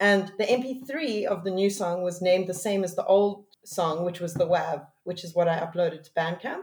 And 0.00 0.32
the 0.38 0.44
MP3 0.44 1.24
of 1.24 1.44
the 1.44 1.50
new 1.50 1.70
song 1.70 2.02
was 2.02 2.22
named 2.22 2.46
the 2.46 2.54
same 2.54 2.84
as 2.84 2.94
the 2.94 3.04
old 3.04 3.44
song, 3.64 4.04
which 4.04 4.20
was 4.20 4.34
the 4.34 4.46
WAV, 4.46 4.86
which 5.08 5.24
is 5.24 5.34
what 5.34 5.48
I 5.48 5.58
uploaded 5.58 6.04
to 6.04 6.10
Bandcamp. 6.12 6.62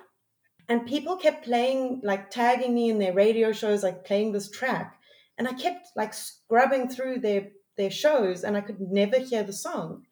And 0.70 0.86
people 0.86 1.18
kept 1.18 1.46
playing, 1.46 2.02
like 2.04 2.30
tagging 2.30 2.74
me 2.74 2.89
in 2.89 3.00
their 3.00 3.14
radio 3.14 3.52
shows, 3.52 3.84
like 3.84 4.06
playing 4.06 4.32
this 4.32 4.50
track. 4.50 4.98
And 5.38 5.48
I 5.48 5.54
kept 5.54 5.88
like 5.96 6.14
scrubbing 6.14 6.89
through 6.89 7.20
their 7.20 7.50
their 7.78 7.91
shows 7.91 8.43
and 8.46 8.56
I 8.56 8.62
could 8.62 8.80
never 8.80 9.20
hear 9.20 9.43
the 9.43 9.52
song 9.52 10.04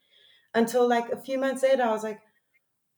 until 0.54 0.88
like 0.88 1.10
a 1.12 1.18
few 1.18 1.38
months 1.38 1.64
later, 1.64 1.84
I 1.84 1.92
was 1.92 2.04
like, 2.04 2.22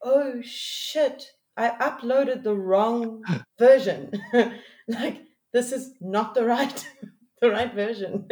oh 0.02 0.40
shit, 0.42 1.30
I 1.56 1.70
uploaded 1.70 2.42
the 2.42 2.54
wrong 2.54 3.22
version. 3.58 4.12
like 4.88 5.22
this 5.52 5.72
is 5.72 5.92
not 6.00 6.34
the 6.34 6.44
right 6.44 6.88
the 7.40 7.50
right 7.50 7.72
version. 7.74 8.28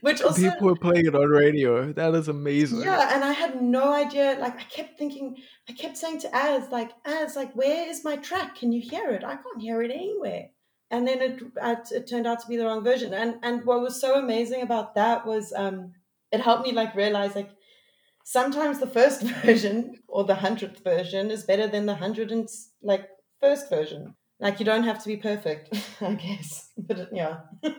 Which 0.00 0.22
also 0.22 0.50
People 0.50 0.70
are 0.70 0.76
playing 0.76 1.06
it 1.06 1.14
on 1.14 1.28
radio. 1.28 1.92
That 1.92 2.14
is 2.14 2.28
amazing. 2.28 2.80
yeah, 2.82 3.14
and 3.14 3.24
I 3.24 3.32
had 3.32 3.60
no 3.60 3.92
idea. 3.92 4.36
Like, 4.40 4.58
I 4.58 4.64
kept 4.64 4.98
thinking, 4.98 5.36
I 5.68 5.72
kept 5.72 5.96
saying 5.96 6.20
to 6.20 6.34
Az, 6.34 6.70
like, 6.70 6.90
Az, 7.04 7.36
like, 7.36 7.52
where 7.54 7.88
is 7.88 8.04
my 8.04 8.16
track? 8.16 8.56
Can 8.56 8.72
you 8.72 8.80
hear 8.80 9.10
it? 9.10 9.24
I 9.24 9.36
can't 9.36 9.60
hear 9.60 9.82
it 9.82 9.90
anywhere. 9.90 10.48
And 10.90 11.06
then 11.06 11.20
it, 11.20 11.42
it, 11.62 11.92
it 11.92 12.08
turned 12.08 12.26
out 12.26 12.40
to 12.40 12.48
be 12.48 12.56
the 12.56 12.64
wrong 12.64 12.82
version. 12.82 13.14
And 13.14 13.36
and 13.42 13.64
what 13.64 13.80
was 13.80 14.00
so 14.00 14.18
amazing 14.18 14.62
about 14.62 14.94
that 14.96 15.26
was, 15.26 15.52
um, 15.56 15.92
it 16.32 16.40
helped 16.40 16.64
me 16.66 16.72
like 16.72 16.94
realize 16.96 17.36
like 17.36 17.50
sometimes 18.24 18.78
the 18.80 18.86
first 18.86 19.22
version 19.44 19.96
or 20.08 20.24
the 20.24 20.34
hundredth 20.34 20.82
version 20.82 21.30
is 21.30 21.44
better 21.44 21.66
than 21.68 21.86
the 21.86 21.94
hundred 21.94 22.32
and 22.32 22.48
like 22.82 23.08
first 23.40 23.68
version. 23.70 24.14
Like, 24.40 24.58
you 24.58 24.64
don't 24.64 24.84
have 24.84 25.00
to 25.02 25.06
be 25.06 25.18
perfect, 25.18 25.76
I 26.00 26.14
guess. 26.14 26.70
But 26.78 27.10
yeah, 27.12 27.40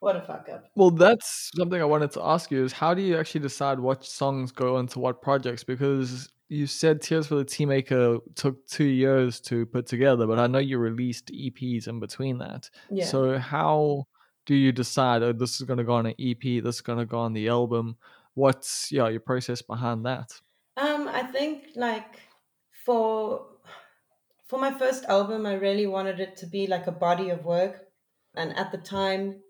what 0.00 0.16
a 0.16 0.20
fuck 0.20 0.48
up. 0.52 0.64
Well, 0.74 0.90
that's 0.90 1.50
something 1.56 1.80
I 1.80 1.84
wanted 1.84 2.10
to 2.12 2.22
ask 2.22 2.50
you 2.50 2.64
is 2.64 2.72
how 2.72 2.94
do 2.94 3.02
you 3.02 3.18
actually 3.18 3.42
decide 3.42 3.78
what 3.78 4.04
songs 4.04 4.50
go 4.50 4.78
into 4.78 4.98
what 4.98 5.22
projects? 5.22 5.62
Because 5.62 6.28
you 6.48 6.66
said 6.66 7.00
Tears 7.00 7.28
for 7.28 7.36
the 7.36 7.44
Tea 7.44 7.66
Maker 7.66 8.18
took 8.34 8.66
two 8.66 8.84
years 8.84 9.40
to 9.42 9.66
put 9.66 9.86
together, 9.86 10.26
but 10.26 10.38
I 10.38 10.46
know 10.46 10.58
you 10.58 10.78
released 10.78 11.30
EPs 11.32 11.86
in 11.86 12.00
between 12.00 12.38
that. 12.38 12.68
Yeah. 12.90 13.04
So 13.04 13.38
how 13.38 14.06
do 14.46 14.54
you 14.54 14.72
decide, 14.72 15.22
oh, 15.22 15.32
this 15.32 15.60
is 15.60 15.66
going 15.66 15.78
to 15.78 15.84
go 15.84 15.92
on 15.92 16.06
an 16.06 16.14
EP, 16.18 16.62
this 16.64 16.76
is 16.76 16.80
going 16.80 16.98
to 16.98 17.06
go 17.06 17.18
on 17.18 17.34
the 17.34 17.48
album? 17.48 17.96
What's 18.34 18.90
yeah 18.90 19.08
your 19.08 19.20
process 19.20 19.60
behind 19.60 20.06
that? 20.06 20.32
Um, 20.76 21.08
I 21.08 21.24
think 21.24 21.68
like 21.76 22.20
for 22.84 23.46
for 24.48 24.58
my 24.58 24.72
first 24.72 25.04
album, 25.04 25.46
I 25.46 25.54
really 25.54 25.86
wanted 25.86 26.20
it 26.20 26.36
to 26.38 26.46
be 26.46 26.66
like 26.66 26.86
a 26.86 26.92
body 26.92 27.30
of 27.30 27.44
work. 27.44 27.82
And 28.34 28.56
at 28.56 28.72
the 28.72 28.78
time, 28.78 29.42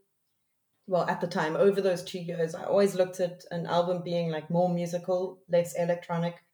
well, 0.91 1.09
at 1.09 1.21
the 1.21 1.29
time, 1.29 1.57
over 1.57 1.81
those 1.81 2.03
two 2.03 2.19
years, 2.19 2.55
I 2.55 2.65
always 2.65 2.97
looked 2.97 3.21
at 3.21 3.45
an 3.53 3.67
album 3.67 4.03
being 4.03 4.31
like 4.31 4.51
more 4.51 4.69
musical, 4.69 5.41
less 5.49 5.75
electronic 5.79 6.45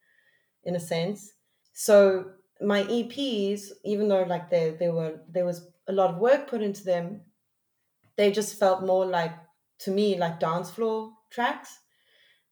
in 0.63 0.75
a 0.75 0.79
sense. 0.79 1.33
So 1.73 2.33
my 2.61 2.85
EPs, 2.89 3.71
even 3.85 4.09
though 4.09 4.23
like 4.23 4.49
there 4.49 4.73
there 4.73 4.93
were 4.93 5.21
there 5.29 5.45
was 5.45 5.71
a 5.87 5.93
lot 5.93 6.11
of 6.11 6.17
work 6.19 6.47
put 6.47 6.61
into 6.61 6.83
them, 6.83 7.25
they 8.17 8.31
just 8.31 8.59
felt 8.59 8.83
more 8.85 9.05
like 9.05 9.33
to 9.79 9.91
me 9.91 10.17
like 10.17 10.39
dance 10.39 10.69
floor 10.71 11.13
tracks. 11.29 11.79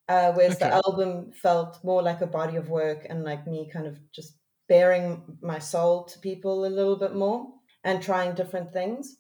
Uh, 0.07 0.33
whereas 0.33 0.59
the 0.59 0.67
album 0.67 1.31
felt 1.33 1.83
more 1.83 2.03
like 2.03 2.21
a 2.21 2.27
body 2.27 2.57
of 2.57 2.69
work 2.69 3.05
and 3.09 3.23
like 3.23 3.47
me 3.47 3.69
kind 3.71 3.87
of 3.87 3.99
just 4.11 4.39
baring 4.67 5.37
my 5.41 5.59
soul 5.59 6.05
to 6.05 6.19
people 6.19 6.65
a 6.65 6.67
little 6.67 6.97
bit 6.97 7.15
more 7.15 7.53
and 7.83 8.03
trying 8.03 8.35
different 8.35 8.73
things. 8.73 9.17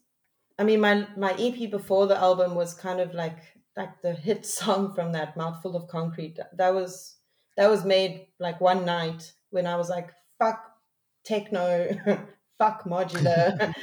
I 0.57 0.63
mean, 0.63 0.79
my 0.81 1.07
my 1.17 1.33
EP 1.37 1.69
before 1.69 2.07
the 2.07 2.17
album 2.17 2.55
was 2.55 2.73
kind 2.73 2.99
of 2.99 3.13
like 3.13 3.37
like 3.77 4.01
the 4.01 4.13
hit 4.13 4.45
song 4.57 4.93
from 4.93 5.11
that 5.13 5.37
mouthful 5.37 5.75
of 5.75 5.87
concrete. 5.87 6.37
That 6.57 6.73
was 6.73 7.17
that 7.57 7.69
was 7.69 7.85
made 7.85 8.27
like 8.39 8.59
one 8.61 8.85
night 8.85 9.31
when 9.49 9.65
I 9.67 9.75
was 9.75 9.89
like, 9.89 10.09
fuck 10.39 10.61
techno, 11.25 11.89
fuck 12.57 12.83
modular. 12.85 13.73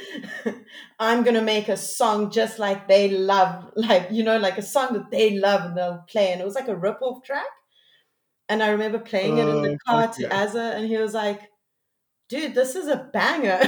I'm 0.99 1.23
gonna 1.23 1.41
make 1.41 1.69
a 1.69 1.77
song 1.77 2.31
just 2.31 2.59
like 2.59 2.87
they 2.87 3.09
love, 3.09 3.71
like 3.75 4.09
you 4.11 4.23
know, 4.23 4.37
like 4.37 4.57
a 4.57 4.61
song 4.61 4.93
that 4.93 5.11
they 5.11 5.37
love 5.39 5.61
and 5.65 5.77
they'll 5.77 6.03
play. 6.09 6.31
And 6.31 6.41
it 6.41 6.45
was 6.45 6.55
like 6.55 6.67
a 6.67 6.75
rip-off 6.75 7.23
track. 7.23 7.47
And 8.49 8.61
I 8.61 8.69
remember 8.69 8.99
playing 8.99 9.37
it 9.37 9.47
in 9.47 9.61
the 9.61 9.69
Oh, 9.71 9.77
car 9.85 10.07
to 10.13 10.21
yeah. 10.23 10.45
Azza, 10.45 10.75
and 10.75 10.85
he 10.87 10.97
was 10.97 11.13
like, 11.13 11.41
dude, 12.29 12.55
this 12.55 12.75
is 12.75 12.87
a 12.87 13.09
banger. 13.13 13.59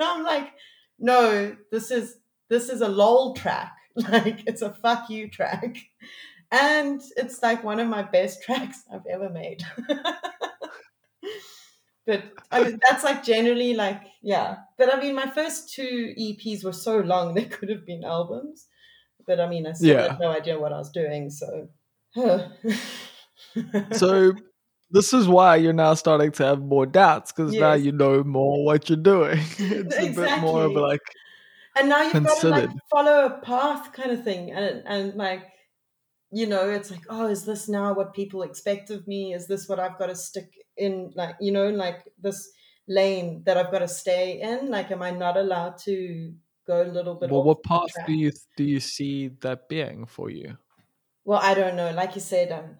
I'm 0.00 0.24
like, 0.24 0.52
no, 1.00 1.56
this 1.72 1.90
is 1.90 2.18
this 2.48 2.68
is 2.68 2.80
a 2.80 2.88
lol 2.88 3.34
track. 3.34 3.72
Like 3.96 4.44
it's 4.46 4.62
a 4.62 4.72
fuck 4.72 5.10
you 5.10 5.28
track. 5.28 5.76
And 6.52 7.02
it's 7.16 7.42
like 7.42 7.64
one 7.64 7.80
of 7.80 7.88
my 7.88 8.02
best 8.02 8.40
tracks 8.44 8.84
I've 8.92 9.04
ever 9.10 9.28
made. 9.28 9.64
but 12.06 12.22
I 12.50 12.64
mean 12.64 12.78
that's 12.88 13.04
like 13.04 13.22
generally 13.22 13.74
like 13.74 14.02
yeah. 14.22 14.56
But 14.78 14.92
I 14.94 15.00
mean 15.00 15.14
my 15.14 15.30
first 15.30 15.72
two 15.72 16.14
EPs 16.18 16.64
were 16.64 16.72
so 16.72 16.98
long 16.98 17.34
they 17.34 17.44
could 17.44 17.68
have 17.68 17.86
been 17.86 18.04
albums. 18.04 18.66
But 19.26 19.40
I 19.40 19.48
mean 19.48 19.66
I 19.66 19.72
still 19.72 19.96
Yeah. 19.96 20.08
had 20.08 20.20
no 20.20 20.30
idea 20.30 20.58
what 20.58 20.72
I 20.72 20.78
was 20.78 20.90
doing, 20.90 21.30
so 21.30 21.68
So 23.92 24.34
this 24.90 25.12
is 25.12 25.28
why 25.28 25.56
you're 25.56 25.72
now 25.72 25.94
starting 25.94 26.32
to 26.32 26.44
have 26.44 26.60
more 26.60 26.86
doubts 26.86 27.32
because 27.32 27.54
now 27.54 27.74
you 27.74 27.92
know 27.92 28.24
more 28.24 28.64
what 28.64 28.88
you're 28.88 28.98
doing. 28.98 29.38
it's 29.58 29.96
a 29.96 30.10
bit 30.10 30.40
more 30.40 30.64
of 30.64 30.72
like 30.72 31.00
and 31.76 31.88
now 31.88 32.02
you've 32.02 32.12
got 32.24 32.40
to 32.40 32.48
like 32.48 32.62
considered. 32.62 32.80
follow 32.90 33.26
a 33.26 33.40
path 33.40 33.92
kind 33.92 34.10
of 34.10 34.24
thing 34.24 34.50
and 34.50 34.82
and 34.86 35.14
like 35.14 35.44
you 36.30 36.46
know 36.46 36.68
it's 36.68 36.90
like 36.90 37.02
oh 37.08 37.26
is 37.26 37.44
this 37.44 37.68
now 37.68 37.92
what 37.92 38.14
people 38.14 38.42
expect 38.42 38.90
of 38.90 39.06
me 39.06 39.34
is 39.34 39.46
this 39.46 39.68
what 39.68 39.78
i've 39.78 39.98
got 39.98 40.06
to 40.06 40.16
stick 40.16 40.50
in 40.76 41.12
like 41.14 41.34
you 41.40 41.52
know 41.52 41.68
like 41.68 42.04
this 42.20 42.50
lane 42.88 43.42
that 43.46 43.56
i've 43.56 43.70
got 43.70 43.80
to 43.80 43.88
stay 43.88 44.40
in 44.40 44.70
like 44.70 44.90
am 44.90 45.02
i 45.02 45.10
not 45.10 45.36
allowed 45.36 45.76
to 45.78 46.32
go 46.66 46.82
a 46.82 46.84
little 46.84 47.14
bit 47.14 47.30
well, 47.30 47.42
what 47.42 47.62
path 47.62 47.90
do 48.06 48.12
you 48.12 48.32
do 48.56 48.64
you 48.64 48.80
see 48.80 49.28
that 49.40 49.68
being 49.68 50.06
for 50.06 50.30
you? 50.30 50.56
well 51.24 51.40
i 51.42 51.54
don't 51.54 51.76
know 51.76 51.90
like 51.92 52.14
you 52.14 52.20
said 52.20 52.52
um 52.52 52.76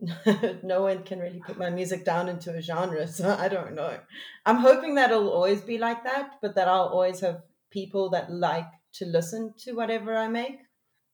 no 0.62 0.82
one 0.82 1.02
can 1.04 1.20
really 1.20 1.40
put 1.46 1.56
my 1.56 1.70
music 1.70 2.04
down 2.04 2.28
into 2.28 2.52
a 2.52 2.60
genre 2.60 3.06
so 3.18 3.36
i 3.38 3.48
don't 3.48 3.74
know 3.74 3.98
i'm 4.44 4.56
hoping 4.56 4.96
that 4.96 5.10
it'll 5.10 5.30
always 5.30 5.60
be 5.60 5.78
like 5.78 6.02
that 6.04 6.32
but 6.42 6.54
that 6.54 6.68
i'll 6.68 6.88
always 6.88 7.20
have 7.20 7.42
people 7.70 8.10
that 8.10 8.30
like 8.30 8.66
to 8.92 9.04
listen 9.06 9.54
to 9.56 9.72
whatever 9.72 10.16
i 10.16 10.26
make 10.26 10.58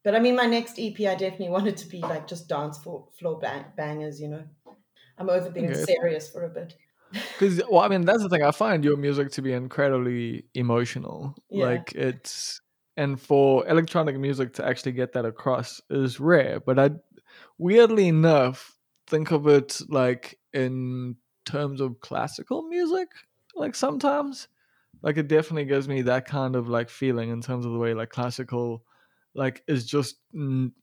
but 0.03 0.15
i 0.15 0.19
mean 0.19 0.35
my 0.35 0.45
next 0.45 0.79
ep 0.79 0.99
i 1.01 1.15
definitely 1.15 1.49
want 1.49 1.67
it 1.67 1.77
to 1.77 1.87
be 1.87 1.99
like 1.99 2.27
just 2.27 2.47
dance 2.49 2.77
floor, 2.79 3.07
floor 3.19 3.39
bang, 3.39 3.65
bangers 3.77 4.19
you 4.19 4.27
know 4.27 4.43
i'm 5.17 5.29
over 5.29 5.49
being 5.51 5.71
Okay. 5.71 5.85
serious 5.85 6.29
for 6.29 6.45
a 6.45 6.49
bit 6.49 6.73
Because 7.13 7.61
well, 7.69 7.81
I 7.81 7.89
mean, 7.89 8.05
that's 8.05 8.23
the 8.23 8.29
thing. 8.29 8.41
I 8.43 8.51
find 8.51 8.85
your 8.85 8.95
music 8.95 9.31
to 9.31 9.41
be 9.41 9.51
incredibly 9.51 10.45
emotional. 10.53 11.35
Yeah. 11.49 11.65
Like 11.65 11.91
it's 11.93 12.61
and 12.95 13.19
for 13.19 13.67
electronic 13.67 14.17
music 14.17 14.53
to 14.53 14.65
actually 14.65 14.93
get 14.93 15.11
that 15.13 15.25
across 15.25 15.81
is 15.89 16.19
rare. 16.21 16.61
But 16.61 16.79
I, 16.79 16.91
weirdly 17.61 18.07
enough, 18.07 18.75
think 19.07 19.31
of 19.31 19.47
it 19.47 19.79
like 19.87 20.39
in 20.51 21.15
terms 21.45 21.79
of 21.79 21.99
classical 22.01 22.63
music. 22.63 23.07
Like 23.55 23.75
sometimes, 23.75 24.47
like 25.03 25.17
it 25.17 25.27
definitely 25.27 25.65
gives 25.65 25.87
me 25.87 26.01
that 26.03 26.25
kind 26.25 26.55
of 26.55 26.67
like 26.67 26.89
feeling 26.89 27.29
in 27.29 27.41
terms 27.41 27.65
of 27.65 27.71
the 27.71 27.77
way 27.77 27.93
like 27.93 28.09
classical 28.09 28.83
like 29.35 29.63
is 29.67 29.85
just 29.85 30.17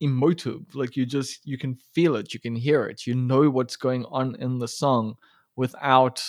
emotive 0.01 0.75
like 0.75 0.97
you 0.97 1.05
just 1.05 1.47
you 1.47 1.59
can 1.59 1.77
feel 1.95 2.17
it 2.17 2.33
you 2.33 2.41
can 2.41 2.57
hear 2.57 2.87
it 2.87 3.07
you 3.07 3.15
know 3.15 3.51
what's 3.51 3.77
going 3.77 4.07
on 4.07 4.35
in 4.37 4.59
the 4.59 4.69
song 4.69 5.15
without 5.57 6.23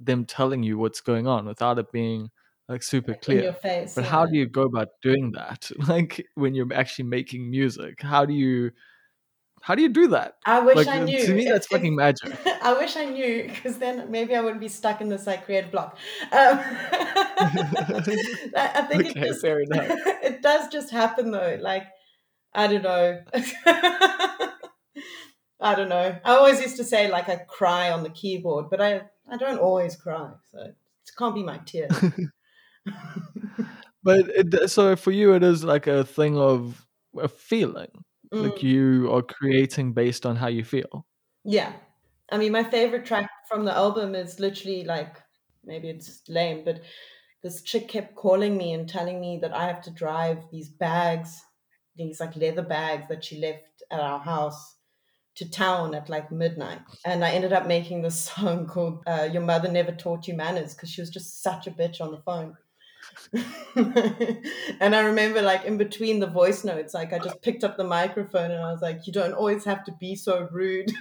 them 0.00 0.24
telling 0.24 0.62
you 0.62 0.78
what's 0.78 1.00
going 1.00 1.26
on 1.26 1.46
without 1.46 1.78
it 1.78 1.90
being 1.92 2.30
like 2.68 2.82
super 2.82 3.14
clear 3.14 3.52
face 3.52 3.94
but 3.94 4.04
how 4.04 4.26
do 4.26 4.36
you 4.36 4.46
go 4.46 4.62
about 4.62 4.88
doing 5.02 5.32
that 5.32 5.70
like 5.88 6.26
when 6.34 6.54
you're 6.54 6.72
actually 6.74 7.04
making 7.04 7.50
music 7.50 8.00
how 8.02 8.24
do 8.24 8.34
you 8.34 8.70
How 9.62 9.74
do 9.76 9.82
you 9.82 9.88
do 9.88 10.08
that? 10.08 10.34
I 10.44 10.58
wish 10.60 10.74
Like 10.76 10.88
I 10.88 10.98
knew. 11.04 11.24
to 11.24 11.34
me, 11.34 11.44
that's 11.44 11.66
fucking 11.68 11.94
magic. 11.94 12.36
I 12.62 12.72
wish 12.74 12.96
I 12.96 13.04
knew 13.04 13.44
because 13.44 13.78
then 13.78 14.10
maybe 14.10 14.34
I 14.34 14.40
wouldn't 14.40 14.60
be 14.60 14.68
stuck 14.68 15.00
in 15.00 15.08
this 15.08 15.26
like 15.26 15.44
creative 15.44 15.70
block. 15.70 15.96
Um, 16.32 16.58
I 18.56 18.86
think 18.90 19.06
it 19.06 19.10
Okay, 19.16 19.28
just 19.28 19.40
fair 19.40 19.60
enough. 19.60 19.86
it 20.22 20.42
does 20.42 20.68
just 20.68 20.90
happen 20.90 21.30
though. 21.30 21.58
Like 21.60 21.84
I 22.54 22.66
don't 22.66 22.82
know. 22.82 23.20
I 25.60 25.74
don't 25.76 25.88
know. 25.88 26.18
I 26.24 26.34
always 26.36 26.60
used 26.60 26.76
to 26.78 26.84
say 26.84 27.08
like 27.10 27.28
I 27.28 27.36
cry 27.36 27.90
on 27.92 28.02
the 28.02 28.10
keyboard, 28.10 28.68
but 28.68 28.80
I 28.80 29.02
I 29.30 29.36
don't 29.36 29.58
always 29.58 29.94
cry, 29.96 30.30
so 30.50 30.58
it 30.60 30.76
can't 31.16 31.34
be 31.36 31.44
my 31.44 31.58
tears. 31.58 31.92
But 34.02 34.28
it, 34.30 34.68
so 34.70 34.96
for 34.96 35.12
you, 35.12 35.34
it 35.34 35.44
is 35.44 35.62
like 35.62 35.86
a 35.86 36.02
thing 36.04 36.36
of 36.36 36.84
a 37.16 37.28
feeling. 37.28 38.04
Mm. 38.32 38.50
Like 38.50 38.62
you 38.62 39.10
are 39.12 39.22
creating 39.22 39.92
based 39.92 40.24
on 40.26 40.36
how 40.36 40.48
you 40.48 40.64
feel. 40.64 41.06
Yeah. 41.44 41.72
I 42.30 42.38
mean, 42.38 42.52
my 42.52 42.64
favorite 42.64 43.04
track 43.04 43.30
from 43.48 43.64
the 43.64 43.76
album 43.76 44.14
is 44.14 44.40
literally 44.40 44.84
like, 44.84 45.16
maybe 45.64 45.90
it's 45.90 46.22
lame, 46.28 46.64
but 46.64 46.80
this 47.42 47.62
chick 47.62 47.88
kept 47.88 48.14
calling 48.14 48.56
me 48.56 48.72
and 48.72 48.88
telling 48.88 49.20
me 49.20 49.38
that 49.42 49.54
I 49.54 49.66
have 49.66 49.82
to 49.82 49.90
drive 49.90 50.38
these 50.50 50.68
bags, 50.68 51.42
these 51.96 52.20
like 52.20 52.36
leather 52.36 52.62
bags 52.62 53.08
that 53.08 53.24
she 53.24 53.38
left 53.38 53.82
at 53.90 54.00
our 54.00 54.20
house 54.20 54.76
to 55.34 55.50
town 55.50 55.94
at 55.94 56.08
like 56.08 56.30
midnight. 56.30 56.80
And 57.04 57.24
I 57.24 57.30
ended 57.30 57.52
up 57.52 57.66
making 57.66 58.02
this 58.02 58.20
song 58.36 58.66
called 58.66 59.02
uh, 59.06 59.28
Your 59.30 59.42
Mother 59.42 59.70
Never 59.70 59.92
Taught 59.92 60.28
You 60.28 60.34
Manners 60.34 60.74
because 60.74 60.90
she 60.90 61.00
was 61.00 61.10
just 61.10 61.42
such 61.42 61.66
a 61.66 61.70
bitch 61.70 62.00
on 62.00 62.10
the 62.12 62.22
phone. 62.24 62.56
and 64.80 64.94
I 64.94 65.00
remember 65.00 65.42
like 65.42 65.64
in 65.64 65.78
between 65.78 66.20
the 66.20 66.26
voice 66.26 66.64
notes, 66.64 66.94
like 66.94 67.12
I 67.12 67.18
just 67.18 67.40
picked 67.42 67.64
up 67.64 67.76
the 67.76 67.84
microphone 67.84 68.50
and 68.50 68.62
I 68.62 68.72
was 68.72 68.82
like, 68.82 69.06
you 69.06 69.12
don't 69.12 69.32
always 69.32 69.64
have 69.64 69.84
to 69.84 69.92
be 69.92 70.14
so 70.14 70.48
rude. 70.50 70.92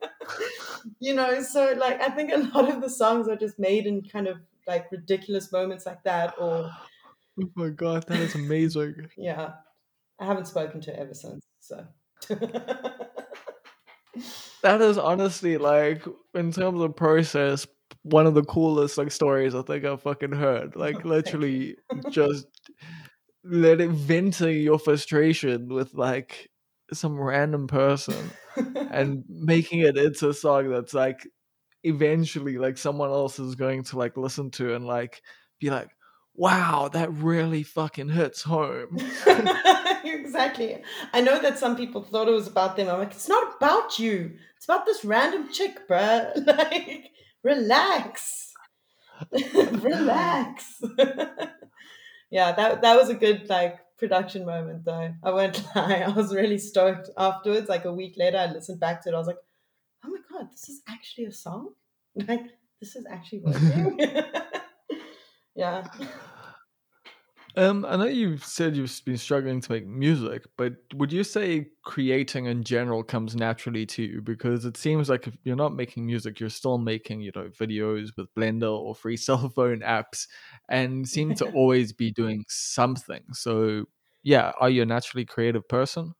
you 1.00 1.14
know, 1.14 1.42
so 1.42 1.74
like 1.78 2.00
I 2.00 2.08
think 2.10 2.32
a 2.32 2.38
lot 2.54 2.68
of 2.68 2.80
the 2.80 2.90
songs 2.90 3.28
are 3.28 3.36
just 3.36 3.58
made 3.58 3.86
in 3.86 4.02
kind 4.02 4.26
of 4.26 4.38
like 4.66 4.90
ridiculous 4.92 5.50
moments 5.50 5.86
like 5.86 6.02
that 6.04 6.34
or 6.38 6.70
Oh 7.42 7.50
my 7.54 7.70
god, 7.70 8.06
that 8.08 8.18
is 8.18 8.34
amazing. 8.34 9.08
yeah. 9.16 9.52
I 10.18 10.26
haven't 10.26 10.46
spoken 10.46 10.80
to 10.82 10.90
her 10.90 10.98
ever 10.98 11.14
since. 11.14 11.42
So 11.60 11.86
that 14.62 14.80
is 14.82 14.98
honestly 14.98 15.56
like 15.56 16.04
in 16.34 16.52
terms 16.52 16.82
of 16.82 16.96
process, 16.96 17.66
one 18.02 18.26
of 18.26 18.34
the 18.34 18.44
coolest 18.44 18.98
like 18.98 19.10
stories 19.10 19.54
I 19.54 19.62
think 19.62 19.84
I've 19.84 20.02
fucking 20.02 20.32
heard. 20.32 20.76
Like 20.76 20.96
oh, 20.96 20.98
Thank 20.98 21.04
literally 21.04 21.76
just 22.10 22.46
let 23.44 23.80
it 23.80 23.90
venting 23.90 24.62
your 24.62 24.78
frustration 24.78 25.68
with 25.68 25.94
like 25.94 26.50
some 26.92 27.18
random 27.18 27.66
person 27.66 28.30
and 28.90 29.24
making 29.28 29.80
it 29.80 29.96
into 29.96 30.28
a 30.28 30.34
song 30.34 30.68
that's 30.68 30.92
like 30.92 31.26
eventually 31.84 32.58
like 32.58 32.76
someone 32.76 33.10
else 33.10 33.38
is 33.38 33.54
going 33.54 33.82
to 33.84 33.96
like 33.96 34.16
listen 34.16 34.50
to 34.50 34.74
and 34.74 34.86
like 34.86 35.22
be 35.60 35.70
like 35.70 35.88
wow 36.34 36.90
that 36.92 37.10
really 37.12 37.62
fucking 37.62 38.08
hits 38.08 38.42
home 38.42 38.98
exactly. 40.30 40.82
I 41.12 41.20
know 41.20 41.40
that 41.40 41.58
some 41.58 41.76
people 41.76 42.02
thought 42.02 42.28
it 42.28 42.32
was 42.32 42.46
about 42.46 42.76
them. 42.76 42.88
I'm 42.88 42.98
like, 42.98 43.12
it's 43.12 43.28
not 43.28 43.56
about 43.56 43.98
you. 43.98 44.36
It's 44.56 44.64
about 44.64 44.86
this 44.86 45.04
random 45.04 45.52
chick, 45.52 45.88
bruh. 45.88 46.46
Like, 46.46 47.10
relax. 47.42 48.52
relax. 49.32 50.82
yeah, 52.30 52.52
that 52.52 52.82
that 52.82 52.96
was 52.96 53.08
a 53.08 53.14
good 53.14 53.48
like 53.48 53.78
production 53.98 54.46
moment 54.46 54.84
though. 54.84 55.14
I 55.22 55.30
won't 55.30 55.64
lie. 55.76 56.04
I 56.06 56.08
was 56.08 56.34
really 56.34 56.58
stoked 56.58 57.10
afterwards. 57.16 57.68
Like 57.68 57.84
a 57.84 57.92
week 57.92 58.14
later, 58.16 58.38
I 58.38 58.46
listened 58.46 58.80
back 58.80 59.02
to 59.02 59.10
it. 59.10 59.14
I 59.14 59.18
was 59.18 59.26
like, 59.26 59.38
oh 60.04 60.08
my 60.08 60.18
god, 60.30 60.50
this 60.50 60.68
is 60.68 60.82
actually 60.88 61.26
a 61.26 61.32
song? 61.32 61.70
Like, 62.14 62.46
this 62.80 62.96
is 62.96 63.06
actually 63.10 63.40
working. 63.40 64.00
yeah. 65.54 65.84
Um 67.60 67.84
i 67.84 67.96
know 67.96 68.06
you've 68.06 68.44
said 68.44 68.76
you've 68.76 69.00
been 69.04 69.16
struggling 69.16 69.60
to 69.60 69.72
make 69.72 69.86
music 69.86 70.44
but 70.56 70.72
would 70.94 71.12
you 71.12 71.22
say 71.22 71.66
creating 71.84 72.46
in 72.46 72.62
general 72.62 73.02
comes 73.02 73.36
naturally 73.36 73.84
to 73.84 74.02
you 74.02 74.20
because 74.22 74.64
it 74.64 74.76
seems 74.76 75.08
like 75.08 75.26
if 75.26 75.36
you're 75.44 75.56
not 75.56 75.74
making 75.74 76.06
music 76.06 76.40
you're 76.40 76.48
still 76.48 76.78
making 76.78 77.20
you 77.20 77.30
know 77.34 77.48
videos 77.48 78.08
with 78.16 78.32
blender 78.34 78.72
or 78.72 78.94
free 78.94 79.16
cell 79.26 79.48
phone 79.50 79.80
apps 79.80 80.26
and 80.68 81.08
seem 81.08 81.34
to 81.34 81.46
always 81.54 81.92
be 81.92 82.10
doing 82.10 82.44
something 82.48 83.22
so 83.32 83.84
yeah 84.22 84.52
are 84.60 84.70
you 84.70 84.82
a 84.82 84.86
naturally 84.86 85.24
creative 85.24 85.66
person 85.68 86.14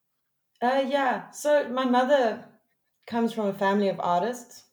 Uh, 0.62 0.84
yeah. 0.86 1.30
So 1.30 1.68
my 1.68 1.84
mother 1.84 2.44
comes 3.06 3.32
from 3.32 3.46
a 3.46 3.52
family 3.54 3.88
of 3.88 4.00
artists. 4.00 4.64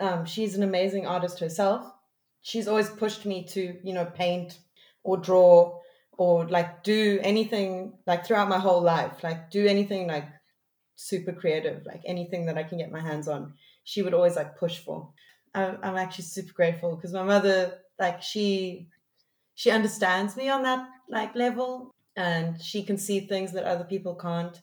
Um, 0.00 0.24
she's 0.24 0.54
an 0.56 0.62
amazing 0.62 1.06
artist 1.06 1.40
herself. 1.40 1.92
She's 2.42 2.68
always 2.68 2.90
pushed 2.90 3.26
me 3.26 3.44
to, 3.48 3.78
you 3.82 3.92
know, 3.94 4.04
paint 4.06 4.58
or 5.02 5.16
draw 5.16 5.80
or 6.16 6.46
like 6.48 6.82
do 6.82 7.18
anything 7.22 7.92
like 8.06 8.24
throughout 8.24 8.48
my 8.48 8.58
whole 8.58 8.82
life, 8.82 9.22
like 9.22 9.50
do 9.50 9.66
anything 9.66 10.06
like 10.06 10.26
super 10.96 11.32
creative, 11.32 11.84
like 11.86 12.02
anything 12.06 12.46
that 12.46 12.58
I 12.58 12.62
can 12.62 12.78
get 12.78 12.92
my 12.92 13.00
hands 13.00 13.28
on. 13.28 13.54
She 13.84 14.02
would 14.02 14.14
always 14.14 14.36
like 14.36 14.56
push 14.56 14.78
for. 14.78 15.10
I'm, 15.54 15.96
actually 15.96 16.24
super 16.24 16.52
grateful 16.52 16.96
because 16.96 17.12
my 17.12 17.22
mother, 17.22 17.78
like, 18.00 18.20
she 18.22 18.88
she 19.54 19.70
understands 19.70 20.36
me 20.36 20.48
on 20.48 20.64
that 20.64 20.88
like 21.08 21.34
level, 21.36 21.92
and 22.16 22.60
she 22.60 22.82
can 22.82 22.98
see 22.98 23.20
things 23.20 23.52
that 23.52 23.64
other 23.64 23.84
people 23.84 24.16
can't 24.16 24.60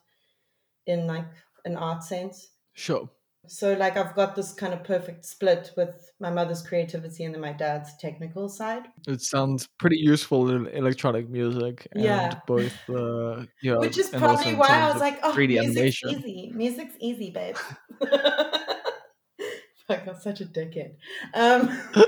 in 0.86 1.08
like 1.08 1.30
an 1.64 1.78
art 1.78 2.04
sense. 2.04 2.50
sure 2.74 3.10
So 3.48 3.74
like 3.74 3.98
I've 3.98 4.16
got 4.16 4.36
this 4.36 4.54
kind 4.54 4.74
of 4.74 4.84
perfect 4.84 5.26
split 5.26 5.72
with 5.76 6.12
my 6.20 6.30
mother's 6.30 6.62
creativity 6.62 7.24
and 7.24 7.34
then 7.34 7.42
my 7.42 7.54
dad's 7.54 7.98
technical 7.98 8.48
side. 8.48 8.84
it 9.08 9.22
sounds 9.22 9.68
pretty 9.80 9.98
useful 9.98 10.52
in 10.52 10.68
electronic 10.68 11.28
music 11.28 11.88
and 11.94 12.04
Yeah. 12.04 12.40
both 12.48 12.78
uh 12.90 13.44
yeah 13.62 13.78
Which 13.78 13.98
is 13.98 14.10
probably 14.10 14.54
why 14.54 14.68
I 14.70 14.92
was 14.92 15.02
like, 15.02 15.20
oh, 15.24 15.34
3D 15.34 15.50
music's 15.60 15.78
animation. 15.78 16.10
easy. 16.10 16.52
Music's 16.56 16.96
easy, 17.00 17.32
babe. 17.32 17.56
Fuck, 19.88 20.08
I'm 20.08 20.20
such 20.20 20.42
a 20.42 20.46
dickhead. 20.46 20.96
Um, 21.34 21.68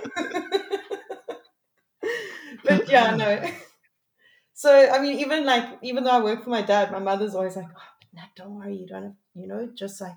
but 2.63 2.89
yeah, 2.89 3.15
no. 3.15 3.41
So 4.53 4.89
I 4.89 5.01
mean, 5.01 5.19
even 5.19 5.45
like, 5.45 5.79
even 5.81 6.03
though 6.03 6.11
I 6.11 6.23
work 6.23 6.43
for 6.43 6.49
my 6.51 6.61
dad, 6.61 6.91
my 6.91 6.99
mother's 6.99 7.33
always 7.35 7.55
like, 7.55 7.65
oh, 7.75 8.21
don't 8.35 8.55
worry, 8.55 8.75
you 8.77 8.87
don't 8.87 9.03
have, 9.03 9.15
you 9.35 9.47
know, 9.47 9.67
just 9.75 9.99
like 9.99 10.15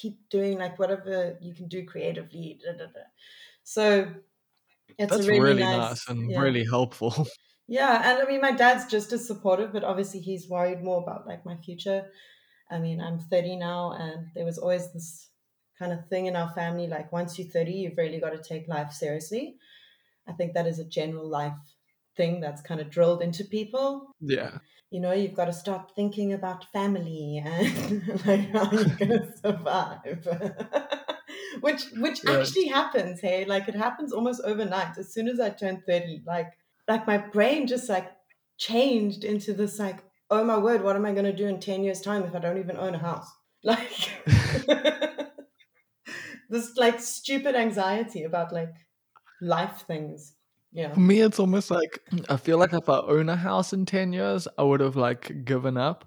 keep 0.00 0.28
doing 0.28 0.58
like 0.58 0.78
whatever 0.78 1.38
you 1.40 1.54
can 1.54 1.68
do 1.68 1.84
creatively. 1.84 2.58
Da, 2.64 2.72
da, 2.72 2.86
da. 2.86 3.00
So 3.64 4.12
it's 4.98 5.10
that's 5.10 5.26
a 5.26 5.28
really, 5.28 5.40
really 5.40 5.62
nice, 5.62 5.78
nice 5.78 6.08
and 6.08 6.30
yeah. 6.30 6.40
really 6.40 6.64
helpful 6.64 7.26
Yeah, 7.68 8.00
and 8.04 8.22
I 8.22 8.30
mean, 8.30 8.40
my 8.40 8.52
dad's 8.52 8.86
just 8.86 9.12
as 9.12 9.26
supportive, 9.26 9.72
but 9.72 9.82
obviously 9.82 10.20
he's 10.20 10.48
worried 10.48 10.82
more 10.82 11.02
about 11.02 11.26
like 11.26 11.44
my 11.44 11.56
future. 11.56 12.06
I 12.70 12.78
mean, 12.78 13.00
I'm 13.00 13.18
30 13.18 13.56
now, 13.56 13.92
and 13.92 14.28
there 14.34 14.44
was 14.44 14.58
always 14.58 14.92
this 14.92 15.28
kind 15.78 15.92
of 15.92 16.08
thing 16.08 16.26
in 16.26 16.36
our 16.36 16.50
family 16.50 16.86
like, 16.86 17.12
once 17.12 17.38
you're 17.38 17.48
30, 17.48 17.72
you've 17.72 17.98
really 17.98 18.20
got 18.20 18.30
to 18.30 18.42
take 18.42 18.68
life 18.68 18.92
seriously. 18.92 19.56
I 20.28 20.32
think 20.32 20.54
that 20.54 20.66
is 20.66 20.78
a 20.78 20.84
general 20.84 21.28
life 21.28 21.54
thing 22.16 22.40
that's 22.40 22.62
kind 22.62 22.80
of 22.80 22.90
drilled 22.90 23.22
into 23.22 23.44
people. 23.44 24.14
yeah 24.20 24.58
You 24.90 25.00
know, 25.00 25.12
you've 25.12 25.34
got 25.34 25.46
to 25.46 25.52
start 25.52 25.92
thinking 25.96 26.32
about 26.32 26.70
family 26.72 27.42
and 27.44 28.06
like 28.26 28.50
how 28.50 28.70
you're 28.72 28.96
gonna 28.98 29.36
survive. 29.44 30.26
which 31.60 31.84
which 31.96 32.20
Yeah. 32.22 32.26
actually 32.26 32.66
happens, 32.66 33.20
hey? 33.20 33.44
Like 33.44 33.68
it 33.68 33.74
happens 33.74 34.12
almost 34.12 34.40
overnight. 34.44 34.96
As 34.98 35.12
soon 35.12 35.28
as 35.28 35.40
I 35.40 35.50
turned 35.50 35.82
30, 35.86 36.22
like 36.26 36.52
like 36.88 37.06
my 37.06 37.18
brain 37.18 37.66
just 37.66 37.88
like 37.88 38.12
changed 38.58 39.24
into 39.24 39.52
this 39.52 39.78
like, 39.78 40.04
oh 40.30 40.44
my 40.44 40.58
word, 40.58 40.82
what 40.82 40.96
am 40.96 41.04
I 41.04 41.12
gonna 41.12 41.32
do 41.32 41.46
in 41.46 41.60
10 41.60 41.82
years' 41.84 42.00
time 42.00 42.22
if 42.24 42.34
I 42.34 42.38
don't 42.38 42.58
even 42.58 42.76
own 42.76 42.94
a 42.94 42.98
house? 42.98 43.28
Like 43.64 44.12
this 46.48 46.76
like 46.76 47.00
stupid 47.00 47.54
anxiety 47.54 48.22
about 48.22 48.52
like 48.52 48.74
life 49.40 49.84
things. 49.86 50.36
Yeah. 50.72 50.92
For 50.92 51.00
me, 51.00 51.20
it's 51.20 51.38
almost 51.38 51.70
like 51.70 52.00
I 52.28 52.36
feel 52.36 52.58
like 52.58 52.72
if 52.72 52.88
I 52.88 52.98
own 52.98 53.28
a 53.28 53.36
house 53.36 53.72
in 53.72 53.86
10 53.86 54.12
years, 54.12 54.46
I 54.58 54.62
would 54.62 54.80
have 54.80 54.96
like 54.96 55.44
given 55.44 55.76
up. 55.76 56.04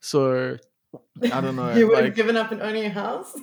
So 0.00 0.58
I 1.32 1.40
don't 1.40 1.56
know. 1.56 1.72
you 1.76 1.88
would 1.88 2.04
have 2.04 2.14
given 2.14 2.36
up 2.36 2.52
on 2.52 2.60
owning 2.60 2.84
a 2.84 2.90
house? 2.90 3.34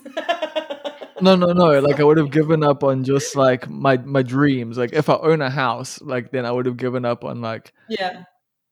no, 1.21 1.35
no, 1.35 1.53
no. 1.53 1.79
Like 1.81 1.99
I 1.99 2.03
would 2.03 2.17
have 2.17 2.31
given 2.31 2.63
up 2.63 2.83
on 2.83 3.03
just 3.03 3.35
like 3.35 3.69
my 3.69 3.97
my 3.97 4.21
dreams. 4.21 4.77
Like 4.77 4.93
if 4.93 5.09
I 5.09 5.15
own 5.15 5.41
a 5.41 5.49
house, 5.49 6.01
like 6.01 6.31
then 6.31 6.45
I 6.45 6.51
would 6.51 6.65
have 6.65 6.77
given 6.77 7.05
up 7.05 7.23
on 7.23 7.41
like 7.41 7.73
yeah. 7.89 8.23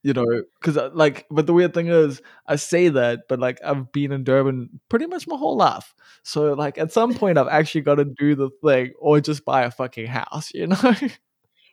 you 0.03 0.13
know 0.13 0.43
because 0.59 0.77
uh, 0.77 0.89
like. 0.93 1.25
But 1.31 1.47
the 1.47 1.53
weird 1.53 1.73
thing 1.73 1.87
is, 1.87 2.21
I 2.47 2.57
say 2.57 2.89
that, 2.89 3.21
but 3.27 3.39
like 3.39 3.59
I've 3.63 3.91
been 3.91 4.11
in 4.11 4.23
Durban 4.23 4.79
pretty 4.89 5.07
much 5.07 5.27
my 5.27 5.37
whole 5.37 5.57
life. 5.57 5.93
So 6.23 6.53
like 6.53 6.77
at 6.77 6.91
some 6.91 7.13
point, 7.13 7.37
I've 7.37 7.47
actually 7.47 7.81
got 7.81 7.95
to 7.95 8.05
do 8.05 8.35
the 8.35 8.49
thing 8.63 8.93
or 8.99 9.19
just 9.19 9.45
buy 9.45 9.63
a 9.63 9.71
fucking 9.71 10.07
house. 10.07 10.51
You 10.53 10.67
know. 10.67 10.93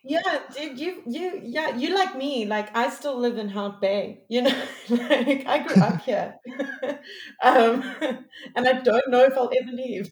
Yeah, 0.07 0.43
dude, 0.55 0.79
you 0.79 1.03
you 1.05 1.41
yeah, 1.43 1.75
you 1.75 1.93
like 1.93 2.15
me. 2.15 2.45
Like 2.45 2.75
I 2.75 2.89
still 2.89 3.19
live 3.19 3.37
in 3.37 3.49
Hout 3.49 3.81
Bay. 3.81 4.23
You 4.29 4.43
know, 4.43 4.63
like 4.89 5.45
I 5.45 5.59
grew 5.67 5.81
up 5.81 6.01
here, 6.01 6.35
um, 7.43 7.83
and 8.55 8.67
I 8.67 8.73
don't 8.81 9.09
know 9.09 9.23
if 9.23 9.33
I'll 9.33 9.51
ever 9.59 9.71
leave. 9.71 10.09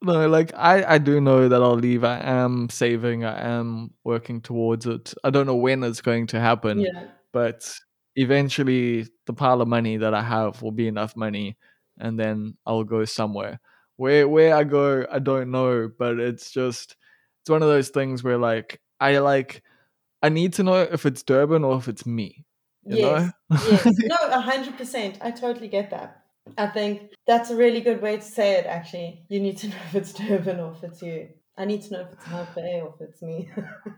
No, 0.00 0.28
like 0.28 0.52
I, 0.54 0.94
I 0.94 0.98
do 0.98 1.20
know 1.20 1.48
that 1.48 1.62
I'll 1.62 1.74
leave. 1.74 2.04
I 2.04 2.20
am 2.20 2.68
saving. 2.70 3.24
I 3.24 3.48
am 3.48 3.90
working 4.04 4.40
towards 4.40 4.86
it. 4.86 5.12
I 5.24 5.30
don't 5.30 5.46
know 5.46 5.56
when 5.56 5.82
it's 5.82 6.00
going 6.00 6.28
to 6.28 6.40
happen, 6.40 6.78
Yeah, 6.80 7.08
but 7.32 7.68
eventually 8.14 9.06
the 9.26 9.32
pile 9.34 9.60
of 9.60 9.68
money 9.68 9.96
that 9.96 10.14
I 10.14 10.22
have 10.22 10.62
will 10.62 10.70
be 10.72 10.86
enough 10.88 11.16
money, 11.16 11.56
and 11.98 12.18
then 12.18 12.56
I'll 12.64 12.84
go 12.84 13.04
somewhere. 13.04 13.60
Where 13.96 14.28
where 14.28 14.54
I 14.54 14.62
go, 14.64 15.04
I 15.10 15.18
don't 15.18 15.50
know, 15.50 15.90
but 15.98 16.20
it's 16.20 16.50
just 16.52 16.96
it's 17.42 17.50
one 17.50 17.62
of 17.62 17.68
those 17.68 17.88
things 17.90 18.22
where 18.22 18.38
like 18.38 18.80
I 19.00 19.18
like 19.18 19.62
I 20.22 20.28
need 20.28 20.52
to 20.54 20.62
know 20.62 20.82
if 20.82 21.06
it's 21.06 21.22
Durban 21.22 21.64
or 21.64 21.76
if 21.76 21.88
it's 21.88 22.06
me. 22.06 22.44
You 22.84 23.02
know? 23.02 23.30
yes, 23.50 23.84
yes, 23.84 23.86
no, 23.98 24.16
a 24.30 24.40
hundred 24.40 24.76
percent. 24.78 25.18
I 25.20 25.30
totally 25.30 25.68
get 25.68 25.90
that. 25.90 26.22
I 26.56 26.66
think 26.68 27.12
that's 27.26 27.50
a 27.50 27.56
really 27.56 27.80
good 27.80 28.00
way 28.00 28.16
to 28.16 28.22
say 28.22 28.52
it. 28.54 28.66
Actually, 28.66 29.24
you 29.28 29.40
need 29.40 29.58
to 29.58 29.68
know 29.68 29.76
if 29.88 29.94
it's 29.94 30.12
Durban 30.12 30.58
or 30.60 30.72
if 30.72 30.82
it's 30.82 31.02
you. 31.02 31.28
I 31.58 31.64
need 31.64 31.82
to 31.82 31.92
know 31.92 32.00
if 32.00 32.12
it's 32.12 32.24
Hout 32.24 32.54
Bay 32.54 32.80
or 32.82 32.94
if 32.94 33.08
it's 33.08 33.20
me. 33.22 33.50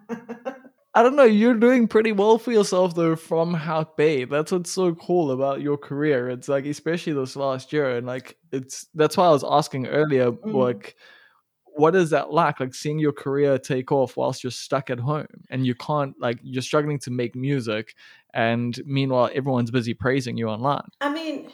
I 0.95 1.05
don't 1.05 1.15
know. 1.15 1.23
You're 1.25 1.55
doing 1.55 1.87
pretty 1.87 2.11
well 2.11 2.37
for 2.39 2.51
yourself 2.51 2.97
though 2.97 3.15
from 3.15 3.55
Hout 3.55 3.97
Bay. 3.97 4.25
That's 4.25 4.51
what's 4.51 4.73
so 4.73 4.95
cool 4.97 5.31
about 5.31 5.61
your 5.61 5.77
career. 5.77 6.29
It's 6.31 6.49
like 6.49 6.67
especially 6.67 7.13
this 7.13 7.37
last 7.37 7.73
year, 7.73 7.97
and 7.97 8.07
like 8.07 8.37
it's 8.51 8.89
that's 8.95 9.17
why 9.17 9.27
I 9.27 9.31
was 9.31 9.45
asking 9.45 9.87
earlier, 9.87 10.33
Mm. 10.33 10.55
like, 10.55 10.97
what 11.81 11.97
is 11.97 12.11
that 12.11 12.33
like? 12.33 12.61
Like 12.61 12.75
seeing 12.75 12.99
your 12.99 13.13
career 13.13 13.59
take 13.59 13.91
off 13.91 14.17
whilst 14.17 14.45
you're 14.45 14.51
stuck 14.51 14.91
at 14.91 15.01
home 15.01 15.27
and 15.51 15.67
you 15.67 15.75
can't 15.75 16.15
like 16.21 16.39
you're 16.43 16.63
struggling 16.63 16.99
to 17.01 17.11
make 17.11 17.35
music, 17.35 17.95
and 18.35 18.79
meanwhile 18.85 19.31
everyone's 19.35 19.71
busy 19.71 19.95
praising 19.95 20.37
you 20.37 20.49
online. 20.49 20.89
I 21.01 21.13
mean, 21.13 21.51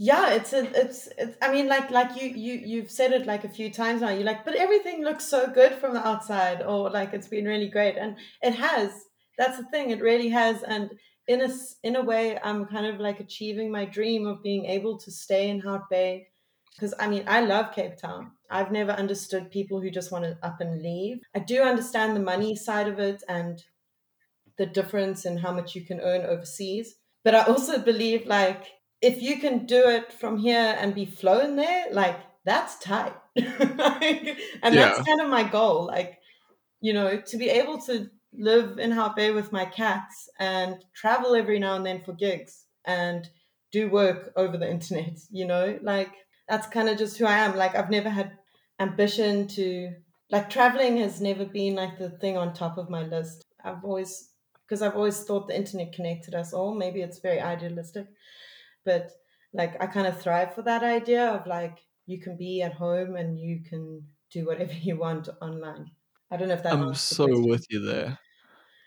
yeah, 0.00 0.34
it's 0.34 0.52
a, 0.52 0.62
it's, 0.80 1.08
it's. 1.18 1.36
I 1.42 1.50
mean, 1.50 1.66
like, 1.66 1.90
like 1.90 2.22
you, 2.22 2.28
you, 2.28 2.54
you've 2.64 2.90
said 2.90 3.12
it 3.12 3.26
like 3.26 3.42
a 3.42 3.48
few 3.48 3.68
times 3.68 4.00
now. 4.00 4.10
You're 4.10 4.22
like, 4.22 4.44
but 4.44 4.54
everything 4.54 5.02
looks 5.02 5.24
so 5.24 5.48
good 5.48 5.72
from 5.74 5.94
the 5.94 6.06
outside, 6.06 6.62
or 6.62 6.88
like 6.88 7.12
it's 7.12 7.26
been 7.26 7.46
really 7.46 7.68
great, 7.68 7.96
and 7.96 8.16
it 8.40 8.54
has. 8.54 8.92
That's 9.36 9.56
the 9.56 9.64
thing. 9.64 9.90
It 9.90 10.00
really 10.00 10.28
has, 10.28 10.62
and 10.62 10.90
in 11.26 11.42
a 11.42 11.48
in 11.82 11.96
a 11.96 12.04
way, 12.04 12.38
I'm 12.44 12.66
kind 12.66 12.86
of 12.86 13.00
like 13.00 13.18
achieving 13.18 13.72
my 13.72 13.86
dream 13.86 14.24
of 14.24 14.40
being 14.40 14.66
able 14.66 14.98
to 14.98 15.10
stay 15.10 15.50
in 15.50 15.58
Hout 15.58 15.90
Bay, 15.90 16.28
because 16.78 16.94
I 16.98 17.08
mean, 17.08 17.24
I 17.26 17.40
love 17.40 17.74
Cape 17.74 17.96
Town. 17.96 18.32
I've 18.50 18.70
never 18.70 18.92
understood 18.92 19.50
people 19.50 19.80
who 19.80 19.90
just 19.90 20.12
want 20.12 20.24
to 20.24 20.38
up 20.42 20.60
and 20.60 20.80
leave. 20.80 21.20
I 21.34 21.40
do 21.40 21.62
understand 21.62 22.14
the 22.14 22.20
money 22.20 22.54
side 22.54 22.88
of 22.88 22.98
it 22.98 23.22
and 23.28 23.62
the 24.56 24.66
difference 24.66 25.24
in 25.24 25.38
how 25.38 25.52
much 25.52 25.74
you 25.74 25.84
can 25.84 26.00
earn 26.00 26.22
overseas. 26.22 26.94
But 27.24 27.34
I 27.34 27.42
also 27.42 27.78
believe 27.78 28.26
like 28.26 28.66
if 29.00 29.20
you 29.20 29.38
can 29.38 29.66
do 29.66 29.88
it 29.88 30.12
from 30.12 30.38
here 30.38 30.76
and 30.78 30.94
be 30.94 31.06
flown 31.06 31.56
there, 31.56 31.86
like 31.92 32.18
that's 32.44 32.78
tight. 32.78 33.14
Like, 33.36 34.38
and 34.62 34.74
that's 34.76 35.06
kind 35.06 35.20
of 35.20 35.28
my 35.28 35.44
goal. 35.44 35.86
Like, 35.86 36.18
you 36.80 36.92
know, 36.92 37.20
to 37.20 37.36
be 37.36 37.48
able 37.48 37.80
to 37.82 38.10
live 38.32 38.78
in 38.78 38.90
Hout 38.90 39.16
Bay 39.16 39.30
with 39.30 39.52
my 39.52 39.64
cats 39.64 40.28
and 40.38 40.84
travel 40.94 41.34
every 41.34 41.58
now 41.58 41.76
and 41.76 41.86
then 41.86 42.02
for 42.02 42.12
gigs 42.12 42.64
and 42.84 43.28
do 43.70 43.88
work 43.88 44.32
over 44.36 44.56
the 44.56 44.70
internet, 44.76 45.18
you 45.30 45.46
know, 45.46 45.78
like 45.82 46.12
that's 46.48 46.66
kind 46.66 46.88
of 46.88 46.98
just 46.98 47.18
who 47.18 47.26
I 47.26 47.38
am. 47.38 47.56
Like 47.56 47.74
I've 47.74 47.90
never 47.90 48.08
had 48.08 48.38
ambition 48.80 49.46
to 49.48 49.92
like 50.30 50.50
traveling 50.50 50.98
has 50.98 51.20
never 51.20 51.44
been 51.44 51.74
like 51.74 51.98
the 51.98 52.10
thing 52.10 52.36
on 52.36 52.52
top 52.52 52.78
of 52.78 52.90
my 52.90 53.02
list. 53.02 53.44
I've 53.64 53.84
always 53.84 54.30
because 54.66 54.82
I've 54.82 54.96
always 54.96 55.22
thought 55.24 55.48
the 55.48 55.56
internet 55.56 55.92
connected 55.92 56.34
us 56.34 56.52
all. 56.52 56.74
Maybe 56.74 57.00
it's 57.00 57.20
very 57.20 57.40
idealistic, 57.40 58.06
but 58.84 59.10
like 59.52 59.80
I 59.80 59.86
kind 59.86 60.06
of 60.06 60.20
thrive 60.20 60.54
for 60.54 60.62
that 60.62 60.82
idea 60.82 61.26
of 61.26 61.46
like 61.46 61.78
you 62.06 62.20
can 62.20 62.36
be 62.36 62.62
at 62.62 62.74
home 62.74 63.16
and 63.16 63.38
you 63.38 63.62
can 63.68 64.02
do 64.30 64.46
whatever 64.46 64.72
you 64.80 64.96
want 64.96 65.28
online. 65.40 65.90
I 66.30 66.36
don't 66.36 66.48
know 66.48 66.54
if 66.54 66.62
that 66.62 66.74
I'm 66.74 66.94
so 66.94 67.26
with 67.46 67.66
you 67.70 67.80
there. 67.80 68.18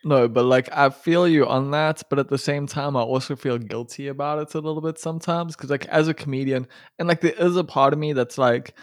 No, 0.03 0.27
but 0.27 0.45
like 0.45 0.69
I 0.71 0.89
feel 0.89 1.27
you 1.27 1.45
on 1.47 1.71
that, 1.71 2.01
but 2.09 2.17
at 2.19 2.29
the 2.29 2.37
same 2.37 2.65
time, 2.67 2.97
I 2.97 3.01
also 3.01 3.35
feel 3.35 3.57
guilty 3.57 4.07
about 4.07 4.39
it 4.39 4.53
a 4.55 4.59
little 4.59 4.81
bit 4.81 4.97
sometimes 4.99 5.55
because, 5.55 5.69
like, 5.69 5.85
as 5.87 6.07
a 6.07 6.13
comedian, 6.13 6.67
and 6.97 7.07
like 7.07 7.21
there 7.21 7.33
is 7.37 7.55
a 7.55 7.63
part 7.63 7.93
of 7.93 7.99
me 7.99 8.13
that's 8.13 8.37
like, 8.37 8.75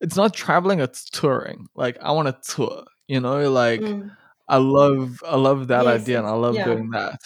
it's 0.00 0.16
not 0.16 0.34
traveling, 0.34 0.80
it's 0.80 1.08
touring. 1.08 1.66
Like, 1.76 1.98
I 2.02 2.10
want 2.12 2.28
to 2.28 2.54
tour, 2.54 2.84
you 3.06 3.20
know, 3.20 3.50
like 3.50 3.80
Mm, 3.82 4.10
I 4.48 4.56
love, 4.58 5.22
I 5.26 5.36
love 5.36 5.68
that 5.68 5.84
yes, 5.84 6.02
idea, 6.02 6.18
and 6.18 6.26
I 6.26 6.32
love 6.32 6.54
yeah. 6.54 6.64
doing 6.64 6.90
that. 6.90 7.20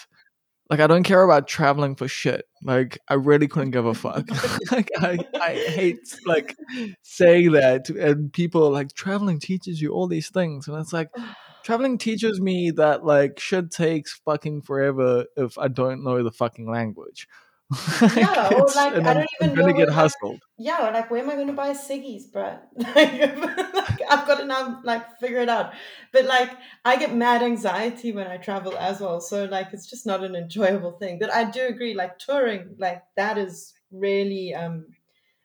Like, 0.71 0.81
I 0.81 0.87
don't 0.87 1.03
care 1.03 1.23
about 1.23 1.49
traveling 1.49 1.97
for 1.97 2.07
shit. 2.09 2.45
Like, 2.63 2.99
I 3.09 3.15
really 3.15 3.49
couldn't 3.49 3.71
give 3.71 3.87
a 3.87 3.95
fuck. 3.95 4.27
like, 4.73 4.91
I, 4.99 5.19
I 5.41 5.55
hate 5.55 6.15
like 6.27 6.55
saying 7.03 7.53
that, 7.53 7.89
and 7.89 8.33
people 8.33 8.67
are 8.67 8.73
like 8.73 8.93
traveling 8.95 9.41
teaches 9.41 9.81
you 9.81 9.93
all 9.93 10.07
these 10.07 10.29
things, 10.31 10.69
and 10.69 10.77
it's 10.79 10.93
like 10.93 11.09
traveling 11.69 11.99
teaches 11.99 12.41
me 12.41 12.71
that 12.71 13.05
like 13.05 13.39
shit 13.39 13.71
takes 13.71 14.15
fucking 14.25 14.63
forever 14.63 15.27
if 15.37 15.59
I 15.59 15.69
don't 15.69 16.03
know 16.03 16.23
the 16.23 16.33
fucking 16.33 16.71
language. 16.71 17.29
like, 18.01 18.17
Yeah, 18.17 18.49
or 18.55 18.73
like 18.75 18.95
I 19.05 19.13
I'm, 19.13 19.15
don't 19.15 19.29
I'm 19.43 19.53
even 19.53 19.55
gonna 19.55 19.73
know 19.73 19.77
get 19.77 19.91
hustled. 19.91 20.41
yeah, 20.57 20.89
or 20.89 20.93
like 20.93 21.11
where 21.11 21.23
am 21.23 21.29
I 21.29 21.35
going 21.35 21.49
to 21.49 21.53
buy 21.53 21.71
ciggies, 21.73 22.33
bro? 22.33 22.59
Like, 22.79 23.37
like, 23.37 24.01
I've 24.11 24.27
got 24.27 24.39
to 24.39 24.47
now 24.47 24.81
like 24.83 25.19
figure 25.21 25.41
it 25.41 25.51
out. 25.51 25.75
But 26.11 26.25
like 26.25 26.51
I 26.87 26.97
get 26.97 27.15
mad 27.15 27.43
anxiety 27.43 28.13
when 28.13 28.27
I 28.27 28.39
travel 28.39 28.75
as 28.79 29.01
well, 29.01 29.21
so 29.21 29.45
like 29.45 29.69
it's 29.75 29.87
just 29.91 30.07
not 30.07 30.25
an 30.25 30.35
enjoyable 30.35 30.93
thing. 30.93 31.19
But 31.19 31.31
I 31.35 31.45
do 31.51 31.67
agree, 31.67 31.93
like 31.95 32.19
touring, 32.19 32.77
like 32.79 33.03
that 33.17 33.37
is 33.37 33.75
really 33.93 34.55
um 34.55 34.87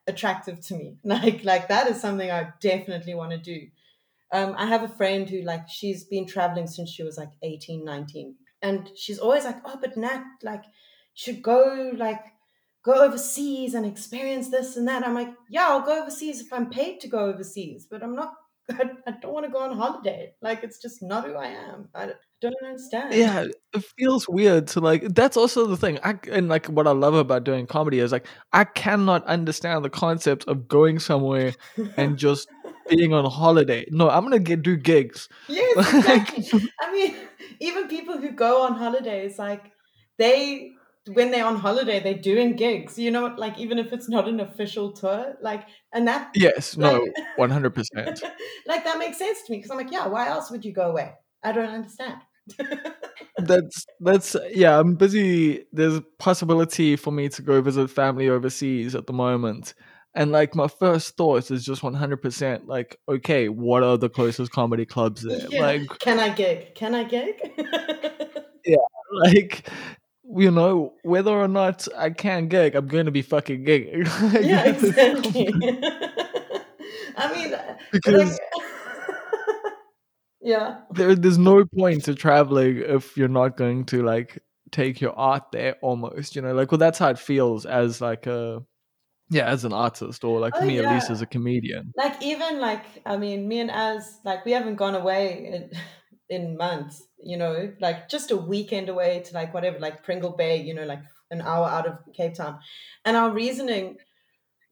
attractive 0.08 0.62
to 0.68 0.76
me. 0.76 0.98
Like 1.04 1.44
like 1.44 1.68
that 1.68 1.88
is 1.88 2.00
something 2.00 2.32
I 2.32 2.54
definitely 2.62 3.16
want 3.16 3.32
to 3.32 3.38
do. 3.38 3.68
Um, 4.34 4.56
I 4.58 4.66
have 4.66 4.84
a 4.84 4.88
friend 4.90 5.30
who 5.30 5.42
like 5.44 5.70
she's 5.70 6.04
been 6.06 6.26
traveling 6.26 6.68
since 6.68 6.90
she 6.90 7.04
was 7.04 7.18
like 7.18 7.32
18, 7.44 7.86
19. 7.86 8.36
And 8.62 8.90
she's 8.96 9.20
always 9.20 9.46
like, 9.46 9.58
oh, 9.66 9.78
but 9.80 9.96
Nat, 9.96 10.24
like, 10.42 10.64
should 11.14 11.42
go 11.42 11.92
like 11.96 12.22
go 12.84 13.06
overseas 13.06 13.74
and 13.74 13.86
experience 13.86 14.50
this 14.50 14.76
and 14.76 14.88
that. 14.88 15.06
I'm 15.06 15.14
like, 15.14 15.30
yeah, 15.50 15.68
I'll 15.70 15.82
go 15.82 16.02
overseas 16.02 16.42
if 16.42 16.52
I'm 16.52 16.70
paid 16.70 17.00
to 17.02 17.08
go 17.08 17.20
overseas, 17.20 17.88
but 17.90 18.04
I'm 18.04 18.16
not 18.16 18.34
I, 18.72 18.90
I 19.06 19.12
don't 19.22 19.34
want 19.34 19.46
to 19.46 19.52
go 19.52 19.60
on 19.60 19.76
holiday. 19.78 20.34
Like 20.42 20.64
it's 20.64 20.82
just 20.82 21.04
not 21.04 21.26
who 21.26 21.34
I 21.34 21.48
am. 21.48 21.90
I 21.94 22.14
don't 22.42 22.56
understand. 22.64 23.14
Yeah, 23.14 23.46
it 23.74 23.86
feels 23.98 24.28
weird 24.28 24.68
to 24.68 24.80
like. 24.80 25.14
That's 25.14 25.36
also 25.36 25.66
the 25.66 25.78
thing. 25.78 26.00
I 26.04 26.18
and 26.32 26.48
like 26.48 26.68
what 26.68 26.88
I 26.88 26.92
love 26.92 27.14
about 27.14 27.44
doing 27.44 27.68
comedy 27.68 28.00
is 28.00 28.12
like 28.12 28.26
I 28.54 28.64
cannot 28.64 29.26
understand 29.26 29.84
the 29.84 29.90
concept 29.90 30.46
of 30.48 30.68
going 30.68 31.00
somewhere 31.00 31.54
and 31.98 32.18
just 32.18 32.48
being 32.90 33.14
on 33.14 33.30
holiday. 33.30 33.86
No, 33.90 34.10
I'm 34.10 34.24
gonna 34.24 34.40
get 34.40 34.62
do 34.62 34.76
gigs. 34.76 35.30
Yes, 35.48 35.76
Like, 36.08 36.38
exactly. 36.38 36.70
I 36.82 36.92
mean, 36.92 37.16
even 37.60 37.88
people 37.88 38.18
who 38.18 38.32
go 38.32 38.64
on 38.64 38.74
holidays, 38.74 39.38
like 39.40 39.72
they 40.18 40.72
when 41.12 41.32
they're 41.32 41.46
on 41.46 41.58
holiday, 41.58 42.00
they're 42.00 42.14
doing 42.14 42.56
gigs. 42.56 42.98
You 42.98 43.12
know, 43.12 43.34
like 43.38 43.58
even 43.60 43.78
if 43.78 43.92
it's 43.94 44.10
not 44.10 44.28
an 44.28 44.40
official 44.40 44.92
tour, 44.92 45.36
like 45.42 45.66
and 45.94 46.08
that 46.08 46.32
yes, 46.36 46.78
like 46.78 46.94
no, 46.94 47.08
one 47.36 47.50
hundred 47.50 47.76
percent. 47.76 48.22
like 48.68 48.84
that 48.84 48.98
makes 48.98 49.18
sense 49.18 49.40
to 49.44 49.52
me 49.52 49.58
because 49.58 49.72
I'm 49.72 49.78
like, 49.78 49.92
yeah, 49.92 50.08
why 50.08 50.28
else 50.28 50.52
would 50.52 50.66
you 50.66 50.74
go 50.74 50.90
away? 50.90 51.14
I 51.44 51.52
don't 51.52 51.70
understand. 51.70 52.22
That's 53.38 53.86
that's 54.00 54.36
yeah. 54.52 54.80
I'm 54.80 54.96
busy. 54.96 55.66
There's 55.72 55.96
a 55.96 56.02
possibility 56.20 56.96
for 56.96 57.12
me 57.12 57.30
to 57.30 57.42
go 57.42 57.62
visit 57.62 57.90
family 57.90 58.30
overseas 58.30 58.96
at 58.96 59.08
the 59.08 59.14
moment, 59.14 59.74
and 60.16 60.32
like 60.32 60.56
my 60.56 60.68
first 60.68 61.18
thoughts 61.18 61.50
is 61.52 61.66
just 61.66 61.84
100 61.84 62.18
percent 62.18 62.68
like, 62.68 63.00
okay, 63.10 63.50
what 63.50 63.84
are 63.84 63.98
the 63.98 64.10
closest 64.10 64.52
comedy 64.52 64.86
clubs 64.86 65.24
there? 65.24 65.48
yeah. 65.50 65.62
Like, 65.62 65.88
Can 66.00 66.20
I 66.20 66.30
gig? 66.30 66.76
Can 66.76 66.96
I 66.96 67.04
gig? 67.04 67.36
Yeah, 68.66 68.78
like 69.12 69.68
you 70.38 70.50
know 70.50 70.94
whether 71.04 71.32
or 71.32 71.50
not 71.50 71.86
I 71.98 72.12
can 72.12 72.48
gig, 72.48 72.76
I'm 72.76 72.88
going 72.88 73.08
to 73.08 73.12
be 73.12 73.22
fucking 73.22 73.66
gigging. 73.66 74.08
Yeah, 74.42 74.64
exactly. 74.70 75.50
I 77.18 77.34
mean, 77.34 77.54
uh, 77.54 77.64
like, 77.68 77.78
because 77.92 78.40
yeah. 80.42 80.80
there, 80.92 81.14
there's 81.16 81.38
no 81.38 81.66
point 81.66 82.06
to 82.06 82.16
traveling 82.16 82.78
if 82.78 83.18
you're 83.18 83.28
not 83.28 83.58
going 83.58 83.86
to 83.88 84.02
like 84.02 84.42
take 84.72 85.02
your 85.02 85.18
art 85.20 85.44
there 85.52 85.76
almost 85.82 86.36
you 86.36 86.42
know 86.42 86.54
like 86.54 86.72
well 86.72 86.80
that's 86.80 86.98
how 86.98 87.10
it 87.10 87.20
feels 87.20 87.66
as 87.66 88.02
like 88.02 88.26
a 88.26 88.64
yeah 89.34 89.52
Az 89.52 89.66
an 89.66 89.74
artist 89.74 90.24
or 90.24 90.40
like 90.40 90.54
Oh 90.56 90.66
me 90.66 90.80
at 90.80 90.94
least 90.94 91.10
as 91.10 91.22
a 91.22 91.26
comedian 91.26 91.94
like 91.98 92.22
even 92.22 92.60
like 92.60 92.86
i 93.06 93.18
mean 93.18 93.48
me 93.48 93.60
and 93.60 93.72
as 93.72 94.20
like 94.24 94.46
we 94.46 94.52
haven't 94.52 94.76
gone 94.76 94.96
away 94.96 95.46
in, 95.54 95.72
in 96.36 96.58
months 96.58 97.04
you 97.22 97.38
know 97.38 97.74
like 97.80 98.10
just 98.10 98.32
a 98.32 98.38
weekend 98.38 98.90
away 98.90 99.22
to 99.26 99.34
like 99.34 99.54
whatever 99.54 99.80
like 99.80 100.04
pringle 100.04 100.32
bay 100.32 100.62
you 100.62 100.74
know 100.74 100.86
like 100.86 101.04
an 101.32 101.42
hour 101.42 101.68
out 101.68 101.88
of 101.88 101.98
cape 102.16 102.36
town 102.36 102.60
and 103.06 103.18
our 103.18 103.32
reasoning 103.32 103.98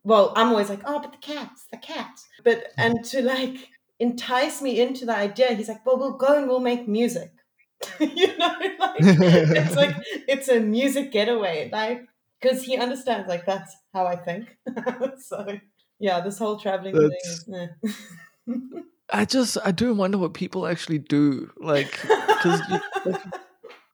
well 0.03 0.34
i'm 0.36 0.49
always 0.49 0.70
like 0.70 0.82
oh 0.86 0.99
but 0.99 1.12
the 1.12 1.18
cats 1.18 1.66
the 1.72 1.78
cats 1.78 2.28
but 2.43 2.68
and 2.78 3.03
to 3.03 3.22
like 3.22 3.57
entice 4.01 4.64
me 4.64 4.82
into 4.82 5.05
the 5.05 5.16
idea. 5.16 5.53
He's 5.53 5.70
like, 5.70 5.86
well, 5.86 5.97
we'll 5.97 6.18
go 6.18 6.38
and 6.38 6.47
we'll 6.47 6.59
make 6.59 6.88
music. 6.88 7.32
you 7.99 8.38
know, 8.38 8.55
like 8.80 8.95
it's 8.99 9.76
like 9.76 9.95
it's 10.28 10.49
a 10.49 10.59
music 10.59 11.12
getaway, 11.12 11.70
like 11.72 12.03
because 12.42 12.64
he 12.64 12.78
understands 12.78 13.28
like 13.28 13.46
that's 13.46 13.76
how 13.94 14.06
I 14.06 14.16
think. 14.16 14.58
so 15.20 15.60
yeah, 16.00 16.20
this 16.22 16.39
whole 16.39 16.58
traveling 16.58 16.96
That's- 16.96 17.44
thing. 17.44 17.56
Is, 17.56 18.56
eh. 18.78 18.82
I 19.14 19.26
just 19.26 19.58
I 19.64 19.72
do 19.72 19.94
wonder 19.94 20.18
what 20.18 20.34
people 20.34 20.66
actually 20.66 21.00
do, 21.00 21.52
like, 21.58 21.92
because 22.02 22.62
like, 23.06 23.22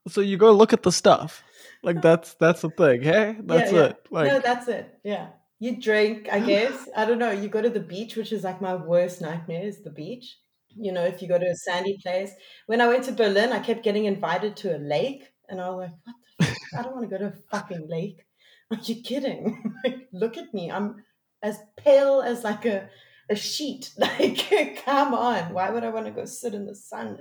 so 0.07 0.21
you 0.21 0.37
go 0.37 0.51
look 0.51 0.73
at 0.73 0.83
the 0.83 0.91
stuff, 0.91 1.43
like 1.81 2.03
that's 2.03 2.35
that's 2.35 2.61
the 2.61 2.69
thing, 2.69 3.01
hey, 3.01 3.35
that's 3.39 3.71
yeah. 3.71 3.85
it, 3.85 3.97
like. 4.11 4.27
no, 4.27 4.39
that's 4.39 4.67
it. 4.67 4.99
Yeah. 5.03 5.29
You 5.59 5.81
drink, 5.81 6.29
I 6.31 6.39
guess. 6.39 6.87
I 6.95 7.05
don't 7.05 7.17
know. 7.17 7.31
You 7.31 7.49
go 7.49 7.63
to 7.63 7.69
the 7.69 7.79
beach, 7.79 8.15
which 8.15 8.31
is 8.31 8.43
like 8.43 8.61
my 8.61 8.75
worst 8.75 9.21
nightmare 9.21 9.65
is 9.65 9.81
the 9.81 9.89
beach. 9.89 10.37
You 10.75 10.91
know, 10.91 11.03
if 11.03 11.19
you 11.21 11.27
go 11.27 11.39
to 11.39 11.45
a 11.45 11.55
sandy 11.55 11.97
place. 12.03 12.31
When 12.67 12.79
I 12.79 12.87
went 12.87 13.05
to 13.05 13.11
Berlin, 13.11 13.51
I 13.51 13.59
kept 13.59 13.83
getting 13.83 14.05
invited 14.05 14.55
to 14.57 14.75
a 14.75 14.77
lake. 14.77 15.23
And 15.49 15.59
I 15.59 15.69
was 15.69 15.77
like, 15.79 15.93
what 16.03 16.15
the 16.39 16.45
fuck? 16.45 16.57
I 16.77 16.83
don't 16.83 16.95
want 16.95 17.09
to 17.09 17.17
go 17.17 17.17
to 17.17 17.33
a 17.33 17.41
fucking 17.49 17.87
lake. 17.89 18.26
Are 18.71 18.77
you 18.83 19.01
kidding? 19.01 19.73
like, 19.83 20.07
look 20.11 20.37
at 20.37 20.53
me. 20.53 20.71
I'm 20.71 21.03
as 21.41 21.59
pale 21.77 22.21
as 22.21 22.43
like 22.43 22.65
a, 22.65 22.89
a 23.29 23.35
sheet. 23.35 23.91
Like, 23.97 24.83
come 24.85 25.13
on. 25.13 25.53
Why 25.53 25.69
would 25.69 25.83
I 25.83 25.89
want 25.89 26.05
to 26.05 26.11
go 26.11 26.25
sit 26.25 26.53
in 26.53 26.65
the 26.65 26.75
sun 26.75 27.19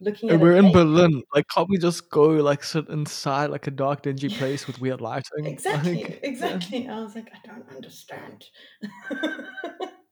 looking 0.00 0.30
at 0.30 0.40
we're 0.40 0.56
in 0.56 0.66
lake? 0.66 0.74
Berlin. 0.74 1.22
Like, 1.34 1.46
can't 1.48 1.68
we 1.68 1.78
just 1.78 2.10
go 2.10 2.28
like 2.28 2.62
sit 2.62 2.88
inside 2.88 3.50
like 3.50 3.66
a 3.66 3.70
dark, 3.70 4.02
dingy 4.02 4.28
place 4.38 4.66
with 4.66 4.80
weird 4.80 5.00
lighting? 5.00 5.46
Exactly, 5.46 6.04
Like, 6.04 6.20
exactly. 6.22 6.88
I 6.88 7.00
was 7.00 7.14
like, 7.14 7.30
I 7.32 7.46
don't 7.46 7.68
understand. 7.74 8.44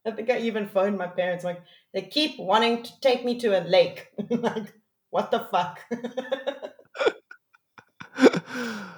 I 0.07 0.13
think 0.13 0.31
I 0.31 0.39
even 0.39 0.69
phoned 0.69 0.97
my 0.97 1.09
parents, 1.09 1.45
like, 1.45 1.61
they 1.93 2.03
keep 2.03 2.39
wanting 2.39 2.85
to 2.85 3.01
take 3.01 3.25
me 3.25 3.39
to 3.41 3.59
a 3.59 3.63
lake. 3.67 4.09
like, 4.31 4.73
what 5.11 5.31
the 5.33 5.41
fuck? 5.51 5.81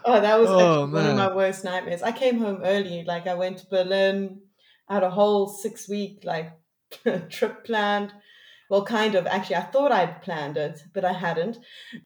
Oh, 0.08 0.20
that 0.20 0.40
was 0.40 0.48
Oh, 0.50 0.86
one 0.86 1.06
of 1.06 1.16
my 1.16 1.34
worst 1.34 1.64
nightmares. 1.64 2.02
I 2.02 2.12
came 2.12 2.38
home 2.38 2.60
early. 2.64 3.04
Like, 3.04 3.26
I 3.26 3.34
went 3.34 3.58
to 3.58 3.66
Berlin. 3.66 4.40
I 4.88 4.94
had 4.94 5.02
a 5.02 5.10
whole 5.10 5.48
six 5.48 5.88
week, 5.88 6.22
like, 6.24 6.52
trip 7.28 7.64
planned. 7.64 8.12
Well, 8.70 8.84
kind 8.84 9.14
of. 9.14 9.26
Actually, 9.26 9.56
I 9.56 9.62
thought 9.62 9.92
I'd 9.92 10.20
planned 10.22 10.56
it, 10.58 10.80
but 10.92 11.04
I 11.04 11.12
hadn't. 11.12 11.58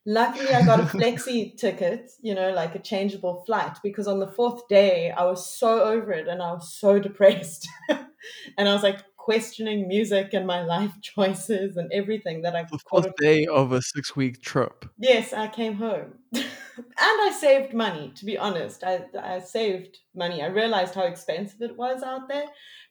Luckily, 0.07 0.55
I 0.55 0.65
got 0.65 0.81
a 0.81 0.83
flexi 0.97 1.57
ticket, 1.57 2.11
you 2.21 2.35
know, 2.35 2.53
like 2.53 2.75
a 2.75 2.79
changeable 2.79 3.43
flight, 3.47 3.79
because 3.83 4.07
on 4.07 4.21
the 4.21 4.31
fourth 4.31 4.69
day, 4.69 5.11
I 5.11 5.25
was 5.25 5.59
so 5.59 5.83
over 5.83 6.13
it 6.13 6.29
and 6.29 6.41
I 6.41 6.53
was 6.53 6.73
so 6.73 6.99
depressed. 7.09 7.69
and 7.89 8.69
I 8.69 8.73
was 8.73 8.83
like 8.83 9.01
questioning 9.17 9.87
music 9.87 10.31
and 10.33 10.47
my 10.47 10.65
life 10.65 10.93
choices 11.01 11.77
and 11.77 11.91
everything 11.93 12.43
that 12.43 12.57
I 12.57 12.65
the 12.65 12.79
fourth 12.89 13.15
day 13.17 13.47
of 13.47 13.73
a 13.73 13.81
six-week 13.81 14.43
trip. 14.43 14.85
Yes, 14.99 15.33
I 15.33 15.49
came 15.49 15.75
home. 15.75 16.15
And 16.77 16.87
I 16.99 17.37
saved 17.39 17.75
money, 17.75 18.13
to 18.17 18.25
be 18.25 18.39
honest. 18.39 18.85
I, 18.85 19.05
I 19.21 19.41
saved 19.41 19.99
money. 20.15 20.43
I 20.43 20.47
realized 20.47 20.95
how 20.95 21.05
expensive 21.05 21.63
it 21.63 21.77
was 21.77 22.03
out 22.03 22.29
there, 22.29 22.47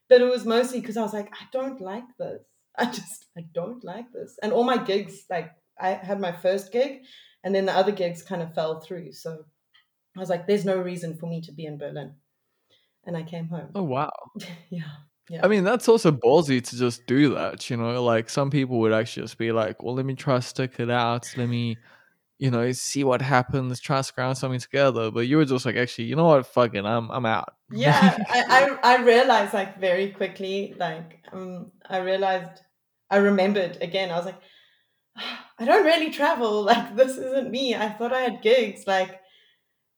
but 0.09 0.21
it 0.21 0.29
was 0.29 0.45
mostly 0.45 0.79
because 0.79 0.97
I 0.97 1.01
was 1.01 1.13
like, 1.13 1.31
I 1.33 1.45
don't 1.51 1.81
like 1.81 2.03
this. 2.19 2.41
I 2.77 2.85
just, 2.85 3.25
I 3.37 3.41
don't 3.53 3.83
like 3.83 4.11
this. 4.13 4.37
And 4.41 4.53
all 4.53 4.63
my 4.63 4.77
gigs, 4.77 5.25
like, 5.29 5.51
I 5.79 5.89
had 5.89 6.19
my 6.19 6.31
first 6.31 6.71
gig, 6.71 7.01
and 7.43 7.53
then 7.53 7.65
the 7.65 7.73
other 7.73 7.91
gigs 7.91 8.21
kind 8.21 8.41
of 8.41 8.53
fell 8.53 8.79
through. 8.79 9.13
So 9.13 9.45
I 10.15 10.19
was 10.19 10.29
like, 10.29 10.47
there's 10.47 10.65
no 10.65 10.77
reason 10.77 11.17
for 11.17 11.27
me 11.27 11.41
to 11.41 11.51
be 11.51 11.65
in 11.65 11.77
Berlin. 11.77 12.13
And 13.05 13.17
I 13.17 13.23
came 13.23 13.47
home. 13.47 13.69
Oh 13.75 13.83
wow. 13.83 14.11
Yeah. 14.69 14.83
Yeah. 15.29 15.41
I 15.45 15.47
mean, 15.47 15.63
that's 15.63 15.87
also 15.87 16.11
ballsy 16.11 16.61
to 16.61 16.75
just 16.77 17.05
do 17.05 17.33
that, 17.35 17.69
you 17.69 17.77
know? 17.77 18.03
Like 18.03 18.29
some 18.29 18.49
people 18.49 18.79
would 18.79 18.91
actually 18.91 19.23
just 19.23 19.37
be 19.37 19.53
like, 19.53 19.81
well, 19.81 19.95
let 19.95 20.05
me 20.05 20.13
try 20.13 20.35
to 20.35 20.41
stick 20.41 20.79
it 20.79 20.89
out. 20.89 21.31
Let 21.37 21.47
me, 21.47 21.77
you 22.41 22.49
know, 22.49 22.71
see 22.71 23.03
what 23.03 23.21
happens, 23.21 23.79
try 23.79 23.97
to 23.97 24.03
scrounge 24.03 24.39
something 24.39 24.59
together. 24.59 25.11
But 25.11 25.27
you 25.27 25.37
were 25.37 25.45
just 25.45 25.63
like, 25.63 25.75
actually, 25.75 26.05
you 26.05 26.15
know 26.15 26.25
what? 26.25 26.47
fucking. 26.47 26.87
I'm 26.87 27.11
I'm 27.11 27.25
out. 27.27 27.53
yeah 27.69 28.17
I, 28.27 28.43
I 28.83 28.95
i 28.95 29.03
realized 29.03 29.53
like 29.53 29.79
very 29.79 30.09
quickly 30.09 30.73
like 30.77 31.19
um 31.31 31.71
i 31.89 31.99
realized 31.99 32.59
i 33.09 33.17
remembered 33.17 33.77
again 33.79 34.11
i 34.11 34.17
was 34.17 34.25
like 34.25 34.41
i 35.59 35.63
don't 35.63 35.85
really 35.85 36.09
travel 36.09 36.63
like 36.71 36.97
this 36.97 37.15
isn't 37.17 37.49
me 37.49 37.75
i 37.75 37.87
thought 37.87 38.11
i 38.11 38.21
had 38.21 38.41
gigs 38.41 38.83
like 38.87 39.21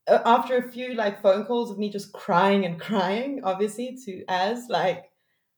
after 0.07 0.57
a 0.57 0.71
few 0.71 0.93
like 0.93 1.23
phone 1.23 1.45
calls 1.45 1.71
of 1.71 1.79
me 1.79 1.89
just 1.89 2.13
crying 2.13 2.63
and 2.65 2.79
crying 2.79 3.39
obviously 3.43 3.97
to 4.05 4.23
as 4.27 4.67
like 4.69 5.05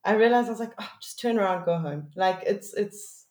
i 0.05 0.13
realized 0.13 0.47
i 0.47 0.51
was 0.51 0.59
like 0.59 0.75
oh, 0.79 0.91
just 1.01 1.19
turn 1.19 1.37
around 1.37 1.65
go 1.65 1.77
home 1.77 2.07
like 2.15 2.43
it's 2.45 2.73
it's 2.75 3.25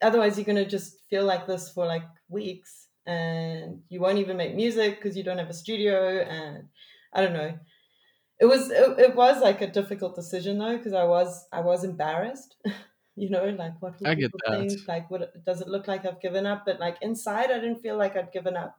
otherwise 0.00 0.38
you're 0.38 0.46
gonna 0.46 0.64
just 0.64 1.02
feel 1.10 1.26
like 1.26 1.46
this 1.46 1.68
for 1.68 1.84
like 1.84 2.04
weeks 2.30 2.81
and 3.06 3.80
you 3.88 4.00
won't 4.00 4.18
even 4.18 4.36
make 4.36 4.54
music 4.54 4.96
because 4.96 5.16
you 5.16 5.22
don't 5.22 5.38
have 5.38 5.50
a 5.50 5.54
studio 5.54 6.20
and 6.20 6.64
i 7.12 7.20
don't 7.20 7.32
know 7.32 7.52
it 8.40 8.46
was 8.46 8.70
it, 8.70 8.98
it 8.98 9.14
was 9.14 9.40
like 9.40 9.60
a 9.60 9.70
difficult 9.70 10.14
decision 10.14 10.58
though 10.58 10.76
because 10.76 10.92
i 10.92 11.04
was 11.04 11.46
i 11.52 11.60
was 11.60 11.84
embarrassed 11.84 12.56
you 13.16 13.28
know 13.28 13.44
like 13.44 13.80
what 13.80 13.94
I 14.04 14.14
get 14.14 14.32
people 14.32 14.40
that. 14.46 14.68
think 14.68 14.88
like 14.88 15.10
what 15.10 15.44
does 15.44 15.60
it 15.60 15.68
look 15.68 15.88
like 15.88 16.06
i've 16.06 16.20
given 16.20 16.46
up 16.46 16.64
but 16.64 16.80
like 16.80 16.96
inside 17.02 17.50
i 17.50 17.58
didn't 17.58 17.82
feel 17.82 17.96
like 17.96 18.16
i'd 18.16 18.32
given 18.32 18.56
up 18.56 18.78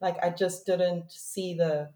like 0.00 0.16
i 0.22 0.30
just 0.30 0.66
didn't 0.66 1.10
see 1.10 1.54
the 1.54 1.90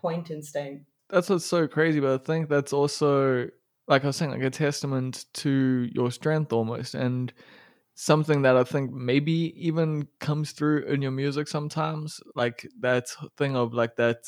point 0.00 0.30
in 0.30 0.42
staying 0.42 0.86
That's 1.10 1.28
what's 1.28 1.44
so 1.44 1.66
crazy. 1.68 2.00
But 2.00 2.20
I 2.20 2.24
think 2.24 2.48
that's 2.48 2.72
also, 2.72 3.48
like 3.88 4.04
I 4.04 4.08
was 4.08 4.16
saying, 4.16 4.30
like 4.30 4.42
a 4.42 4.50
testament 4.50 5.26
to 5.34 5.88
your 5.92 6.10
strength 6.10 6.52
almost. 6.52 6.94
And 6.94 7.32
something 8.00 8.40
that 8.40 8.56
I 8.56 8.64
think 8.64 8.92
maybe 8.92 9.52
even 9.58 10.08
comes 10.20 10.52
through 10.52 10.84
in 10.84 11.02
your 11.02 11.10
music 11.10 11.46
sometimes. 11.48 12.18
Like 12.34 12.66
that 12.80 13.08
thing 13.36 13.56
of 13.56 13.74
like 13.74 13.96
that, 13.96 14.24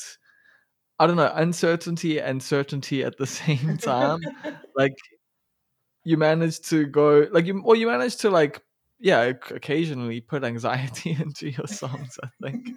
I 0.99 1.07
don't 1.07 1.17
know, 1.17 1.31
uncertainty 1.33 2.21
and 2.21 2.41
certainty 2.41 3.03
at 3.03 3.17
the 3.17 3.25
same 3.41 3.77
time. 3.77 4.19
like 4.75 4.93
you 6.03 6.17
manage 6.17 6.59
to 6.59 6.85
go 6.85 7.27
like 7.31 7.47
you 7.47 7.63
or 7.65 7.75
you 7.75 7.87
manage 7.87 8.17
to 8.17 8.29
like 8.29 8.61
yeah 8.99 9.31
occasionally 9.49 10.21
put 10.21 10.43
anxiety 10.43 11.11
into 11.19 11.49
your 11.49 11.65
songs 11.65 12.19
i 12.21 12.27
think 12.41 12.69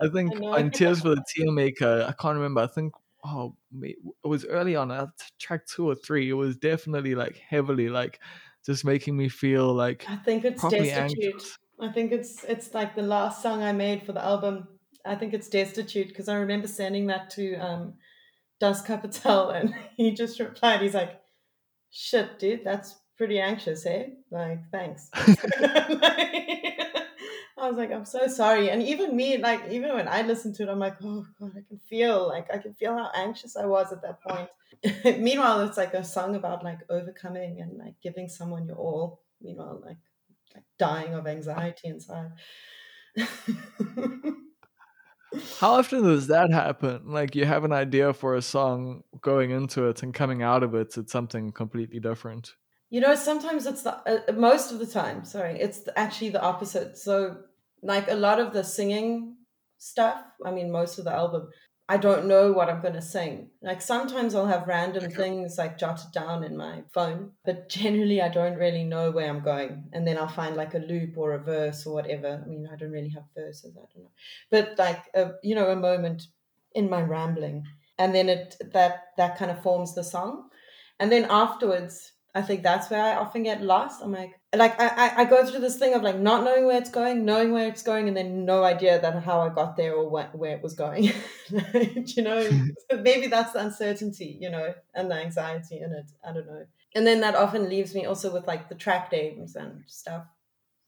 i 0.00 0.08
think 0.08 0.32
know. 0.38 0.54
on 0.54 0.70
tears 0.70 1.00
for 1.00 1.08
the 1.08 1.24
tear 1.34 1.50
maker 1.50 2.06
i 2.08 2.12
can't 2.22 2.36
remember 2.36 2.60
i 2.60 2.68
think 2.68 2.92
oh 3.24 3.52
it 3.82 3.96
was 4.22 4.46
early 4.46 4.76
on 4.76 5.10
track 5.40 5.66
two 5.66 5.88
or 5.90 5.96
three 5.96 6.30
it 6.30 6.34
was 6.34 6.56
definitely 6.56 7.16
like 7.16 7.36
heavily 7.48 7.88
like 7.88 8.20
just 8.68 8.84
making 8.84 9.16
me 9.16 9.28
feel 9.30 9.72
like 9.72 10.04
i 10.08 10.16
think 10.16 10.44
it's 10.44 10.62
destitute. 10.62 11.34
anxious. 11.34 11.56
I 11.80 11.88
think 11.90 12.12
it's 12.12 12.44
it's 12.44 12.74
like 12.74 12.94
the 12.94 13.02
last 13.02 13.40
song 13.42 13.62
i 13.62 13.72
made 13.72 14.02
for 14.04 14.12
the 14.12 14.22
album 14.22 14.68
i 15.06 15.14
think 15.14 15.32
it's 15.32 15.48
destitute 15.48 16.08
because 16.08 16.28
i 16.28 16.34
remember 16.34 16.68
sending 16.68 17.06
that 17.06 17.30
to 17.30 17.54
um 17.54 17.94
das 18.60 18.82
capital 18.82 19.48
and 19.56 19.74
he 19.96 20.12
just 20.12 20.38
replied 20.38 20.82
he's 20.82 20.92
like 20.94 21.18
shit 21.90 22.38
dude 22.38 22.62
that's 22.62 23.00
pretty 23.16 23.40
anxious 23.40 23.86
eh 23.86 24.04
like 24.30 24.60
thanks 24.70 25.08
I 27.60 27.68
was 27.68 27.76
like, 27.76 27.92
I'm 27.92 28.04
so 28.04 28.26
sorry. 28.26 28.70
And 28.70 28.82
even 28.82 29.16
me, 29.16 29.38
like, 29.38 29.70
even 29.70 29.94
when 29.94 30.08
I 30.08 30.22
listen 30.22 30.52
to 30.54 30.62
it, 30.62 30.68
I'm 30.68 30.78
like, 30.78 30.96
oh 31.02 31.26
God, 31.40 31.52
I 31.56 31.62
can 31.66 31.78
feel, 31.88 32.26
like, 32.28 32.48
I 32.52 32.58
can 32.58 32.74
feel 32.74 32.96
how 32.96 33.10
anxious 33.14 33.56
I 33.56 33.66
was 33.66 33.92
at 33.92 34.02
that 34.02 34.20
point. 34.22 34.48
Meanwhile, 35.20 35.62
it's 35.62 35.76
like 35.76 35.94
a 35.94 36.04
song 36.04 36.34
about 36.34 36.62
like 36.62 36.80
overcoming 36.90 37.60
and 37.60 37.78
like 37.78 37.94
giving 38.02 38.28
someone 38.28 38.66
your 38.66 38.76
all. 38.76 39.22
Meanwhile, 39.40 39.82
like, 39.84 39.96
like 40.54 40.64
dying 40.78 41.14
of 41.14 41.26
anxiety 41.26 41.88
inside. 41.88 42.30
how 45.60 45.72
often 45.72 46.02
does 46.04 46.28
that 46.28 46.50
happen 46.50 47.02
like 47.04 47.34
you 47.34 47.44
have 47.44 47.64
an 47.64 47.72
idea 47.72 48.12
for 48.12 48.34
a 48.34 48.42
song 48.42 49.02
going 49.20 49.50
into 49.50 49.86
it 49.86 50.02
and 50.02 50.14
coming 50.14 50.42
out 50.42 50.62
of 50.62 50.74
it 50.74 50.96
it's 50.96 51.12
something 51.12 51.52
completely 51.52 52.00
different 52.00 52.54
You 52.90 53.02
know, 53.02 53.14
sometimes 53.14 53.66
it's 53.66 53.82
the 53.82 53.94
uh, 54.08 54.32
most 54.32 54.72
of 54.72 54.78
the 54.78 54.86
time. 54.86 55.24
Sorry, 55.24 55.60
it's 55.60 55.80
actually 55.94 56.30
the 56.30 56.40
opposite. 56.40 56.96
So, 56.96 57.36
like 57.82 58.10
a 58.10 58.14
lot 58.14 58.40
of 58.40 58.52
the 58.52 58.64
singing 58.64 59.36
stuff. 59.78 60.22
I 60.44 60.50
mean, 60.50 60.70
most 60.70 60.98
of 60.98 61.04
the 61.04 61.12
album, 61.12 61.48
I 61.88 61.96
don't 61.96 62.26
know 62.26 62.52
what 62.52 62.68
I'm 62.68 62.82
gonna 62.82 63.00
sing. 63.00 63.50
Like 63.62 63.80
sometimes 63.80 64.34
I'll 64.34 64.46
have 64.46 64.68
random 64.68 65.10
things 65.10 65.56
like 65.56 65.78
jotted 65.78 66.12
down 66.12 66.44
in 66.44 66.54
my 66.56 66.82
phone, 66.92 67.32
but 67.46 67.70
generally 67.70 68.20
I 68.20 68.28
don't 68.28 68.58
really 68.58 68.84
know 68.84 69.10
where 69.10 69.28
I'm 69.28 69.42
going. 69.42 69.88
And 69.92 70.06
then 70.06 70.18
I'll 70.18 70.28
find 70.28 70.54
like 70.54 70.74
a 70.74 70.78
loop 70.80 71.16
or 71.16 71.32
a 71.32 71.42
verse 71.42 71.86
or 71.86 71.94
whatever. 71.94 72.42
I 72.44 72.46
mean, 72.46 72.68
I 72.70 72.76
don't 72.76 72.90
really 72.90 73.08
have 73.10 73.24
verses. 73.34 73.74
I 73.74 73.86
don't 73.94 74.04
know, 74.04 74.10
but 74.50 74.78
like 74.78 75.02
a, 75.14 75.32
you 75.42 75.54
know, 75.54 75.70
a 75.70 75.76
moment 75.76 76.24
in 76.74 76.90
my 76.90 77.00
rambling, 77.00 77.64
and 77.98 78.14
then 78.14 78.28
it 78.28 78.56
that 78.74 79.04
that 79.16 79.38
kind 79.38 79.50
of 79.50 79.62
forms 79.62 79.94
the 79.94 80.04
song, 80.04 80.50
and 81.00 81.10
then 81.10 81.26
afterwards 81.30 82.12
I 82.38 82.42
think 82.42 82.62
that's 82.62 82.88
where 82.90 83.02
I 83.02 83.16
often 83.16 83.42
get 83.42 83.62
lost. 83.62 84.02
I'm 84.02 84.12
like, 84.12 84.32
like 84.54 84.80
I, 84.80 85.22
I, 85.22 85.24
go 85.24 85.44
through 85.44 85.60
this 85.60 85.78
thing 85.78 85.94
of 85.94 86.02
like 86.02 86.18
not 86.18 86.44
knowing 86.44 86.64
where 86.66 86.78
it's 86.78 86.90
going, 86.90 87.24
knowing 87.24 87.52
where 87.52 87.68
it's 87.68 87.82
going, 87.82 88.08
and 88.08 88.16
then 88.16 88.44
no 88.44 88.64
idea 88.64 89.00
that 89.00 89.22
how 89.24 89.40
I 89.40 89.50
got 89.50 89.76
there 89.76 89.94
or 89.94 90.08
what, 90.08 90.34
where 90.34 90.56
it 90.56 90.62
was 90.62 90.74
going. 90.74 91.04
you 92.16 92.22
know, 92.22 92.40
maybe 93.08 93.26
that's 93.26 93.52
the 93.52 93.60
uncertainty, 93.60 94.38
you 94.40 94.50
know, 94.50 94.74
and 94.94 95.10
the 95.10 95.16
anxiety 95.16 95.78
in 95.80 95.92
it. 95.92 96.10
I 96.26 96.32
don't 96.32 96.46
know. 96.46 96.64
and 96.94 97.06
then 97.06 97.20
that 97.20 97.34
often 97.34 97.68
leaves 97.68 97.94
me 97.94 98.06
also 98.06 98.32
with 98.32 98.46
like 98.46 98.68
the 98.68 98.74
track 98.74 99.12
names 99.12 99.56
and 99.56 99.82
stuff 99.86 100.24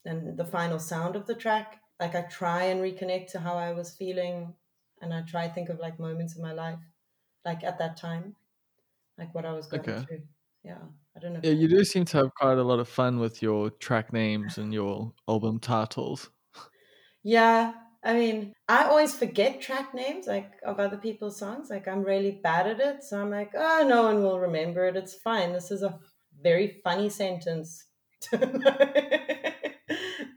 and 0.05 0.37
the 0.37 0.45
final 0.45 0.79
sound 0.79 1.15
of 1.15 1.27
the 1.27 1.35
track 1.35 1.79
like 1.99 2.15
i 2.15 2.21
try 2.23 2.63
and 2.63 2.81
reconnect 2.81 3.27
to 3.27 3.39
how 3.39 3.55
i 3.55 3.71
was 3.71 3.91
feeling 3.91 4.53
and 5.01 5.13
i 5.13 5.21
try 5.21 5.47
to 5.47 5.53
think 5.53 5.69
of 5.69 5.79
like 5.79 5.99
moments 5.99 6.35
in 6.35 6.41
my 6.41 6.53
life 6.53 6.79
like 7.45 7.63
at 7.63 7.77
that 7.77 7.97
time 7.97 8.35
like 9.17 9.33
what 9.35 9.45
i 9.45 9.53
was 9.53 9.67
going 9.67 9.81
Okay. 9.81 10.03
through 10.07 10.21
yeah 10.63 10.77
i 11.15 11.19
don't 11.19 11.33
know 11.33 11.39
Yeah, 11.43 11.51
you 11.51 11.67
do 11.67 11.83
seem 11.83 12.05
to 12.05 12.17
have 12.17 12.33
quite 12.35 12.57
a 12.57 12.63
lot 12.63 12.79
of 12.79 12.87
fun 12.87 13.19
with 13.19 13.41
your 13.41 13.69
track 13.69 14.13
names 14.13 14.57
and 14.57 14.73
your 14.79 15.13
album 15.27 15.59
titles. 15.59 16.29
yeah 17.23 17.73
i 18.03 18.13
mean 18.13 18.53
i 18.67 18.83
always 18.85 19.13
forget 19.13 19.61
track 19.61 19.93
names 19.93 20.27
like 20.27 20.51
of 20.65 20.79
other 20.79 20.97
people's 20.97 21.37
songs 21.37 21.69
like 21.69 21.87
i'm 21.87 22.03
really 22.03 22.39
bad 22.43 22.67
at 22.67 22.79
it 22.79 23.03
so 23.03 23.19
i'm 23.21 23.29
like 23.29 23.51
oh 23.55 23.85
no 23.87 24.03
one 24.03 24.23
will 24.23 24.39
remember 24.39 24.85
it 24.85 24.95
it's 24.95 25.13
fine 25.13 25.53
this 25.53 25.71
is 25.71 25.83
a 25.83 25.99
very 26.41 26.81
funny 26.83 27.09
sentence 27.09 27.85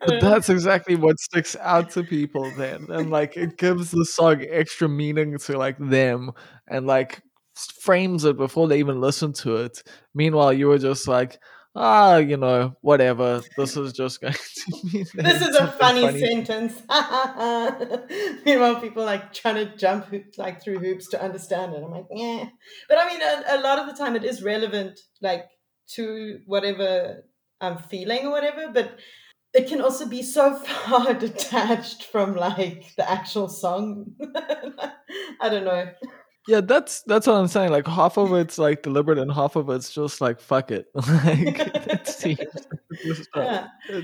But 0.07 0.23
um, 0.23 0.31
that's 0.31 0.49
exactly 0.51 0.97
what 0.97 1.19
sticks 1.19 1.57
out 1.61 1.91
to 1.93 2.03
people 2.05 2.51
then. 2.53 2.87
And 2.91 3.11
like 3.11 3.37
it 3.37 3.57
gives 3.57 3.91
the 3.91 4.05
song 4.05 4.45
extra 4.49 4.89
meaning 4.89 5.39
to 5.39 5.59
like 5.59 5.79
them 5.79 6.33
and 6.69 6.87
like 6.87 7.23
frames 7.55 8.25
it 8.25 8.37
before 8.37 8.69
they 8.69 8.79
even 8.79 9.01
listen 9.01 9.33
to 9.33 9.57
it. 9.57 9.83
Meanwhile, 10.15 10.53
you 10.53 10.69
were 10.69 10.79
just 10.79 11.09
like, 11.09 11.39
ah, 11.77 12.17
you 12.17 12.37
know, 12.37 12.77
whatever. 12.81 13.43
This 13.57 13.77
is 13.77 13.93
just 13.93 14.21
going 14.21 14.35
to 14.55 14.73
be 14.93 15.05
This 15.15 15.43
is 15.43 15.49
a 15.49 15.73
something 15.77 15.79
funny, 15.79 16.21
sentence. 16.21 16.83
Meanwhile, 18.45 18.81
people 18.81 19.05
like 19.05 19.33
trying 19.33 19.57
to 19.57 19.77
jump 19.77 20.07
hoop- 20.07 20.39
like 20.39 20.63
through 20.63 20.79
hoops 20.79 21.09
to 21.09 21.23
understand 21.23 21.75
it. 21.75 21.83
I'm 21.83 21.91
like, 21.91 22.07
yeah. 22.11 22.47
But 22.89 22.99
I 22.99 23.09
mean, 23.09 23.21
a, 23.23 23.57
a 23.57 23.61
lot 23.61 23.79
of 23.79 23.87
the 23.87 23.95
time 23.95 24.17
it 24.17 24.25
is 24.25 24.43
relevant, 24.43 25.01
like 25.21 25.47
to 25.95 26.41
whatever 26.47 27.25
I'm 27.61 27.79
feeling 27.79 28.27
or 28.27 28.31
whatever. 28.31 28.71
But 28.73 28.99
it 29.53 29.69
can 29.69 29.81
also 29.81 30.07
be 30.07 30.23
so 30.23 30.57
far 30.57 31.15
detached 31.15 32.05
from 32.05 32.35
like 32.35 32.95
the 32.97 33.09
actual 33.09 33.49
song. 33.49 34.13
I 35.41 35.49
don't 35.49 35.65
know. 35.65 35.87
Yeah, 36.47 36.61
that's 36.61 37.03
that's 37.03 37.27
what 37.27 37.35
I'm 37.37 37.49
saying. 37.49 37.71
Like 37.73 37.87
half 37.87 38.19
of 38.19 38.33
it's 38.35 38.59
like 38.59 38.83
deliberate 38.83 39.19
and 39.19 39.33
half 39.33 39.57
of 39.57 39.71
it's 39.71 39.93
just 39.93 40.21
like 40.21 40.41
fuck 40.41 40.71
it. 40.71 40.87
like 40.95 41.59
it 41.87 42.07
seems 42.07 42.39
uh, 43.35 43.67
Yeah. 43.91 44.03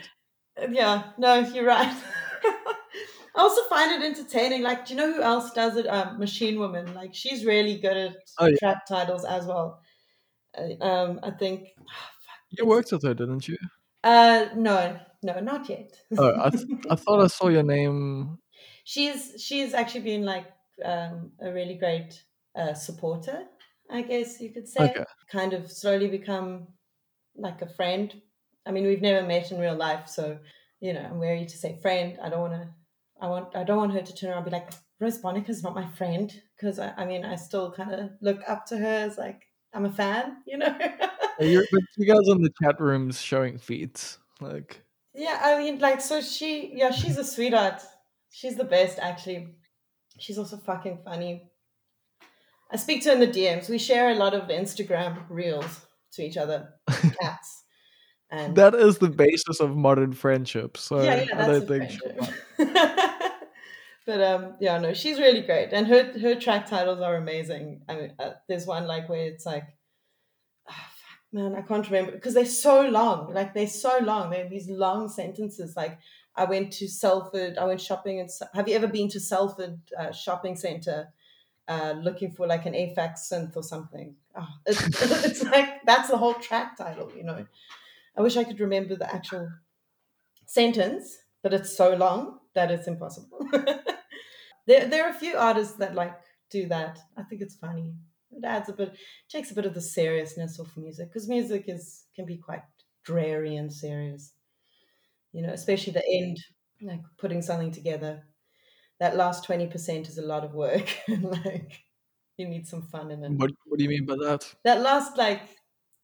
Yeah, 0.70 1.02
no, 1.18 1.38
you're 1.40 1.64
right. 1.66 1.94
I 2.44 3.42
also 3.42 3.62
find 3.68 3.92
it 3.92 4.04
entertaining. 4.04 4.62
Like, 4.62 4.86
do 4.86 4.94
you 4.94 5.00
know 5.00 5.12
who 5.14 5.22
else 5.22 5.52
does 5.52 5.76
it? 5.76 5.86
Um, 5.86 6.18
Machine 6.18 6.58
Woman. 6.58 6.92
Like, 6.94 7.14
she's 7.14 7.44
really 7.46 7.78
good 7.78 7.96
at 7.96 8.16
Oh, 8.38 8.46
yeah. 8.46 8.56
track 8.58 8.86
titles 8.86 9.24
as 9.24 9.46
well. 9.46 9.80
Uh, 10.58 10.84
um, 10.84 11.20
I 11.22 11.30
think. 11.30 11.68
you 12.50 12.66
worked 12.66 12.90
with 12.92 13.04
her, 13.04 13.14
didn't 13.14 13.46
you? 13.46 13.56
Uh, 14.02 14.46
no, 14.56 14.98
no, 15.22 15.38
not 15.40 15.68
yet. 15.68 15.92
Oh, 16.18 16.34
I, 16.42 16.50
th- 16.50 16.64
I 16.90 16.96
thought 16.96 17.22
I 17.22 17.28
saw 17.28 17.48
your 17.48 17.62
name. 17.62 18.38
she's 18.84 19.34
she's 19.38 19.72
actually 19.74 20.00
been 20.00 20.24
like 20.24 20.46
um, 20.84 21.30
a 21.40 21.52
really 21.52 21.74
great 21.76 22.22
uh, 22.56 22.74
supporter, 22.74 23.44
I 23.90 24.02
guess 24.02 24.40
you 24.40 24.50
could 24.50 24.68
say. 24.68 24.90
Okay. 24.90 25.04
Kind 25.30 25.52
of 25.52 25.70
slowly 25.70 26.08
become 26.08 26.68
like 27.36 27.62
a 27.62 27.68
friend. 27.68 28.14
I 28.66 28.72
mean, 28.72 28.86
we've 28.86 29.02
never 29.02 29.26
met 29.26 29.50
in 29.52 29.60
real 29.60 29.76
life, 29.76 30.08
so 30.08 30.38
you 30.80 30.92
know, 30.92 31.00
I'm 31.00 31.18
wary 31.18 31.46
to 31.46 31.56
say 31.56 31.78
friend. 31.80 32.18
I 32.22 32.28
don't 32.28 32.40
want 32.40 32.54
to. 32.54 32.68
I 33.20 33.26
want. 33.28 33.56
I 33.56 33.64
don't 33.64 33.78
want 33.78 33.92
her 33.92 34.02
to 34.02 34.14
turn 34.14 34.30
around 34.30 34.42
and 34.42 34.46
be 34.46 34.52
like, 34.52 34.70
Rose 35.00 35.18
Bonica's 35.18 35.62
not 35.62 35.74
my 35.74 35.88
friend, 35.88 36.32
because 36.56 36.78
I, 36.78 36.92
I 36.96 37.04
mean, 37.04 37.24
I 37.24 37.36
still 37.36 37.72
kind 37.72 37.92
of 37.92 38.10
look 38.20 38.40
up 38.48 38.66
to 38.66 38.78
her 38.78 38.86
as 38.86 39.18
like 39.18 39.42
I'm 39.72 39.84
a 39.84 39.92
fan, 39.92 40.38
you 40.46 40.58
know. 40.58 40.76
You 41.38 41.66
guys 42.06 42.28
on 42.28 42.42
the 42.42 42.52
chat 42.62 42.80
rooms 42.80 43.20
showing 43.20 43.58
feeds. 43.58 44.18
Like, 44.40 44.82
Yeah, 45.14 45.40
I 45.42 45.58
mean, 45.58 45.78
like, 45.78 46.00
so 46.00 46.20
she, 46.20 46.72
yeah, 46.74 46.90
she's 46.90 47.18
a 47.18 47.24
sweetheart. 47.24 47.82
She's 48.30 48.56
the 48.56 48.64
best, 48.64 48.98
actually. 49.00 49.54
She's 50.18 50.38
also 50.38 50.56
fucking 50.56 51.00
funny. 51.04 51.49
I 52.72 52.76
speak 52.76 53.02
to 53.02 53.10
her 53.10 53.14
in 53.14 53.20
the 53.20 53.26
DMs. 53.26 53.68
We 53.68 53.78
share 53.78 54.10
a 54.10 54.14
lot 54.14 54.34
of 54.34 54.48
Instagram 54.48 55.24
reels 55.28 55.80
to 56.12 56.22
each 56.22 56.36
other, 56.36 56.74
cats. 56.88 57.64
And 58.30 58.54
that 58.56 58.74
is 58.74 58.98
the 58.98 59.08
basis 59.08 59.60
of 59.60 59.76
modern 59.76 60.12
friendship. 60.12 60.76
So 60.76 61.02
yeah, 61.02 61.24
yeah, 61.24 61.44
I 61.44 61.48
that's 61.48 61.64
think. 61.66 61.90
friendship. 61.90 62.38
but 64.06 64.22
um, 64.22 64.54
yeah, 64.60 64.78
no, 64.78 64.94
she's 64.94 65.18
really 65.18 65.40
great, 65.42 65.70
and 65.72 65.86
her 65.88 66.16
her 66.20 66.36
track 66.36 66.66
titles 66.66 67.00
are 67.00 67.16
amazing. 67.16 67.82
I 67.88 67.94
mean, 67.96 68.12
uh, 68.20 68.32
there's 68.48 68.66
one 68.66 68.86
like 68.86 69.08
where 69.08 69.26
it's 69.26 69.44
like, 69.44 69.64
ah, 70.68 70.72
fuck, 70.72 71.18
man, 71.32 71.56
I 71.56 71.62
can't 71.62 71.86
remember 71.90 72.12
because 72.12 72.34
they're 72.34 72.46
so 72.46 72.82
long. 72.82 73.34
Like 73.34 73.52
they're 73.52 73.66
so 73.66 73.98
long. 73.98 74.30
They're 74.30 74.48
these 74.48 74.70
long 74.70 75.08
sentences. 75.08 75.74
Like 75.76 75.98
I 76.36 76.44
went 76.44 76.72
to 76.74 76.88
Salford. 76.88 77.58
I 77.58 77.64
went 77.64 77.80
shopping. 77.80 78.20
And 78.20 78.30
have 78.54 78.68
you 78.68 78.76
ever 78.76 78.86
been 78.86 79.08
to 79.08 79.18
Salford 79.18 79.80
uh, 79.98 80.12
shopping 80.12 80.54
center? 80.54 81.08
Uh, 81.70 81.94
looking 82.02 82.32
for 82.32 82.48
like 82.48 82.66
an 82.66 82.74
AFAX 82.74 83.30
synth 83.30 83.56
or 83.56 83.62
something. 83.62 84.16
Oh, 84.36 84.48
it's, 84.66 85.02
it's 85.26 85.44
like 85.44 85.84
that's 85.86 86.10
the 86.10 86.18
whole 86.18 86.34
track 86.34 86.76
title, 86.76 87.12
you 87.16 87.24
know. 87.24 87.46
I 88.16 88.22
wish 88.22 88.36
I 88.36 88.44
could 88.44 88.60
remember 88.60 88.96
the 88.96 89.14
actual 89.14 89.48
sentence, 90.46 91.18
but 91.42 91.54
it's 91.54 91.76
so 91.76 91.94
long 91.94 92.40
that 92.54 92.70
it's 92.70 92.88
impossible. 92.88 93.46
there, 94.66 94.86
there 94.86 95.04
are 95.06 95.10
a 95.10 95.18
few 95.18 95.36
artists 95.36 95.76
that 95.76 95.94
like 95.94 96.14
do 96.50 96.66
that. 96.68 96.98
I 97.16 97.22
think 97.22 97.42
it's 97.42 97.56
funny. 97.56 97.94
It 98.32 98.44
adds 98.44 98.68
a 98.68 98.72
bit, 98.72 98.96
takes 99.28 99.50
a 99.50 99.54
bit 99.54 99.66
of 99.66 99.74
the 99.74 99.80
seriousness 99.80 100.58
off 100.60 100.76
music 100.76 101.08
because 101.08 101.28
music 101.28 101.64
is 101.68 102.04
can 102.14 102.26
be 102.26 102.36
quite 102.38 102.62
dreary 103.04 103.56
and 103.56 103.72
serious. 103.72 104.32
You 105.32 105.42
know, 105.42 105.52
especially 105.52 105.92
the 105.92 106.04
end, 106.08 106.38
like 106.82 107.00
putting 107.18 107.42
something 107.42 107.72
together. 107.72 108.24
That 109.00 109.16
last 109.16 109.44
twenty 109.44 109.66
percent 109.66 110.08
is 110.08 110.18
a 110.18 110.22
lot 110.22 110.44
of 110.44 110.54
work. 110.54 110.88
like 111.08 111.80
you 112.36 112.48
need 112.48 112.66
some 112.66 112.82
fun 112.82 113.10
in 113.10 113.22
it 113.24 113.30
What 113.32 113.50
What 113.66 113.78
do 113.78 113.84
you 113.84 113.90
mean 113.90 114.06
by 114.06 114.14
that? 114.16 114.54
that 114.64 114.80
last 114.80 115.16
like 115.18 115.42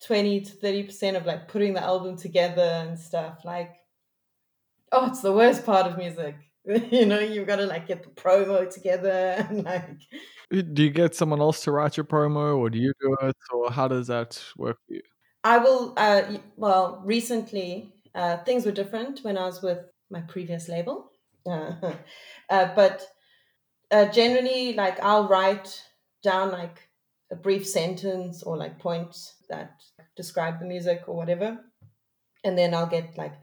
20 0.04 0.42
to 0.42 0.52
30 0.52 0.82
percent 0.84 1.16
of 1.16 1.24
like 1.24 1.48
putting 1.48 1.72
the 1.74 1.82
album 1.82 2.16
together 2.16 2.62
and 2.86 2.98
stuff 2.98 3.38
like 3.44 3.74
oh 4.92 5.06
it's 5.06 5.22
the 5.22 5.32
worst 5.32 5.64
part 5.64 5.86
of 5.86 5.96
music 5.96 6.36
you 6.90 7.06
know 7.06 7.18
you've 7.18 7.46
got 7.46 7.56
to 7.56 7.66
like 7.66 7.86
get 7.86 8.02
the 8.02 8.10
promo 8.10 8.68
together 8.72 9.36
and 9.48 9.64
like 9.64 9.88
Do 10.50 10.82
you 10.82 10.90
get 10.90 11.14
someone 11.14 11.40
else 11.40 11.62
to 11.64 11.72
write 11.72 11.96
your 11.96 12.04
promo, 12.04 12.56
or 12.58 12.70
do 12.70 12.78
you 12.78 12.92
do 13.00 13.16
it, 13.22 13.36
or 13.52 13.70
how 13.70 13.88
does 13.88 14.06
that 14.08 14.42
work 14.56 14.78
for 14.86 14.94
you? 14.94 15.02
i 15.44 15.58
will 15.58 15.94
uh 15.96 16.22
well 16.56 17.00
recently 17.04 17.92
uh 18.14 18.36
things 18.38 18.66
were 18.66 18.72
different 18.72 19.20
when 19.20 19.38
i 19.38 19.46
was 19.46 19.62
with 19.62 19.78
my 20.10 20.20
previous 20.22 20.68
label 20.68 21.10
uh, 22.50 22.68
but 22.74 23.06
uh, 23.90 24.06
generally 24.06 24.72
like 24.74 24.98
i'll 25.00 25.28
write 25.28 25.82
down 26.22 26.50
like 26.50 26.88
a 27.30 27.36
brief 27.36 27.66
sentence 27.66 28.42
or 28.42 28.56
like 28.56 28.78
points 28.78 29.36
that 29.48 29.80
describe 30.16 30.58
the 30.58 30.66
music 30.66 31.04
or 31.06 31.16
whatever 31.16 31.58
and 32.44 32.56
then 32.58 32.74
i'll 32.74 32.86
get 32.86 33.16
like 33.16 33.34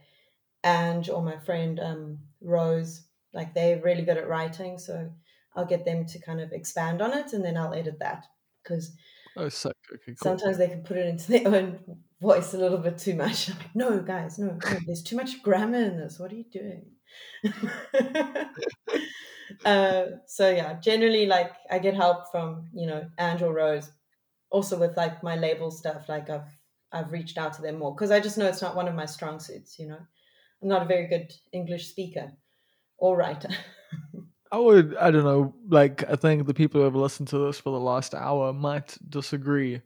Ange 0.64 1.10
or 1.10 1.22
my 1.22 1.38
friend 1.38 1.80
um, 1.80 2.20
Rose, 2.42 3.06
like 3.34 3.54
they're 3.54 3.82
really 3.82 4.04
good 4.04 4.18
at 4.18 4.28
writing, 4.28 4.78
so 4.78 5.12
I'll 5.56 5.66
get 5.66 5.86
them 5.86 6.06
to 6.06 6.20
kind 6.20 6.40
of 6.40 6.52
expand 6.52 7.02
on 7.02 7.14
it, 7.14 7.34
and 7.34 7.44
then 7.44 7.58
I'll 7.58 7.74
edit 7.74 8.00
that 8.00 8.26
because 8.64 8.96
Oh, 9.36 9.50
sick. 9.50 9.76
Okay, 9.92 10.16
cool. 10.22 10.38
sometimes 10.38 10.60
they 10.60 10.68
can 10.68 10.84
put 10.84 10.98
it 10.98 11.08
into 11.08 11.32
their 11.32 11.48
own 11.48 11.80
voice 12.22 12.54
a 12.54 12.58
little 12.58 12.78
bit 12.78 12.98
too 12.98 13.16
much. 13.16 13.50
I'm 13.50 13.58
like, 13.60 13.76
no, 13.76 14.00
guys, 14.00 14.40
no, 14.40 14.58
no, 14.64 14.78
there's 14.86 15.04
too 15.04 15.16
much 15.16 15.42
grammar 15.42 15.82
in 15.82 15.98
this. 15.98 16.20
What 16.20 16.32
are 16.32 16.36
you 16.36 16.46
doing? 16.52 16.86
uh, 19.66 20.06
so 20.28 20.50
yeah, 20.50 20.80
generally, 20.80 21.26
like 21.26 21.54
I 21.70 21.80
get 21.80 21.96
help 21.96 22.32
from 22.32 22.70
you 22.74 22.88
know 22.88 23.06
Angel 23.20 23.52
Rose, 23.52 23.92
also 24.50 24.80
with 24.80 24.96
like 24.98 25.24
my 25.24 25.36
label 25.36 25.72
stuff. 25.72 26.10
Like 26.10 26.30
I've 26.30 26.58
I've 26.92 27.12
reached 27.12 27.38
out 27.38 27.54
to 27.54 27.62
them 27.62 27.80
more 27.80 27.94
because 27.94 28.12
I 28.12 28.20
just 28.20 28.38
know 28.38 28.48
it's 28.48 28.62
not 28.62 28.76
one 28.76 28.88
of 28.88 28.96
my 28.96 29.06
strong 29.06 29.40
suits. 29.40 29.78
You 29.80 29.88
know, 29.88 30.00
I'm 30.62 30.68
not 30.68 30.84
a 30.84 30.86
very 30.86 31.08
good 31.08 31.34
English 31.52 31.88
speaker 31.88 32.32
or 32.98 33.18
writer. 33.18 33.50
I 34.54 34.60
would, 34.60 34.96
I 34.98 35.10
don't 35.10 35.24
know, 35.24 35.56
like, 35.68 36.08
I 36.08 36.16
think 36.16 36.46
the 36.46 36.54
people 36.54 36.80
who 36.80 36.86
have 36.86 36.94
listened 36.94 37.28
to 37.30 37.40
this 37.40 37.60
for 37.60 37.72
the 37.72 37.80
last 37.80 38.14
hour 38.14 38.54
might 38.54 38.96
disagree. 39.10 39.82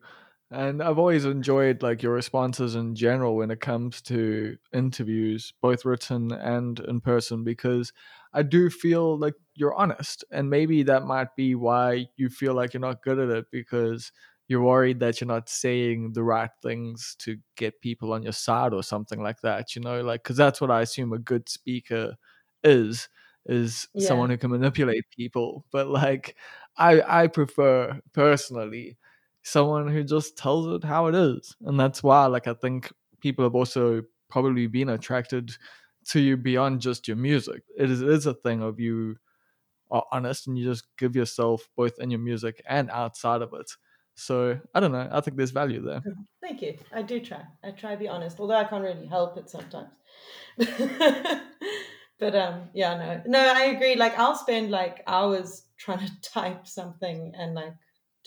And 0.52 0.82
I've 0.82 0.98
always 0.98 1.26
enjoyed, 1.26 1.84
like, 1.84 2.02
your 2.02 2.14
responses 2.14 2.74
in 2.76 2.96
general 2.96 3.36
when 3.36 3.52
it 3.52 3.60
comes 3.60 4.02
to 4.04 4.58
interviews, 4.74 5.52
both 5.62 5.84
written 5.84 6.32
and 6.32 6.80
in 6.80 7.02
person, 7.02 7.44
because 7.44 7.92
I 8.34 8.44
do 8.44 8.70
feel 8.70 9.18
like 9.18 9.34
you're 9.56 9.74
honest. 9.76 10.24
And 10.32 10.50
maybe 10.50 10.84
that 10.84 11.04
might 11.06 11.36
be 11.36 11.54
why 11.56 12.08
you 12.16 12.30
feel 12.30 12.54
like 12.54 12.74
you're 12.74 12.80
not 12.82 13.04
good 13.04 13.20
at 13.20 13.30
it, 13.30 13.48
because 13.52 14.14
you're 14.48 14.64
worried 14.64 15.02
that 15.02 15.20
you're 15.20 15.28
not 15.28 15.50
saying 15.50 16.14
the 16.14 16.24
right 16.24 16.52
things 16.64 17.16
to 17.20 17.38
get 17.58 17.82
people 17.82 18.14
on 18.14 18.24
your 18.24 18.32
side 18.32 18.74
or 18.74 18.84
something 18.84 19.22
like 19.22 19.42
that, 19.42 19.76
you 19.76 19.82
know, 19.82 20.02
like, 20.02 20.24
because 20.24 20.38
that's 20.38 20.62
what 20.62 20.72
I 20.72 20.82
assume 20.82 21.12
a 21.12 21.20
good 21.20 21.50
speaker 21.50 22.16
is 22.64 23.10
is 23.46 23.88
Yeah. 23.94 24.22
someone 24.22 24.30
who 24.30 24.38
can 24.38 24.52
manipulate 24.52 25.06
people 25.16 25.66
but 25.72 25.88
like 25.88 26.36
i 26.78 27.24
i 27.24 27.28
prefer 27.28 27.98
personally 28.14 28.98
someone 29.48 29.88
who 29.88 30.04
just 30.04 30.38
tells 30.38 30.68
it 30.68 30.84
how 30.84 31.08
it 31.08 31.16
is. 31.16 31.56
And 31.62 31.80
that's 31.80 32.04
why, 32.04 32.26
like, 32.26 32.48
I 32.48 32.54
think 32.54 32.92
people 33.22 33.46
have 33.46 33.56
also 33.56 34.02
probably 34.30 34.68
been 34.68 34.90
attracted 34.90 35.52
to 36.10 36.20
you 36.20 36.36
beyond 36.36 36.82
just 36.82 37.08
your 37.08 37.16
music. 37.16 37.64
It 37.78 37.90
is, 37.90 38.02
it 38.02 38.10
is 38.10 38.26
a 38.26 38.34
thing 38.34 38.62
of 38.62 38.78
you 38.80 39.16
are 39.90 40.04
honest 40.12 40.48
and 40.48 40.58
you 40.58 40.66
just 40.66 40.86
give 40.98 41.16
yourself 41.16 41.70
both 41.78 41.98
in 42.00 42.12
your 42.12 42.20
music 42.20 42.62
and 42.68 42.92
outside 42.92 43.42
of 43.42 43.54
it. 43.54 43.72
So 44.16 44.60
I 44.74 44.82
don't 44.82 44.92
know. 44.92 45.08
I 45.10 45.22
think 45.22 45.38
there's 45.38 45.52
value 45.52 45.82
there. 45.82 46.02
Thank 46.42 46.62
you. 46.62 46.78
I 46.94 47.02
do 47.02 47.22
try. 47.22 47.44
I 47.64 47.72
try 47.72 47.92
to 47.92 47.98
be 47.98 48.10
honest, 48.10 48.40
although 48.40 48.56
I 48.56 48.66
can't 48.66 48.84
really 48.84 49.06
help 49.06 49.38
it 49.38 49.50
sometimes. 49.50 49.92
but 52.20 52.36
um, 52.36 52.64
yeah, 52.74 52.98
no, 52.98 53.22
no, 53.28 53.54
I 53.56 53.66
agree. 53.66 53.96
Like 53.96 54.18
I'll 54.20 54.36
spend 54.36 54.72
like 54.72 55.04
hours 55.08 55.64
trying 55.78 56.00
to 56.00 56.22
type 56.22 56.68
something 56.68 57.34
and 57.38 57.54
like 57.54 57.74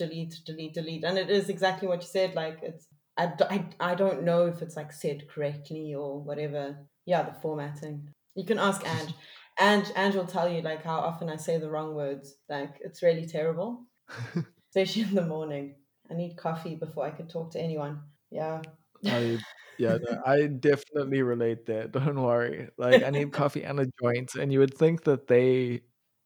delete, 0.01 0.35
delete, 0.47 0.75
delete, 0.75 1.05
and 1.05 1.19
it 1.19 1.31
is 1.31 1.49
exactly 1.49 1.87
what 1.87 2.01
you 2.01 2.09
said. 2.09 2.35
Like 2.35 2.59
it's 2.63 2.87
I, 3.21 3.33
I, 3.51 3.65
I 3.91 3.95
don't 3.95 4.23
know 4.23 4.47
if 4.47 4.63
it's 4.63 4.77
like 4.77 4.93
said 4.93 5.29
correctly 5.29 5.95
or 5.95 6.23
whatever. 6.23 6.79
Yeah, 7.05 7.23
the 7.23 7.35
formatting. 7.43 8.09
You 8.35 8.47
can 8.47 8.59
ask 8.59 8.87
Ange. 8.87 9.15
And 9.59 9.93
Ange 9.95 10.15
will 10.15 10.27
tell 10.27 10.49
you 10.49 10.63
like 10.63 10.83
how 10.83 10.99
often 11.01 11.29
I 11.29 11.37
say 11.37 11.59
the 11.59 11.71
wrong 11.71 11.95
words. 11.95 12.37
Like 12.49 12.77
it's 12.81 13.03
really 13.03 13.27
terrible, 13.27 13.85
especially 14.71 15.03
in 15.03 15.15
the 15.15 15.27
morning. 15.27 15.75
I 16.11 16.15
need 16.15 16.37
coffee 16.37 16.77
before 16.77 17.05
I 17.07 17.11
could 17.11 17.29
talk 17.29 17.53
to 17.53 17.61
anyone. 17.61 18.01
Yeah. 18.31 18.63
I, 19.05 19.39
yeah, 19.79 19.99
no, 20.01 20.23
I 20.27 20.47
definitely 20.47 21.23
relate 21.23 21.67
there. 21.67 21.89
Don't 21.89 22.23
worry. 22.23 22.69
Like 22.79 23.03
I 23.03 23.11
need 23.11 23.33
coffee 23.33 23.65
and 23.65 23.81
a 23.81 23.87
joint, 24.03 24.35
and 24.35 24.53
you 24.53 24.61
would 24.61 24.77
think 24.77 25.05
that 25.05 25.27
they, 25.27 25.83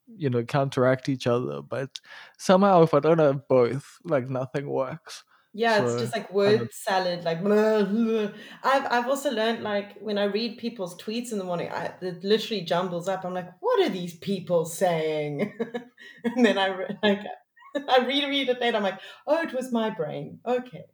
you 0.06 0.30
know, 0.30 0.44
counteract 0.44 1.08
each 1.08 1.26
other, 1.26 1.62
but 1.62 2.00
somehow 2.38 2.82
if 2.82 2.94
I 2.94 3.00
don't 3.00 3.18
have 3.18 3.48
both, 3.48 3.98
like 4.04 4.28
nothing 4.28 4.68
works. 4.68 5.24
Yeah, 5.56 5.78
So 5.78 5.84
it's 5.84 5.94
just 5.94 6.12
like 6.16 6.32
word 6.32 6.62
a- 6.62 6.68
salad. 6.72 7.22
Like 7.24 7.40
blah, 7.42 7.84
blah. 7.84 8.28
I've 8.64 8.86
I've 8.90 9.08
also 9.08 9.30
learned 9.30 9.62
like 9.62 9.96
when 10.00 10.18
I 10.18 10.24
read 10.24 10.58
people's 10.58 11.00
tweets 11.00 11.30
in 11.30 11.38
the 11.38 11.44
morning, 11.44 11.70
I, 11.70 11.94
it 12.02 12.24
literally 12.24 12.62
jumbles 12.64 13.06
up. 13.08 13.24
I'm 13.24 13.34
like, 13.34 13.50
what 13.60 13.80
are 13.80 13.88
these 13.88 14.18
people 14.18 14.64
saying? 14.64 15.56
and 16.24 16.44
then 16.44 16.58
I 16.58 16.70
like 17.04 17.20
I 17.88 17.98
reread 18.04 18.48
it 18.48 18.60
later. 18.60 18.76
I'm 18.78 18.82
like, 18.82 19.00
oh, 19.28 19.42
it 19.42 19.52
was 19.52 19.70
my 19.72 19.90
brain. 19.90 20.40
Okay. 20.44 20.84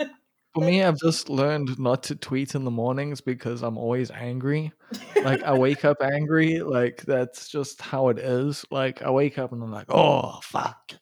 For 0.54 0.62
me, 0.62 0.82
I've 0.82 0.98
just 0.98 1.30
learned 1.30 1.78
not 1.78 2.02
to 2.04 2.14
tweet 2.14 2.54
in 2.54 2.64
the 2.64 2.70
mornings 2.70 3.22
because 3.22 3.62
I'm 3.62 3.78
always 3.78 4.10
angry. 4.10 4.72
Like 5.24 5.42
I 5.42 5.54
wake 5.56 5.84
up 5.84 5.96
angry. 6.02 6.60
Like 6.60 7.02
that's 7.02 7.48
just 7.48 7.80
how 7.80 8.08
it 8.08 8.18
is. 8.18 8.64
Like 8.70 9.00
I 9.00 9.10
wake 9.10 9.38
up 9.38 9.52
and 9.52 9.62
I'm 9.62 9.72
like, 9.72 9.86
oh 9.88 10.40
fuck, 10.42 10.92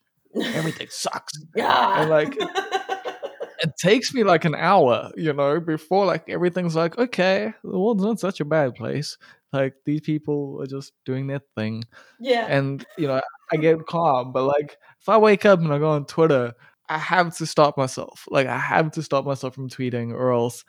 everything 0.40 0.86
sucks. 0.90 1.32
yeah. 1.56 2.00
And 2.02 2.10
like 2.10 2.36
it 2.38 3.72
takes 3.76 4.14
me 4.14 4.22
like 4.24 4.44
an 4.44 4.54
hour, 4.54 5.10
you 5.16 5.32
know, 5.32 5.58
before 5.60 6.06
like 6.06 6.28
everything's 6.28 6.76
like, 6.76 6.96
okay, 6.98 7.52
the 7.64 7.78
world's 7.78 8.04
not 8.04 8.20
such 8.20 8.40
a 8.40 8.44
bad 8.44 8.74
place. 8.76 9.18
Like 9.52 9.74
these 9.84 10.02
people 10.02 10.62
are 10.62 10.66
just 10.66 10.92
doing 11.04 11.26
their 11.26 11.40
thing. 11.56 11.82
yeah. 12.20 12.46
And, 12.48 12.84
you 12.96 13.08
know, 13.08 13.20
I 13.52 13.56
get 13.60 13.84
calm. 13.86 14.32
But 14.32 14.44
like 14.44 14.76
if 15.00 15.08
I 15.08 15.16
wake 15.18 15.44
up 15.44 15.58
and 15.58 15.72
I 15.72 15.78
go 15.78 15.90
on 15.90 16.04
Twitter, 16.06 16.54
I 16.90 16.98
have 16.98 17.36
to 17.36 17.46
stop 17.46 17.76
myself. 17.76 18.26
Like 18.28 18.48
I 18.48 18.58
have 18.58 18.90
to 18.92 19.02
stop 19.02 19.24
myself 19.24 19.54
from 19.54 19.68
tweeting 19.68 20.12
or 20.12 20.32
else 20.32 20.64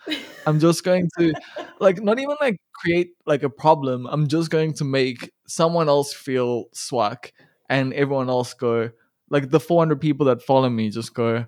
I'm 0.45 0.59
just 0.59 0.83
going 0.89 1.09
to 1.17 1.33
like 1.79 2.01
not 2.01 2.19
even 2.19 2.35
like 2.39 2.57
create 2.73 3.09
like 3.25 3.41
a 3.41 3.49
problem. 3.49 4.05
I'm 4.05 4.27
just 4.27 4.51
going 4.51 4.73
to 4.75 4.83
make 4.83 5.31
someone 5.47 5.89
else 5.89 6.13
feel 6.13 6.65
swag 6.73 7.31
and 7.69 7.91
everyone 7.93 8.29
else 8.29 8.53
go 8.53 8.91
like 9.31 9.49
the 9.49 9.59
400 9.59 9.99
people 9.99 10.27
that 10.27 10.43
follow 10.43 10.69
me 10.69 10.91
just 10.91 11.15
go 11.15 11.45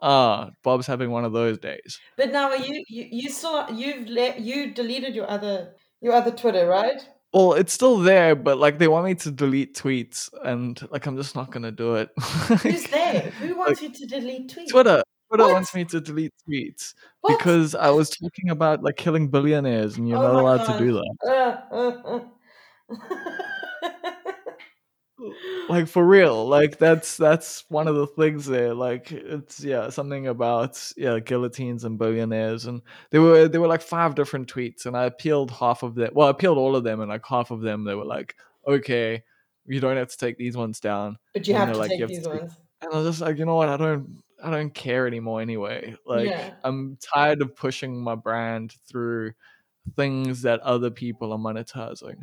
ah 0.00 0.48
Bob's 0.62 0.86
having 0.86 1.10
one 1.10 1.26
of 1.26 1.34
those 1.34 1.58
days. 1.58 2.00
But 2.16 2.32
now 2.32 2.48
are 2.48 2.56
you 2.56 2.84
you 2.88 3.08
you 3.10 3.30
still 3.30 3.70
you've 3.70 4.08
let 4.08 4.40
you 4.40 4.72
deleted 4.72 5.14
your 5.14 5.30
other 5.30 5.74
your 6.00 6.14
other 6.14 6.30
Twitter, 6.30 6.66
right? 6.66 7.06
Well, 7.36 7.52
it's 7.52 7.74
still 7.74 7.98
there, 7.98 8.34
but 8.34 8.56
like 8.58 8.78
they 8.78 8.88
want 8.88 9.04
me 9.04 9.14
to 9.16 9.30
delete 9.30 9.74
tweets 9.76 10.30
and 10.42 10.80
like 10.90 11.04
I'm 11.04 11.18
just 11.18 11.36
not 11.36 11.50
going 11.50 11.64
to 11.64 11.70
do 11.70 11.96
it. 11.96 12.08
Who's 12.18 12.84
there? 12.84 13.30
Who 13.40 13.56
wants 13.56 13.82
you 13.82 13.90
to 13.90 14.06
delete 14.06 14.48
tweets? 14.48 14.68
Twitter 14.70 15.02
Twitter 15.28 15.44
What? 15.44 15.52
wants 15.52 15.74
me 15.74 15.84
to 15.84 16.00
delete 16.00 16.32
tweets 16.48 16.94
What? 17.20 17.36
because 17.36 17.74
I 17.74 17.90
was 17.90 18.08
talking 18.08 18.48
about 18.48 18.82
like 18.82 18.96
killing 18.96 19.28
billionaires 19.28 19.98
and 19.98 20.08
you're 20.08 20.16
Oh 20.18 20.32
not 20.32 20.40
allowed 20.40 20.64
to 20.64 20.78
do 20.78 20.92
that. 20.94 21.60
Uh, 21.70 21.74
uh, 21.74 22.20
uh. 22.90 23.42
like 25.68 25.86
for 25.88 26.04
real 26.06 26.46
like 26.46 26.78
that's 26.78 27.16
that's 27.16 27.64
one 27.68 27.88
of 27.88 27.94
the 27.96 28.06
things 28.06 28.46
there 28.46 28.74
like 28.74 29.10
it's 29.12 29.62
yeah 29.62 29.88
something 29.90 30.26
about 30.28 30.80
yeah 30.96 31.18
guillotines 31.18 31.84
and 31.84 31.98
billionaires 31.98 32.66
and 32.66 32.80
there 33.10 33.20
were 33.22 33.48
there 33.48 33.60
were 33.60 33.66
like 33.66 33.82
five 33.82 34.14
different 34.14 34.52
tweets 34.52 34.86
and 34.86 34.96
i 34.96 35.04
appealed 35.04 35.50
half 35.50 35.82
of 35.82 35.94
them 35.94 36.10
well 36.14 36.28
i 36.28 36.30
appealed 36.30 36.58
all 36.58 36.76
of 36.76 36.84
them 36.84 37.00
and 37.00 37.08
like 37.10 37.24
half 37.26 37.50
of 37.50 37.60
them 37.60 37.84
they 37.84 37.94
were 37.94 38.04
like 38.04 38.36
okay 38.66 39.22
you 39.66 39.80
don't 39.80 39.96
have 39.96 40.08
to 40.10 40.16
take 40.18 40.36
these 40.38 40.56
ones 40.56 40.78
down 40.80 41.16
but 41.34 41.46
you 41.46 41.54
And 41.54 41.64
have 41.64 41.72
to 41.72 41.78
like, 41.78 41.90
take 41.90 42.00
have 42.00 42.08
these 42.08 42.22
to 42.22 42.28
ones. 42.28 42.52
and 42.82 42.92
i 42.92 42.96
was 42.98 43.06
just 43.06 43.20
like 43.20 43.38
you 43.38 43.44
know 43.44 43.56
what 43.56 43.68
i 43.68 43.76
don't 43.76 44.22
i 44.42 44.50
don't 44.50 44.72
care 44.74 45.06
anymore 45.06 45.40
anyway 45.40 45.96
like 46.06 46.28
Yeah. 46.28 46.50
i'm 46.64 46.96
tired 47.00 47.42
of 47.42 47.56
pushing 47.56 48.00
my 48.00 48.14
brand 48.14 48.74
through 48.88 49.32
things 49.94 50.42
that 50.42 50.60
other 50.60 50.90
people 50.90 51.32
are 51.32 51.38
monetizing 51.38 52.22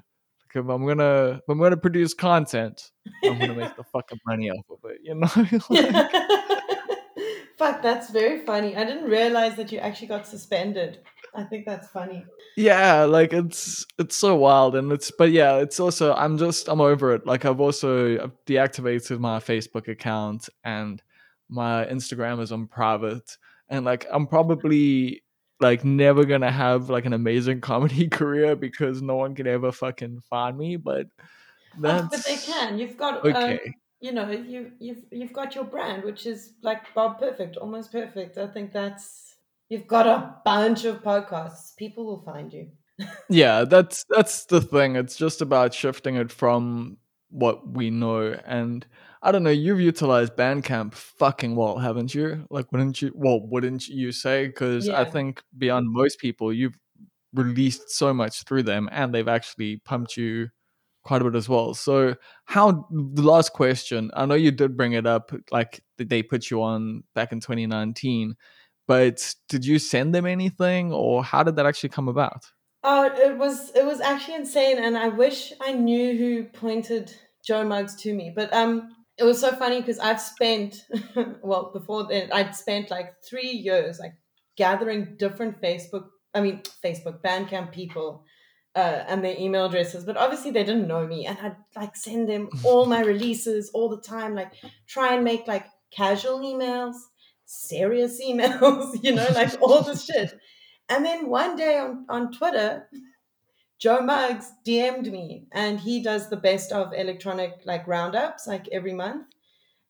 if 0.56 0.68
i'm 0.70 0.86
gonna 0.86 1.36
if 1.36 1.42
i'm 1.50 1.60
gonna 1.60 1.78
produce 1.78 2.14
content 2.14 2.92
i'm 3.24 3.38
gonna 3.40 3.54
make 3.56 3.76
the 3.76 3.84
fucking 3.84 4.20
money 4.26 4.50
off 4.50 4.66
of 4.70 4.80
it 4.90 5.00
you 5.04 5.16
know 5.16 5.28
Like, 5.70 6.12
Fuck, 7.58 7.84
that's 7.84 8.10
very 8.10 8.40
funny. 8.46 8.76
I 8.76 8.84
didn't 8.84 9.08
realize 9.10 9.56
that 9.58 9.72
you 9.72 9.78
actually 9.78 10.08
got 10.08 10.26
suspended. 10.28 11.00
I 11.36 11.44
think 11.44 11.66
that's 11.66 11.88
funny. 11.88 12.26
yeah 12.58 13.04
like 13.04 13.32
it's 13.34 13.86
it's 13.98 14.16
so 14.16 14.36
wild 14.36 14.76
and 14.76 14.92
it's 14.92 15.12
but 15.18 15.32
yeah 15.32 15.58
it's 15.58 15.80
also 15.80 16.14
i'm 16.14 16.38
just 16.38 16.68
i'm 16.68 16.80
over 16.82 17.16
it 17.16 17.26
like 17.26 17.44
i've 17.46 17.60
also 17.60 18.22
I've 18.24 18.46
deactivated 18.46 19.20
my 19.20 19.40
facebook 19.40 19.88
account 19.88 20.48
and 20.64 21.02
my 21.50 21.86
instagram 21.86 22.40
is 22.40 22.52
on 22.52 22.68
private 22.68 23.38
and 23.70 23.84
like 23.84 24.06
i'm 24.12 24.28
probably 24.28 25.23
like 25.64 25.84
never 25.84 26.26
gonna 26.26 26.52
have 26.52 26.90
like 26.90 27.06
an 27.06 27.14
amazing 27.14 27.62
comedy 27.62 28.08
career 28.20 28.56
because 28.56 29.02
no 29.02 29.16
one 29.16 29.34
can 29.34 29.48
ever 29.48 29.72
fucking 29.72 30.22
find 30.30 30.58
me 30.58 30.76
but 30.76 31.08
that's 31.80 32.04
Oh, 32.04 32.08
but 32.12 32.24
they 32.26 32.36
can. 32.36 32.78
You've 32.78 32.98
got 32.98 33.26
okay 33.26 33.54
um, 33.54 33.74
you 34.04 34.12
know, 34.12 34.30
you 34.30 34.70
you've 34.80 35.06
you've 35.12 35.32
got 35.32 35.56
your 35.56 35.64
brand, 35.64 36.04
which 36.04 36.26
is 36.26 36.56
like 36.62 36.94
Bob 36.94 37.20
Perfect, 37.20 37.56
almost 37.56 37.90
perfect. 37.90 38.38
I 38.38 38.48
think 38.48 38.74
that's 38.74 39.38
you've 39.70 39.88
got 39.88 40.06
a 40.06 40.36
bunch 40.44 40.84
of 40.84 41.02
podcasts. 41.02 41.74
People 41.78 42.06
will 42.06 42.22
find 42.22 42.52
you. 42.52 42.68
yeah 43.30 43.66
that's 43.66 44.06
that's 44.08 44.46
the 44.46 44.62
thing 44.62 44.96
it's 44.96 45.16
just 45.16 45.42
about 45.42 45.74
shifting 45.74 46.16
it 46.16 46.32
from 46.32 46.96
what 47.34 47.68
we 47.68 47.90
know 47.90 48.38
and 48.46 48.86
i 49.24 49.32
don't 49.32 49.42
know 49.42 49.50
you've 49.50 49.82
utilized 49.82 50.36
bandcamp 50.36 50.94
fucking 50.94 51.56
well 51.56 51.80
haven't 51.80 52.14
you? 52.14 52.46
Like 52.52 52.72
wouldn't 52.72 53.02
you 53.02 53.12
well 53.16 53.42
wouldn't 53.42 53.88
you 53.88 54.12
say? 54.12 54.48
Because 54.48 54.88
i 54.88 55.04
think 55.04 55.42
beyond 55.58 55.92
most 55.92 56.20
people 56.20 56.54
you've 56.54 56.78
released 57.34 57.90
so 57.90 58.14
much 58.14 58.44
through 58.44 58.64
them 58.64 58.88
and 58.92 59.14
they've 59.14 59.28
actually 59.28 59.78
pumped 59.84 60.16
you 60.16 60.50
quite 61.04 61.22
a 61.22 61.26
bit 61.26 61.36
as 61.36 61.50
well. 61.50 61.74
So 61.74 62.16
how 62.46 62.88
the 62.92 63.24
last 63.24 63.54
question 63.54 64.12
i 64.14 64.26
know 64.26 64.36
you 64.36 64.52
did 64.52 64.78
bring 64.78 64.94
it 64.94 65.08
up 65.08 65.32
like 65.52 65.84
they 65.98 66.22
put 66.22 66.52
you 66.52 66.62
on 66.62 67.04
back 67.16 67.32
in 67.32 67.40
2019 67.40 68.36
but 68.88 69.34
did 69.50 69.66
you 69.66 69.80
send 69.80 70.14
them 70.14 70.26
anything 70.26 70.92
or 70.94 71.24
how 71.24 71.42
did 71.42 71.56
that 71.56 71.66
actually 71.66 71.90
come 71.90 72.08
about 72.08 72.46
Oh, 72.84 73.06
it 73.06 73.38
was 73.38 73.72
it 73.76 73.86
was 73.86 74.02
actually 74.02 74.36
insane, 74.36 74.78
and 74.78 74.98
I 74.98 75.08
wish 75.08 75.54
I 75.62 75.74
knew 75.74 76.18
who 76.18 76.44
pointed 76.44 77.14
Joe 77.46 77.64
Muggs 77.64 77.96
to 78.04 78.14
me. 78.14 78.34
But 78.36 78.54
um, 78.54 78.96
it 79.18 79.24
was 79.24 79.40
so 79.40 79.52
funny 79.52 79.80
because 79.80 80.00
I've 80.00 80.20
spent 80.20 80.86
well 81.42 81.72
before 81.72 82.08
then 82.08 82.30
I'd 82.32 82.56
spent 82.56 82.92
like 82.92 83.14
three 83.28 83.52
years 83.52 84.00
like 84.00 84.16
gathering 84.58 85.16
different 85.18 85.62
Facebook, 85.62 86.08
I 86.34 86.42
mean 86.42 86.62
Facebook 86.84 87.22
Bandcamp 87.22 87.72
people. 87.72 88.26
Uh, 88.76 89.06
and 89.08 89.24
their 89.24 89.36
email 89.38 89.68
addresses, 89.68 90.04
but 90.04 90.18
obviously 90.18 90.50
they 90.50 90.64
didn't 90.64 90.88
know 90.88 91.06
me, 91.06 91.28
and 91.28 91.38
I'd 91.38 91.56
like 91.76 91.96
send 91.96 92.28
them 92.28 92.50
all 92.64 92.88
my 92.88 93.02
releases 93.14 93.70
all 93.72 93.88
the 93.88 94.02
time, 94.02 94.34
like 94.34 94.52
try 94.88 95.14
and 95.14 95.24
make 95.24 95.48
like 95.48 95.68
casual 95.96 96.40
emails, 96.40 96.96
serious 97.46 98.20
emails, 98.28 98.98
you 99.04 99.14
know, 99.14 99.28
like 99.36 99.52
all 99.62 99.84
this 99.84 100.06
shit. 100.06 100.40
And 100.90 101.06
then 101.06 101.30
one 101.30 101.56
day 101.56 101.78
on, 101.78 102.06
on 102.10 102.32
Twitter, 102.32 102.90
Joe 103.80 104.02
Muggs 104.02 104.52
DM'd 104.66 105.12
me 105.12 105.48
and 105.52 105.80
he 105.80 106.02
does 106.02 106.30
the 106.30 106.38
best 106.38 106.72
of 106.72 106.94
electronic 106.94 107.62
like 107.66 107.88
roundups 107.88 108.48
like 108.48 108.68
every 108.70 108.94
month. 108.94 109.28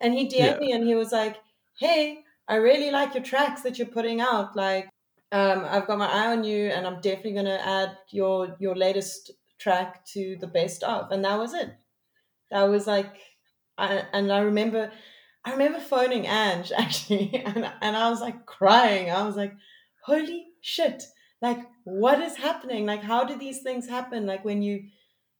And 0.02 0.14
he 0.14 0.28
DM'd 0.28 0.58
Yeah. 0.58 0.60
me 0.60 0.72
and 0.74 0.86
he 0.86 0.96
was 0.96 1.12
like, 1.12 1.38
Hey, 1.80 2.24
I 2.48 2.56
really 2.56 2.92
like 2.92 3.14
your 3.16 3.24
tracks 3.24 3.62
that 3.64 3.78
you're 3.78 3.88
putting 3.88 4.22
out. 4.22 4.56
Like, 4.56 4.90
um, 5.32 5.66
I've 5.66 5.88
got 5.88 5.98
my 6.00 6.08
eye 6.08 6.32
on 6.32 6.44
you 6.44 6.68
and 6.70 6.86
I'm 6.88 7.02
definitely 7.02 7.34
gonna 7.34 7.62
add 7.64 7.98
your 8.12 8.56
your 8.60 8.76
latest 8.76 9.32
track 9.60 10.06
to 10.08 10.38
the 10.40 10.48
best 10.48 10.84
of. 10.84 11.12
And 11.12 11.24
that 11.26 11.38
was 11.40 11.54
it. 11.54 11.76
That 12.52 12.64
was 12.64 12.88
like 12.88 13.16
I, 13.78 14.06
and 14.14 14.32
I 14.32 14.40
remember 14.40 14.92
I 15.46 15.52
remember 15.52 15.80
phoning 15.80 16.28
Ange 16.28 16.72
actually, 16.78 17.34
and, 17.46 17.72
and 17.82 17.96
I 17.98 18.10
was 18.10 18.22
like 18.22 18.46
crying. 18.46 19.12
I 19.12 19.24
was 19.26 19.36
like, 19.36 19.54
holy 20.04 20.48
shit. 20.64 21.04
Like, 21.42 21.60
what 21.84 22.20
is 22.20 22.38
happening? 22.38 22.88
Like, 22.88 23.04
how 23.04 23.26
do 23.26 23.38
these 23.38 23.62
things 23.62 23.88
happen? 23.88 24.26
Like, 24.26 24.44
when 24.44 24.64
you 24.64 24.86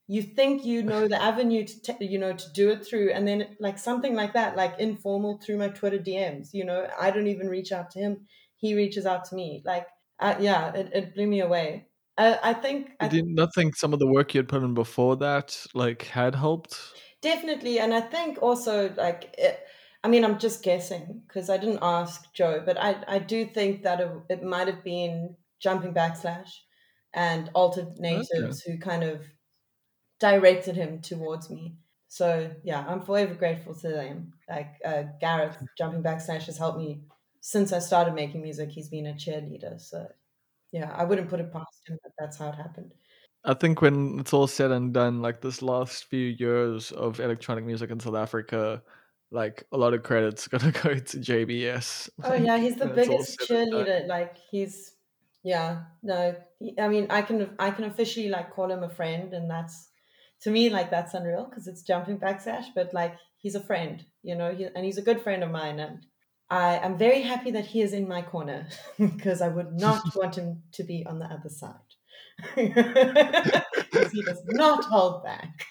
you 0.06 0.22
think 0.22 0.64
you 0.64 0.82
know 0.82 1.08
the 1.08 1.20
avenue 1.30 1.64
to 1.66 1.80
t- 1.82 2.04
you 2.04 2.18
know 2.18 2.34
to 2.34 2.52
do 2.52 2.70
it 2.70 2.86
through 2.86 3.10
and 3.10 3.26
then 3.26 3.56
like 3.58 3.78
something 3.78 4.14
like 4.14 4.34
that 4.34 4.54
like 4.54 4.78
informal 4.78 5.38
through 5.38 5.56
my 5.56 5.68
twitter 5.68 5.98
dms 5.98 6.50
you 6.52 6.62
know 6.62 6.86
i 7.00 7.10
don't 7.10 7.26
even 7.26 7.48
reach 7.48 7.72
out 7.72 7.90
to 7.90 7.98
him 7.98 8.26
he 8.56 8.74
reaches 8.74 9.06
out 9.06 9.24
to 9.24 9.34
me 9.34 9.62
like 9.64 9.86
uh, 10.20 10.34
yeah 10.38 10.74
it, 10.74 10.90
it 10.92 11.14
blew 11.14 11.26
me 11.26 11.40
away 11.40 11.86
i, 12.18 12.38
I 12.42 12.52
think 12.52 12.90
I 13.00 13.08
did 13.08 13.26
not 13.26 13.54
think 13.54 13.76
some 13.76 13.94
of 13.94 13.98
the 13.98 14.06
work 14.06 14.34
you 14.34 14.40
had 14.40 14.48
put 14.48 14.62
in 14.62 14.74
before 14.74 15.16
that 15.16 15.66
like 15.72 16.02
had 16.02 16.34
helped. 16.34 16.78
definitely 17.22 17.78
and 17.78 17.94
i 17.94 18.02
think 18.02 18.42
also 18.42 18.92
like 18.98 19.34
it, 19.38 19.60
i 20.04 20.08
mean 20.08 20.24
i'm 20.24 20.38
just 20.38 20.62
guessing 20.62 21.22
because 21.26 21.50
i 21.50 21.56
didn't 21.56 21.80
ask 21.82 22.32
joe 22.32 22.62
but 22.64 22.78
i 22.78 22.96
i 23.08 23.18
do 23.18 23.44
think 23.44 23.82
that 23.82 24.00
it, 24.00 24.10
it 24.30 24.42
might 24.44 24.68
have 24.68 24.84
been 24.84 25.34
jumping 25.60 25.92
backslash 25.92 26.50
and 27.14 27.50
altered 27.54 27.98
natives 27.98 28.60
who 28.62 28.78
kind 28.78 29.02
of 29.02 29.22
directed 30.20 30.76
him 30.76 31.00
towards 31.00 31.48
me. 31.48 31.76
So 32.08 32.50
yeah 32.62 32.84
i'm 32.86 33.02
forever 33.02 33.34
grateful 33.34 33.74
to 33.74 33.88
them. 33.88 34.32
Like 34.48 34.74
uh, 34.84 35.04
gareth 35.20 35.56
jumping 35.78 36.02
backslash 36.02 36.46
has 36.46 36.58
helped 36.58 36.78
me 36.78 37.02
since 37.40 37.72
i 37.72 37.78
started 37.78 38.14
making 38.14 38.42
music. 38.42 38.70
He's 38.70 38.88
been 38.88 39.06
a 39.06 39.14
cheerleader 39.14 39.80
so 39.80 40.06
yeah 40.72 40.92
i 40.96 41.04
wouldn't 41.04 41.30
put 41.30 41.40
it 41.40 41.52
past 41.52 41.88
him 41.88 41.98
that 42.02 42.12
that's 42.18 42.38
how 42.38 42.50
it 42.50 42.56
happened. 42.56 42.92
I 43.46 43.54
think 43.54 43.82
when 43.82 44.18
it's 44.18 44.32
all 44.32 44.46
said 44.46 44.70
and 44.70 44.94
done, 44.94 45.20
like 45.20 45.42
this 45.42 45.60
last 45.60 46.04
few 46.04 46.28
years 46.38 46.92
of 46.92 47.20
electronic 47.20 47.64
music 47.64 47.90
in 47.90 48.00
South 48.00 48.14
Africa, 48.14 48.82
like 49.34 49.64
a 49.72 49.76
lot 49.76 49.92
of 49.92 50.02
credits 50.02 50.48
gonna 50.52 50.70
go 50.70 50.94
to 50.94 51.18
JBS. 51.18 52.08
Oh 52.22 52.30
like, 52.30 52.44
yeah, 52.44 52.58
he's 52.58 52.76
the 52.76 52.86
when 52.86 52.98
it's 52.98 53.08
all 53.08 53.16
biggest 53.16 53.46
said 53.46 53.58
and 53.58 53.70
done. 53.70 53.86
cheerleader. 53.86 54.06
Like 54.06 54.36
he's 54.50 54.92
yeah, 55.42 55.82
no. 56.02 56.34
I 56.78 56.88
mean, 56.88 57.08
I 57.10 57.22
can 57.22 57.50
I 57.58 57.70
can 57.70 57.84
officially 57.84 58.28
like 58.28 58.52
call 58.52 58.70
him 58.70 58.82
a 58.82 58.88
friend, 58.88 59.34
and 59.34 59.50
that's 59.50 59.90
to 60.42 60.50
me 60.50 60.70
like 60.70 60.90
that's 60.90 61.14
unreal 61.14 61.46
because 61.48 61.66
it's 61.66 61.82
jumping 61.82 62.18
backslash. 62.18 62.66
But 62.74 62.94
like 62.94 63.16
he's 63.36 63.54
a 63.54 63.60
friend, 63.60 64.04
you 64.22 64.36
know, 64.36 64.54
he, 64.54 64.64
and 64.64 64.84
he's 64.84 64.98
a 64.98 65.02
good 65.02 65.20
friend 65.20 65.42
of 65.42 65.50
mine, 65.50 65.80
and 65.80 66.06
I 66.48 66.76
am 66.76 66.96
very 66.96 67.22
happy 67.22 67.50
that 67.50 67.66
he 67.66 67.82
is 67.82 67.92
in 67.92 68.08
my 68.08 68.22
corner 68.22 68.68
because 68.98 69.42
I 69.42 69.48
would 69.48 69.72
not 69.74 70.02
want 70.16 70.36
him 70.36 70.62
to 70.72 70.84
be 70.84 71.04
on 71.06 71.18
the 71.18 71.26
other 71.26 71.50
side. 71.50 71.74
he 72.56 74.22
does 74.22 74.42
not 74.46 74.84
hold 74.84 75.24
back. 75.24 75.66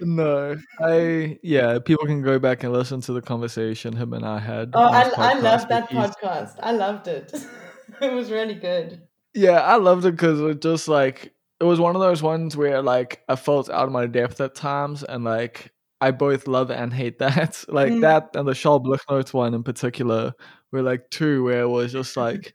No, 0.00 0.56
I 0.80 1.38
yeah, 1.42 1.78
people 1.78 2.06
can 2.06 2.22
go 2.22 2.38
back 2.38 2.62
and 2.64 2.72
listen 2.72 3.00
to 3.02 3.12
the 3.12 3.22
conversation 3.22 3.94
him 3.96 4.12
and 4.12 4.24
I 4.24 4.38
had. 4.38 4.70
oh, 4.74 4.80
I, 4.82 5.02
I 5.02 5.34
podcast, 5.34 5.42
love 5.42 5.68
that 5.68 5.90
podcast. 5.90 6.58
I 6.62 6.72
loved 6.72 7.08
it. 7.08 7.32
it 8.00 8.12
was 8.12 8.30
really 8.30 8.54
good. 8.54 9.02
Yeah, 9.34 9.60
I 9.60 9.76
loved 9.76 10.04
it 10.04 10.12
because 10.12 10.40
it 10.40 10.60
just 10.60 10.88
like 10.88 11.32
it 11.60 11.64
was 11.64 11.80
one 11.80 11.94
of 11.96 12.00
those 12.02 12.22
ones 12.22 12.56
where 12.56 12.82
like 12.82 13.22
I 13.28 13.36
felt 13.36 13.70
out 13.70 13.86
of 13.86 13.92
my 13.92 14.06
depth 14.06 14.40
at 14.40 14.54
times, 14.54 15.02
and 15.04 15.24
like 15.24 15.72
I 16.00 16.10
both 16.10 16.46
love 16.46 16.70
and 16.70 16.92
hate 16.92 17.18
that. 17.20 17.64
like 17.68 17.92
Mm. 17.92 18.00
that 18.02 18.30
and 18.34 18.46
the 18.48 18.54
Charles 18.54 18.82
Bluchnote 18.82 19.32
one 19.32 19.54
in 19.54 19.62
particular 19.62 20.34
were 20.72 20.82
like 20.82 21.08
two 21.10 21.44
where 21.44 21.60
it 21.62 21.68
was 21.68 21.92
just 21.92 22.16
like, 22.16 22.52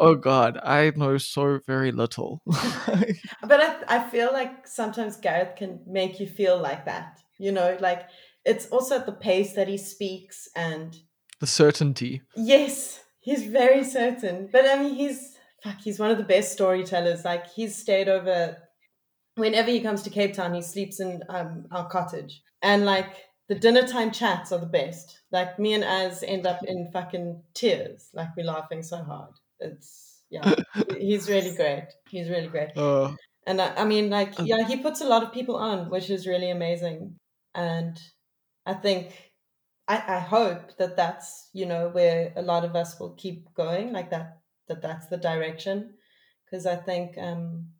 oh 0.00 0.14
god, 0.14 0.58
I 0.62 0.90
know 0.96 1.18
so 1.18 1.60
very 1.66 1.92
little. 1.92 2.42
But 3.46 3.60
I, 3.60 3.96
I 3.96 4.10
feel 4.10 4.32
like 4.32 4.66
sometimes 4.66 5.16
Gareth 5.16 5.56
can 5.56 5.80
make 5.86 6.20
you 6.20 6.26
feel 6.26 6.58
like 6.58 6.84
that. 6.86 7.20
You 7.38 7.52
know, 7.52 7.76
like 7.80 8.08
it's 8.44 8.66
also 8.66 8.96
at 8.96 9.06
the 9.06 9.12
pace 9.12 9.54
that 9.54 9.68
he 9.68 9.76
speaks, 9.76 10.48
and 10.56 10.96
the 11.40 11.46
certainty. 11.46 12.22
yes, 12.36 13.00
he's 13.20 13.46
very 13.46 13.84
certain. 13.84 14.48
But 14.52 14.66
I 14.68 14.82
mean, 14.82 14.94
he's 14.94 15.36
fuck, 15.62 15.80
he's 15.80 15.98
one 15.98 16.10
of 16.10 16.18
the 16.18 16.24
best 16.24 16.52
storytellers. 16.52 17.24
Like 17.24 17.46
he's 17.46 17.76
stayed 17.76 18.08
over. 18.08 18.56
Whenever 19.36 19.70
he 19.70 19.80
comes 19.80 20.02
to 20.02 20.10
Cape 20.10 20.34
Town, 20.34 20.54
he 20.54 20.62
sleeps 20.62 21.00
in 21.00 21.22
um, 21.28 21.66
our 21.70 21.88
cottage, 21.88 22.42
and 22.62 22.84
like 22.84 23.14
the 23.48 23.54
dinner 23.56 23.84
time 23.84 24.12
chats 24.12 24.52
are 24.52 24.60
the 24.60 24.66
best. 24.66 25.22
Like 25.32 25.58
me 25.58 25.74
and 25.74 25.82
Az 25.82 26.22
end 26.22 26.46
up 26.46 26.60
in 26.64 26.90
fucking 26.92 27.42
tears. 27.52 28.08
Like 28.14 28.28
we're 28.36 28.44
laughing 28.44 28.82
so 28.82 29.02
hard. 29.02 29.32
It's 29.60 30.22
yeah, 30.30 30.54
he's 30.98 31.28
really 31.28 31.54
great. 31.56 31.88
He's 32.08 32.28
really 32.30 32.48
great. 32.48 32.70
Uh, 32.76 33.14
And 33.46 33.60
I, 33.60 33.74
I 33.82 33.84
mean, 33.84 34.10
like, 34.10 34.34
yeah, 34.38 34.66
he 34.68 34.76
puts 34.82 35.00
a 35.00 35.08
lot 35.08 35.22
of 35.24 35.32
people 35.32 35.56
on, 35.56 35.90
which 35.90 36.10
is 36.10 36.26
really 36.26 36.50
amazing. 36.50 37.18
And 37.54 38.00
I 38.66 38.74
think, 38.74 39.32
I, 39.88 40.16
I 40.16 40.20
hope 40.20 40.76
that 40.78 40.96
that's, 40.96 41.50
you 41.54 41.66
know, 41.66 41.88
where 41.90 42.32
a 42.36 42.42
lot 42.42 42.64
of 42.64 42.76
us 42.76 43.00
will 43.00 43.14
keep 43.14 43.52
going, 43.54 43.92
like 43.92 44.10
that, 44.10 44.40
that 44.68 44.82
that's 44.82 45.08
the 45.08 45.16
direction. 45.18 45.96
Because 46.44 46.66
I 46.66 46.76
think 46.76 47.18
um, 47.18 47.70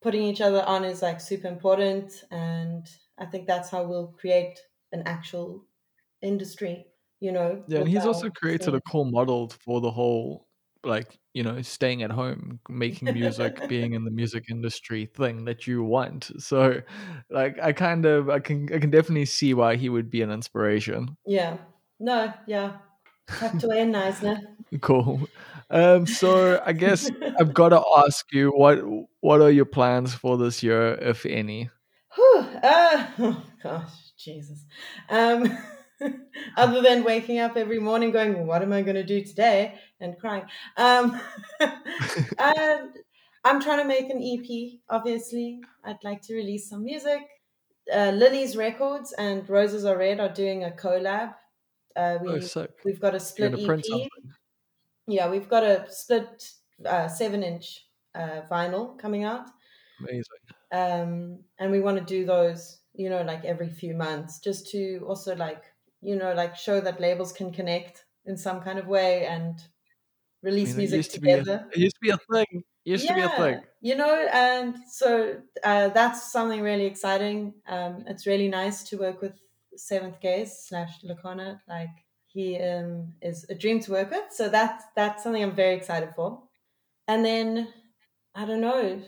putting 0.00 0.22
each 0.22 0.40
other 0.40 0.62
on 0.62 0.84
is 0.84 1.02
like 1.02 1.20
super 1.20 1.48
important. 1.48 2.24
And 2.30 2.86
I 3.18 3.26
think 3.26 3.46
that's 3.46 3.70
how 3.70 3.84
we'll 3.84 4.08
create 4.08 4.58
an 4.92 5.02
actual 5.06 5.66
industry, 6.22 6.86
you 7.20 7.32
know. 7.32 7.64
yeah, 7.66 7.80
and 7.80 7.88
he's 7.88 8.06
also 8.06 8.30
created 8.30 8.74
a 8.74 8.80
cool 8.90 9.04
model 9.04 9.50
for 9.64 9.80
the 9.80 9.90
whole 9.90 10.47
like 10.88 11.18
you 11.34 11.42
know 11.42 11.60
staying 11.62 12.02
at 12.02 12.10
home 12.10 12.58
making 12.68 13.12
music 13.12 13.60
being 13.68 13.92
in 13.92 14.04
the 14.04 14.10
music 14.10 14.44
industry 14.50 15.06
thing 15.06 15.44
that 15.44 15.66
you 15.66 15.84
want 15.84 16.30
so 16.38 16.80
like 17.30 17.56
i 17.62 17.72
kind 17.72 18.06
of 18.06 18.28
i 18.28 18.38
can 18.38 18.68
i 18.74 18.78
can 18.78 18.90
definitely 18.90 19.24
see 19.24 19.54
why 19.54 19.76
he 19.76 19.88
would 19.88 20.10
be 20.10 20.22
an 20.22 20.30
inspiration 20.30 21.16
Yeah. 21.26 21.58
No, 22.00 22.32
yeah. 22.46 22.78
Tucked 23.26 23.64
away 23.64 23.80
in 23.80 23.92
Knysna. 23.92 24.40
cool 24.82 25.26
um 25.70 26.06
so 26.06 26.60
i 26.66 26.72
guess 26.72 27.10
i've 27.40 27.54
got 27.54 27.70
to 27.70 27.82
ask 27.96 28.26
you 28.32 28.50
what 28.50 28.78
what 29.20 29.40
are 29.40 29.50
your 29.50 29.64
plans 29.64 30.12
for 30.12 30.36
this 30.36 30.62
year 30.62 30.94
if 31.00 31.24
any 31.24 31.70
Whew, 32.18 32.40
uh, 32.62 33.06
oh 33.18 33.42
gosh, 33.62 33.92
Jesus. 34.18 34.64
Um, 35.08 35.56
other 36.56 36.82
than 36.82 37.04
waking 37.04 37.38
up 37.38 37.56
every 37.56 37.78
morning 37.78 38.10
going, 38.10 38.46
what 38.46 38.62
am 38.62 38.72
I 38.72 38.82
going 38.82 38.96
to 38.96 39.04
do 39.04 39.22
today? 39.22 39.74
And 40.00 40.18
crying. 40.18 40.44
Um, 40.76 41.20
and 41.60 42.90
I'm 43.44 43.60
trying 43.60 43.78
to 43.78 43.84
make 43.84 44.10
an 44.10 44.22
EP, 44.22 44.80
obviously. 44.88 45.60
I'd 45.84 46.02
like 46.04 46.22
to 46.22 46.34
release 46.34 46.68
some 46.68 46.84
music. 46.84 47.20
Uh, 47.92 48.10
Lily's 48.10 48.56
Records 48.56 49.12
and 49.12 49.48
Roses 49.48 49.84
Are 49.84 49.96
Red 49.96 50.20
are 50.20 50.28
doing 50.28 50.64
a 50.64 50.70
collab. 50.70 51.34
Uh, 51.96 52.18
we, 52.22 52.28
oh 52.28 52.40
sick 52.40 52.70
we've 52.84 53.00
got 53.00 53.14
a 53.14 53.20
split 53.20 53.54
EP. 53.58 54.08
Yeah, 55.08 55.28
we've 55.28 55.48
got 55.48 55.64
a 55.64 55.86
split 55.88 56.48
uh, 56.86 57.08
seven 57.08 57.42
inch 57.42 57.86
uh, 58.14 58.42
vinyl 58.50 58.96
coming 58.98 59.24
out 59.24 59.46
amazing 60.00 60.22
um, 60.72 61.38
and 61.58 61.70
we 61.70 61.80
want 61.80 61.98
to 61.98 62.04
do 62.04 62.24
those 62.24 62.80
you 62.94 63.08
know 63.08 63.22
like 63.22 63.44
every 63.44 63.68
few 63.68 63.94
months 63.94 64.38
just 64.38 64.70
to 64.70 65.00
also 65.06 65.34
like 65.36 65.64
you 66.00 66.16
know 66.16 66.32
like 66.34 66.56
show 66.56 66.80
that 66.80 67.00
labels 67.00 67.32
can 67.32 67.52
connect 67.52 68.04
in 68.24 68.36
some 68.36 68.60
kind 68.60 68.78
of 68.78 68.86
way 68.86 69.26
and 69.26 69.58
I 70.40 70.42
release 70.42 70.76
mean, 70.76 70.78
music 70.78 70.96
used 70.98 71.10
to 71.12 71.18
a, 71.30 71.42
together. 71.42 71.68
it 71.72 71.78
used 71.78 71.96
to 71.96 72.00
be 72.00 72.10
a 72.10 72.18
thing 72.18 72.64
it 72.84 72.90
used 72.90 73.08
to 73.08 73.14
be 73.14 73.22
a 73.22 73.28
thing. 73.28 73.62
you 73.80 73.94
know 73.96 74.28
and 74.32 74.76
so 74.88 75.40
uh, 75.64 75.88
that's 75.88 76.32
something 76.32 76.60
really 76.62 76.86
exciting. 76.86 77.54
Um, 77.66 78.04
it's 78.06 78.26
really 78.26 78.48
nice 78.48 78.82
to 78.84 78.98
work 78.98 79.20
with 79.20 79.38
seventh 79.76 80.20
gaze 80.20 80.64
slash 80.66 81.02
lacona 81.02 81.60
like 81.68 81.90
he 82.26 82.58
um, 82.60 83.14
is 83.22 83.46
a 83.48 83.54
dream 83.54 83.80
to 83.80 83.92
work 83.92 84.10
with 84.10 84.32
so 84.32 84.48
that's 84.48 84.84
that's 84.96 85.22
something 85.22 85.42
i'm 85.42 85.54
very 85.54 85.74
excited 85.74 86.10
for. 86.14 86.42
And 87.06 87.24
then 87.24 87.72
i 88.34 88.44
don't 88.44 88.60
know 88.60 89.02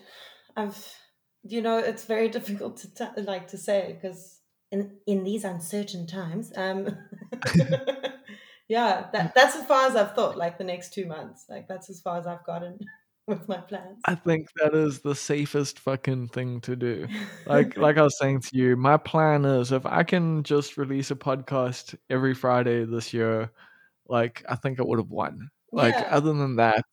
i've 0.57 0.95
you 1.43 1.61
know 1.63 1.79
it's 1.79 2.05
very 2.05 2.29
difficult 2.39 2.77
to 2.79 2.95
t- 2.95 3.23
like 3.23 3.49
to 3.49 3.59
say 3.59 3.99
because 4.01 4.40
in 4.71 4.97
in 5.07 5.25
these 5.25 5.45
uncertain 5.45 6.07
times 6.07 6.53
um 6.57 6.87
yeah 8.69 9.09
that 9.13 9.35
that's 9.35 9.57
as 9.57 9.67
far 9.67 9.87
as 9.87 9.97
i've 9.97 10.15
thought 10.15 10.37
like 10.37 10.59
the 10.59 10.65
next 10.65 10.93
two 10.93 11.07
months 11.07 11.47
like 11.49 11.67
that's 11.69 11.91
as 11.91 12.01
far 12.01 12.19
as 12.19 12.27
i've 12.27 12.45
gotten 12.45 12.79
with 13.27 13.49
my 13.49 13.59
plans 13.59 14.03
I 14.05 14.15
think 14.17 14.49
that 14.57 14.75
is 14.75 15.01
the 15.01 15.15
safest 15.15 15.79
fucking 15.79 16.29
thing 16.29 16.61
to 16.63 16.75
do. 16.75 17.07
Like 17.47 17.77
like 17.77 17.97
I 17.97 18.03
was 18.03 18.19
saying 18.19 18.41
to 18.41 18.57
you, 18.57 18.77
my 18.77 18.97
plan 18.97 19.45
is 19.45 19.71
if 19.73 19.87
I 19.87 20.03
can 20.03 20.43
just 20.43 20.77
release 20.77 21.11
a 21.11 21.15
podcast 21.17 21.95
every 22.09 22.35
Friday 22.35 22.85
this 22.87 23.13
year, 23.13 23.51
like 24.09 24.45
I 24.49 24.57
think 24.57 24.81
I 24.81 24.85
would 24.85 24.99
have 24.99 25.11
won. 25.11 25.51
Like 25.71 25.95
Yeah. 25.95 26.09
other 26.11 26.33
than 26.33 26.57
that, 26.57 26.85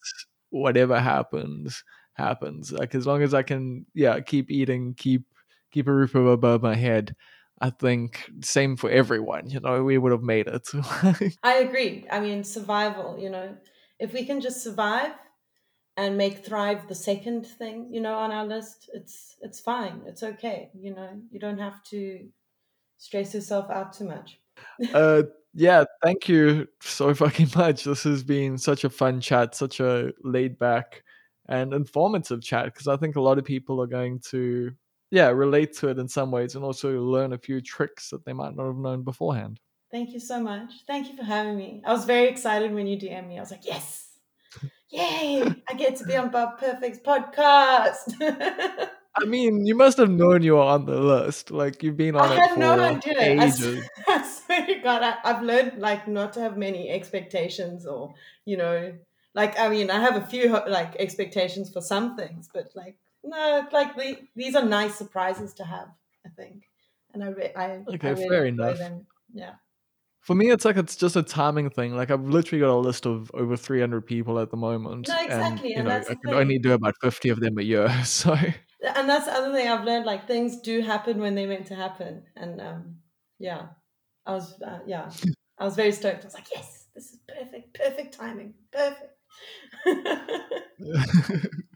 whatever 0.49 0.99
happens, 0.99 1.83
happens. 2.13 2.71
Like 2.71 2.93
as 2.93 3.07
long 3.07 3.23
as 3.23 3.33
I 3.33 3.41
can 3.43 3.85
yeah, 3.93 4.19
keep 4.19 4.51
eating, 4.51 4.93
keep 4.95 5.23
keep 5.71 5.87
a 5.87 5.93
roof 5.93 6.13
above 6.15 6.61
my 6.61 6.75
head, 6.75 7.15
I 7.59 7.71
think 7.71 8.29
same 8.41 8.77
for 8.77 8.89
everyone, 8.89 9.49
you 9.49 9.59
know, 9.59 9.83
we 9.83 9.97
would 9.97 10.11
have 10.11 10.21
made 10.21 10.47
it. 10.47 10.67
I 11.43 11.55
agree. 11.55 12.05
I 12.11 12.19
mean, 12.19 12.43
survival, 12.43 13.17
you 13.19 13.29
know, 13.29 13.55
if 13.99 14.13
we 14.13 14.25
can 14.25 14.41
just 14.41 14.63
survive 14.63 15.13
and 15.95 16.17
make 16.17 16.45
thrive 16.45 16.87
the 16.87 16.95
second 16.95 17.47
thing, 17.47 17.89
you 17.91 17.99
know, 17.99 18.15
on 18.15 18.31
our 18.31 18.45
list, 18.45 18.89
it's 18.93 19.37
it's 19.41 19.59
fine. 19.59 20.01
It's 20.05 20.21
okay. 20.21 20.69
You 20.79 20.93
know, 20.93 21.09
you 21.31 21.39
don't 21.39 21.57
have 21.57 21.83
to 21.85 22.27
stress 22.97 23.33
yourself 23.33 23.69
out 23.71 23.93
too 23.93 24.05
much. 24.05 24.39
uh, 24.93 25.23
yeah, 25.53 25.85
thank 26.03 26.29
you 26.29 26.67
so 26.81 27.13
fucking 27.13 27.49
much. 27.55 27.83
This 27.83 28.03
has 28.03 28.23
been 28.23 28.57
such 28.59 28.83
a 28.83 28.89
fun 28.89 29.19
chat, 29.19 29.55
such 29.55 29.79
a 29.79 30.11
laid 30.23 30.59
back 30.59 31.03
and 31.49 31.73
informative 31.73 32.41
chat 32.41 32.65
because 32.65 32.87
I 32.87 32.97
think 32.97 33.15
a 33.15 33.21
lot 33.21 33.39
of 33.39 33.45
people 33.45 33.81
are 33.81 33.87
going 33.87 34.19
to, 34.31 34.71
yeah, 35.11 35.27
relate 35.29 35.73
to 35.77 35.89
it 35.89 35.99
in 35.99 36.07
some 36.07 36.31
ways 36.31 36.55
and 36.55 36.63
also 36.63 36.99
learn 37.01 37.33
a 37.33 37.37
few 37.37 37.61
tricks 37.61 38.09
that 38.09 38.25
they 38.25 38.33
might 38.33 38.55
not 38.55 38.67
have 38.67 38.75
known 38.75 39.03
beforehand. 39.03 39.59
Thank 39.91 40.11
you 40.11 40.19
so 40.19 40.41
much. 40.41 40.71
Thank 40.85 41.09
you 41.09 41.15
for 41.15 41.23
having 41.23 41.57
me. 41.57 41.81
I 41.85 41.93
was 41.93 42.05
very 42.05 42.27
excited 42.27 42.73
when 42.73 42.87
you 42.87 42.97
DM 42.97 43.27
me. 43.27 43.37
I 43.37 43.41
was 43.41 43.51
like, 43.51 43.65
yes, 43.65 44.09
yay, 44.89 45.43
I 45.69 45.73
get 45.75 45.95
to 45.97 46.05
be 46.05 46.15
on 46.15 46.29
Bob 46.29 46.59
Perfect's 46.59 46.99
podcast. 46.99 48.13
I 49.19 49.25
mean, 49.25 49.65
you 49.65 49.75
must 49.75 49.97
have 49.97 50.11
known 50.11 50.43
you 50.43 50.53
were 50.53 50.61
on 50.61 50.85
the 50.85 50.99
list. 50.99 51.49
Like 51.51 51.81
you've 51.81 51.97
been 51.97 52.15
on 52.15 52.31
I 52.31 52.43
it 52.45 52.53
for 52.53 52.59
no 52.59 52.79
idea. 52.79 53.13
I, 53.19 53.45
ages. 53.45 53.65
s- 53.79 53.89
I 54.07 54.27
swear 54.27 54.65
to 54.67 54.75
God, 54.75 55.01
I, 55.01 55.15
I've 55.23 55.41
learned 55.41 55.79
like 55.79 56.07
not 56.07 56.33
to 56.33 56.41
have 56.41 56.57
many 56.57 56.89
expectations, 56.89 57.85
or 57.85 58.13
you 58.45 58.57
know, 58.57 58.93
like 59.33 59.57
I 59.59 59.69
mean, 59.69 59.89
I 59.89 59.99
have 59.99 60.17
a 60.21 60.25
few 60.27 60.49
like 60.49 60.95
expectations 60.97 61.71
for 61.71 61.81
some 61.81 62.15
things, 62.15 62.49
but 62.53 62.67
like 62.75 62.97
no, 63.23 63.67
like 63.71 63.95
the, 63.95 64.27
these 64.35 64.55
are 64.55 64.65
nice 64.65 64.95
surprises 64.95 65.53
to 65.55 65.63
have. 65.63 65.89
I 66.25 66.29
think, 66.29 66.69
and 67.13 67.23
I 67.23 67.27
re- 67.29 67.53
I, 67.55 67.85
Okay, 67.87 68.09
I 68.09 68.11
really 68.11 68.27
fair 68.29 68.45
enough. 68.45 68.77
them. 68.79 69.07
Yeah. 69.33 69.55
For 70.21 70.35
me, 70.35 70.49
it's 70.51 70.65
like 70.65 70.75
it's 70.75 70.95
just 70.97 71.15
a 71.15 71.23
timing 71.23 71.69
thing. 71.69 71.95
Like 71.95 72.11
I've 72.11 72.25
literally 72.27 72.59
got 72.59 72.69
a 72.73 72.75
list 72.75 73.05
of 73.05 73.31
over 73.33 73.55
300 73.55 74.01
people 74.05 74.39
at 74.39 74.51
the 74.51 74.57
moment, 74.57 75.07
No, 75.07 75.21
exactly, 75.21 75.69
and 75.69 75.77
you 75.77 75.83
and 75.83 75.87
know 75.87 75.91
that's 75.91 76.09
I 76.09 76.15
can 76.15 76.33
only 76.33 76.59
do 76.59 76.73
about 76.73 76.95
50 77.01 77.29
of 77.29 77.39
them 77.39 77.57
a 77.57 77.61
year. 77.61 77.87
So 78.03 78.35
and 78.83 79.09
that's 79.09 79.25
the 79.25 79.33
other 79.33 79.53
thing 79.53 79.67
I've 79.67 79.85
learned. 79.85 80.05
Like 80.05 80.27
things 80.27 80.59
do 80.61 80.81
happen 80.81 81.19
when 81.19 81.35
they're 81.35 81.47
meant 81.47 81.67
to 81.67 81.75
happen, 81.75 82.25
and 82.35 82.59
um, 82.61 82.97
yeah, 83.39 83.69
I 84.25 84.33
was 84.33 84.61
uh, 84.61 84.79
yeah, 84.85 85.11
I 85.57 85.63
was 85.65 85.75
very 85.75 85.91
stoked. 85.93 86.23
I 86.23 86.27
was 86.27 86.33
like, 86.33 86.51
yes, 86.53 86.87
this 86.93 87.13
is 87.13 87.19
perfect, 87.27 87.73
perfect 87.73 88.13
timing, 88.13 88.55
perfect. 88.71 89.13